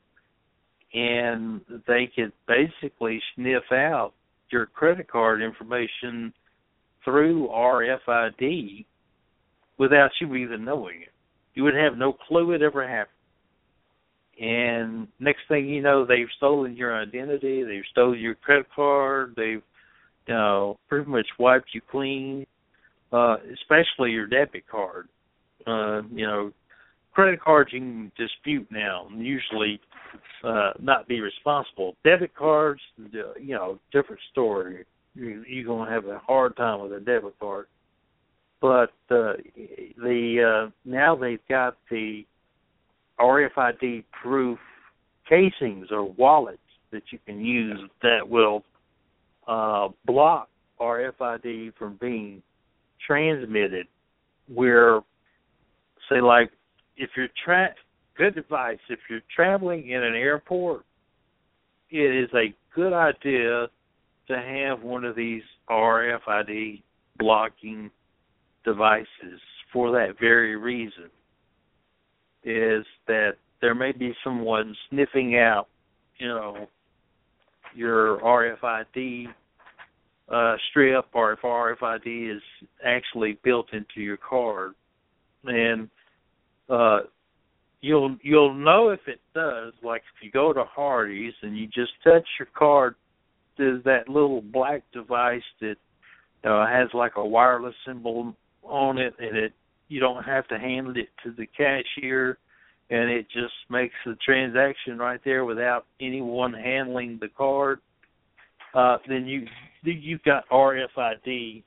and 0.94 1.60
they 1.86 2.10
could 2.15 2.32
basically 2.47 3.20
sniff 3.35 3.65
out 3.73 4.12
your 4.51 4.66
credit 4.66 5.10
card 5.10 5.43
information 5.43 6.32
through 7.05 7.48
RFID 7.48 8.85
without 9.78 10.10
you 10.20 10.35
even 10.35 10.65
knowing 10.65 11.02
it. 11.02 11.12
You 11.55 11.65
would 11.65 11.74
have 11.74 11.97
no 11.97 12.12
clue 12.12 12.52
it 12.52 12.62
ever 12.62 12.86
happened. 12.86 13.15
and 14.40 15.09
next 15.19 15.40
thing 15.48 15.69
you 15.69 15.82
know, 15.82 16.05
they've 16.06 16.28
stolen 16.36 16.77
your 16.77 16.97
identity, 17.01 17.65
they've 17.65 17.82
stolen 17.90 18.19
your 18.20 18.35
credit 18.36 18.66
card, 18.74 19.35
they've 19.36 19.62
you 20.27 20.35
know 20.35 20.78
pretty 20.89 21.10
much 21.10 21.27
wiped 21.39 21.69
you 21.73 21.81
clean, 21.90 22.47
uh, 23.12 23.36
especially 23.55 24.10
your 24.12 24.27
debit 24.27 24.69
card. 24.69 25.09
Uh, 25.66 26.02
you 26.12 26.27
know, 26.27 26.52
credit 27.19 27.40
cards 27.40 27.70
you 27.73 27.81
can 27.81 28.12
dispute 28.16 28.65
now, 28.70 29.09
and 29.11 29.27
usually 29.27 29.81
uh, 30.45 30.70
not 30.78 31.09
be 31.09 31.20
responsible. 31.20 31.97
Debit 32.05 32.32
cards, 32.32 32.81
you 33.12 33.57
know, 33.57 33.81
different 33.90 34.20
story. 34.31 34.85
You, 35.16 35.43
you're 35.49 35.66
gonna 35.66 35.90
have 35.90 36.07
a 36.07 36.20
hard 36.20 36.57
time 36.57 36.81
with 36.81 36.93
a 36.93 37.01
debit 37.01 37.35
card. 37.40 37.66
But 38.61 38.93
uh, 39.11 39.32
the 39.97 40.66
uh, 40.69 40.70
now 40.85 41.16
they've 41.16 41.40
got 41.49 41.77
the 41.90 42.24
RFID 43.19 44.05
proof 44.23 44.61
casings 45.28 45.89
or 45.90 46.05
wallets 46.05 46.59
that 46.93 47.03
you 47.11 47.19
can 47.27 47.40
use 47.40 47.81
that 48.01 48.28
will 48.28 48.62
uh, 49.49 49.89
block 50.07 50.51
RFID 50.81 51.73
from 51.77 51.99
being 52.01 52.45
transmitted. 53.05 53.89
Where, 54.47 55.01
say, 56.09 56.20
like 56.20 56.53
if 56.98 57.10
you're 57.16 57.28
tra- 57.44 57.74
good 58.16 58.36
advice 58.36 58.78
if 58.90 58.98
you're 59.08 59.22
traveling 59.34 59.88
in 59.88 60.02
an 60.02 60.14
airport, 60.14 60.84
it 61.90 62.24
is 62.24 62.30
a 62.34 62.54
good 62.74 62.92
idea 62.92 63.68
to 64.26 64.36
have 64.36 64.82
one 64.82 65.04
of 65.04 65.16
these 65.16 65.42
RFID 65.70 66.82
blocking 67.18 67.90
devices 68.64 69.40
for 69.72 69.90
that 69.92 70.16
very 70.20 70.56
reason 70.56 71.10
is 72.44 72.84
that 73.06 73.32
there 73.60 73.74
may 73.74 73.92
be 73.92 74.14
someone 74.22 74.74
sniffing 74.88 75.36
out, 75.36 75.68
you 76.18 76.28
know, 76.28 76.68
your 77.74 78.18
RFID 78.18 79.26
uh, 80.28 80.56
strip 80.70 81.06
or 81.12 81.32
if 81.32 81.40
RFID 81.40 82.36
is 82.36 82.42
actually 82.84 83.38
built 83.42 83.72
into 83.72 84.00
your 84.00 84.16
card. 84.16 84.74
And 85.44 85.88
uh 86.69 87.01
you'll 87.81 88.16
you'll 88.23 88.55
know 88.55 88.90
if 88.90 89.01
it 89.07 89.20
does, 89.35 89.73
like 89.82 90.03
if 90.16 90.24
you 90.24 90.31
go 90.31 90.53
to 90.53 90.65
Hardee's 90.65 91.35
and 91.43 91.57
you 91.57 91.66
just 91.66 91.93
touch 92.05 92.27
your 92.39 92.49
card 92.57 92.95
there's 93.57 93.82
that 93.85 94.09
little 94.09 94.40
black 94.40 94.85
device 94.93 95.43
that 95.61 95.74
uh, 96.45 96.66
has 96.66 96.89
like 96.95 97.12
a 97.16 97.27
wireless 97.27 97.74
symbol 97.85 98.35
on 98.62 98.99
it 98.99 99.12
and 99.19 99.36
it 99.36 99.53
you 99.89 100.01
don't 100.01 100.23
have 100.23 100.47
to 100.49 100.59
hand 100.59 100.97
it 100.97 101.09
to 101.24 101.32
the 101.32 101.47
cashier. 101.47 102.39
And 102.90 103.11
it 103.11 103.27
just 103.31 103.53
makes 103.69 103.95
the 104.07 104.16
transaction 104.24 104.97
right 104.99 105.20
there 105.24 105.45
without 105.45 105.85
anyone 106.01 106.55
handling 106.55 107.19
the 107.20 107.28
card, 107.28 107.81
uh, 108.74 108.97
then 109.07 109.27
you 109.27 109.47
you've 109.82 110.23
got 110.23 110.49
RFID 110.49 111.62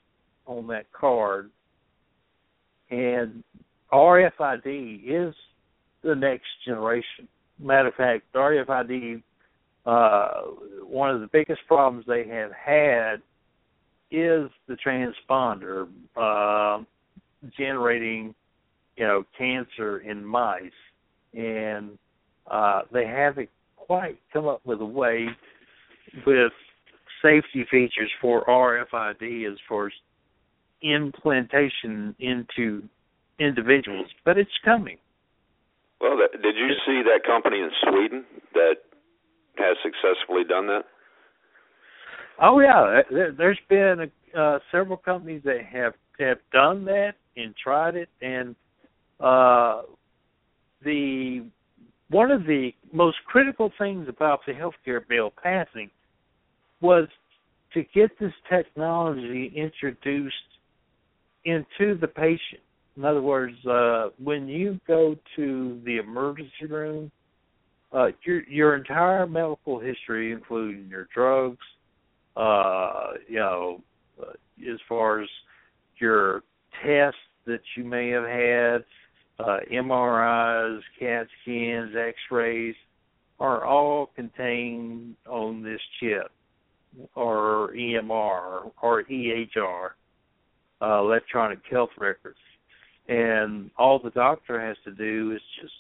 on 0.48 0.68
that 0.68 0.92
card, 0.92 1.52
and 2.90 3.44
RFID 3.94 5.02
is 5.06 5.36
the 6.04 6.16
next 6.16 6.48
generation. 6.66 7.28
Matter 7.60 7.90
of 7.90 7.96
fact, 7.96 8.24
RFID, 8.34 9.22
uh, 9.86 10.30
one 10.86 11.10
of 11.10 11.22
the 11.22 11.30
biggest 11.32 11.62
problems 11.68 12.06
they 12.08 12.28
have 12.28 12.52
had 12.52 13.16
is 14.12 14.50
the 14.68 14.78
transponder 14.86 15.88
uh, 16.16 16.84
generating, 17.58 18.36
you 18.98 19.06
know, 19.06 19.24
cancer 19.38 20.00
in 20.00 20.26
mice 20.26 20.72
and 21.34 21.98
uh, 22.50 22.82
they 22.92 23.06
haven't 23.06 23.50
quite 23.78 24.18
come 24.34 24.48
up 24.48 24.62
with 24.66 24.82
a 24.82 24.86
way 24.86 25.28
with 26.26 26.52
safety 27.22 27.66
features 27.70 28.12
for 28.22 28.44
RFID 28.46 29.52
as 29.52 29.58
far 29.68 29.88
as 29.88 29.94
implantation 30.82 32.16
into 32.20 32.84
individuals, 33.42 34.08
but 34.24 34.38
it's 34.38 34.52
coming. 34.64 34.98
Well, 36.00 36.18
that, 36.18 36.42
did 36.42 36.56
you 36.56 36.70
see 36.86 37.02
that 37.04 37.22
company 37.26 37.60
in 37.60 37.70
Sweden 37.84 38.26
that 38.54 38.76
has 39.58 39.78
successfully 39.84 40.44
done 40.48 40.68
that? 40.68 40.84
Oh 42.42 42.60
yeah, 42.60 43.02
there, 43.12 43.32
there's 43.32 43.60
been 43.70 44.12
uh, 44.38 44.60
several 44.72 44.98
companies 44.98 45.42
that 45.46 45.60
have 45.72 45.94
have 46.20 46.38
done 46.52 46.86
that 46.86 47.14
and 47.38 47.54
tried 47.62 47.96
it, 47.96 48.10
and 48.22 48.56
uh, 49.20 49.84
the 50.84 51.46
one 52.10 52.32
of 52.32 52.44
the 52.46 52.72
most 52.92 53.18
critical 53.26 53.72
things 53.78 54.08
about 54.10 54.40
the 54.46 54.54
healthcare 54.54 55.08
bill 55.08 55.32
passing 55.42 55.90
was 56.82 57.08
to 57.74 57.84
get 57.94 58.10
this 58.20 58.34
technology 58.50 59.52
introduced 59.56 60.36
into 61.46 61.98
the 62.00 62.08
patient. 62.08 62.62
In 62.98 63.06
other 63.06 63.22
words, 63.22 63.56
uh, 63.66 64.10
when 64.22 64.48
you 64.48 64.80
go 64.86 65.16
to 65.36 65.82
the 65.86 65.98
emergency 65.98 66.66
room, 66.70 67.12
uh, 67.94 68.08
your 68.24 68.44
your 68.44 68.76
entire 68.76 69.28
medical 69.28 69.80
history, 69.80 70.32
including 70.32 70.88
your 70.90 71.08
drugs, 71.14 71.66
uh, 72.36 73.12
you 73.28 73.40
know, 73.40 73.82
uh, 74.22 74.32
as 74.72 74.80
far 74.88 75.22
as 75.22 75.30
your 75.98 76.44
tests 76.84 77.20
that 77.46 77.62
you 77.76 77.84
may 77.84 78.10
have 78.10 78.24
had, 78.24 78.86
uh, 79.40 79.60
MRIs, 79.72 80.82
CAT 81.00 81.28
scans, 81.42 81.96
X-rays 81.96 82.76
are 83.40 83.66
all 83.66 84.12
contained 84.16 85.16
on 85.28 85.64
this 85.64 85.82
chip, 86.00 86.32
or 87.16 87.74
EMR, 87.76 88.72
or 88.82 89.04
EHR, 89.04 89.90
uh, 90.82 91.00
electronic 91.00 91.60
health 91.70 91.90
records, 91.98 92.38
and 93.08 93.72
all 93.78 94.00
the 94.00 94.12
doctor 94.12 94.60
has 94.60 94.78
to 94.86 94.92
do 94.92 95.34
is 95.36 95.42
just 95.62 95.74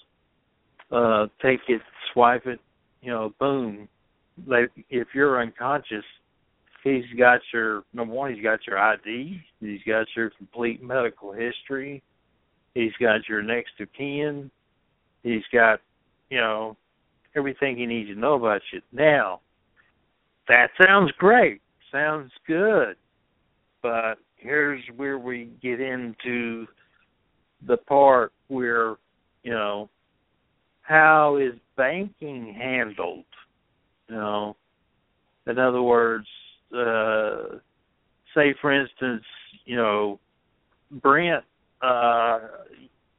uh, 0.91 1.27
take 1.41 1.61
it, 1.67 1.81
swipe 2.13 2.45
it, 2.45 2.59
you 3.01 3.11
know, 3.11 3.33
boom. 3.39 3.87
Like 4.45 4.71
if 4.89 5.09
you're 5.13 5.41
unconscious, 5.41 6.05
he's 6.83 7.05
got 7.17 7.41
your 7.53 7.83
number 7.93 8.13
one, 8.13 8.33
he's 8.33 8.43
got 8.43 8.65
your 8.67 8.77
ID, 8.77 9.39
he's 9.59 9.81
got 9.85 10.07
your 10.15 10.31
complete 10.31 10.81
medical 10.81 11.31
history, 11.31 12.01
He's 12.73 12.93
got 12.99 13.27
your 13.27 13.41
next 13.41 13.73
of 13.79 13.91
kin. 13.93 14.49
He's 15.23 15.43
got, 15.53 15.81
you 16.29 16.37
know, 16.37 16.77
everything 17.35 17.77
he 17.77 17.85
needs 17.85 18.09
to 18.09 18.15
know 18.15 18.33
about 18.35 18.61
you. 18.71 18.81
Now, 18.91 19.41
that 20.47 20.69
sounds 20.81 21.11
great. 21.17 21.61
Sounds 21.91 22.31
good. 22.47 22.95
But 23.81 24.15
here's 24.37 24.83
where 24.95 25.17
we 25.19 25.49
get 25.61 25.81
into 25.81 26.67
the 27.67 27.77
part 27.77 28.31
where, 28.47 28.95
you 29.43 29.51
know, 29.51 29.89
how 30.81 31.37
is 31.37 31.53
banking 31.77 32.53
handled? 32.57 33.25
You 34.09 34.15
know, 34.15 34.55
in 35.47 35.57
other 35.57 35.81
words, 35.81 36.27
uh, 36.75 37.57
say 38.35 38.53
for 38.61 38.71
instance, 38.73 39.23
you 39.65 39.75
know, 39.75 40.19
Brent 41.01 41.43
uh, 41.81 42.39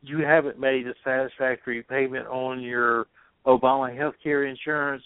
you 0.02 0.18
haven't 0.18 0.58
made 0.58 0.86
a 0.86 0.94
satisfactory 1.04 1.82
payment 1.82 2.26
on 2.26 2.60
your 2.60 3.06
Obama 3.46 3.96
health 3.96 4.14
care 4.22 4.44
insurance, 4.44 5.02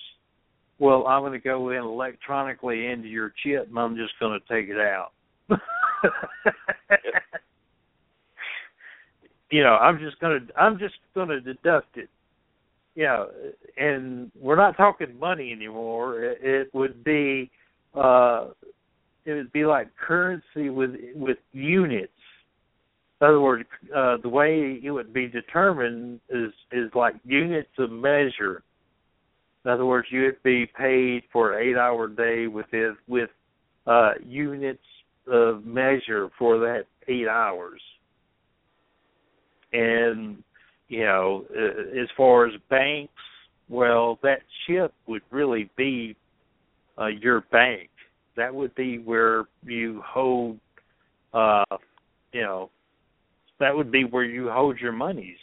well, 0.78 1.06
I'm 1.06 1.22
going 1.22 1.32
to 1.32 1.38
go 1.38 1.70
in 1.70 1.78
electronically 1.78 2.86
into 2.86 3.08
your 3.08 3.32
chip 3.42 3.68
and 3.68 3.78
I'm 3.78 3.96
just 3.96 4.12
going 4.20 4.38
to 4.38 4.54
take 4.54 4.68
it 4.68 4.78
out. 4.78 5.12
you 9.50 9.62
know, 9.62 9.76
I'm 9.76 9.98
just 9.98 10.20
to 10.20 10.38
I'm 10.56 10.78
just 10.78 10.94
to 11.14 11.40
deduct 11.40 11.96
it. 11.96 12.08
You 12.94 13.04
know, 13.04 13.28
and 13.76 14.30
we're 14.40 14.56
not 14.56 14.76
talking 14.76 15.18
money 15.18 15.52
anymore. 15.52 16.22
It, 16.22 16.38
it 16.42 16.74
would 16.74 17.04
be 17.04 17.50
uh 17.94 18.48
it 19.24 19.32
would 19.32 19.52
be 19.52 19.64
like 19.64 19.88
currency 19.96 20.70
with 20.70 20.92
with 21.14 21.38
units 21.52 22.12
in 23.20 23.26
other 23.26 23.40
words, 23.40 23.64
uh, 23.94 24.18
the 24.22 24.28
way 24.28 24.78
it 24.82 24.90
would 24.90 25.12
be 25.12 25.26
determined 25.26 26.20
is 26.28 26.52
is 26.70 26.90
like 26.94 27.14
units 27.24 27.70
of 27.78 27.90
measure. 27.90 28.62
In 29.64 29.70
other 29.70 29.86
words, 29.86 30.08
you 30.10 30.22
would 30.24 30.42
be 30.42 30.66
paid 30.66 31.22
for 31.32 31.54
an 31.54 31.66
eight-hour 31.66 32.08
day 32.08 32.46
with 32.46 32.66
it, 32.72 32.94
with 33.08 33.30
uh, 33.86 34.12
units 34.24 34.84
of 35.26 35.64
measure 35.64 36.28
for 36.38 36.58
that 36.58 36.84
eight 37.08 37.26
hours. 37.26 37.80
And 39.76 40.42
you 40.88 41.04
know, 41.04 41.44
uh, 41.50 42.00
as 42.00 42.08
far 42.16 42.46
as 42.46 42.54
banks, 42.70 43.12
well, 43.68 44.18
that 44.22 44.40
chip 44.66 44.92
would 45.06 45.22
really 45.30 45.70
be 45.76 46.16
uh, 46.98 47.06
your 47.06 47.42
bank. 47.52 47.88
That 48.36 48.54
would 48.54 48.74
be 48.74 48.98
where 48.98 49.44
you 49.64 50.02
hold, 50.06 50.58
uh, 51.32 51.64
you 52.32 52.42
know, 52.42 52.70
that 53.58 53.74
would 53.74 53.90
be 53.90 54.04
where 54.04 54.24
you 54.24 54.50
hold 54.50 54.78
your 54.78 54.92
monies. 54.92 55.38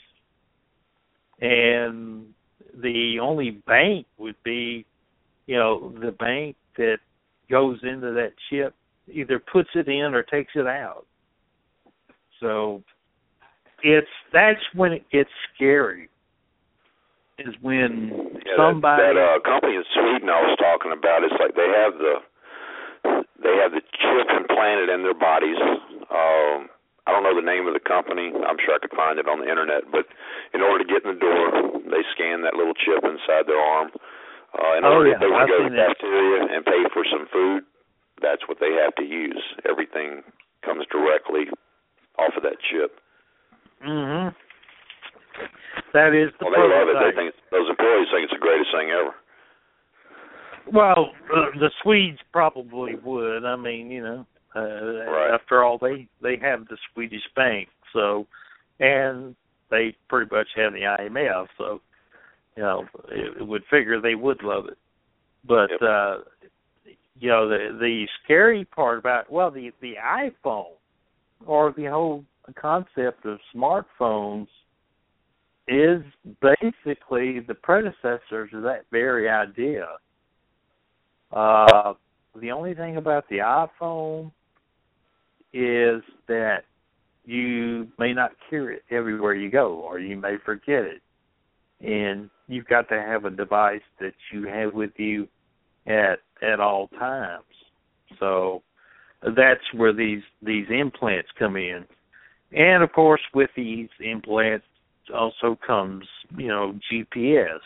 And 1.41 2.27
the 2.81 3.18
only 3.22 3.61
bank 3.68 4.05
would 4.18 4.35
be, 4.45 4.85
you 5.47 5.57
know, 5.57 5.93
the 5.99 6.11
bank 6.11 6.55
that 6.77 6.97
goes 7.49 7.80
into 7.84 8.14
that 8.14 8.31
chip 8.49 8.73
either 9.11 9.39
puts 9.51 9.69
it 9.76 9.88
in 9.88 10.14
or 10.14 10.23
takes 10.23 10.53
it 10.55 10.68
out. 10.68 11.05
So 12.39 12.84
it's 13.84 14.10
that's 14.31 14.64
when 14.73 14.93
it 14.93 15.03
gets 15.11 15.30
scary. 15.53 16.10
Is 17.39 17.53
when 17.61 18.14
yeah, 18.45 18.53
somebody 18.55 19.01
that, 19.01 19.18
that 19.18 19.18
uh, 19.18 19.38
company 19.41 19.76
in 19.76 19.84
Sweden 19.93 20.30
I 20.30 20.39
was 20.45 20.55
talking 20.61 20.93
about. 20.93 21.26
It's 21.26 21.34
like 21.41 21.57
they 21.57 21.68
have 21.69 21.97
the 21.97 22.14
they 23.43 23.55
have 23.60 23.73
the 23.76 23.81
chip 23.99 24.27
implanted 24.31 24.88
in 24.89 25.03
their 25.03 25.18
bodies. 25.18 25.57
Um, 26.14 26.69
I 27.03 27.11
don't 27.11 27.26
know 27.27 27.35
the 27.35 27.43
name 27.43 27.68
of 27.68 27.73
the 27.76 27.84
company. 27.84 28.31
I'm 28.31 28.55
sure 28.64 28.77
I 28.77 28.80
could 28.80 28.95
find 28.95 29.19
it 29.19 29.27
on 29.27 29.43
the 29.43 29.49
internet. 29.49 29.89
But 29.91 30.07
in 30.55 30.61
order 30.64 30.85
to 30.85 30.88
get 30.88 31.03
in 31.03 31.11
the 31.11 31.19
door, 31.19 31.51
they 31.84 32.05
scan 32.15 32.47
that 32.47 32.55
little 32.55 32.77
chip 32.77 33.03
inside 33.03 33.43
their 33.49 33.60
arm. 33.60 33.91
Uh, 34.55 34.77
in 34.80 34.85
Oh, 34.88 35.01
order 35.03 35.11
yeah, 35.11 35.19
they 35.19 35.27
want 35.27 35.49
to 35.49 35.51
go 35.51 35.68
to 35.68 35.73
that. 35.76 35.99
cafeteria 35.99 36.47
and 36.53 36.64
pay 36.64 36.80
for 36.95 37.03
some 37.03 37.27
food, 37.34 37.65
that's 38.23 38.47
what 38.47 38.61
they 38.64 38.72
have 38.80 38.95
to 38.95 39.03
use. 39.03 39.41
Everything 39.68 40.23
comes 40.64 40.85
directly 40.88 41.51
off 42.22 42.38
of 42.39 42.43
that 42.47 42.61
chip. 42.64 43.03
Mhm. 43.84 44.35
That 45.93 46.14
is 46.15 46.31
the 46.39 46.45
Well, 46.45 46.53
they 46.53 46.76
love 46.76 46.89
it. 46.89 47.15
They 47.15 47.15
think 47.15 47.35
those 47.51 47.69
employees 47.69 48.07
think 48.11 48.23
it's 48.23 48.34
the 48.34 48.39
greatest 48.39 48.72
thing 48.72 48.89
ever. 48.91 49.14
Well, 50.72 51.14
uh, 51.35 51.51
the 51.60 51.69
Swedes 51.81 52.19
probably 52.31 52.95
would. 52.95 53.45
I 53.45 53.55
mean, 53.55 53.91
you 53.91 54.01
know, 54.01 54.26
uh, 54.55 55.11
Right. 55.11 55.31
after 55.31 55.64
all, 55.64 55.77
they 55.77 56.07
they 56.22 56.38
have 56.38 56.68
the 56.68 56.77
Swedish 56.93 57.27
bank, 57.35 57.69
so 57.91 58.26
and 58.80 59.35
they 59.69 59.95
pretty 60.07 60.34
much 60.34 60.47
have 60.55 60.73
the 60.73 60.85
IMF, 60.85 61.47
so 61.57 61.81
you 62.55 62.64
know, 62.64 62.88
it, 63.10 63.38
it 63.38 63.47
would 63.47 63.65
figure 63.65 63.99
they 63.99 64.15
would 64.15 64.43
love 64.43 64.68
it. 64.68 64.77
But 65.43 65.72
Yep. 65.72 65.81
uh 65.81 66.18
you 67.19 67.30
know, 67.30 67.47
the 67.47 67.77
the 67.80 68.07
scary 68.23 68.65
part 68.65 68.97
about 68.97 69.31
well, 69.31 69.51
the 69.51 69.72
the 69.81 69.95
iPhone 69.97 70.73
or 71.45 71.72
the 71.73 71.85
whole 71.85 72.26
concept 72.52 73.26
of 73.26 73.40
smartphones 73.56 74.48
is 75.68 76.02
basically 76.41 77.40
the 77.40 77.56
predecessor 77.61 78.48
to 78.52 78.60
that 78.61 78.82
very 78.91 79.30
idea. 79.30 79.88
Uh, 81.32 81.94
the 82.40 82.52
only 82.52 82.74
thing 82.74 82.98
about 82.98 83.24
the 83.30 83.38
iPhone 83.38 84.32
is 85.53 86.02
that 86.28 86.65
you 87.26 87.88
may 87.98 88.14
not 88.14 88.32
carry 88.49 88.78
it 88.78 88.84
everywhere 88.91 89.34
you 89.34 89.49
go, 89.49 89.76
or 89.76 89.99
you 89.99 90.18
may 90.18 90.36
forget 90.44 90.84
it, 90.84 91.02
and 91.80 92.30
you've 92.48 92.68
got 92.68 92.90
to 92.90 92.95
have 92.95 93.24
a 93.26 93.30
device 93.30 93.82
that 94.02 94.14
you 94.34 94.45
have 94.48 94.74
with 94.74 94.91
you 94.98 95.28
at 95.88 96.20
at 96.41 96.60
all 96.60 96.88
times. 96.99 97.44
So 98.20 98.61
that's 99.24 99.64
where 99.74 99.94
these 99.94 100.22
these 100.41 100.65
implants 100.70 101.30
come 101.40 101.56
in, 101.56 101.86
and 102.56 102.84
of 102.84 102.92
course 102.92 103.22
with 103.34 103.50
these 103.56 103.90
implants 104.00 104.66
also 105.14 105.58
comes 105.66 106.06
you 106.38 106.48
know 106.48 106.78
GPS. 106.92 107.60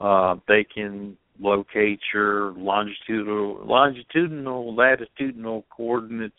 Uh, 0.00 0.36
they 0.48 0.64
can 0.64 1.16
locate 1.40 2.00
your 2.12 2.52
longitudinal 2.52 3.60
longitudinal 3.64 4.74
latitudinal 4.74 5.64
coordinates 5.74 6.34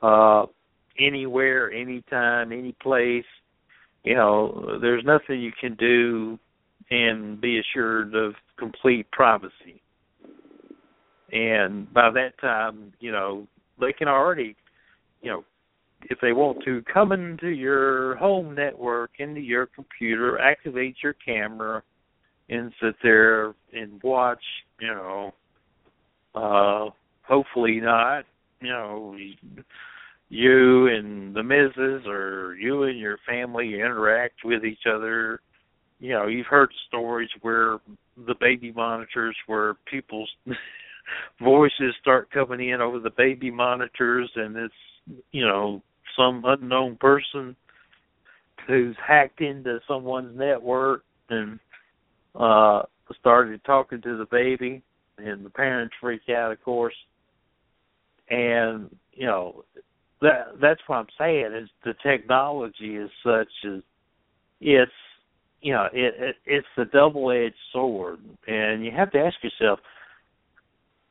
uh 0.00 0.46
anywhere 0.98 1.72
anytime 1.72 2.52
any 2.52 2.72
place 2.80 3.24
you 4.04 4.14
know 4.14 4.78
there's 4.80 5.04
nothing 5.04 5.40
you 5.40 5.50
can 5.60 5.74
do 5.74 6.38
and 6.90 7.40
be 7.40 7.58
assured 7.58 8.14
of 8.14 8.34
complete 8.56 9.10
privacy 9.10 9.82
and 11.32 11.92
by 11.92 12.08
that 12.10 12.38
time 12.40 12.92
you 13.00 13.10
know 13.10 13.46
they 13.80 13.92
can 13.92 14.06
already 14.06 14.54
you 15.20 15.30
know 15.30 15.44
if 16.10 16.18
they 16.20 16.32
want 16.32 16.62
to 16.64 16.82
come 16.92 17.12
into 17.12 17.48
your 17.48 18.16
home 18.16 18.54
network 18.54 19.10
into 19.18 19.40
your 19.40 19.66
computer 19.66 20.38
activate 20.38 20.96
your 21.02 21.14
camera 21.14 21.82
and 22.48 22.72
sit 22.82 22.94
there 23.02 23.54
and 23.72 24.02
watch, 24.02 24.42
you 24.80 24.88
know, 24.88 25.32
uh 26.34 26.90
hopefully 27.22 27.80
not, 27.80 28.24
you 28.60 28.68
know, 28.68 29.16
you 30.28 30.86
and 30.88 31.34
the 31.34 31.42
missus 31.42 32.06
or 32.06 32.56
you 32.58 32.84
and 32.84 32.98
your 32.98 33.18
family 33.26 33.74
interact 33.74 34.44
with 34.44 34.64
each 34.64 34.86
other. 34.92 35.40
You 36.00 36.14
know, 36.14 36.26
you've 36.26 36.46
heard 36.46 36.70
stories 36.88 37.30
where 37.42 37.78
the 38.26 38.34
baby 38.40 38.72
monitors 38.72 39.36
where 39.46 39.74
people's 39.90 40.30
voices 41.40 41.94
start 42.00 42.30
coming 42.30 42.70
in 42.70 42.80
over 42.80 42.98
the 42.98 43.12
baby 43.16 43.50
monitors 43.50 44.30
and 44.34 44.56
it's 44.56 44.74
you 45.30 45.44
know, 45.44 45.82
some 46.16 46.42
unknown 46.44 46.96
person 46.96 47.56
who's 48.66 48.96
hacked 49.06 49.40
into 49.40 49.80
someone's 49.88 50.36
network 50.38 51.04
and 51.28 51.58
uh 52.34 52.82
started 53.20 53.62
talking 53.64 54.00
to 54.00 54.16
the 54.16 54.26
baby 54.30 54.82
and 55.18 55.44
the 55.44 55.50
parents 55.50 55.94
freak 56.00 56.22
out 56.30 56.52
of 56.52 56.62
course. 56.62 56.94
And 58.30 58.94
you 59.12 59.26
know 59.26 59.64
that 60.22 60.60
that's 60.60 60.80
what 60.86 60.96
i'm 60.96 61.06
saying 61.18 61.52
is 61.52 61.68
the 61.84 61.94
technology 62.02 62.96
is 62.96 63.10
such 63.24 63.48
as 63.66 63.82
it's 64.60 64.92
you 65.60 65.72
know 65.72 65.88
it, 65.92 66.14
it 66.18 66.36
it's 66.46 66.66
a 66.78 66.84
double 66.84 67.30
edged 67.30 67.54
sword. 67.72 68.20
And 68.46 68.84
you 68.84 68.90
have 68.92 69.10
to 69.12 69.18
ask 69.18 69.36
yourself 69.42 69.80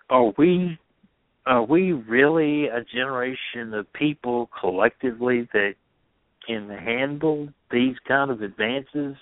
are 0.09 0.31
we 0.37 0.77
are 1.45 1.63
we 1.63 1.91
really 1.91 2.67
a 2.67 2.83
generation 2.93 3.73
of 3.73 3.91
people 3.93 4.49
collectively 4.59 5.47
that 5.53 5.73
can 6.45 6.69
handle 6.69 7.49
these 7.71 7.95
kind 8.07 8.29
of 8.29 8.41
advances 8.41 9.15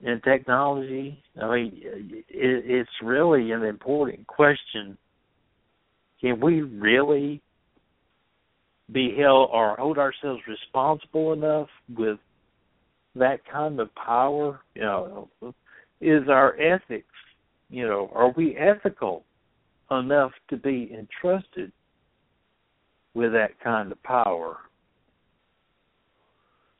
in 0.00 0.20
technology? 0.24 1.22
I 1.40 1.54
mean, 1.54 1.72
it, 1.84 2.24
it's 2.28 2.90
really 3.02 3.52
an 3.52 3.62
important 3.62 4.26
question. 4.26 4.98
Can 6.20 6.40
we 6.40 6.62
really 6.62 7.40
be 8.92 9.14
held 9.16 9.50
or 9.52 9.76
hold 9.76 9.98
ourselves 9.98 10.42
responsible 10.48 11.32
enough 11.32 11.68
with 11.96 12.18
that 13.14 13.40
kind 13.50 13.78
of 13.78 13.94
power? 13.94 14.60
You 14.74 14.82
know, 14.82 15.28
is 16.00 16.28
our 16.28 16.60
ethics, 16.60 17.06
you 17.68 17.86
know, 17.86 18.10
are 18.12 18.32
we 18.36 18.56
ethical 18.56 19.24
enough 19.90 20.32
to 20.48 20.56
be 20.56 20.90
entrusted 20.96 21.72
with 23.14 23.32
that 23.32 23.58
kind 23.62 23.90
of 23.92 24.02
power? 24.02 24.58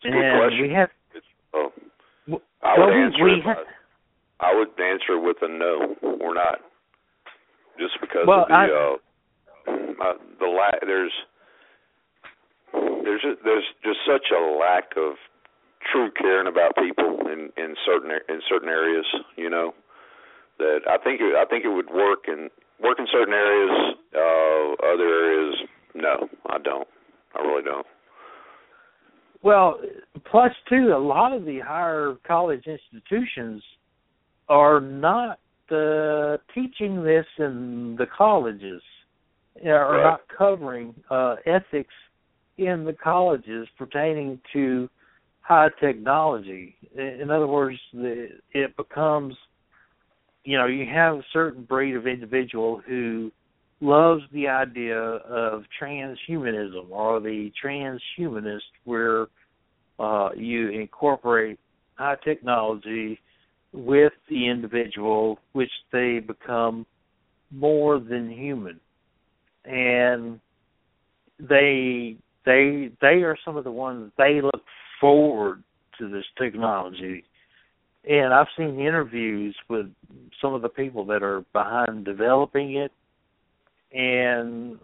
It's 0.03 0.07
a 0.07 0.09
good 0.11 0.24
and 0.24 0.39
question. 0.41 0.62
we 0.62 0.73
have 0.74 0.91
Oh, 1.53 1.73
I 2.62 2.78
would 2.78 2.93
answer 2.95 3.24
we 3.24 3.32
it. 3.32 3.43
ha- 3.45 3.55
by- 3.55 4.47
I 4.49 4.55
would 4.55 4.69
answer 4.81 5.19
with 5.19 5.37
a 5.43 5.49
no. 5.49 5.97
We're 6.03 6.35
not. 6.35 6.61
Just 7.78 8.01
because 8.01 8.27
Well, 8.27 8.43
of 8.43 8.49
the 8.49 8.55
I- 8.55 8.69
uh, 8.70 8.97
uh, 10.03 10.15
the 10.39 10.47
lack. 10.47 10.81
There's 10.81 11.12
there's 12.73 13.24
a, 13.24 13.35
there's 13.45 13.65
just 13.82 13.99
such 14.07 14.31
a 14.31 14.41
lack 14.59 14.97
of 14.97 15.15
true 15.93 16.11
caring 16.12 16.47
about 16.47 16.77
people 16.77 17.19
in 17.27 17.51
in 17.57 17.74
certain 17.85 18.11
in 18.28 18.41
certain 18.49 18.69
areas. 18.69 19.05
You 19.37 19.51
know 19.51 19.74
that 20.59 20.81
I 20.89 20.97
think 20.99 21.20
it, 21.20 21.35
I 21.37 21.45
think 21.45 21.65
it 21.65 21.70
would 21.70 21.91
work 21.91 22.24
in 22.28 22.49
work 22.82 22.98
in 22.98 23.07
certain 23.12 23.35
areas. 23.35 23.94
Uh, 24.15 24.93
other 24.93 25.05
areas, 25.05 25.57
no, 25.94 26.28
I 26.48 26.59
don't. 26.59 26.89
I 27.35 27.40
really 27.40 27.62
don't. 27.62 27.86
Well, 29.43 29.81
plus 30.31 30.52
too, 30.69 30.93
a 30.94 30.98
lot 30.98 31.32
of 31.32 31.44
the 31.44 31.61
higher 31.61 32.16
college 32.27 32.66
institutions 32.66 33.62
are 34.48 34.81
not 34.81 35.39
uh, 35.70 36.39
teaching 36.55 37.02
this 37.05 37.24
in 37.39 37.94
the 37.98 38.07
colleges, 38.16 38.82
are 39.65 39.93
Right. 39.93 40.02
not 40.02 40.20
covering 40.36 40.94
uh, 41.11 41.36
ethics 41.47 41.94
in 42.59 42.85
the 42.85 42.93
colleges 42.93 43.69
pertaining 43.78 44.40
to 44.52 44.90
high 45.43 45.70
technology. 45.81 46.77
In 46.94 47.20
in 47.23 47.31
other 47.31 47.47
words, 47.47 47.78
the, 47.93 48.28
it 48.52 48.77
becomes, 48.77 49.35
you 50.45 50.57
know, 50.57 50.67
you 50.67 50.87
have 50.87 51.17
a 51.17 51.25
certain 51.33 51.65
breed 51.65 51.97
of 51.97 52.07
individual 52.07 52.81
who 52.87 53.31
loves 53.81 54.23
the 54.33 54.49
idea 54.49 54.99
of 54.99 55.62
transhumanism 55.81 56.91
or 56.91 57.21
the 57.21 57.51
transhumanist 57.62 58.61
where 58.85 59.27
uh, 59.99 60.31
you 60.37 60.69
incorporate 60.71 61.59
high 61.95 62.17
technology 62.25 63.19
with 63.73 64.12
the 64.29 64.49
individual 64.49 65.39
which 65.53 65.71
they 65.93 66.19
become 66.19 66.87
more 67.51 67.99
than 67.99 68.31
human. 68.31 68.81
And 69.65 70.41
they 71.39 72.17
they 72.45 72.91
they 73.01 73.23
are 73.23 73.37
some 73.45 73.57
of 73.57 73.65
the 73.65 73.71
ones 73.71 74.12
they 74.19 74.41
look 74.43 74.62
forward 75.01 75.62
to 75.99 76.09
this 76.09 76.25
technology 76.39 77.25
and 78.09 78.32
I've 78.32 78.47
seen 78.56 78.81
interviews 78.81 79.55
with 79.68 79.86
some 80.40 80.55
of 80.55 80.62
the 80.62 80.68
people 80.68 81.05
that 81.06 81.22
are 81.22 81.44
behind 81.52 82.05
developing 82.05 82.77
it, 82.77 82.93
and 83.93 84.78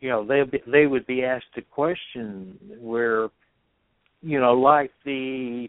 you 0.00 0.08
know 0.08 0.24
they 0.24 0.42
they 0.70 0.86
would 0.86 1.06
be 1.06 1.24
asked 1.24 1.46
a 1.56 1.62
question 1.62 2.58
where, 2.78 3.28
you 4.22 4.40
know, 4.40 4.52
like 4.54 4.92
the 5.04 5.68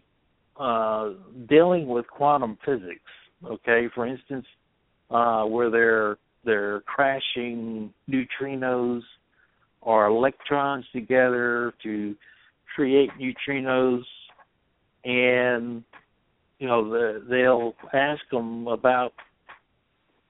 uh, 0.58 1.10
dealing 1.48 1.88
with 1.88 2.06
quantum 2.08 2.56
physics. 2.64 3.00
Okay, 3.44 3.88
for 3.94 4.06
instance, 4.06 4.46
uh, 5.10 5.44
where 5.44 5.70
they're 5.70 6.18
they're 6.44 6.80
crashing 6.82 7.92
neutrinos 8.08 9.02
or 9.80 10.06
electrons 10.06 10.84
together 10.92 11.74
to 11.82 12.14
create 12.74 13.10
neutrinos, 13.20 14.02
and 15.04 15.82
you 16.58 16.66
know 16.66 16.88
the, 16.88 17.24
they'll 17.28 17.74
ask 17.92 18.22
them 18.30 18.66
about 18.66 19.12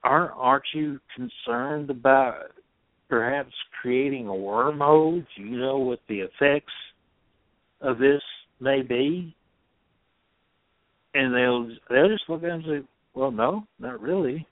aren't 0.03 0.31
aren't 0.35 0.65
you 0.73 0.99
concerned 1.15 1.89
about 1.89 2.51
perhaps 3.09 3.53
creating 3.81 4.27
a 4.27 4.31
wormhole? 4.31 5.25
Do 5.35 5.43
you 5.43 5.57
know 5.57 5.77
what 5.77 5.99
the 6.07 6.19
effects 6.19 6.73
of 7.81 7.97
this 7.97 8.21
may 8.59 8.81
be? 8.81 9.35
And 11.13 11.33
they'll 11.33 11.69
they'll 11.89 12.09
just 12.09 12.29
look 12.29 12.43
at 12.43 12.47
them 12.47 12.63
and 12.65 12.83
say, 12.83 12.87
Well 13.13 13.31
no, 13.31 13.65
not 13.79 14.01
really. 14.01 14.45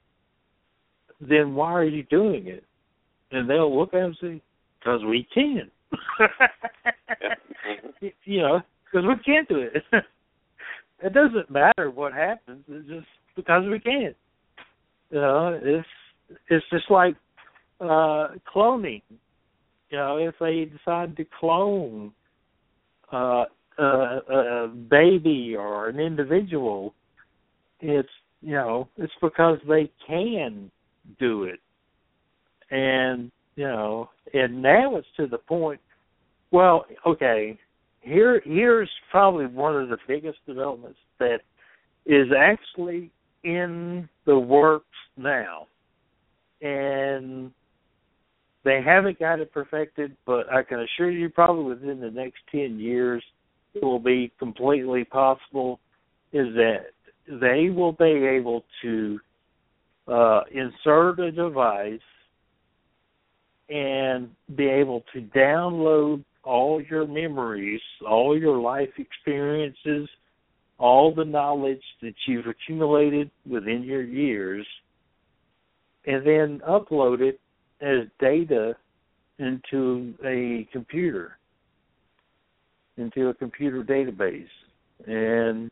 Then 1.21 1.55
why 1.55 1.73
are 1.73 1.83
you 1.83 2.03
doing 2.03 2.47
it? 2.47 2.63
And 3.31 3.49
they'll 3.49 3.77
look 3.77 3.93
at 3.93 3.99
them 3.99 4.15
and 4.21 4.39
say, 4.39 4.41
Because 4.79 5.03
we 5.03 5.27
can. 5.33 5.69
you 8.23 8.41
know, 8.41 8.61
because 8.85 9.05
we 9.07 9.15
can't 9.23 9.47
do 9.49 9.59
it. 9.59 9.83
it 11.05 11.13
doesn't 11.13 11.51
matter 11.51 11.91
what 11.91 12.13
happens. 12.13 12.63
It's 12.67 12.87
just 12.87 13.07
because 13.35 13.63
we 13.69 13.79
can. 13.79 14.15
You 15.11 15.21
know, 15.21 15.59
it's 15.61 15.87
it's 16.49 16.65
just 16.71 16.89
like 16.89 17.15
uh 17.79 18.29
cloning. 18.53 19.03
You 19.91 19.97
know, 19.97 20.17
if 20.17 20.33
they 20.39 20.65
decide 20.65 21.15
to 21.17 21.25
clone 21.39 22.11
uh, 23.13 23.45
a, 23.77 23.83
a 23.83 24.67
baby 24.67 25.55
or 25.55 25.89
an 25.89 25.99
individual, 25.99 26.95
it's 27.81 28.09
you 28.41 28.53
know 28.53 28.89
it's 28.97 29.13
because 29.21 29.59
they 29.69 29.91
can 30.07 30.71
do 31.19 31.43
it, 31.43 31.59
and 32.71 33.31
you 33.55 33.65
know, 33.65 34.09
and 34.33 34.59
now 34.59 34.95
it's 34.95 35.07
to 35.17 35.27
the 35.27 35.37
point. 35.37 35.79
Well, 36.51 36.85
okay, 37.05 37.59
here 38.05 38.41
here's 38.45 38.89
probably 39.09 39.47
one 39.47 39.75
of 39.75 39.89
the 39.89 39.97
biggest 40.07 40.37
developments 40.45 40.99
that 41.19 41.39
is 42.05 42.27
actually 42.37 43.11
in 43.43 44.07
the 44.25 44.37
works 44.37 44.85
now, 45.17 45.67
and 46.61 47.51
they 48.63 48.81
haven't 48.83 49.19
got 49.19 49.39
it 49.39 49.51
perfected, 49.51 50.15
but 50.25 50.51
I 50.51 50.63
can 50.63 50.79
assure 50.81 51.11
you, 51.11 51.29
probably 51.29 51.63
within 51.63 51.99
the 51.99 52.11
next 52.11 52.39
ten 52.51 52.79
years, 52.79 53.23
it 53.73 53.83
will 53.83 53.99
be 53.99 54.31
completely 54.39 55.03
possible. 55.03 55.79
Is 56.31 56.47
that 56.55 56.87
they 57.27 57.69
will 57.69 57.93
be 57.93 58.25
able 58.25 58.65
to 58.81 59.19
uh, 60.07 60.41
insert 60.51 61.19
a 61.19 61.31
device 61.31 61.99
and 63.69 64.29
be 64.55 64.67
able 64.67 65.03
to 65.13 65.21
download 65.21 66.23
all 66.45 66.81
your 66.81 67.07
memories, 67.07 67.81
all 68.07 68.37
your 68.37 68.57
life 68.57 68.89
experiences, 68.97 70.07
all 70.77 71.13
the 71.13 71.25
knowledge 71.25 71.81
that 72.01 72.13
you've 72.27 72.45
accumulated 72.47 73.31
within 73.49 73.83
your 73.83 74.03
years, 74.03 74.65
and 76.05 76.25
then 76.25 76.61
upload 76.67 77.21
it 77.21 77.39
as 77.81 78.07
data 78.19 78.75
into 79.39 80.13
a 80.23 80.67
computer, 80.71 81.37
into 82.97 83.29
a 83.29 83.33
computer 83.33 83.83
database. 83.83 84.45
And 85.07 85.71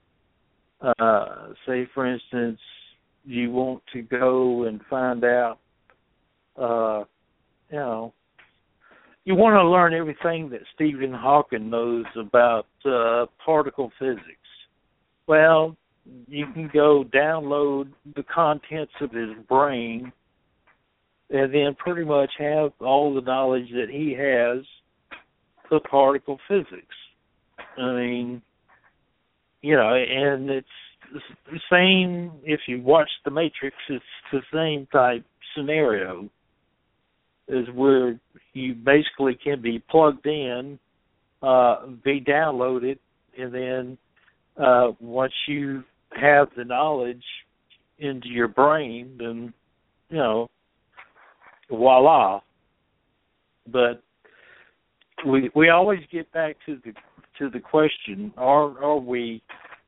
uh, 0.82 1.50
say, 1.66 1.88
for 1.94 2.12
instance, 2.12 2.60
you 3.26 3.52
want 3.52 3.84
to 3.94 4.02
go 4.02 4.64
and 4.64 4.82
find 4.90 5.24
out, 5.24 5.60
uh, 6.58 7.04
you 7.70 7.78
know, 7.78 8.14
you 9.26 9.36
want 9.36 9.56
to 9.56 9.68
learn 9.68 9.94
everything 9.94 10.50
that 10.50 10.62
Stephen 10.76 11.14
Hawking 11.14 11.70
knows 11.70 12.06
about 12.20 12.68
uh, 12.86 13.26
particle 13.44 13.92
physics. 13.98 14.22
Well, 15.28 15.78
you 16.28 16.46
can 16.54 16.70
go 16.74 17.06
download 17.06 17.90
the 18.16 18.24
contents 18.24 18.92
of 19.00 19.12
his 19.12 19.30
brain 19.48 20.12
and 21.30 21.54
then 21.54 21.76
pretty 21.76 22.04
much 22.04 22.32
have 22.38 22.72
all 22.82 23.14
the 23.14 23.22
knowledge 23.22 23.70
that 23.72 23.90
he 23.90 24.14
has 24.14 24.66
of 25.72 25.84
particle 25.90 26.38
physics. 26.48 26.96
I 27.78 27.94
mean, 27.94 28.42
you 29.62 29.76
know, 29.76 29.96
and 29.96 30.50
it's 30.50 30.68
the 31.50 31.60
same 31.72 32.32
if 32.44 32.62
you 32.68 32.82
watch 32.82 33.10
The 33.24 33.32
Matrix, 33.32 33.76
it's 33.90 34.04
the 34.32 34.42
same 34.54 34.88
type 34.92 35.26
scenario 35.56 36.30
is 37.48 37.68
where 37.74 38.20
you 38.54 38.74
basically 38.74 39.38
can 39.44 39.62
be 39.62 39.80
plugged 39.90 40.26
in, 40.26 40.80
uh, 41.42 41.88
be 42.04 42.22
downloaded, 42.22 42.98
and 43.38 43.54
then 43.54 43.98
uh, 44.58 44.92
once 45.00 45.34
you 45.48 45.84
have 46.20 46.48
the 46.56 46.64
knowledge 46.64 47.24
into 48.00 48.28
your 48.28 48.48
brain, 48.48 49.16
then 49.18 49.54
you 50.10 50.18
know, 50.18 50.50
voila. 51.70 52.42
But 53.72 54.04
we 55.26 55.50
we 55.56 55.70
always 55.70 56.02
get 56.12 56.32
back 56.32 56.56
to 56.66 56.80
the 56.86 56.94
to 57.40 57.50
the 57.50 57.60
question: 57.60 58.32
Are 58.38 58.84
are 58.84 58.98
we 58.98 59.42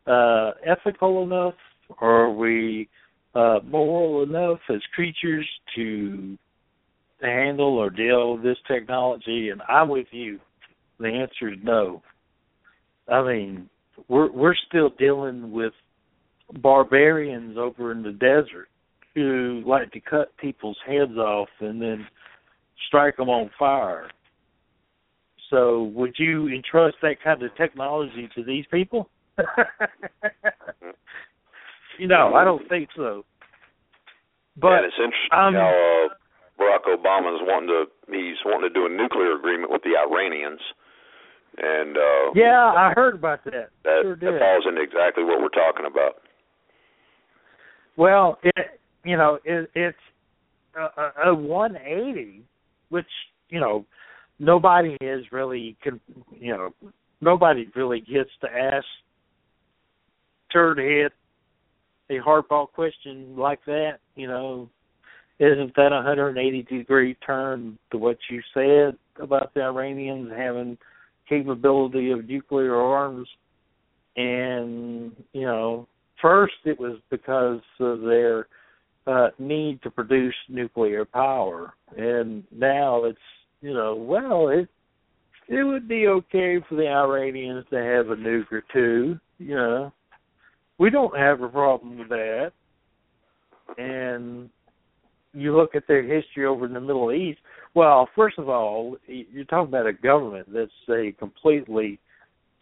uh, 0.07 0.51
ethical 0.65 1.23
enough? 1.23 1.55
Are 1.99 2.31
we 2.31 2.89
uh, 3.35 3.59
moral 3.65 4.23
enough 4.23 4.59
as 4.69 4.81
creatures 4.95 5.47
to 5.75 6.37
to 7.21 7.25
handle 7.25 7.77
or 7.77 7.89
deal 7.89 8.33
with 8.33 8.43
this 8.43 8.57
technology? 8.67 9.49
And 9.49 9.61
I'm 9.67 9.89
with 9.89 10.07
you. 10.11 10.39
The 10.99 11.07
answer 11.07 11.53
is 11.53 11.59
no. 11.63 12.01
I 13.07 13.23
mean, 13.23 13.69
we're 14.07 14.31
we're 14.31 14.55
still 14.67 14.89
dealing 14.97 15.51
with 15.51 15.73
barbarians 16.53 17.57
over 17.57 17.91
in 17.91 18.03
the 18.03 18.11
desert 18.11 18.69
who 19.13 19.63
like 19.65 19.91
to 19.93 19.99
cut 19.99 20.35
people's 20.37 20.77
heads 20.85 21.17
off 21.17 21.49
and 21.59 21.81
then 21.81 22.05
strike 22.87 23.17
them 23.17 23.29
on 23.29 23.49
fire. 23.57 24.09
So, 25.49 25.83
would 25.95 26.15
you 26.17 26.49
entrust 26.49 26.97
that 27.01 27.21
kind 27.23 27.41
of 27.41 27.55
technology 27.55 28.29
to 28.35 28.43
these 28.43 28.65
people? 28.71 29.09
you 31.99 32.07
know, 32.07 32.33
I 32.33 32.43
don't 32.43 32.67
think 32.67 32.89
so. 32.95 33.23
But 34.57 34.69
yeah, 34.69 34.79
it's 34.85 34.95
interesting 34.97 35.29
um, 35.31 35.53
how 35.53 36.07
uh, 36.09 36.13
Barack 36.65 36.85
Obama 36.87 37.35
is 37.35 37.41
wanting 37.43 37.69
to 37.69 37.85
he's 38.11 38.37
wanting 38.45 38.69
to 38.69 38.73
do 38.73 38.85
a 38.85 38.89
nuclear 38.89 39.35
agreement 39.35 39.71
with 39.71 39.81
the 39.83 39.91
Iranians. 39.97 40.59
And 41.57 41.97
uh 41.97 42.31
Yeah, 42.35 42.73
I 42.75 42.93
heard 42.95 43.15
about 43.15 43.43
that. 43.45 43.69
That, 43.83 43.99
sure 44.03 44.15
that 44.15 44.39
falls 44.39 44.65
into 44.67 44.81
exactly 44.81 45.23
what 45.23 45.41
we're 45.41 45.49
talking 45.49 45.85
about. 45.85 46.21
Well, 47.97 48.39
it 48.43 48.79
you 49.03 49.17
know, 49.17 49.39
it, 49.45 49.69
it's 49.75 49.97
a, 50.75 51.29
a 51.29 51.35
180, 51.35 52.41
which 52.89 53.05
you 53.49 53.59
know 53.59 53.85
nobody 54.39 54.97
is 54.99 55.23
really, 55.31 55.77
can 55.81 55.99
you 56.31 56.51
know, 56.51 56.91
nobody 57.21 57.69
really 57.75 58.01
gets 58.01 58.31
to 58.41 58.47
ask 58.47 58.85
turd 60.51 60.77
hit 60.77 61.13
a 62.09 62.19
hardball 62.21 62.71
question 62.71 63.35
like 63.37 63.63
that. 63.65 63.99
You 64.15 64.27
know, 64.27 64.69
isn't 65.39 65.75
that 65.75 65.91
a 65.91 65.95
180 65.95 66.63
degree 66.63 67.15
turn 67.25 67.77
to 67.91 67.97
what 67.97 68.17
you 68.29 68.41
said 68.53 68.97
about 69.21 69.53
the 69.53 69.61
Iranians 69.61 70.31
having 70.35 70.77
capability 71.27 72.11
of 72.11 72.27
nuclear 72.27 72.75
arms? 72.75 73.27
And 74.15 75.11
you 75.33 75.41
know, 75.41 75.87
first 76.21 76.53
it 76.63 76.79
was 76.79 76.99
because 77.09 77.61
of 77.79 78.01
their 78.01 78.47
uh, 79.07 79.29
need 79.37 79.81
to 79.83 79.91
produce 79.91 80.35
nuclear 80.49 81.05
power, 81.05 81.73
and 81.97 82.43
now 82.51 83.03
it's 83.03 83.19
you 83.61 83.73
know, 83.73 83.95
well, 83.95 84.49
it 84.49 84.69
it 85.47 85.63
would 85.63 85.87
be 85.87 86.07
okay 86.07 86.59
for 86.67 86.75
the 86.75 86.87
Iranians 86.87 87.65
to 87.69 87.77
have 87.77 88.09
a 88.09 88.15
nuke 88.15 88.51
or 88.51 88.63
two, 88.73 89.19
you 89.37 89.55
know. 89.55 89.91
We 90.77 90.89
don't 90.89 91.17
have 91.17 91.41
a 91.41 91.49
problem 91.49 91.99
with 91.99 92.09
that. 92.09 92.51
And 93.77 94.49
you 95.35 95.55
look 95.55 95.75
at 95.75 95.87
their 95.87 96.03
history 96.03 96.45
over 96.45 96.65
in 96.65 96.73
the 96.73 96.79
Middle 96.79 97.11
East, 97.11 97.39
well, 97.73 98.07
first 98.15 98.39
of 98.39 98.49
all, 98.49 98.97
you're 99.07 99.45
talking 99.45 99.67
about 99.67 99.85
a 99.85 99.93
government 99.93 100.47
that's 100.51 100.71
a 100.89 101.11
completely 101.19 101.99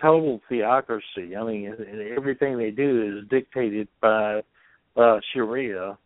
total 0.02 0.41
theocracy. 0.50 1.36
I 1.38 1.44
mean, 1.44 1.74
everything 2.18 2.58
they 2.58 2.72
do 2.72 3.20
is 3.20 3.30
dictated 3.30 3.88
by 4.02 4.41
uh 4.95 5.20
Sharia, 5.34 5.98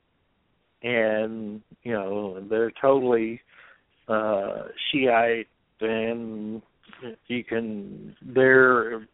and 0.83 1.61
you 1.83 1.93
know 1.93 2.45
they're 2.49 2.71
totally 2.81 3.41
uh 4.07 4.63
Shiite, 4.91 5.47
and 5.81 6.61
you 7.27 7.43
can 7.43 8.15
there 8.21 9.07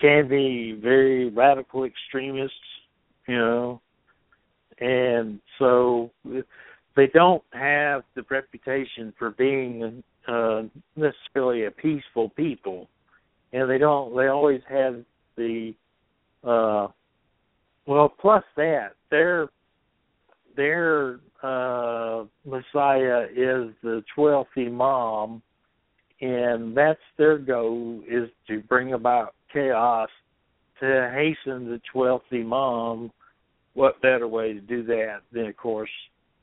can 0.00 0.28
be 0.28 0.78
very 0.82 1.30
radical 1.30 1.84
extremists, 1.84 2.56
you 3.26 3.36
know, 3.36 3.80
and 4.80 5.40
so 5.58 6.10
they 6.96 7.06
don't 7.08 7.42
have 7.52 8.02
the 8.14 8.24
reputation 8.30 9.12
for 9.18 9.30
being 9.32 10.02
uh, 10.26 10.62
necessarily 10.96 11.66
a 11.66 11.70
peaceful 11.70 12.30
people, 12.30 12.88
and 13.52 13.70
they 13.70 13.78
don't. 13.78 14.16
They 14.16 14.28
always 14.28 14.62
have 14.68 15.04
the 15.36 15.74
uh, 16.42 16.88
well. 17.86 18.08
Plus 18.08 18.42
that 18.56 18.94
their 19.10 19.48
their 20.56 21.20
uh, 21.42 22.24
Messiah 22.44 23.26
is 23.30 23.72
the 23.82 24.02
twelfth 24.14 24.50
Imam, 24.56 25.42
and 26.20 26.76
that's 26.76 26.98
their 27.18 27.38
goal 27.38 28.00
is 28.08 28.30
to 28.48 28.60
bring 28.62 28.94
about 28.94 29.34
chaos 29.52 30.08
to 30.80 31.12
hasten 31.14 31.70
the 31.70 31.80
twelfth 31.92 32.24
Imam. 32.32 33.12
What 33.74 34.00
better 34.00 34.26
way 34.26 34.54
to 34.54 34.60
do 34.60 34.82
that 34.84 35.18
than, 35.30 35.46
of 35.46 35.56
course, 35.58 35.90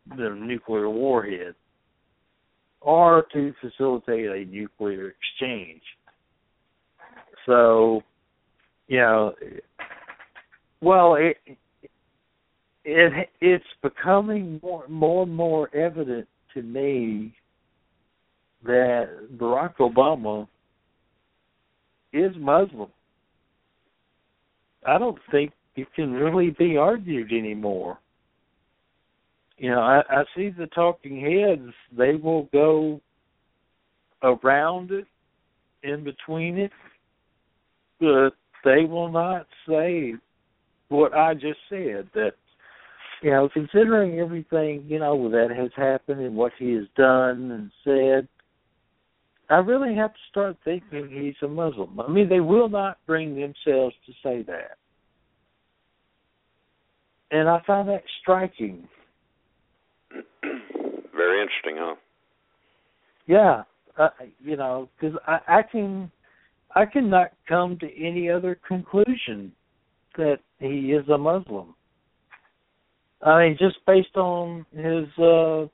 the 0.10 0.30
nuclear 0.30 0.90
warhead, 0.90 1.56
or 2.82 3.26
to 3.34 3.54
facilitate 3.62 4.26
a 4.26 4.46
nuclear 4.46 5.14
exchange? 5.14 5.82
So, 7.46 8.02
you 8.88 9.00
know, 9.00 9.34
well, 10.82 11.16
it 11.16 11.38
it 12.86 13.30
it's 13.40 13.64
becoming 13.82 14.60
more 14.62 14.88
more 14.88 15.24
and 15.24 15.36
more 15.36 15.74
evident 15.76 16.28
to 16.54 16.62
me 16.62 17.34
that 18.64 19.10
Barack 19.38 19.76
Obama 19.78 20.48
is 22.14 22.32
Muslim. 22.38 22.90
I 24.86 24.98
don't 24.98 25.18
think 25.32 25.52
it 25.76 25.88
can 25.96 26.12
really 26.12 26.52
be 26.58 26.78
argued 26.78 27.32
anymore. 27.32 27.98
You 29.64 29.70
know, 29.70 29.80
I, 29.80 30.02
I 30.10 30.24
see 30.36 30.50
the 30.50 30.68
talking 30.68 31.22
heads, 31.22 31.74
they 31.98 32.16
will 32.16 32.50
go 32.52 33.00
around 34.22 34.92
it, 34.92 35.06
in 35.84 36.04
between 36.04 36.58
it, 36.58 36.72
but 37.98 38.32
they 38.66 38.84
will 38.84 39.10
not 39.10 39.48
say 39.66 40.16
what 40.90 41.14
I 41.14 41.34
just 41.34 41.60
said 41.70 42.10
that 42.14 42.34
you 43.22 43.32
know, 43.32 43.48
considering 43.54 44.20
everything, 44.20 44.84
you 44.86 45.00
know, 45.00 45.30
that 45.30 45.48
has 45.56 45.72
happened 45.78 46.20
and 46.20 46.36
what 46.36 46.52
he 46.60 46.74
has 46.74 46.88
done 46.98 47.52
and 47.52 47.72
said, 47.86 48.28
I 49.50 49.60
really 49.60 49.96
have 49.96 50.12
to 50.12 50.20
start 50.30 50.58
thinking 50.66 51.10
he's 51.10 51.36
a 51.42 51.48
Muslim. 51.48 52.02
I 52.02 52.10
mean, 52.10 52.28
they 52.28 52.42
will 52.42 52.68
not 52.68 52.98
bring 53.08 53.34
themselves 53.34 53.96
to 54.08 54.12
say 54.22 54.44
that. 54.44 54.76
And 57.32 57.48
I 57.48 57.62
find 57.66 57.88
that 57.88 58.04
striking. 58.22 58.90
Very 61.16 61.42
interesting, 61.42 61.76
huh? 61.78 61.96
Yeah, 63.28 63.64
uh, 63.98 64.10
you 64.40 64.58
know, 64.58 64.90
because 65.00 65.18
I, 65.28 65.40
I 65.48 65.62
can, 65.64 66.12
I 66.76 66.86
cannot 66.86 67.32
come 67.48 67.78
to 67.80 67.88
any 67.98 68.30
other 68.30 68.60
conclusion 68.68 69.52
that 70.18 70.40
he 70.60 70.92
is 70.92 71.08
a 71.10 71.18
Muslim. 71.18 71.76
I 73.22 73.44
mean, 73.44 73.58
just 73.58 73.78
based 73.88 74.16
on 74.18 74.66
his 74.76 75.08
uh, 75.24 75.68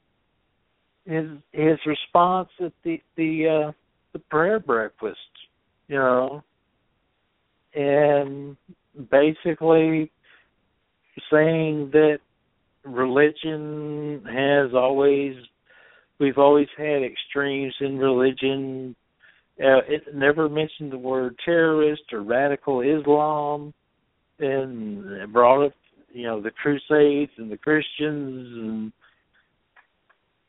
his 1.05 1.25
his 1.51 1.79
response 1.85 2.49
at 2.63 2.73
the 2.83 3.01
the 3.15 3.67
uh, 3.69 3.71
the 4.13 4.19
prayer 4.29 4.59
breakfast, 4.59 5.17
you 5.87 5.95
know, 5.95 6.43
and 7.73 8.55
basically 9.09 10.11
saying 11.31 11.89
that 11.91 12.19
religion 12.83 14.23
has 14.25 14.73
always 14.73 15.35
we've 16.19 16.37
always 16.37 16.67
had 16.77 17.03
extremes 17.03 17.73
in 17.81 17.97
religion. 17.97 18.95
Uh, 19.59 19.83
it 19.87 20.03
never 20.13 20.47
mentioned 20.47 20.91
the 20.91 20.97
word 20.97 21.35
terrorist 21.43 22.03
or 22.13 22.21
radical 22.21 22.81
Islam, 22.81 23.73
and 24.39 25.31
brought 25.33 25.65
up 25.65 25.73
you 26.11 26.23
know 26.23 26.41
the 26.41 26.51
Crusades 26.51 27.31
and 27.37 27.51
the 27.51 27.57
Christians 27.57 28.47
and 28.57 28.93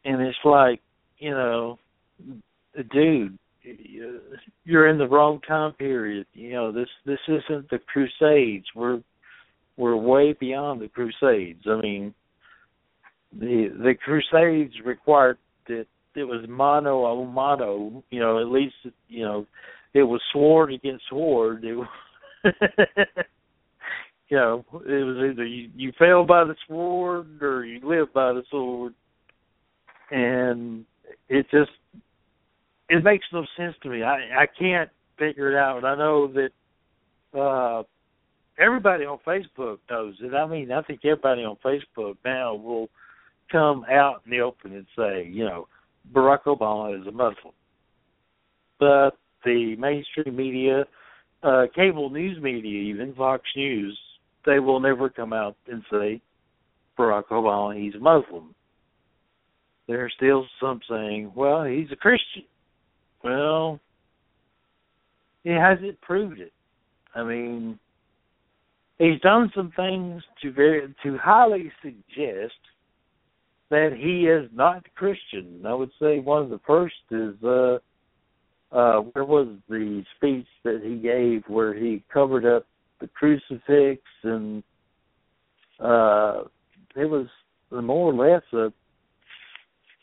and 0.04 0.22
it's 0.22 0.38
like 0.44 0.80
you 1.18 1.30
know, 1.30 1.78
dude, 2.92 3.38
you're 4.64 4.88
in 4.88 4.98
the 4.98 5.08
wrong 5.08 5.40
time 5.46 5.72
period. 5.74 6.26
You 6.32 6.52
know 6.52 6.72
this 6.72 6.88
this 7.06 7.18
isn't 7.28 7.70
the 7.70 7.78
Crusades. 7.92 8.66
We're 8.74 9.00
we're 9.80 9.96
way 9.96 10.34
beyond 10.34 10.82
the 10.82 10.88
Crusades. 10.88 11.64
I 11.66 11.80
mean, 11.80 12.14
the 13.32 13.68
the 13.72 13.94
Crusades 13.94 14.74
required 14.84 15.38
that 15.68 15.86
it 16.14 16.24
was 16.24 16.44
mano 16.48 17.06
a 17.06 17.26
mano. 17.26 18.04
You 18.10 18.20
know, 18.20 18.40
at 18.40 18.48
least 18.48 18.74
you 19.08 19.24
know 19.24 19.46
it 19.94 20.02
was 20.02 20.20
sword 20.32 20.72
against 20.72 21.04
sword. 21.08 21.64
It 21.64 21.74
was 21.74 21.88
you 24.28 24.36
know, 24.36 24.64
it 24.72 25.04
was 25.04 25.32
either 25.32 25.46
you, 25.46 25.70
you 25.74 25.92
fell 25.98 26.24
by 26.24 26.44
the 26.44 26.56
sword 26.68 27.42
or 27.42 27.64
you 27.64 27.80
lived 27.82 28.12
by 28.12 28.34
the 28.34 28.42
sword, 28.50 28.92
and 30.10 30.84
it 31.30 31.46
just 31.50 31.70
it 32.90 33.02
makes 33.02 33.24
no 33.32 33.46
sense 33.56 33.76
to 33.82 33.88
me. 33.88 34.02
I 34.02 34.42
I 34.42 34.46
can't 34.58 34.90
figure 35.18 35.50
it 35.50 35.56
out. 35.56 35.86
I 35.86 35.94
know 35.94 36.30
that 36.34 36.50
uh 37.38 37.82
everybody 38.60 39.04
on 39.04 39.18
Facebook 39.26 39.78
knows 39.90 40.14
it. 40.20 40.34
I 40.34 40.46
mean, 40.46 40.70
I 40.70 40.82
think 40.82 41.00
everybody 41.04 41.42
on 41.42 41.56
Facebook 41.64 42.16
now 42.24 42.54
will 42.54 42.88
come 43.50 43.84
out 43.90 44.22
in 44.24 44.30
the 44.30 44.40
open 44.40 44.74
and 44.74 44.86
say, 44.96 45.28
you 45.28 45.44
know, 45.44 45.66
Barack 46.12 46.44
Obama 46.44 47.00
is 47.00 47.06
a 47.06 47.10
Muslim. 47.10 47.54
But 48.78 49.10
the 49.44 49.76
mainstream 49.76 50.36
media, 50.36 50.84
uh 51.42 51.66
cable 51.74 52.10
news 52.10 52.40
media, 52.40 52.92
even 52.92 53.14
Fox 53.14 53.42
News, 53.56 53.98
they 54.46 54.58
will 54.58 54.80
never 54.80 55.08
come 55.08 55.32
out 55.32 55.56
and 55.70 55.82
say 55.90 56.20
Barack 56.98 57.26
Obama 57.30 57.80
he's 57.80 58.00
Muslim. 58.00 58.54
There's 59.88 60.12
still 60.16 60.46
some 60.60 60.80
saying, 60.88 61.32
well, 61.34 61.64
he's 61.64 61.90
a 61.90 61.96
Christian. 61.96 62.44
Well, 63.24 63.80
he 65.42 65.50
hasn't 65.50 66.00
proved 66.00 66.38
it. 66.38 66.52
I 67.14 67.24
mean, 67.24 67.78
he's 69.00 69.20
done 69.20 69.50
some 69.54 69.72
things 69.74 70.22
to 70.42 70.52
very 70.52 70.94
to 71.02 71.18
highly 71.18 71.72
suggest 71.82 72.54
that 73.70 73.92
he 73.96 74.26
is 74.26 74.48
not 74.52 74.84
Christian. 74.94 75.62
I 75.66 75.74
would 75.74 75.90
say 76.00 76.18
one 76.20 76.42
of 76.42 76.50
the 76.50 76.60
first 76.66 76.94
is 77.10 77.34
uh 77.42 77.78
uh 78.72 79.00
where 79.00 79.24
was 79.24 79.48
the 79.68 80.04
speech 80.16 80.46
that 80.64 80.80
he 80.84 80.96
gave 80.96 81.42
where 81.48 81.74
he 81.74 82.04
covered 82.12 82.44
up 82.44 82.66
the 83.00 83.08
crucifix 83.08 84.02
and 84.22 84.62
uh 85.80 86.42
it 86.94 87.08
was 87.08 87.26
more 87.70 88.12
or 88.12 88.14
less 88.14 88.42
a 88.52 88.72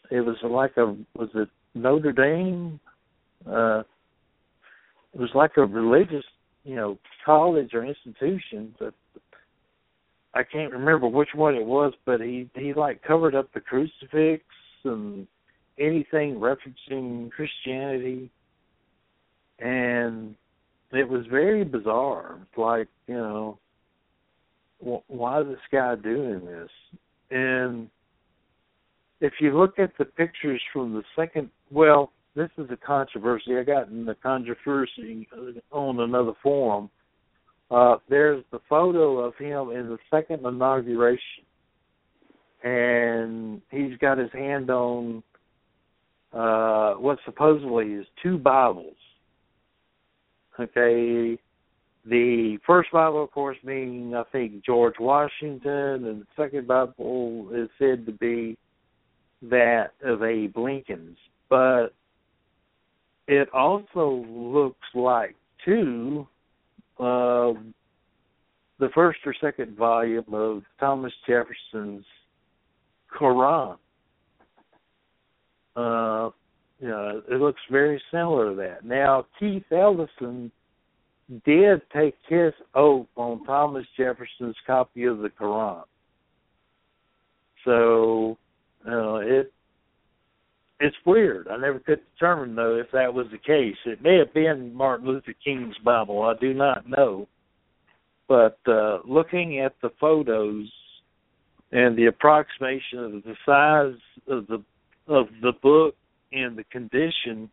it 0.09 0.21
was 0.21 0.37
like 0.43 0.75
a 0.77 0.95
was 1.15 1.29
it 1.35 1.49
Notre 1.75 2.11
Dame 2.11 2.79
uh 3.45 3.83
it 5.13 5.19
was 5.19 5.29
like 5.35 5.51
a 5.57 5.65
religious 5.65 6.25
you 6.67 6.75
know 6.75 6.97
college 7.25 7.73
or 7.73 7.85
institution 7.85 8.75
but 8.79 8.93
I 10.33 10.43
can't 10.43 10.71
remember 10.71 11.07
which 11.07 11.29
one 11.33 11.55
it 11.55 11.65
was 11.65 11.93
but 12.05 12.21
he 12.21 12.49
he 12.55 12.73
like 12.73 13.01
covered 13.03 13.35
up 13.35 13.51
the 13.53 13.61
crucifix 13.61 14.43
and 14.83 15.27
anything 15.79 16.35
referencing 16.35 17.31
Christianity 17.31 18.29
and 19.59 20.35
it 20.91 21.07
was 21.07 21.25
very 21.27 21.63
bizarre. 21.63 22.39
Like 22.55 22.87
you 23.07 23.15
know, 23.15 23.59
why 25.07 25.41
is 25.41 25.47
this 25.47 25.57
guy 25.71 25.95
doing 25.95 26.45
this? 26.45 26.69
And 27.31 27.89
if 29.19 29.33
you 29.39 29.57
look 29.57 29.79
at 29.79 29.91
the 29.97 30.05
pictures 30.05 30.61
from 30.71 30.93
the 30.93 31.03
second, 31.15 31.49
well, 31.71 32.11
this 32.37 32.49
is 32.57 32.69
a 32.71 32.77
controversy. 32.77 33.57
I 33.57 33.63
got 33.63 33.89
in 33.89 34.05
the 34.05 34.15
controversy 34.15 35.27
on 35.71 35.99
another 35.99 36.33
forum. 36.41 36.89
Uh, 37.69 37.97
there's 38.07 38.43
the 38.51 38.59
photo 38.69 39.17
of 39.17 39.35
him 39.35 39.71
in 39.71 39.89
the 39.89 39.97
second 40.09 40.45
inauguration, 40.45 41.43
and 42.63 43.61
he's 43.69 43.97
got 43.97 44.17
his 44.17 44.31
hand 44.31 44.69
on 44.69 45.21
uh, 46.31 46.93
what 46.93 47.17
supposedly 47.25 47.87
is 47.87 48.05
two 48.23 48.37
Bibles 48.37 48.95
Okay, 50.59 51.37
the 52.03 52.57
first 52.65 52.91
Bible, 52.91 53.23
of 53.23 53.31
course, 53.31 53.57
being 53.63 54.15
I 54.15 54.23
think 54.31 54.65
George 54.65 54.95
Washington, 54.99 56.05
and 56.05 56.21
the 56.21 56.27
second 56.35 56.67
Bible 56.67 57.49
is 57.53 57.69
said 57.77 58.07
to 58.07 58.11
be 58.11 58.57
that 59.43 59.91
of 60.03 60.23
Abe 60.23 60.57
Lincoln's. 60.57 61.17
But 61.47 61.89
it 63.27 63.49
also 63.53 64.25
looks 64.27 64.87
like 64.93 65.35
too 65.65 66.27
uh, 66.99 67.53
the 68.79 68.89
first 68.93 69.19
or 69.25 69.33
second 69.41 69.75
volume 69.77 70.33
of 70.33 70.63
Thomas 70.79 71.13
Jefferson's 71.27 72.05
Quran. 73.19 73.77
Uh, 75.75 76.29
you 76.79 76.87
know, 76.87 77.21
it 77.29 77.39
looks 77.39 77.61
very 77.71 78.01
similar 78.11 78.51
to 78.51 78.55
that. 78.55 78.85
Now, 78.85 79.25
Keith 79.39 79.63
Ellison 79.71 80.51
did 81.45 81.81
take 81.93 82.15
his 82.27 82.53
oath 82.73 83.07
on 83.15 83.43
Thomas 83.45 83.85
Jefferson's 83.97 84.55
copy 84.65 85.05
of 85.05 85.19
the 85.19 85.29
Quran. 85.29 85.83
So, 87.65 88.37
uh, 88.87 89.15
it 89.17 89.51
it's 90.79 90.95
weird. 91.05 91.47
I 91.47 91.57
never 91.57 91.79
could 91.79 92.01
determine 92.13 92.55
though 92.55 92.75
if 92.75 92.91
that 92.91 93.13
was 93.13 93.27
the 93.31 93.37
case. 93.37 93.77
It 93.85 94.01
may 94.01 94.17
have 94.17 94.33
been 94.33 94.73
Martin 94.73 95.07
Luther 95.07 95.33
King's 95.43 95.77
Bible. 95.83 96.23
I 96.23 96.33
do 96.39 96.53
not 96.53 96.87
know. 96.89 97.27
But 98.27 98.59
uh, 98.67 98.99
looking 99.05 99.59
at 99.59 99.73
the 99.81 99.89
photos 99.99 100.69
and 101.71 101.97
the 101.97 102.05
approximation 102.05 102.99
of 102.99 103.11
the 103.23 103.35
size 103.45 103.99
of 104.27 104.47
the 104.47 104.63
of 105.07 105.27
the 105.41 105.53
book 105.63 105.95
and 106.33 106.57
the 106.57 106.65
condition, 106.65 107.49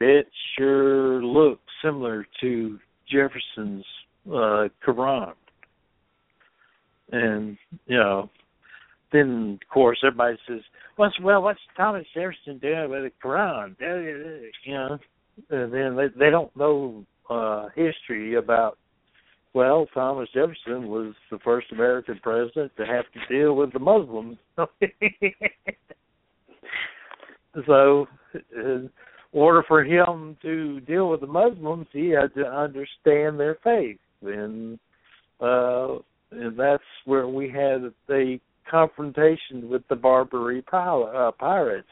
it 0.00 0.28
sure 0.56 1.24
looks 1.24 1.62
similar 1.82 2.26
to 2.42 2.78
Jefferson's 3.10 3.84
uh, 4.26 4.68
Quran. 4.86 5.32
And 7.10 7.56
you 7.86 7.96
know, 7.96 8.30
then 9.12 9.58
of 9.62 9.68
course 9.68 9.98
everybody 10.04 10.36
says, 10.48 10.60
"What's 10.96 11.18
well? 11.20 11.42
What's 11.42 11.60
Thomas 11.76 12.06
Jefferson 12.14 12.58
doing 12.58 12.90
with 12.90 13.02
the 13.04 13.12
Quran?" 13.22 13.76
You 14.64 14.74
know, 14.74 14.98
and 15.50 15.72
then 15.72 15.96
they, 15.96 16.08
they 16.18 16.30
don't 16.30 16.54
know 16.56 17.04
uh, 17.28 17.68
history 17.74 18.34
about. 18.36 18.78
Well, 19.54 19.86
Thomas 19.92 20.30
Jefferson 20.32 20.88
was 20.88 21.14
the 21.30 21.38
first 21.40 21.70
American 21.72 22.18
president 22.22 22.72
to 22.78 22.86
have 22.86 23.04
to 23.12 23.20
deal 23.28 23.54
with 23.54 23.70
the 23.74 23.80
Muslims. 23.80 24.38
so, 27.66 28.06
in 28.56 28.88
order 29.32 29.62
for 29.68 29.84
him 29.84 30.38
to 30.40 30.80
deal 30.80 31.10
with 31.10 31.20
the 31.20 31.26
Muslims, 31.26 31.86
he 31.92 32.08
had 32.08 32.32
to 32.34 32.46
understand 32.46 33.38
their 33.38 33.58
faith, 33.62 33.98
and 34.22 34.78
uh, 35.38 35.96
and 36.30 36.58
that's 36.58 36.82
where 37.04 37.28
we 37.28 37.46
had 37.48 37.92
the 38.08 38.40
confrontation 38.72 39.68
with 39.68 39.86
the 39.88 39.94
Barbary 39.94 40.64
uh, 40.72 41.30
pirates. 41.38 41.86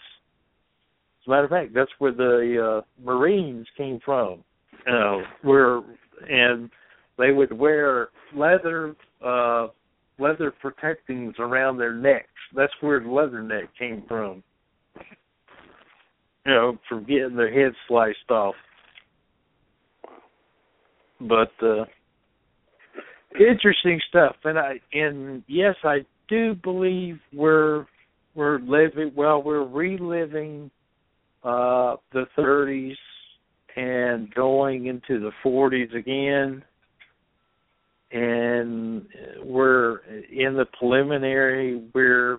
As 1.20 1.26
a 1.26 1.30
matter 1.30 1.44
of 1.44 1.50
fact, 1.50 1.74
that's 1.74 1.90
where 1.98 2.12
the 2.12 2.80
uh, 2.80 3.04
Marines 3.04 3.66
came 3.76 4.00
from. 4.04 4.42
Uh, 4.90 5.18
where 5.42 5.82
and 6.28 6.70
they 7.18 7.32
would 7.32 7.52
wear 7.52 8.08
leather 8.34 8.96
uh, 9.22 9.66
leather 10.18 10.50
protectings 10.50 11.34
around 11.38 11.76
their 11.76 11.92
necks. 11.92 12.28
That's 12.56 12.72
where 12.80 12.98
the 12.98 13.10
leather 13.10 13.42
neck 13.42 13.64
came 13.78 14.04
from. 14.08 14.42
You 16.46 16.54
know, 16.54 16.78
from 16.88 17.04
getting 17.04 17.36
their 17.36 17.52
heads 17.52 17.76
sliced 17.86 18.30
off. 18.30 18.54
But 21.20 21.52
uh 21.62 21.84
interesting 23.38 24.00
stuff 24.08 24.36
and 24.44 24.58
I 24.58 24.80
and 24.92 25.42
yes 25.46 25.74
I 25.84 25.98
do 26.30 26.54
believe 26.54 27.18
we're 27.34 27.84
we're 28.34 28.60
living 28.60 29.12
well 29.14 29.42
we're 29.42 29.66
reliving 29.66 30.70
uh 31.44 31.96
the 32.12 32.24
30s 32.38 32.96
and 33.76 34.32
going 34.34 34.86
into 34.86 35.20
the 35.20 35.30
40s 35.44 35.94
again. 35.94 36.62
And 38.12 39.06
we're 39.44 39.98
in 40.32 40.54
the 40.56 40.66
preliminary 40.78 41.82
where 41.92 42.38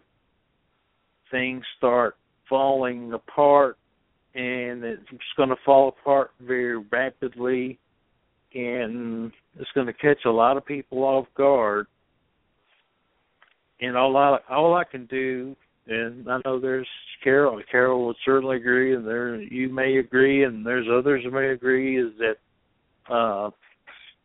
things 1.29 1.63
start 1.77 2.17
falling 2.49 3.13
apart 3.13 3.77
and 4.35 4.83
it's 4.83 5.01
going 5.37 5.49
to 5.49 5.55
fall 5.65 5.89
apart 5.89 6.31
very 6.41 6.77
rapidly 6.77 7.79
and 8.53 9.31
it's 9.57 9.69
going 9.73 9.87
to 9.87 9.93
catch 9.93 10.25
a 10.25 10.29
lot 10.29 10.57
of 10.57 10.65
people 10.65 10.99
off 11.03 11.25
guard 11.37 11.87
and 13.81 13.97
all 13.97 14.15
I 14.15 14.37
all 14.49 14.75
I 14.75 14.83
can 14.83 15.05
do, 15.07 15.55
and 15.87 16.29
I 16.29 16.39
know 16.45 16.59
there's 16.59 16.87
Carol. 17.23 17.61
Carol 17.69 18.05
would 18.05 18.15
certainly 18.23 18.57
agree, 18.57 18.95
and 18.95 19.05
there 19.05 19.41
you 19.41 19.69
may 19.69 19.97
agree, 19.97 20.43
and 20.43 20.65
there's 20.65 20.87
others 20.91 21.23
who 21.23 21.31
may 21.31 21.49
agree, 21.49 21.99
is 21.99 22.13
that 22.19 23.13
uh, 23.13 23.49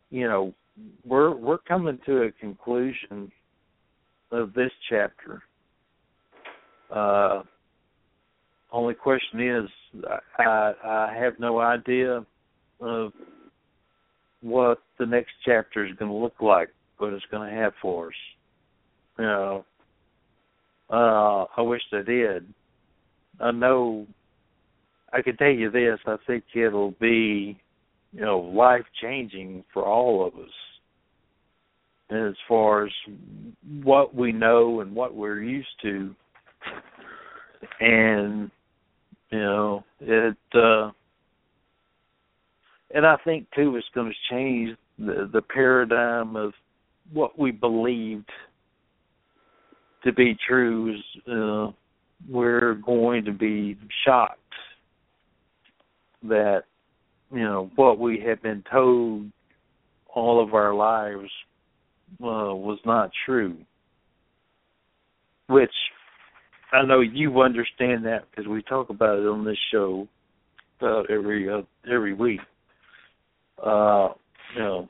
you 0.09 0.27
know 0.27 0.53
we're 1.05 1.35
we're 1.35 1.57
coming 1.59 1.99
to 2.05 2.23
a 2.23 2.31
conclusion 2.31 3.31
of 4.31 4.53
this 4.53 4.71
chapter. 4.89 5.41
Uh, 6.93 7.43
only 8.71 8.93
question 8.93 9.41
is, 9.41 9.69
I 10.37 10.73
I 10.83 11.15
have 11.17 11.39
no 11.39 11.59
idea 11.59 12.25
of 12.79 13.11
what 14.41 14.79
the 14.99 15.05
next 15.05 15.31
chapter 15.43 15.85
is 15.85 15.95
going 15.97 16.11
to 16.11 16.17
look 16.17 16.41
like, 16.41 16.69
what 16.99 17.13
it's 17.13 17.25
going 17.31 17.49
to 17.49 17.55
have 17.55 17.73
for 17.81 18.07
us. 18.07 18.13
You 19.17 19.25
know, 19.25 19.65
uh, 20.89 21.45
I 21.57 21.61
wish 21.61 21.81
I 21.91 22.01
did. 22.01 22.45
I 23.39 23.51
know. 23.51 24.07
I 25.11 25.21
can 25.21 25.37
tell 25.37 25.49
you 25.49 25.71
this. 25.71 25.99
I 26.05 26.17
think 26.25 26.43
it'll 26.55 26.91
be, 26.99 27.59
you 28.13 28.21
know, 28.21 28.39
life 28.39 28.85
changing 29.01 29.63
for 29.73 29.85
all 29.85 30.25
of 30.25 30.35
us. 30.35 30.49
As 32.09 32.35
far 32.47 32.85
as 32.85 32.91
what 33.83 34.15
we 34.15 34.31
know 34.31 34.79
and 34.79 34.95
what 34.95 35.13
we're 35.13 35.43
used 35.43 35.67
to, 35.81 36.15
and 37.81 38.49
you 39.29 39.39
know, 39.39 39.83
it. 39.99 40.37
uh 40.53 40.91
and 42.95 43.05
I 43.05 43.17
think 43.25 43.47
too, 43.53 43.75
it's 43.75 43.87
going 43.93 44.09
to 44.09 44.33
change 44.33 44.77
the 44.97 45.29
the 45.31 45.41
paradigm 45.41 46.37
of 46.37 46.53
what 47.11 47.37
we 47.37 47.51
believed 47.51 48.29
to 50.03 50.13
be 50.13 50.37
true 50.47 50.95
is 50.95 51.31
uh, 51.31 51.71
we're 52.29 52.75
going 52.75 53.25
to 53.25 53.31
be 53.31 53.77
shocked 54.05 54.39
that 56.23 56.63
you 57.31 57.43
know 57.43 57.69
what 57.75 57.99
we 57.99 58.23
have 58.25 58.41
been 58.41 58.63
told 58.71 59.29
all 60.13 60.43
of 60.43 60.53
our 60.53 60.73
lives 60.73 61.29
uh, 62.21 62.53
was 62.55 62.79
not 62.85 63.11
true. 63.25 63.57
Which 65.47 65.71
I 66.71 66.83
know 66.83 67.01
you 67.01 67.41
understand 67.41 68.05
that 68.05 68.25
because 68.29 68.47
we 68.47 68.61
talk 68.63 68.89
about 68.89 69.19
it 69.19 69.27
on 69.27 69.45
this 69.45 69.57
show 69.71 70.07
uh, 70.81 71.01
every 71.09 71.49
uh, 71.49 71.61
every 71.91 72.13
week. 72.13 72.41
Uh, 73.63 74.09
you 74.55 74.61
know, 74.61 74.89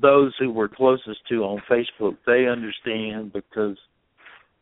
those 0.00 0.34
who 0.38 0.50
we're 0.50 0.68
closest 0.68 1.20
to 1.28 1.44
on 1.44 1.62
Facebook, 1.70 2.16
they 2.26 2.46
understand 2.46 3.32
because 3.32 3.76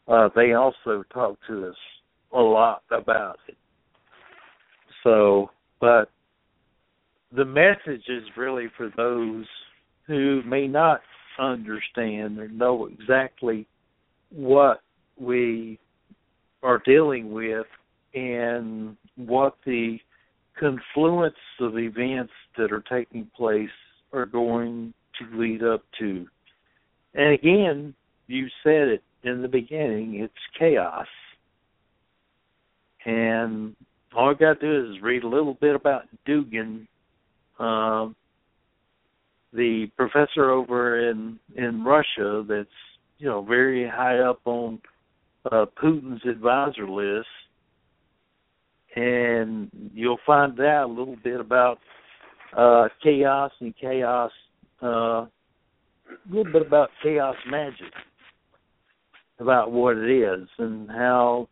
uh, 0.08 0.28
they 0.34 0.52
also 0.52 1.04
talk 1.12 1.38
to 1.48 1.68
us 1.68 1.76
a 2.32 2.40
lot 2.40 2.82
about 2.90 3.38
it. 3.48 3.56
So, 5.02 5.50
but 5.80 6.10
the 7.34 7.44
message 7.44 8.04
is 8.08 8.22
really 8.36 8.66
for 8.76 8.90
those 8.96 9.46
who 10.06 10.42
may 10.44 10.66
not 10.66 11.00
understand 11.38 12.38
or 12.38 12.48
know 12.48 12.86
exactly 12.86 13.66
what 14.30 14.80
we 15.18 15.78
are 16.62 16.80
dealing 16.84 17.32
with 17.32 17.66
and 18.14 18.96
what 19.16 19.56
the 19.66 19.98
confluence 20.58 21.34
of 21.60 21.78
events 21.78 22.32
that 22.56 22.72
are 22.72 22.84
taking 22.88 23.28
place 23.36 23.68
are 24.12 24.26
going 24.26 24.94
to 25.18 25.38
lead 25.38 25.62
up 25.62 25.82
to. 25.98 26.26
And 27.14 27.34
again, 27.34 27.94
you 28.26 28.46
said 28.62 28.88
it 28.88 29.02
in 29.24 29.42
the 29.42 29.48
beginning, 29.48 30.20
it's 30.22 30.32
chaos. 30.58 31.06
And 33.04 33.74
all 34.16 34.30
I 34.30 34.34
got 34.34 34.60
to 34.60 34.66
do 34.66 34.92
is 34.92 35.02
read 35.02 35.24
a 35.24 35.28
little 35.28 35.54
bit 35.54 35.74
about 35.74 36.02
Dugin, 36.26 36.86
um, 37.58 38.14
the 39.52 39.86
professor 39.96 40.50
over 40.50 41.10
in 41.10 41.38
in 41.56 41.84
Russia 41.84 42.44
that's 42.48 42.68
you 43.18 43.28
know 43.28 43.42
very 43.42 43.88
high 43.88 44.18
up 44.18 44.40
on 44.44 44.80
uh, 45.50 45.66
Putin's 45.80 46.24
advisor 46.26 46.88
list, 46.88 47.28
and 48.96 49.70
you'll 49.94 50.18
find 50.26 50.58
out 50.60 50.86
a 50.86 50.92
little 50.92 51.16
bit 51.22 51.40
about 51.40 51.78
uh, 52.56 52.88
chaos 53.02 53.52
and 53.60 53.74
chaos, 53.76 54.32
uh, 54.82 54.86
a 54.86 55.28
little 56.28 56.52
bit 56.52 56.66
about 56.66 56.90
chaos 57.02 57.36
magic, 57.48 57.92
about 59.38 59.72
what 59.72 59.96
it 59.96 60.10
is 60.10 60.48
and 60.58 60.88
how 60.90 61.48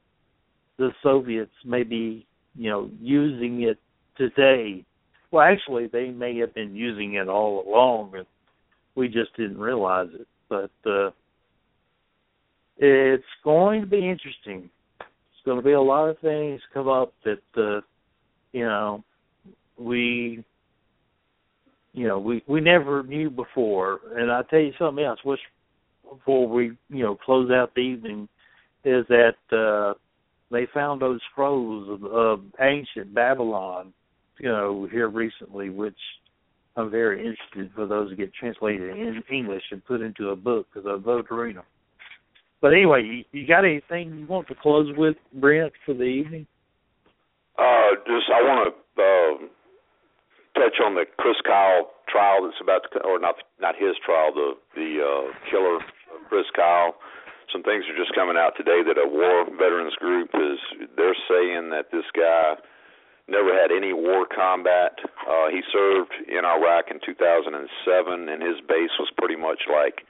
the 0.78 0.90
Soviets 1.02 1.52
may 1.64 1.82
be, 1.82 2.26
you 2.56 2.70
know, 2.70 2.90
using 3.00 3.62
it 3.62 3.78
today. 4.16 4.84
Well, 5.30 5.44
actually, 5.44 5.86
they 5.86 6.10
may 6.10 6.38
have 6.38 6.54
been 6.54 6.74
using 6.74 7.14
it 7.14 7.28
all 7.28 7.66
along, 7.66 8.12
and 8.16 8.26
we 8.94 9.08
just 9.08 9.34
didn't 9.36 9.58
realize 9.58 10.08
it. 10.12 10.26
But 10.48 10.70
uh, 10.90 11.10
it's 12.76 13.24
going 13.42 13.80
to 13.80 13.86
be 13.86 14.08
interesting. 14.08 14.68
It's 15.00 15.44
going 15.44 15.58
to 15.58 15.64
be 15.64 15.72
a 15.72 15.80
lot 15.80 16.08
of 16.08 16.18
things 16.18 16.60
come 16.74 16.88
up 16.88 17.14
that, 17.24 17.40
uh, 17.56 17.80
you 18.52 18.64
know, 18.64 19.02
we 19.78 20.44
you 21.92 22.06
know 22.06 22.18
we 22.18 22.42
we 22.46 22.60
never 22.60 23.02
knew 23.02 23.30
before 23.30 24.00
and 24.16 24.30
i 24.30 24.42
tell 24.42 24.60
you 24.60 24.72
something 24.78 25.04
else 25.04 25.18
which 25.24 25.40
before 26.16 26.48
we 26.48 26.72
you 26.88 27.02
know 27.02 27.16
close 27.16 27.50
out 27.50 27.74
the 27.74 27.80
evening 27.80 28.28
is 28.84 29.04
that 29.08 29.34
uh 29.52 29.94
they 30.50 30.66
found 30.74 31.00
those 31.00 31.20
scrolls 31.30 31.88
of, 31.88 32.04
of 32.04 32.40
ancient 32.60 33.14
babylon 33.14 33.92
you 34.38 34.48
know 34.48 34.88
here 34.90 35.08
recently 35.08 35.70
which 35.70 35.96
i'm 36.76 36.90
very 36.90 37.18
interested 37.18 37.70
for 37.74 37.86
those 37.86 38.10
to 38.10 38.16
get 38.16 38.32
translated 38.34 38.96
in 38.96 39.22
english 39.30 39.62
and 39.70 39.84
put 39.84 40.00
into 40.00 40.30
a 40.30 40.36
book 40.36 40.66
because 40.72 40.88
i'd 40.88 41.06
love 41.06 41.26
to 41.26 41.34
read 41.34 41.56
them 41.56 41.64
but 42.60 42.72
anyway 42.72 43.02
you, 43.02 43.40
you 43.40 43.46
got 43.46 43.64
anything 43.64 44.18
you 44.18 44.26
want 44.26 44.46
to 44.48 44.54
close 44.54 44.92
with 44.96 45.16
brent 45.34 45.72
for 45.84 45.94
the 45.94 46.04
evening? 46.04 46.46
Uh 47.58 47.96
just 48.06 48.30
i 48.32 48.42
want 48.42 48.74
to 48.74 49.02
uh 49.02 49.48
touch 50.54 50.76
on 50.84 50.94
the 50.94 51.04
Chris 51.18 51.36
Kyle 51.46 51.90
trial 52.08 52.44
that's 52.44 52.60
about 52.60 52.84
to, 52.92 53.00
or 53.04 53.18
not 53.18 53.36
not 53.60 53.74
his 53.76 53.96
trial, 54.04 54.32
the 54.34 54.52
the 54.74 55.00
uh, 55.00 55.32
killer 55.50 55.78
Chris 56.28 56.46
Kyle. 56.54 56.94
Some 57.52 57.62
things 57.62 57.84
are 57.84 57.98
just 57.98 58.14
coming 58.14 58.36
out 58.36 58.56
today 58.56 58.80
that 58.86 58.96
a 58.96 59.08
war 59.08 59.44
veterans 59.44 59.94
group 59.96 60.30
is 60.34 60.58
they're 60.96 61.18
saying 61.28 61.70
that 61.70 61.92
this 61.92 62.08
guy 62.16 62.56
never 63.28 63.52
had 63.52 63.70
any 63.70 63.92
war 63.92 64.26
combat. 64.26 64.98
Uh, 65.28 65.48
he 65.50 65.60
served 65.72 66.12
in 66.26 66.44
Iraq 66.44 66.90
in 66.90 66.98
2007, 67.04 68.28
and 68.28 68.42
his 68.42 68.60
base 68.66 68.92
was 68.98 69.10
pretty 69.16 69.36
much 69.36 69.68
like 69.70 70.02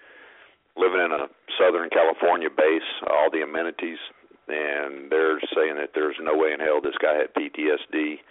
living 0.76 1.00
in 1.00 1.12
a 1.12 1.26
Southern 1.58 1.90
California 1.90 2.48
base, 2.48 2.88
all 3.10 3.30
the 3.30 3.42
amenities. 3.42 3.98
And 4.48 5.10
they're 5.10 5.40
saying 5.54 5.76
that 5.76 5.92
there's 5.94 6.16
no 6.20 6.36
way 6.36 6.52
in 6.52 6.60
hell 6.60 6.80
this 6.80 6.98
guy 7.00 7.14
had 7.14 7.34
PTSD 7.34 8.22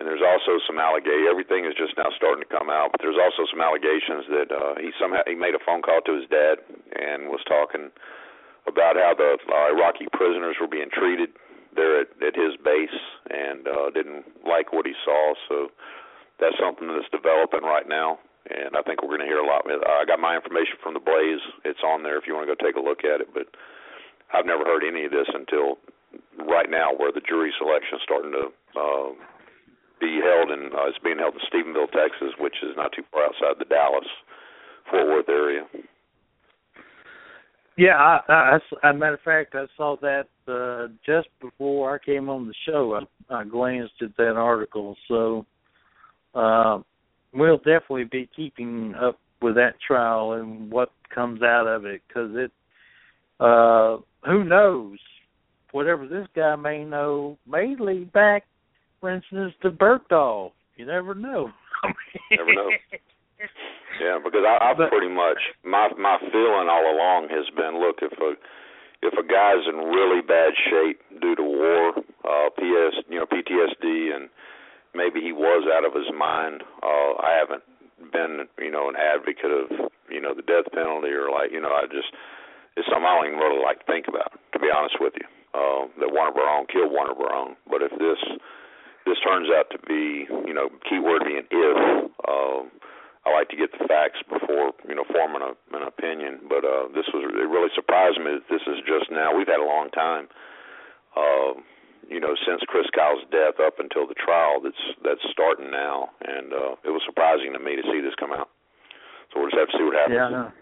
and 0.00 0.08
there's 0.08 0.24
also 0.24 0.58
some 0.66 0.78
allegation. 0.78 1.28
Everything 1.28 1.64
is 1.64 1.76
just 1.76 1.96
now 1.96 2.08
starting 2.16 2.42
to 2.42 2.50
come 2.50 2.70
out, 2.70 2.92
but 2.92 3.00
there's 3.04 3.20
also 3.20 3.44
some 3.50 3.60
allegations 3.60 4.24
that 4.32 4.48
uh, 4.48 4.74
he 4.80 4.90
somehow 4.96 5.22
he 5.26 5.36
made 5.36 5.54
a 5.54 5.62
phone 5.62 5.82
call 5.82 6.00
to 6.02 6.16
his 6.16 6.26
dad 6.32 6.58
and 6.96 7.28
was 7.28 7.44
talking 7.44 7.92
about 8.66 8.96
how 8.96 9.12
the 9.12 9.36
uh, 9.50 9.74
Iraqi 9.74 10.06
prisoners 10.12 10.56
were 10.60 10.70
being 10.70 10.88
treated 10.90 11.30
there 11.74 12.04
at, 12.04 12.08
at 12.20 12.36
his 12.36 12.56
base, 12.60 12.98
and 13.30 13.66
uh, 13.66 13.88
didn't 13.90 14.24
like 14.44 14.72
what 14.72 14.84
he 14.84 14.92
saw. 15.04 15.34
So 15.48 15.72
that's 16.38 16.56
something 16.60 16.88
that's 16.88 17.08
developing 17.08 17.64
right 17.64 17.88
now, 17.88 18.18
and 18.48 18.76
I 18.76 18.82
think 18.82 19.00
we're 19.00 19.16
going 19.16 19.24
to 19.24 19.30
hear 19.30 19.40
a 19.40 19.46
lot. 19.46 19.64
I 19.64 20.04
got 20.04 20.20
my 20.20 20.36
information 20.36 20.76
from 20.82 20.94
the 20.94 21.00
Blaze. 21.00 21.40
It's 21.64 21.80
on 21.80 22.02
there 22.02 22.18
if 22.18 22.26
you 22.26 22.34
want 22.34 22.48
to 22.48 22.52
go 22.54 22.60
take 22.60 22.76
a 22.76 22.84
look 22.84 23.04
at 23.04 23.20
it, 23.20 23.32
but 23.32 23.48
I've 24.32 24.46
never 24.46 24.64
heard 24.64 24.84
any 24.84 25.04
of 25.04 25.12
this 25.12 25.28
until 25.32 25.78
right 26.44 26.68
now, 26.68 26.92
where 26.96 27.12
the 27.12 27.24
jury 27.24 27.52
selection 27.56 27.96
is 27.96 28.04
starting 28.04 28.32
to. 28.32 28.44
Uh, 28.76 29.12
be 30.02 30.18
held 30.20 30.50
in 30.50 30.66
uh, 30.74 30.88
it's 30.88 30.98
being 30.98 31.18
held 31.18 31.34
in 31.34 31.40
Stephenville, 31.46 31.90
Texas, 31.92 32.34
which 32.38 32.56
is 32.62 32.74
not 32.76 32.90
too 32.92 33.04
far 33.12 33.24
outside 33.24 33.58
the 33.58 33.64
Dallas 33.64 34.04
Fort 34.90 35.06
Worth 35.06 35.28
area. 35.28 35.62
Yeah, 37.78 37.94
I, 37.96 38.20
I, 38.28 38.58
I, 38.82 38.90
a 38.90 38.92
matter 38.92 39.14
of 39.14 39.20
fact, 39.20 39.54
I 39.54 39.64
saw 39.76 39.96
that 40.02 40.26
uh, 40.46 40.92
just 41.06 41.28
before 41.40 41.94
I 41.94 42.04
came 42.04 42.28
on 42.28 42.46
the 42.46 42.54
show. 42.66 43.00
I, 43.30 43.34
I 43.34 43.44
glanced 43.44 43.94
at 44.02 44.16
that 44.18 44.34
article, 44.36 44.96
so 45.08 45.46
uh, 46.34 46.80
we'll 47.32 47.58
definitely 47.58 48.04
be 48.04 48.28
keeping 48.34 48.94
up 49.00 49.18
with 49.40 49.54
that 49.54 49.74
trial 49.86 50.32
and 50.32 50.70
what 50.70 50.90
comes 51.14 51.42
out 51.42 51.66
of 51.66 51.86
it 51.86 52.02
because 52.06 52.30
it. 52.34 52.50
Uh, 53.40 53.98
who 54.24 54.44
knows? 54.44 54.98
Whatever 55.72 56.06
this 56.06 56.28
guy 56.36 56.54
may 56.56 56.84
know, 56.84 57.38
may 57.46 57.74
lead 57.78 58.12
back 58.12 58.44
for 59.02 59.10
instance, 59.10 59.52
the 59.62 59.68
Bergdahl. 59.68 60.52
You 60.78 60.86
never 60.86 61.12
know. 61.14 61.50
never 62.30 62.54
know. 62.54 62.70
Yeah, 64.00 64.22
because 64.22 64.46
I, 64.46 64.70
I've 64.70 64.78
but, 64.78 64.88
pretty 64.88 65.10
much 65.10 65.36
my 65.66 65.90
my 65.98 66.16
feeling 66.30 66.70
all 66.70 66.86
along 66.86 67.26
has 67.34 67.44
been, 67.58 67.82
look, 67.82 67.98
if 68.00 68.14
a 68.22 68.38
if 69.02 69.12
a 69.18 69.26
guy's 69.26 69.66
in 69.66 69.90
really 69.90 70.22
bad 70.22 70.54
shape 70.70 71.02
due 71.20 71.34
to 71.34 71.42
war, 71.42 71.90
uh, 72.22 72.48
PS, 72.54 73.02
you 73.10 73.18
know, 73.18 73.26
PTSD, 73.26 74.14
and 74.14 74.30
maybe 74.94 75.18
he 75.18 75.34
was 75.34 75.66
out 75.66 75.82
of 75.84 75.92
his 75.92 76.06
mind. 76.14 76.62
Uh, 76.80 77.18
I 77.18 77.34
haven't 77.34 77.66
been, 78.14 78.46
you 78.62 78.70
know, 78.70 78.86
an 78.88 78.94
advocate 78.94 79.50
of, 79.50 79.90
you 80.06 80.22
know, 80.22 80.32
the 80.32 80.46
death 80.46 80.70
penalty 80.70 81.10
or 81.10 81.34
like, 81.34 81.50
you 81.50 81.60
know, 81.60 81.74
I 81.74 81.90
just 81.90 82.14
it's 82.78 82.86
something 82.86 83.04
I 83.04 83.18
don't 83.18 83.26
even 83.34 83.42
really 83.42 83.60
like 83.60 83.82
to 83.82 83.90
think 83.90 84.06
about, 84.06 84.38
to 84.54 84.58
be 84.62 84.70
honest 84.70 85.02
with 85.02 85.18
you. 85.18 85.26
Uh, 85.52 85.90
that 85.98 86.14
one 86.14 86.30
of 86.30 86.36
our 86.38 86.48
own 86.48 86.64
killed 86.70 86.94
one 86.94 87.10
of 87.10 87.18
our 87.18 87.34
own. 87.34 87.58
But 87.68 87.82
if 87.82 87.92
this 87.98 88.22
this 89.06 89.18
turns 89.24 89.48
out 89.50 89.70
to 89.70 89.78
be, 89.86 90.26
you 90.46 90.54
know, 90.54 90.68
keyword 90.88 91.24
being 91.24 91.42
if. 91.50 91.76
Uh, 92.26 92.66
I 93.22 93.30
like 93.30 93.48
to 93.50 93.56
get 93.56 93.70
the 93.70 93.86
facts 93.86 94.18
before, 94.26 94.74
you 94.88 94.94
know, 94.94 95.06
forming 95.06 95.42
a, 95.42 95.54
an 95.76 95.86
opinion. 95.86 96.42
But 96.48 96.66
uh, 96.66 96.90
this 96.90 97.06
was 97.14 97.22
it 97.22 97.46
really 97.46 97.70
surprised 97.74 98.18
me 98.18 98.34
that 98.34 98.50
this 98.50 98.62
is 98.66 98.82
just 98.82 99.10
now. 99.10 99.30
We've 99.34 99.46
had 99.46 99.62
a 99.62 99.66
long 99.66 99.90
time, 99.94 100.26
uh, 101.14 101.54
you 102.10 102.18
know, 102.18 102.34
since 102.42 102.62
Chris 102.66 102.86
Kyle's 102.90 103.22
death 103.30 103.62
up 103.62 103.78
until 103.78 104.10
the 104.10 104.18
trial. 104.18 104.58
That's 104.58 104.82
that's 105.06 105.22
starting 105.30 105.70
now, 105.70 106.10
and 106.26 106.52
uh, 106.52 106.74
it 106.82 106.90
was 106.90 107.02
surprising 107.06 107.54
to 107.54 107.62
me 107.62 107.76
to 107.78 107.82
see 107.86 108.02
this 108.02 108.14
come 108.18 108.32
out. 108.32 108.50
So 109.30 109.38
we'll 109.40 109.50
just 109.50 109.58
have 109.58 109.70
to 109.70 109.78
see 109.78 109.86
what 109.86 109.94
happens. 109.94 110.54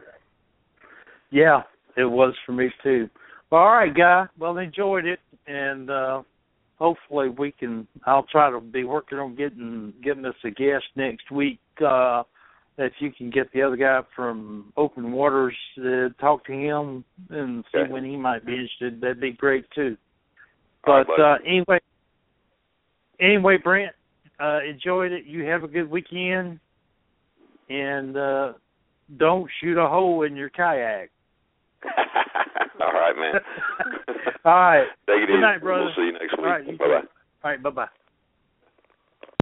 Yeah, 1.33 1.65
yeah, 1.97 2.03
it 2.03 2.09
was 2.09 2.35
for 2.45 2.53
me 2.53 2.69
too. 2.83 3.09
Well, 3.49 3.63
all 3.63 3.73
right, 3.73 3.95
guy. 3.95 4.27
Well, 4.39 4.59
enjoyed 4.59 5.07
it, 5.07 5.21
and 5.47 5.91
uh, 5.91 6.23
hopefully 6.81 7.29
we 7.29 7.53
can 7.53 7.87
I'll 8.07 8.25
try 8.25 8.51
to 8.51 8.61
be 8.61 8.85
working 8.85 9.19
on 9.19 9.37
getting 9.37 9.93
getting 10.03 10.25
us 10.25 10.35
a 10.45 10.51
guest 10.51 10.87
next 10.97 11.31
week. 11.31 11.61
Uh 11.87 12.25
if 12.79 12.95
you 12.99 13.13
can 13.13 13.31
get 13.31 13.53
the 13.53 13.61
other 13.61 13.77
guy 13.77 14.01
from 14.17 14.73
Open 14.77 15.13
Waters 15.13 15.57
uh, 15.79 16.09
talk 16.19 16.47
to 16.47 16.53
him 16.53 17.05
and 17.29 17.63
see 17.71 17.81
okay. 17.81 17.93
when 17.93 18.05
he 18.05 18.17
might 18.17 18.47
be 18.47 18.53
interested, 18.53 19.01
that'd 19.03 19.21
be 19.21 19.33
great 19.33 19.67
too. 19.75 19.99
But 20.85 21.07
right, 21.09 21.37
uh 21.37 21.39
anyway 21.47 21.79
anyway, 23.21 23.59
Brent, 23.63 23.95
uh 24.43 24.61
enjoyed 24.69 25.13
it. 25.13 25.27
You 25.27 25.45
have 25.45 25.63
a 25.63 25.69
good 25.69 25.91
weekend 25.91 26.59
and 27.69 28.17
uh 28.17 28.53
don't 29.19 29.51
shoot 29.61 29.79
a 29.79 29.89
hole 29.89 30.23
in 30.23 30.35
your 30.35 30.49
kayak. 30.49 31.11
All 32.87 32.93
right, 32.93 33.17
man. 33.17 33.35
All 34.45 34.53
right. 34.55 34.87
Take 35.07 35.23
it 35.23 35.27
Good 35.27 35.31
easy. 35.35 35.41
night, 35.41 35.63
brother. 35.63 35.85
We'll 35.85 35.95
see 35.95 36.07
you 36.07 36.13
next 36.13 36.33
week. 36.33 36.41
All 36.41 36.45
right, 36.47 36.79
bye 36.79 36.87
bye. 36.87 36.95
All 36.95 37.03
right, 37.45 37.63
bye 37.63 37.71
bye. 37.71 37.89